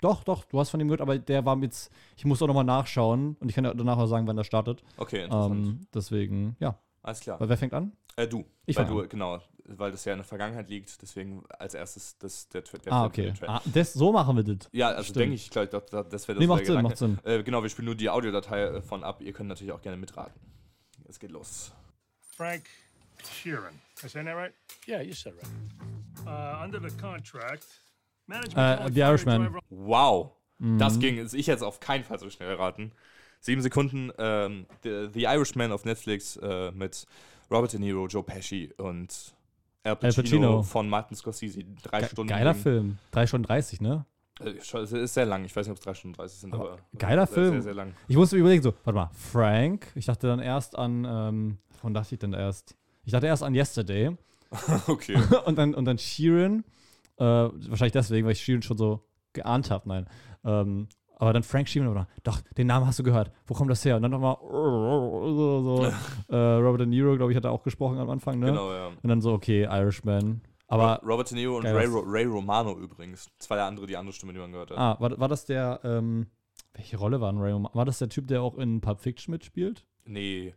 doch, 0.00 0.24
doch, 0.24 0.44
du 0.44 0.58
hast 0.58 0.70
von 0.70 0.78
dem 0.80 0.88
gehört, 0.88 1.00
aber 1.00 1.16
der 1.18 1.44
war 1.44 1.56
jetzt, 1.62 1.92
ich 2.16 2.24
muss 2.24 2.42
auch 2.42 2.48
nochmal 2.48 2.64
nachschauen 2.64 3.36
und 3.38 3.48
ich 3.48 3.54
kann 3.54 3.64
ja 3.64 3.72
danach 3.72 3.98
auch 3.98 4.06
sagen, 4.06 4.26
wann 4.26 4.36
der 4.36 4.44
startet. 4.44 4.82
okay, 4.96 5.24
interessant. 5.24 5.66
Ähm, 5.66 5.86
deswegen, 5.94 6.56
ja. 6.58 6.76
Alles 7.02 7.20
klar. 7.20 7.38
Weil 7.40 7.48
wer 7.48 7.56
fängt 7.56 7.72
an? 7.74 7.92
Äh, 8.16 8.26
du. 8.28 8.44
Ich 8.66 8.76
weil 8.76 8.86
du, 8.86 9.06
genau, 9.08 9.38
weil 9.64 9.90
das 9.90 10.04
ja 10.04 10.12
in 10.12 10.18
der 10.18 10.24
Vergangenheit 10.24 10.68
liegt, 10.68 11.00
deswegen 11.02 11.44
als 11.58 11.74
erstes 11.74 12.16
das, 12.18 12.48
der, 12.48 12.62
der 12.62 12.92
Ah, 12.92 13.04
okay. 13.06 13.32
Trailer. 13.32 13.54
Ah, 13.54 13.62
das, 13.64 13.92
so 13.92 14.12
machen 14.12 14.36
wir 14.36 14.42
das. 14.44 14.68
Ja, 14.72 14.88
also 14.88 15.12
denke 15.12 15.34
ich, 15.34 15.50
gleich, 15.50 15.70
das, 15.70 15.84
das 15.86 16.02
wäre 16.02 16.10
das 16.10 16.26
Nee, 16.26 16.38
der 16.38 16.48
macht 16.48 16.66
Sinn, 16.66 16.82
macht 16.82 16.96
Sinn. 16.96 17.18
Äh, 17.24 17.42
genau, 17.42 17.62
wir 17.62 17.70
spielen 17.70 17.86
nur 17.86 17.94
die 17.94 18.10
Audiodatei 18.10 18.62
äh, 18.62 18.82
von 18.82 19.04
ab. 19.04 19.20
Ihr 19.20 19.32
könnt 19.32 19.48
natürlich 19.48 19.72
auch 19.72 19.80
gerne 19.82 19.96
mitraten. 19.96 20.40
Es 21.08 21.18
geht 21.18 21.30
los. 21.30 21.72
Frank 22.36 22.64
Sheeran. 23.42 23.74
I 24.04 24.08
saying 24.08 24.26
that 24.26 24.36
right? 24.36 24.52
Yeah, 24.88 25.00
you 25.00 25.12
said 25.14 25.34
right. 25.34 26.26
Uh, 26.26 26.62
under 26.64 26.80
the 26.80 26.94
contract, 26.96 27.66
management. 28.26 28.54
Called 28.80 28.94
The 28.94 29.00
Irishman. 29.02 29.56
Wow. 29.70 30.32
Mhm. 30.58 30.78
Das 30.78 30.98
ging. 30.98 31.24
Ich 31.32 31.46
jetzt 31.46 31.62
auf 31.62 31.78
keinen 31.80 32.04
Fall 32.04 32.18
so 32.18 32.28
schnell 32.30 32.48
erraten. 32.50 32.92
Sieben 33.40 33.62
Sekunden. 33.62 34.10
Ähm, 34.18 34.66
The, 34.82 35.08
The 35.12 35.22
Irishman 35.24 35.70
auf 35.72 35.84
Netflix 35.84 36.36
äh, 36.36 36.72
mit 36.72 37.06
Robert 37.50 37.72
De 37.72 37.80
Niro, 37.80 38.06
Joe 38.06 38.22
Pesci 38.22 38.72
und 38.78 39.34
Al 39.84 39.96
Pacino, 39.96 40.22
Pacino. 40.22 40.62
von 40.62 40.88
Martin 40.88 41.16
Scorsese. 41.16 41.64
Drei 41.82 42.00
Ge 42.00 42.08
Stunden. 42.08 42.28
geiler. 42.28 42.54
Film. 42.54 42.98
3 43.10 43.26
Stunden 43.26 43.46
30, 43.46 43.80
ne? 43.80 44.06
Es 44.40 44.72
ist 44.72 45.14
sehr 45.14 45.26
lang. 45.26 45.44
Ich 45.44 45.54
weiß 45.54 45.66
nicht, 45.66 45.72
ob 45.72 45.78
es 45.78 45.84
3 45.84 45.94
Stunden 45.94 46.16
30 46.16 46.38
sind, 46.38 46.54
Aber 46.54 46.72
aber. 46.72 46.78
geiler 46.98 47.26
sehr, 47.26 47.34
Film. 47.34 47.52
Sehr, 47.54 47.62
sehr 47.62 47.74
lang. 47.74 47.94
Ich 48.08 48.16
musste 48.16 48.36
mir 48.36 48.40
überlegen, 48.40 48.62
so, 48.62 48.74
warte 48.84 48.96
mal, 48.96 49.10
Frank. 49.14 49.88
Ich 49.94 50.06
dachte 50.06 50.26
dann 50.26 50.40
erst 50.40 50.76
an, 50.76 51.04
ähm, 51.08 51.58
wovon 51.70 51.94
dachte 51.94 52.14
ich 52.14 52.18
denn 52.20 52.32
erst? 52.32 52.76
Ich 53.04 53.12
dachte 53.12 53.26
erst 53.26 53.42
an 53.42 53.54
Yesterday. 53.54 54.16
okay. 54.86 55.16
und 55.46 55.56
dann, 55.58 55.74
und 55.74 55.84
dann 55.84 55.98
Sheeran. 55.98 56.64
Äh, 57.18 57.24
wahrscheinlich 57.24 57.92
deswegen, 57.92 58.24
weil 58.26 58.32
ich 58.32 58.40
Sheeran 58.42 58.62
schon 58.62 58.78
so 58.78 59.04
geahnt 59.32 59.70
habe. 59.70 59.88
Nein. 59.88 60.06
Ähm, 60.44 60.88
aber 61.22 61.32
dann 61.32 61.44
Frank 61.44 61.68
Sheeran, 61.68 61.88
oder? 61.88 62.08
Doch, 62.24 62.40
den 62.58 62.66
Namen 62.66 62.84
hast 62.84 62.98
du 62.98 63.04
gehört. 63.04 63.30
Wo 63.46 63.54
kommt 63.54 63.70
das 63.70 63.84
her? 63.84 63.94
Und 63.94 64.02
dann 64.02 64.10
nochmal 64.10 64.36
so, 64.40 65.62
so 65.62 65.84
äh, 66.34 66.36
Robert 66.36 66.80
De 66.80 66.86
Niro, 66.88 67.16
glaube 67.16 67.30
ich, 67.30 67.36
hat 67.36 67.44
er 67.44 67.52
auch 67.52 67.62
gesprochen 67.62 67.96
am 67.98 68.10
Anfang, 68.10 68.40
ne? 68.40 68.46
Genau, 68.46 68.72
ja. 68.72 68.88
Und 68.88 69.08
dann 69.08 69.20
so, 69.20 69.32
okay, 69.32 69.62
Irishman. 69.62 70.40
Aber, 70.66 71.00
Robert 71.06 71.30
De 71.30 71.38
Niro 71.38 71.58
und 71.58 71.66
Ray, 71.66 71.86
Ray 71.88 72.24
Romano 72.24 72.76
übrigens. 72.76 73.30
Das 73.38 73.48
war 73.48 73.56
der 73.56 73.66
andere, 73.66 73.86
die 73.86 73.96
andere 73.96 74.12
Stimme, 74.12 74.32
die 74.32 74.40
man 74.40 74.50
gehört 74.50 74.72
hat. 74.72 74.78
ah, 74.78 74.96
war, 74.98 75.16
war 75.20 75.28
das 75.28 75.44
der, 75.44 75.78
ähm, 75.84 76.26
welche 76.74 76.96
Rolle 76.96 77.20
war 77.20 77.30
denn 77.30 77.40
Ray 77.40 77.52
Romano? 77.52 77.72
War 77.72 77.84
das 77.84 78.00
der 78.00 78.08
Typ, 78.08 78.26
der 78.26 78.42
auch 78.42 78.58
in 78.58 78.80
Pulp 78.80 78.98
Fiction 78.98 79.30
mitspielt? 79.30 79.86
Nee. 80.04 80.56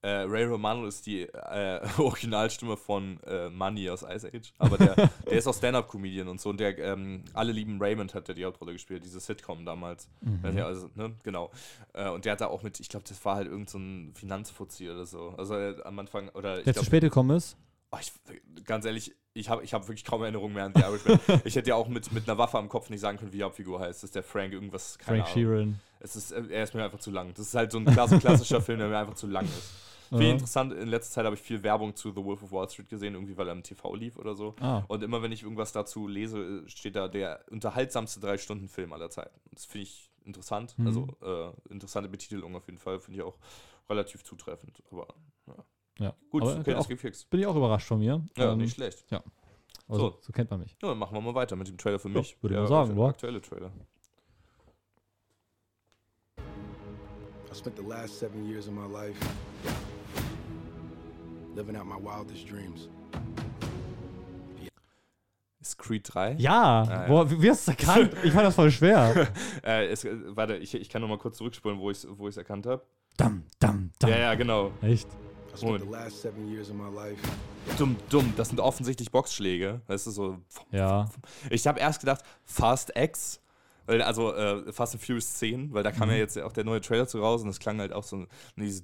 Äh, 0.00 0.08
Ray 0.08 0.44
Romano 0.44 0.86
ist 0.86 1.06
die 1.06 1.22
äh, 1.22 1.80
Originalstimme 1.98 2.76
von 2.76 3.18
äh, 3.24 3.48
Money 3.50 3.90
aus 3.90 4.02
Ice 4.02 4.28
Age. 4.32 4.52
Aber 4.58 4.78
der, 4.78 4.94
der 5.26 5.38
ist 5.38 5.46
auch 5.48 5.54
Stand-Up-Comedian 5.54 6.28
und 6.28 6.40
so. 6.40 6.50
Und 6.50 6.60
der, 6.60 6.78
ähm, 6.78 7.24
Alle 7.34 7.52
lieben 7.52 7.82
Raymond 7.82 8.14
hat 8.14 8.28
der 8.28 8.34
die 8.34 8.44
Hauptrolle 8.44 8.72
gespielt, 8.72 9.04
diese 9.04 9.18
Sitcom 9.18 9.64
damals. 9.64 10.08
Weiß 10.20 10.54
nicht, 10.54 10.64
also, 10.64 10.88
ne? 10.94 11.14
Genau. 11.24 11.50
Äh, 11.94 12.10
und 12.10 12.24
der 12.24 12.32
hat 12.32 12.40
da 12.40 12.46
auch 12.46 12.62
mit, 12.62 12.78
ich 12.78 12.88
glaube, 12.88 13.06
das 13.08 13.24
war 13.24 13.36
halt 13.36 13.48
irgend 13.48 13.70
so 13.70 13.78
ein 13.78 14.12
Finanzfuzzi 14.14 14.88
oder 14.88 15.04
so. 15.04 15.34
Also 15.36 15.56
äh, 15.56 15.74
am 15.84 15.98
Anfang, 15.98 16.28
oder 16.30 16.58
ich 16.58 16.64
Der 16.64 16.74
zu 16.74 16.80
glaube, 16.80 16.86
spät 16.86 17.02
gekommen 17.02 17.36
ist? 17.36 17.56
Oh, 17.90 17.96
ich, 18.00 18.12
ganz 18.64 18.84
ehrlich, 18.84 19.16
ich 19.32 19.48
habe 19.48 19.64
ich 19.64 19.72
hab 19.72 19.88
wirklich 19.88 20.04
kaum 20.04 20.22
Erinnerungen 20.22 20.54
mehr 20.54 20.64
an 20.64 20.72
The 20.74 20.82
Irishman. 20.82 21.20
ich 21.44 21.56
hätte 21.56 21.70
ja 21.70 21.74
auch 21.74 21.88
mit, 21.88 22.12
mit 22.12 22.28
einer 22.28 22.38
Waffe 22.38 22.58
am 22.58 22.68
Kopf 22.68 22.90
nicht 22.90 23.00
sagen 23.00 23.18
können, 23.18 23.32
wie 23.32 23.38
die 23.38 23.42
Hauptfigur 23.42 23.80
heißt. 23.80 24.02
Das 24.02 24.04
ist 24.04 24.14
der 24.14 24.22
Frank 24.22 24.52
irgendwas, 24.52 24.98
keine 24.98 25.22
Frank 25.22 25.36
Ahnung. 25.36 25.50
Sheeran. 25.50 25.80
Es 26.00 26.16
ist, 26.16 26.32
äh, 26.32 26.42
er 26.50 26.62
ist 26.64 26.74
mir 26.74 26.84
einfach 26.84 26.98
zu 27.00 27.10
lang. 27.10 27.32
Das 27.34 27.46
ist 27.46 27.54
halt 27.54 27.72
so 27.72 27.78
ein 27.78 27.84
klass- 27.86 28.10
klassischer 28.20 28.60
Film, 28.60 28.78
der 28.78 28.88
mir 28.88 28.98
einfach 28.98 29.14
zu 29.14 29.26
lang 29.26 29.44
ist. 29.46 29.70
Ich 30.10 30.20
Ja. 30.20 30.30
interessant, 30.30 30.72
in 30.72 30.88
letzter 30.88 31.12
Zeit 31.16 31.24
habe 31.26 31.34
ich 31.36 31.42
viel 31.42 31.62
Werbung 31.62 31.94
zu 31.94 32.10
The 32.12 32.24
Wolf 32.24 32.42
of 32.42 32.50
Wall 32.52 32.68
Street 32.70 32.88
gesehen, 32.88 33.12
irgendwie 33.14 33.36
weil 33.36 33.46
er 33.48 33.52
im 33.52 33.62
TV 33.62 33.94
lief 33.94 34.16
oder 34.16 34.34
so. 34.34 34.54
Ah. 34.60 34.82
Und 34.88 35.02
immer 35.02 35.20
wenn 35.22 35.32
ich 35.32 35.42
irgendwas 35.42 35.72
dazu 35.72 36.08
lese, 36.08 36.62
steht 36.66 36.96
da 36.96 37.08
der 37.08 37.44
unterhaltsamste 37.50 38.18
Drei-Stunden-Film 38.20 38.92
aller 38.94 39.10
Zeiten. 39.10 39.38
Das 39.52 39.66
finde 39.66 39.82
ich 39.82 40.10
interessant. 40.24 40.78
Mhm. 40.78 40.86
Also 40.86 41.06
äh, 41.22 41.72
interessante 41.72 42.08
Betitelung 42.08 42.56
auf 42.56 42.66
jeden 42.66 42.78
Fall. 42.78 43.00
Finde 43.00 43.18
ich 43.20 43.24
auch 43.26 43.36
relativ 43.90 44.24
zutreffend. 44.24 44.82
Aber 44.90 45.08
ja. 45.46 45.54
Ja. 45.98 46.14
gut, 46.30 46.42
Aber 46.42 46.58
okay, 46.58 46.72
das 46.72 46.84
auch, 46.84 46.88
geht 46.88 47.00
fix. 47.00 47.24
bin 47.26 47.40
ich 47.40 47.46
auch 47.46 47.56
überrascht 47.56 47.88
von 47.88 47.98
mir. 47.98 48.24
Ja, 48.36 48.52
Ähm, 48.52 48.58
nicht 48.58 48.74
schlecht. 48.76 49.04
Also, 49.88 50.10
So. 50.12 50.18
so. 50.22 50.32
kennt 50.32 50.50
man 50.50 50.60
mich. 50.60 50.76
Ja, 50.82 50.88
dann 50.88 50.98
machen 50.98 51.14
wir 51.14 51.20
mal 51.20 51.34
weiter 51.34 51.54
mit 51.56 51.68
dem 51.68 51.76
Trailer 51.76 51.98
für 51.98 52.08
Ja, 52.08 52.18
mich. 52.18 52.36
würde 52.42 52.54
Der 52.54 52.64
ich 52.64 52.70
mal 52.70 52.86
sagen, 52.86 52.96
wa? 52.98 53.08
aktuelle 53.08 53.40
Trailer. 53.42 53.72
I 57.50 57.54
spent 57.54 57.76
the 57.76 57.82
last 57.82 58.18
seven 58.18 58.46
years 58.46 58.68
of 58.68 58.74
my 58.74 58.86
life 58.86 59.16
living 61.54 61.76
out 61.76 61.86
my 61.86 61.96
wildest 61.96 62.48
dreams. 62.48 62.88
Ist 65.60 65.76
Creed 65.78 66.04
3? 66.04 66.36
Ja, 66.38 66.84
ja. 66.84 67.06
Boah, 67.08 67.30
wie, 67.30 67.42
wie 67.42 67.50
hast 67.50 67.66
du 67.66 67.72
es 67.72 67.78
erkannt? 67.78 68.14
Ich 68.22 68.32
fand 68.32 68.46
das 68.46 68.54
voll 68.54 68.70
schwer. 68.70 69.28
Äh, 69.64 69.86
es, 69.88 70.04
äh, 70.04 70.14
warte, 70.36 70.56
ich, 70.56 70.74
ich 70.74 70.88
kann 70.88 71.02
noch 71.02 71.08
mal 71.08 71.18
kurz 71.18 71.38
zurückspulen, 71.38 71.78
wo 71.78 71.90
ich 71.90 71.98
es 71.98 72.06
wo 72.10 72.28
ich's 72.28 72.36
erkannt 72.36 72.66
habe. 72.66 72.82
dam, 73.16 73.42
dam, 73.58 73.90
dam. 73.98 74.10
Ja, 74.10 74.18
ja, 74.18 74.34
genau. 74.34 74.70
Echt? 74.82 75.08
Moment. 75.60 75.84
the 75.84 75.90
last 75.90 76.22
seven 76.22 76.48
years 76.52 76.70
of 76.70 76.76
my 76.76 76.88
life 76.94 77.20
Dumm, 77.76 77.96
dumm. 78.08 78.32
Das 78.36 78.48
sind 78.48 78.60
offensichtlich 78.60 79.10
Boxschläge. 79.10 79.80
Das 79.88 80.06
ist 80.06 80.14
so. 80.14 80.38
Ja. 80.70 81.08
Ich 81.50 81.66
habe 81.66 81.80
erst 81.80 82.00
gedacht, 82.00 82.22
Fast 82.44 82.92
X. 82.94 83.40
Weil, 83.88 84.02
also 84.02 84.34
äh, 84.34 84.70
Fast 84.70 84.94
and 84.94 85.02
Furious 85.02 85.38
10, 85.38 85.72
weil 85.72 85.82
da 85.82 85.92
kam 85.92 86.10
ja 86.10 86.16
jetzt 86.16 86.38
auch 86.38 86.52
der 86.52 86.64
neue 86.64 86.82
Trailer 86.82 87.08
zu 87.08 87.20
raus 87.20 87.42
und 87.42 87.48
es 87.48 87.58
klang 87.58 87.80
halt 87.80 87.94
auch 87.94 88.04
so 88.04 88.26
dieses 88.54 88.82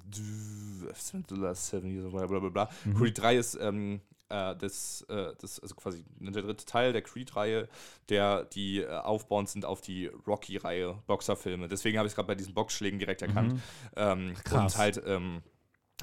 The 1.29 1.35
last 1.35 1.67
seven 1.67 1.91
years, 1.91 2.11
bla 2.11 2.25
bla 2.25 2.39
bla 2.39 2.49
bla. 2.49 2.69
Creed 2.97 3.15
3 3.15 3.37
ist 3.37 3.55
ähm, 3.61 4.01
äh, 4.29 4.55
das, 4.55 5.05
äh, 5.09 5.33
das, 5.39 5.59
also 5.59 5.75
quasi 5.75 6.03
der 6.19 6.41
dritte 6.41 6.65
Teil 6.65 6.91
der 6.91 7.03
Creed-Reihe, 7.03 7.69
der 8.09 8.45
die 8.45 8.79
äh, 8.81 8.87
aufbauend 8.87 9.47
sind 9.47 9.63
auf 9.63 9.81
die 9.81 10.07
Rocky-Reihe, 10.07 10.97
Boxerfilme. 11.05 11.67
Deswegen 11.67 11.99
habe 11.99 12.07
ich 12.07 12.13
es 12.13 12.15
gerade 12.15 12.27
bei 12.27 12.35
diesen 12.35 12.55
Boxschlägen 12.55 12.97
direkt 12.97 13.21
erkannt. 13.21 13.61
Ähm, 13.95 14.33
Krass. 14.43 14.73
Und 14.73 14.79
halt 14.79 15.03
ähm, 15.05 15.43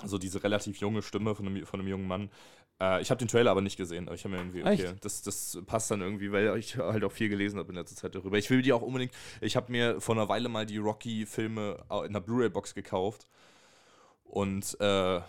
so 0.04 0.18
diese 0.18 0.44
relativ 0.44 0.78
junge 0.78 1.02
Stimme 1.02 1.34
von 1.34 1.48
einem, 1.48 1.66
von 1.66 1.80
einem 1.80 1.88
jungen 1.88 2.06
Mann. 2.06 2.30
Äh, 2.82 3.00
ich 3.00 3.10
habe 3.10 3.18
den 3.18 3.28
Trailer 3.28 3.52
aber 3.52 3.60
nicht 3.60 3.76
gesehen, 3.76 4.08
aber 4.08 4.16
ich 4.16 4.24
habe 4.24 4.34
mir 4.34 4.40
irgendwie, 4.40 4.64
okay, 4.64 4.94
das, 5.00 5.22
das 5.22 5.56
passt 5.66 5.90
dann 5.92 6.00
irgendwie, 6.00 6.32
weil 6.32 6.58
ich 6.58 6.76
halt 6.76 7.04
auch 7.04 7.12
viel 7.12 7.28
gelesen 7.28 7.60
habe 7.60 7.68
in 7.68 7.76
letzter 7.76 7.94
Zeit 7.94 8.14
darüber. 8.16 8.36
Ich 8.38 8.50
will 8.50 8.60
die 8.60 8.72
auch 8.72 8.82
unbedingt, 8.82 9.12
ich 9.40 9.54
habe 9.54 9.70
mir 9.70 10.00
vor 10.00 10.16
einer 10.16 10.28
Weile 10.28 10.48
mal 10.48 10.66
die 10.66 10.78
Rocky-Filme 10.78 11.76
in 11.88 11.94
einer 11.94 12.20
Blu-ray-Box 12.20 12.74
gekauft 12.74 13.28
und 14.24 14.76
äh, 14.80 15.20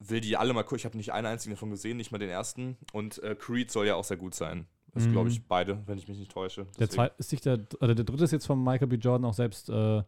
will 0.00 0.20
die 0.20 0.36
alle 0.36 0.52
mal 0.52 0.64
gucken. 0.64 0.78
Ich 0.78 0.84
habe 0.84 0.96
nicht 0.96 1.12
einen 1.12 1.26
einzigen 1.28 1.54
davon 1.54 1.70
gesehen, 1.70 1.96
nicht 1.96 2.10
mal 2.10 2.18
den 2.18 2.30
ersten. 2.30 2.76
Und 2.92 3.22
äh, 3.22 3.36
Creed 3.36 3.70
soll 3.70 3.86
ja 3.86 3.94
auch 3.94 4.04
sehr 4.04 4.16
gut 4.16 4.34
sein. 4.34 4.66
Das 4.94 5.06
Mhm. 5.06 5.12
glaube 5.12 5.28
ich 5.28 5.46
beide, 5.46 5.82
wenn 5.86 5.98
ich 5.98 6.08
mich 6.08 6.18
nicht 6.18 6.32
täusche. 6.32 6.66
Der, 6.78 6.90
zweite, 6.90 7.14
ist 7.18 7.30
nicht 7.32 7.44
der, 7.46 7.60
oder 7.80 7.94
der 7.94 8.04
dritte 8.04 8.24
ist 8.24 8.32
jetzt 8.32 8.46
von 8.46 8.62
Michael 8.62 8.88
B. 8.88 8.96
Jordan 8.96 9.24
auch 9.24 9.34
selbst 9.34 9.70
äh, 9.70 10.02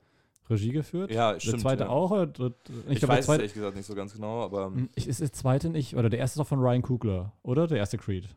Regie 0.51 0.73
geführt. 0.73 1.11
Ja, 1.11 1.33
Der 1.33 1.41
stimmt. 1.41 1.61
zweite 1.63 1.85
ja. 1.85 1.89
auch? 1.89 2.11
Oder, 2.11 2.27
dritt- 2.27 2.55
Ich, 2.89 2.99
glaub, 2.99 3.01
der 3.01 3.09
weiß 3.11 3.29
es 3.29 3.29
ehrlich 3.37 3.55
gesagt 3.55 3.77
nicht 3.77 3.87
so 3.87 3.95
ganz 3.95 4.13
genau, 4.13 4.43
aber 4.43 4.67
Hm, 4.67 4.89
ich, 4.95 5.09
ist 5.09 5.21
der 5.21 5.33
zweite 5.33 5.71
nicht, 5.71 5.97
oder 5.97 6.11
der 6.11 6.19
erste 6.21 6.39
ist 6.39 6.45
auch 6.45 6.49
von 6.49 6.61
Ryan 6.61 6.83
Coogler, 6.83 7.33
oder? 7.43 7.67
Der 7.67 7.79
erste 7.79 7.97
Creed. 7.99 8.29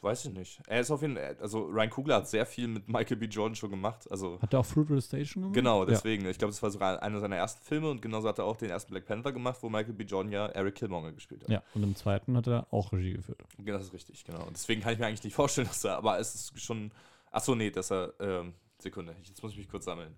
weiß 0.00 0.26
ich 0.26 0.34
nicht. 0.34 0.60
Er 0.66 0.80
ist 0.80 0.90
auf 0.90 1.00
jeden 1.00 1.16
Fall, 1.16 1.34
also 1.40 1.62
Ryan 1.64 1.88
Coogler 1.88 2.16
hat 2.16 2.28
sehr 2.28 2.44
viel 2.44 2.68
mit 2.68 2.88
Michael 2.88 3.16
B. 3.16 3.24
Jordan 3.26 3.54
schon 3.54 3.70
gemacht. 3.70 4.06
Also 4.10 4.38
Hat 4.42 4.52
der 4.52 4.60
auch 4.60 4.66
Fruitvale 4.66 5.00
Station 5.00 5.44
gemacht? 5.44 5.54
Genau, 5.54 5.80
Ja. 5.80 5.86
deswegen. 5.86 6.26
Ich 6.26 6.36
glaube, 6.36 6.52
das 6.52 6.62
war 6.62 6.70
sogar 6.70 7.02
einer 7.02 7.20
seiner 7.20 7.36
ersten 7.36 7.64
Filme 7.64 7.88
und 7.90 8.02
genauso 8.02 8.28
hat 8.28 8.38
er 8.38 8.44
auch 8.44 8.56
den 8.56 8.68
ersten 8.68 8.90
Black 8.92 9.06
Panther 9.06 9.32
gemacht, 9.32 9.56
wo 9.62 9.70
Michael 9.70 9.94
B. 9.94 10.04
Jordan 10.04 10.30
ja 10.30 10.46
Eric 10.48 10.74
Killmonger 10.74 11.12
gespielt 11.12 11.42
hat. 11.44 11.48
Ja, 11.50 11.62
und 11.74 11.82
im 11.82 11.96
zweiten 11.96 12.36
hat 12.36 12.46
er 12.46 12.66
auch 12.70 12.92
Regie 12.92 13.14
geführt. 13.14 13.40
Das 13.64 13.82
ist 13.82 13.92
richtig, 13.94 14.24
genau. 14.24 14.44
Und 14.46 14.54
deswegen 14.56 14.82
kann 14.82 14.92
ich 14.92 14.98
mir 14.98 15.06
eigentlich 15.06 15.24
nicht 15.24 15.34
vorstellen, 15.34 15.68
dass 15.68 15.82
er, 15.84 15.96
aber 15.96 16.18
es 16.18 16.34
ist 16.34 16.60
schon. 16.60 16.90
Achso, 17.30 17.54
nee, 17.54 17.70
dass 17.70 17.90
er. 17.90 18.12
Ähm, 18.20 18.52
Sekunde, 18.78 19.16
jetzt 19.22 19.42
muss 19.42 19.52
ich 19.52 19.58
mich 19.58 19.68
kurz 19.68 19.86
sammeln. 19.86 20.14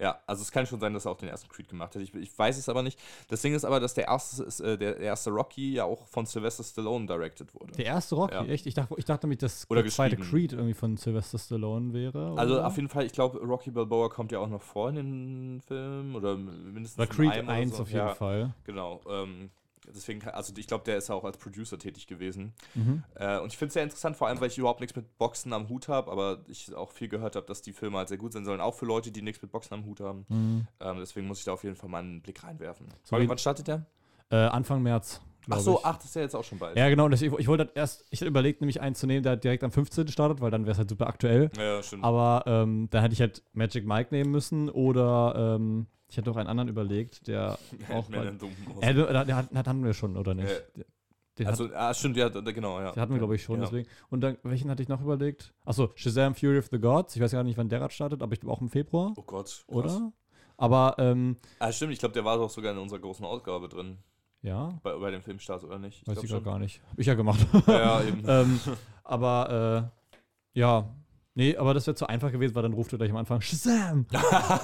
Ja, 0.00 0.20
also 0.26 0.42
es 0.42 0.50
kann 0.50 0.66
schon 0.66 0.80
sein, 0.80 0.92
dass 0.92 1.04
er 1.04 1.12
auch 1.12 1.16
den 1.16 1.28
ersten 1.28 1.48
Creed 1.48 1.68
gemacht 1.68 1.94
hat. 1.94 2.02
Ich, 2.02 2.12
ich 2.14 2.36
weiß 2.36 2.58
es 2.58 2.68
aber 2.68 2.82
nicht. 2.82 2.98
Das 3.28 3.42
Ding 3.42 3.54
ist 3.54 3.64
aber, 3.64 3.78
dass 3.78 3.94
der 3.94 4.08
erste, 4.08 4.42
ist, 4.42 4.58
äh, 4.60 4.76
der 4.76 4.98
erste 4.98 5.30
Rocky 5.30 5.74
ja 5.74 5.84
auch 5.84 6.06
von 6.08 6.26
Sylvester 6.26 6.64
Stallone 6.64 7.06
directed 7.06 7.54
wurde. 7.54 7.72
Der 7.74 7.86
erste 7.86 8.16
Rocky, 8.16 8.34
Ja. 8.34 8.44
echt? 8.44 8.66
Ich 8.66 8.74
dachte, 8.74 8.94
ich 8.96 9.04
dachte 9.04 9.26
nämlich, 9.26 9.38
dass 9.38 9.70
Oder 9.70 9.82
der 9.82 9.92
zweite. 9.92 10.16
Creed 10.16 10.52
irgendwie 10.52 10.74
von 10.74 10.96
Sylvester 10.96 11.38
Stallone 11.38 11.92
wäre. 11.92 12.34
Also 12.36 12.54
oder? 12.54 12.66
auf 12.66 12.74
jeden 12.76 12.88
Fall, 12.88 13.06
ich 13.06 13.12
glaube, 13.12 13.38
Rocky 13.38 13.70
Balboa 13.70 14.08
kommt 14.08 14.32
ja 14.32 14.40
auch 14.40 14.48
noch 14.48 14.62
vor 14.62 14.88
in 14.90 14.96
den 14.96 15.60
Film 15.60 16.16
oder 16.16 16.36
mindestens 16.36 17.04
in 17.04 17.10
Creed 17.10 17.30
einem 17.30 17.46
oder 17.48 17.56
1 17.56 17.76
so. 17.76 17.82
auf 17.82 17.88
jeden 17.88 17.98
ja, 18.06 18.14
Fall. 18.14 18.54
Genau. 18.64 19.00
Ähm, 19.08 19.50
deswegen, 19.88 20.22
also 20.28 20.52
ich 20.56 20.66
glaube, 20.66 20.84
der 20.84 20.96
ist 20.96 21.10
auch 21.10 21.24
als 21.24 21.38
Producer 21.38 21.78
tätig 21.78 22.06
gewesen. 22.06 22.54
Mhm. 22.74 23.02
Äh, 23.14 23.38
und 23.38 23.52
ich 23.52 23.58
finde 23.58 23.68
es 23.68 23.74
sehr 23.74 23.82
interessant, 23.82 24.16
vor 24.16 24.28
allem, 24.28 24.40
weil 24.40 24.48
ich 24.48 24.58
überhaupt 24.58 24.80
nichts 24.80 24.94
mit 24.96 25.18
Boxen 25.18 25.52
am 25.52 25.68
Hut 25.68 25.88
habe, 25.88 26.10
aber 26.10 26.44
ich 26.48 26.74
auch 26.74 26.90
viel 26.90 27.08
gehört 27.08 27.36
habe, 27.36 27.46
dass 27.46 27.62
die 27.62 27.72
Filme 27.72 27.98
halt 27.98 28.08
sehr 28.08 28.18
gut 28.18 28.32
sein 28.32 28.44
sollen, 28.44 28.60
auch 28.60 28.74
für 28.74 28.86
Leute, 28.86 29.10
die 29.10 29.22
nichts 29.22 29.42
mit 29.42 29.50
Boxen 29.50 29.74
am 29.74 29.84
Hut 29.84 30.00
haben. 30.00 30.26
Mhm. 30.28 30.66
Ähm, 30.80 30.96
deswegen 30.98 31.26
muss 31.26 31.38
ich 31.38 31.44
da 31.44 31.52
auf 31.52 31.64
jeden 31.64 31.76
Fall 31.76 31.90
mal 31.90 31.98
einen 31.98 32.22
Blick 32.22 32.42
reinwerfen. 32.42 32.86
So 33.02 33.16
wann 33.16 33.38
startet 33.38 33.68
der? 33.68 33.86
Äh, 34.30 34.36
Anfang 34.36 34.82
März. 34.82 35.20
Ach 35.50 35.58
so, 35.58 35.80
ach, 35.82 35.96
das 35.96 36.06
ist 36.06 36.16
ja 36.16 36.22
jetzt 36.22 36.34
auch 36.34 36.44
schon 36.44 36.58
bald. 36.58 36.76
Ja, 36.76 36.88
genau. 36.88 37.04
Und 37.04 37.12
ich, 37.12 37.22
ich 37.22 37.48
wollte 37.48 37.70
erst, 37.74 38.04
ich 38.10 38.20
hatte 38.20 38.28
überlegt, 38.28 38.60
nämlich 38.60 38.80
einen 38.80 38.94
zu 38.94 39.06
nehmen, 39.06 39.22
der 39.22 39.36
direkt 39.36 39.62
am 39.62 39.70
15. 39.70 40.08
startet, 40.08 40.40
weil 40.40 40.50
dann 40.50 40.62
wäre 40.62 40.72
es 40.72 40.78
halt 40.78 40.88
super 40.88 41.06
aktuell. 41.06 41.50
Ja, 41.58 41.82
stimmt. 41.82 42.04
Aber 42.04 42.44
ähm, 42.46 42.88
dann 42.90 43.02
hätte 43.02 43.12
ich 43.12 43.20
halt 43.20 43.42
Magic 43.52 43.86
Mike 43.86 44.14
nehmen 44.14 44.30
müssen 44.30 44.70
oder 44.70 45.56
ähm, 45.56 45.86
ich 46.14 46.18
hätte 46.18 46.30
auch 46.30 46.36
einen 46.36 46.48
anderen 46.48 46.68
überlegt, 46.68 47.26
der 47.26 47.58
auch 47.92 48.08
mal, 48.08 48.28
äh, 48.80 48.94
der, 48.94 49.36
hat- 49.36 49.52
hatten 49.52 49.84
wir 49.84 49.94
schon, 49.94 50.16
oder 50.16 50.32
nicht? 50.34 50.48
Ja. 50.76 50.84
Den, 51.38 51.48
also, 51.48 51.64
hat, 51.64 51.74
ah, 51.74 51.92
stimmt, 51.92 52.16
ja, 52.16 52.28
genau, 52.28 52.78
ja. 52.80 52.92
den 52.92 53.00
hatten 53.02 53.12
wir, 53.12 53.18
glaube 53.18 53.34
ich, 53.34 53.42
schon, 53.42 53.58
ja. 53.58 53.64
deswegen. 53.64 53.88
Und 54.10 54.20
dann, 54.20 54.36
welchen 54.44 54.70
hatte 54.70 54.84
ich 54.84 54.88
noch 54.88 55.00
überlegt? 55.00 55.52
Achso, 55.64 55.90
Shazam 55.96 56.36
Fury 56.36 56.58
of 56.58 56.68
the 56.70 56.78
Gods. 56.78 57.16
Ich 57.16 57.22
weiß 57.22 57.32
gar 57.32 57.42
nicht, 57.42 57.58
wann 57.58 57.68
der 57.68 57.80
gerade 57.80 57.92
startet, 57.92 58.22
aber 58.22 58.32
ich 58.34 58.40
glaube 58.40 58.52
auch 58.56 58.60
im 58.60 58.68
Februar, 58.70 59.12
Oh 59.16 59.22
Gott. 59.22 59.46
krass. 59.46 59.64
oder? 59.66 60.12
Aber, 60.56 60.94
ähm, 60.98 61.36
Ah, 61.58 61.72
stimmt, 61.72 61.92
ich 61.92 61.98
glaube, 61.98 62.12
der 62.12 62.24
war 62.24 62.36
doch 62.36 62.50
sogar 62.50 62.70
in 62.70 62.78
unserer 62.78 63.00
großen 63.00 63.24
Ausgabe 63.26 63.68
drin. 63.68 63.98
ja, 64.42 64.78
Bei, 64.84 64.94
bei 64.96 65.10
dem 65.10 65.22
Filmstart, 65.22 65.64
oder 65.64 65.80
nicht? 65.80 66.06
weiß 66.06 66.18
ich 66.22 66.30
gerade 66.30 66.44
schon. 66.44 66.44
gar 66.44 66.60
nicht. 66.60 66.80
Hab 66.88 66.98
ich 67.00 67.06
ja 67.08 67.14
gemacht. 67.14 67.44
Ja, 67.66 68.00
eben. 68.04 68.22
ähm, 68.28 68.60
aber, 69.02 69.90
äh, 70.54 70.58
ja. 70.60 70.88
Nee, 71.36 71.56
aber 71.56 71.74
das 71.74 71.84
wäre 71.88 71.96
zu 71.96 72.06
einfach 72.06 72.30
gewesen, 72.30 72.54
weil 72.54 72.62
dann 72.62 72.74
ruft 72.74 72.92
er 72.92 72.98
gleich 72.98 73.10
am 73.10 73.16
Anfang 73.16 73.40
Shazam! 73.40 74.06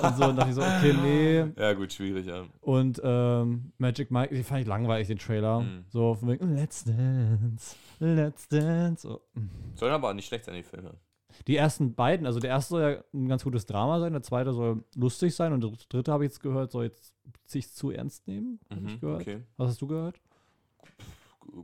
und 0.03 0.17
so, 0.17 0.25
und 0.27 0.37
dachte 0.37 0.51
ich 0.51 0.55
so, 0.55 0.63
okay, 0.63 0.93
nee. 1.03 1.61
ja, 1.61 1.73
gut, 1.73 1.93
schwierig, 1.93 2.27
ja. 2.27 2.45
Und 2.61 3.01
ähm, 3.03 3.73
Magic 3.79 4.11
Mike, 4.13 4.33
die 4.35 4.45
fand 4.45 4.61
ich 4.61 4.67
langweilig, 4.69 5.09
den 5.09 5.19
Trailer. 5.19 5.61
Mhm. 5.63 5.85
So 5.89 6.15
von 6.15 6.29
wegen, 6.29 6.55
Let's 6.55 6.85
Dance, 6.85 7.75
Let's 7.99 8.47
Dance. 8.49 9.03
So. 9.09 9.21
Sollen 9.75 9.93
aber 9.93 10.15
nicht 10.15 10.29
schlecht 10.29 10.45
sein, 10.45 10.55
die 10.55 10.63
Filme. 10.63 10.95
Die 11.49 11.57
ersten 11.57 11.95
beiden, 11.95 12.25
also 12.27 12.39
der 12.39 12.51
erste 12.51 12.71
soll 12.71 12.83
ja 12.83 13.05
ein 13.15 13.29
ganz 13.29 13.43
gutes 13.43 13.67
Drama 13.67 13.99
sein, 13.99 14.13
der 14.13 14.23
zweite 14.23 14.53
soll 14.53 14.85
lustig 14.95 15.35
sein 15.35 15.53
und 15.53 15.63
der 15.65 15.73
dritte 15.89 16.13
habe 16.13 16.25
ich 16.25 16.31
jetzt 16.31 16.41
gehört, 16.41 16.71
soll 16.71 16.85
jetzt 16.85 17.15
sich 17.47 17.73
zu 17.73 17.91
ernst 17.91 18.29
nehmen. 18.29 18.61
Hab 18.71 18.79
ich 18.79 18.85
Mhm, 18.95 19.01
gehört. 19.01 19.23
okay. 19.23 19.43
Was 19.57 19.71
hast 19.71 19.83
du 19.83 19.87
gehört? 19.89 20.21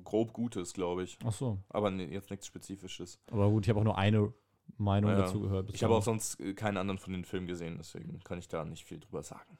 Grob 0.05 0.33
Gutes, 0.33 0.73
glaube 0.73 1.05
ich. 1.05 1.17
Ach 1.25 1.33
so. 1.33 1.59
Aber 1.69 1.91
nee, 1.93 2.07
jetzt 2.07 2.31
nichts 2.31 2.47
Spezifisches. 2.47 3.21
Aber 3.31 3.49
gut, 3.51 3.65
ich 3.67 3.71
habe 3.71 3.79
auch 3.81 3.85
nur 3.85 3.99
eine 3.99 4.33
Meinung 4.79 5.11
Ja. 5.11 5.19
dazu 5.19 5.41
gehört. 5.41 5.71
Ich 5.73 5.83
habe 5.85 5.95
auch 5.95 6.03
sonst 6.03 6.39
keinen 6.57 6.77
anderen 6.77 6.99
von 6.99 7.13
den 7.13 7.25
Filmen 7.25 7.47
gesehen, 7.47 7.77
deswegen 7.79 8.21
kann 8.21 8.39
ich 8.39 8.49
da 8.49 8.65
nicht 8.65 8.85
viel 8.85 9.01
drüber 9.01 9.23
sagen. 9.23 9.59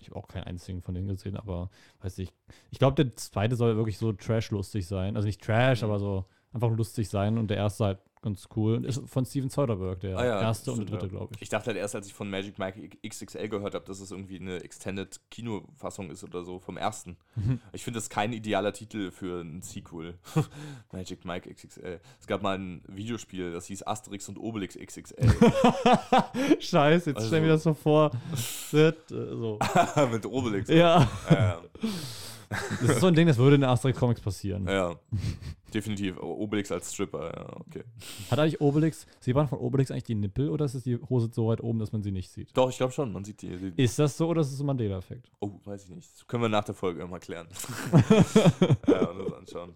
Ich 0.00 0.08
habe 0.08 0.16
auch 0.16 0.28
keinen 0.28 0.44
einzigen 0.44 0.80
von 0.82 0.94
denen 0.94 1.08
gesehen, 1.08 1.36
aber 1.36 1.70
weiß 2.00 2.18
nicht. 2.18 2.32
Ich 2.70 2.78
glaube, 2.78 3.02
der 3.04 3.16
zweite 3.16 3.56
soll 3.56 3.76
wirklich 3.76 3.98
so 3.98 4.12
trash-lustig 4.12 4.86
sein. 4.86 5.16
Also 5.16 5.26
nicht 5.26 5.42
trash, 5.42 5.82
Mhm. 5.82 5.88
aber 5.88 5.98
so 5.98 6.24
einfach 6.52 6.70
lustig 6.70 7.08
sein. 7.08 7.36
Und 7.36 7.48
der 7.48 7.56
erste 7.56 7.84
halt 7.84 7.98
ganz 8.22 8.48
cool. 8.56 8.76
Und 8.76 8.84
ist 8.84 9.00
von 9.08 9.24
Steven 9.24 9.48
Soderbergh, 9.48 10.00
der 10.00 10.18
Ah 10.18 10.24
ja, 10.24 10.40
erste 10.40 10.72
und 10.72 10.78
der 10.80 10.86
dritte, 10.98 11.08
glaube 11.08 11.34
ich. 11.36 11.42
Ich 11.42 11.48
dachte 11.48 11.66
halt 11.68 11.76
erst, 11.76 11.94
als 11.94 12.06
ich 12.06 12.14
von 12.14 12.28
Magic 12.28 12.58
Mike 12.58 12.88
XXL 13.06 13.48
gehört 13.48 13.74
habe, 13.74 13.84
dass 13.84 14.00
es 14.00 14.10
irgendwie 14.10 14.38
eine 14.40 14.56
Extended 14.62 15.20
Kinofassung 15.30 16.10
ist 16.10 16.24
oder 16.24 16.44
so 16.44 16.58
vom 16.58 16.76
ersten. 16.76 17.16
Mhm. 17.36 17.60
Ich 17.72 17.84
finde 17.84 17.98
das 17.98 18.08
kein 18.10 18.32
idealer 18.32 18.72
Titel 18.72 19.10
für 19.10 19.40
ein 19.42 19.62
Sequel. 19.62 20.18
Magic 20.92 21.24
Mike 21.24 21.52
XXL. 21.52 22.00
Es 22.20 22.26
gab 22.26 22.42
mal 22.42 22.58
ein 22.58 22.82
Videospiel, 22.88 23.52
das 23.52 23.66
hieß 23.66 23.86
Asterix 23.86 24.28
und 24.28 24.38
Obelix 24.38 24.76
XXL. 24.76 25.28
Scheiße, 26.60 27.10
jetzt 27.10 27.26
stell 27.26 27.40
mir 27.40 27.48
das 27.48 27.66
Also- 27.66 27.70
so 27.70 27.74
vor. 27.74 28.10
Wird, 28.70 29.10
äh, 29.10 29.14
so. 29.36 29.58
Mit 30.10 30.26
Obelix. 30.26 30.68
Ja, 30.68 31.08
Ja, 31.30 31.60
das 32.48 32.90
ist 32.90 33.00
so 33.00 33.06
ein 33.06 33.14
Ding, 33.14 33.26
das 33.26 33.36
würde 33.36 33.56
in 33.56 33.64
Asterix 33.64 33.98
Comics 33.98 34.20
passieren. 34.20 34.66
ja. 34.68 34.96
Definitiv. 35.72 36.18
Obelix 36.18 36.72
als 36.72 36.94
Stripper, 36.94 37.30
ja, 37.36 37.56
okay. 37.60 37.84
Hat 38.30 38.38
eigentlich 38.38 38.60
Obelix, 38.60 39.06
sieht 39.20 39.34
man 39.34 39.48
von 39.48 39.58
Obelix 39.58 39.90
eigentlich 39.90 40.04
die 40.04 40.14
Nippel 40.14 40.48
oder 40.48 40.64
ist 40.64 40.74
es 40.74 40.84
die 40.84 40.96
Hose 40.96 41.28
so 41.30 41.48
weit 41.48 41.60
oben, 41.62 41.78
dass 41.78 41.92
man 41.92 42.02
sie 42.02 42.10
nicht 42.10 42.30
sieht? 42.30 42.56
Doch, 42.56 42.70
ich 42.70 42.78
glaube 42.78 42.92
schon, 42.92 43.12
man 43.12 43.24
sieht 43.24 43.42
die. 43.42 43.54
die 43.54 43.82
Ist 43.82 43.98
das 43.98 44.16
so 44.16 44.28
oder 44.28 44.40
ist 44.40 44.52
es 44.52 44.60
ein 44.60 44.66
Mandela-Effekt? 44.66 45.30
oh, 45.40 45.60
weiß 45.64 45.84
ich 45.84 45.90
nicht. 45.90 46.10
Das 46.14 46.26
können 46.26 46.44
wir 46.44 46.48
nach 46.48 46.64
der 46.64 46.74
Folge 46.74 47.06
mal 47.06 47.18
klären. 47.18 47.48
ja, 48.86 49.08
und 49.10 49.18
das 49.18 49.32
anschauen. 49.34 49.74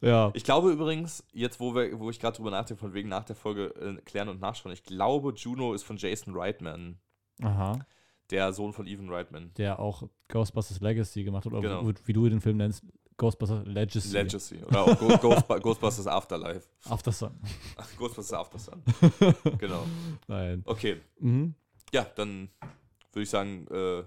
Ja. 0.00 0.30
Ich 0.34 0.42
glaube 0.42 0.72
übrigens, 0.72 1.24
jetzt 1.32 1.60
wo, 1.60 1.74
wir, 1.74 1.98
wo 2.00 2.10
ich 2.10 2.18
gerade 2.18 2.36
drüber 2.36 2.50
nachdenke, 2.50 2.80
von 2.80 2.92
wegen 2.94 3.08
nach 3.08 3.24
der 3.24 3.36
Folge 3.36 3.66
äh, 3.76 4.00
klären 4.02 4.28
und 4.28 4.40
nachschauen, 4.40 4.72
ich 4.72 4.82
glaube, 4.82 5.34
Juno 5.36 5.72
ist 5.72 5.84
von 5.84 5.98
Jason 5.98 6.34
Reitman, 6.36 6.98
Aha. 7.42 7.78
Der 8.32 8.52
Sohn 8.52 8.72
von 8.72 8.86
Evan 8.86 9.08
Reitman. 9.10 9.52
Der 9.56 9.78
auch 9.78 10.08
Ghostbusters 10.28 10.80
Legacy 10.80 11.22
gemacht 11.22 11.44
hat, 11.44 11.52
oder 11.52 11.62
Genau. 11.62 11.88
wie, 11.88 11.94
wie 12.06 12.12
du 12.12 12.28
den 12.28 12.40
Film 12.40 12.56
nennst, 12.56 12.82
Ghostbusters 13.18 13.64
Legacy. 13.66 14.08
Legacy. 14.12 14.64
Oder 14.64 14.82
auch 14.82 14.98
Ghost 15.20 15.46
Ghostbusters 15.62 16.06
Afterlife. 16.06 16.66
After 16.88 17.12
Sun. 17.12 17.38
Ghostbusters 17.98 18.32
After 18.32 18.58
Sun. 18.58 18.82
genau. 19.58 19.84
Nein. 20.26 20.62
Okay. 20.64 21.00
Mhm. 21.20 21.54
Ja, 21.92 22.04
dann 22.16 22.48
würde 23.12 23.22
ich 23.22 23.30
sagen, 23.30 23.66
äh, 23.70 24.02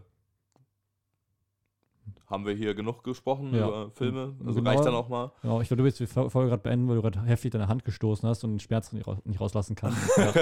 haben 2.28 2.46
wir 2.46 2.54
hier 2.54 2.74
genug 2.74 3.04
gesprochen 3.04 3.54
Ja. 3.54 3.68
über 3.68 3.92
Filme. 3.92 4.36
Also 4.46 4.60
Genau. 4.60 4.70
reicht 4.72 4.86
dann 4.86 4.96
auch 4.96 5.10
mal. 5.10 5.32
Genau, 5.42 5.62
ich 5.62 5.68
glaube, 5.68 5.80
du 5.80 5.84
willst 5.86 6.00
die 6.00 6.08
Fol- 6.08 6.30
Folge 6.30 6.50
gerade 6.50 6.64
beenden, 6.64 6.88
weil 6.88 6.96
du 6.96 7.02
gerade 7.02 7.22
heftig 7.24 7.52
deine 7.52 7.68
Hand 7.68 7.86
gestoßen 7.86 8.28
hast 8.28 8.44
und 8.44 8.52
den 8.52 8.60
Schmerz 8.60 8.92
nicht, 8.94 9.06
raus, 9.08 9.18
nicht 9.26 9.40
rauslassen 9.40 9.76
kannst. 9.76 9.98
ja. 10.18 10.34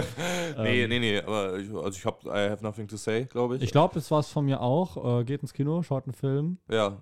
nee, 0.63 0.83
Ähm, 0.83 0.89
nee, 0.89 0.99
nee, 0.99 1.19
aber 1.21 1.57
ich, 1.59 1.69
also 1.73 1.89
ich 1.97 2.05
habe 2.05 2.27
I 2.29 2.49
have 2.49 2.63
nothing 2.63 2.87
to 2.87 2.97
say, 2.97 3.25
glaube 3.25 3.57
ich. 3.57 3.61
Ich 3.63 3.71
glaube, 3.71 3.93
das 3.95 4.09
war 4.11 4.19
es 4.19 4.29
von 4.29 4.45
mir 4.45 4.61
auch. 4.61 5.19
Äh, 5.21 5.23
geht 5.25 5.41
ins 5.41 5.53
Kino, 5.53 5.81
schaut 5.83 6.05
einen 6.05 6.13
Film. 6.13 6.57
Ja, 6.69 6.97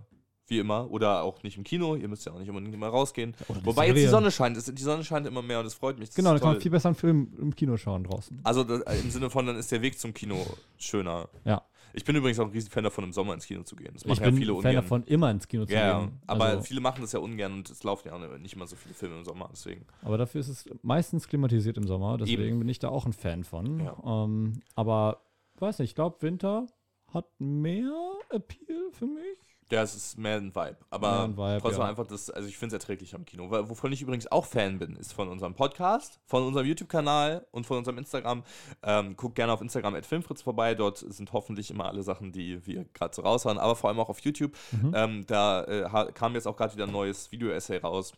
wie 0.47 0.59
immer. 0.59 0.91
Oder 0.91 1.23
auch 1.23 1.41
nicht 1.43 1.55
im 1.57 1.63
Kino. 1.63 1.95
Ihr 1.95 2.09
müsst 2.09 2.25
ja 2.25 2.33
auch 2.33 2.39
nicht 2.39 2.49
unbedingt 2.49 2.73
immer 2.75 2.87
rausgehen. 2.89 3.35
Wobei 3.63 3.87
jetzt 3.87 3.97
die. 3.97 4.07
Sonne 4.07 4.31
scheint. 4.31 4.57
Die 4.57 4.81
Sonne 4.83 5.03
scheint 5.05 5.25
immer 5.25 5.41
mehr 5.41 5.59
und 5.61 5.65
es 5.65 5.73
freut 5.75 5.97
mich. 5.97 6.09
Das 6.09 6.15
Genau, 6.15 6.31
dann 6.31 6.39
kann 6.41 6.53
man 6.53 6.61
viel 6.61 6.71
besser 6.71 6.89
einen 6.89 6.95
Film 6.95 7.31
im 7.39 7.55
Kino 7.55 7.77
schauen 7.77 8.03
draußen. 8.03 8.41
Also 8.43 8.63
das, 8.65 8.81
im 9.01 9.11
Sinne 9.11 9.29
von, 9.29 9.45
dann 9.45 9.55
ist 9.55 9.71
der 9.71 9.81
Weg 9.81 9.97
zum 9.97 10.13
Kino 10.13 10.35
schöner. 10.77 11.29
Ja. 11.45 11.61
Ich 11.93 12.05
bin 12.05 12.15
übrigens 12.15 12.39
auch 12.39 12.45
ein 12.45 12.51
riesen 12.51 12.69
Fan 12.69 12.83
davon, 12.83 13.03
im 13.03 13.11
Sommer 13.13 13.33
ins 13.33 13.45
Kino 13.45 13.63
zu 13.63 13.75
gehen. 13.75 13.91
Das 13.93 14.03
Ich 14.03 14.07
machen 14.09 14.23
bin 14.23 14.33
ja 14.33 14.39
viele 14.39 14.51
Fan 14.53 14.57
ungern. 14.57 14.75
davon, 14.75 15.03
immer 15.05 15.31
ins 15.31 15.47
Kino 15.47 15.65
zu 15.65 15.73
ja, 15.73 15.79
ja, 15.87 15.99
gehen. 15.99 16.19
aber 16.27 16.45
also, 16.45 16.63
viele 16.63 16.81
machen 16.81 17.01
das 17.01 17.11
ja 17.11 17.19
ungern 17.19 17.53
und 17.53 17.69
es 17.69 17.83
laufen 17.83 18.07
ja 18.07 18.13
auch 18.15 18.37
nicht 18.39 18.55
immer 18.55 18.67
so 18.67 18.75
viele 18.75 18.93
Filme 18.93 19.17
im 19.17 19.23
Sommer. 19.23 19.49
Deswegen. 19.51 19.85
aber 20.01 20.17
dafür 20.17 20.41
ist 20.41 20.47
es 20.47 20.65
meistens 20.81 21.27
klimatisiert 21.27 21.77
im 21.77 21.87
Sommer. 21.87 22.17
Deswegen 22.17 22.41
Eben. 22.43 22.59
bin 22.59 22.69
ich 22.69 22.79
da 22.79 22.89
auch 22.89 23.05
ein 23.05 23.13
Fan 23.13 23.43
von. 23.43 23.79
Ja. 23.79 24.23
Ähm, 24.23 24.61
aber 24.75 25.21
weiß 25.59 25.79
nicht, 25.79 25.91
ich 25.91 25.95
glaube, 25.95 26.21
Winter 26.21 26.67
hat 27.13 27.25
mehr 27.39 27.91
Appeal 28.29 28.89
für 28.91 29.05
mich. 29.05 29.37
Ja, 29.71 29.81
es 29.83 29.95
ist 29.95 30.17
mehr 30.17 30.35
ein 30.35 30.53
Vibe. 30.53 30.75
Aber 30.89 31.23
ein 31.23 31.37
Vibe, 31.37 31.59
trotzdem 31.61 31.81
ja. 31.81 31.87
einfach 31.87 32.05
das, 32.05 32.29
also 32.29 32.47
ich 32.49 32.57
finde 32.57 32.75
es 32.75 32.81
erträglich 32.81 33.15
am 33.15 33.23
Kino. 33.23 33.49
Wovon 33.49 33.93
ich 33.93 34.01
übrigens 34.01 34.29
auch 34.29 34.45
Fan 34.45 34.79
bin, 34.79 34.97
ist 34.97 35.13
von 35.13 35.29
unserem 35.29 35.53
Podcast, 35.53 36.19
von 36.25 36.43
unserem 36.43 36.67
YouTube-Kanal 36.67 37.47
und 37.51 37.65
von 37.65 37.77
unserem 37.77 37.97
Instagram. 37.97 38.43
Ähm, 38.83 39.15
guckt 39.15 39.35
gerne 39.35 39.53
auf 39.53 39.61
Instagram 39.61 39.95
at 39.95 40.05
Filmfritz 40.05 40.41
vorbei. 40.41 40.75
Dort 40.75 40.97
sind 40.97 41.31
hoffentlich 41.31 41.71
immer 41.71 41.85
alle 41.85 42.03
Sachen, 42.03 42.33
die 42.33 42.65
wir 42.67 42.83
gerade 42.93 43.15
so 43.15 43.21
raushauen, 43.21 43.57
aber 43.57 43.77
vor 43.77 43.89
allem 43.89 43.99
auch 44.01 44.09
auf 44.09 44.19
YouTube. 44.19 44.51
Mhm. 44.71 44.91
Ähm, 44.93 45.25
da 45.25 45.63
äh, 45.63 46.11
kam 46.11 46.33
jetzt 46.33 46.47
auch 46.47 46.57
gerade 46.57 46.73
wieder 46.73 46.85
ein 46.85 46.91
neues 46.91 47.31
Video-Essay 47.31 47.77
raus. 47.77 48.11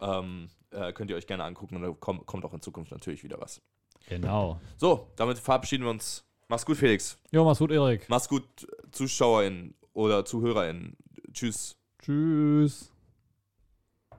Ähm, 0.00 0.48
äh, 0.70 0.92
könnt 0.92 1.10
ihr 1.10 1.16
euch 1.16 1.26
gerne 1.26 1.42
angucken 1.42 1.74
und 1.74 1.82
da 1.82 1.92
komm, 1.98 2.24
kommt 2.24 2.44
auch 2.44 2.54
in 2.54 2.62
Zukunft 2.62 2.92
natürlich 2.92 3.24
wieder 3.24 3.40
was. 3.40 3.60
Genau. 4.08 4.60
So, 4.76 5.08
damit 5.16 5.40
verabschieden 5.40 5.82
wir 5.82 5.90
uns. 5.90 6.24
Mach's 6.46 6.64
gut, 6.64 6.76
Felix. 6.76 7.18
Jo, 7.32 7.44
mach's 7.44 7.58
gut, 7.58 7.72
Erik. 7.72 8.08
Mach's 8.08 8.28
gut, 8.28 8.44
ZuschauerInnen 8.92 9.74
oder 9.92 10.24
ZuhörerInnen. 10.24 10.96
Tschüss. 11.32 11.76
Tschüss. 12.00 12.89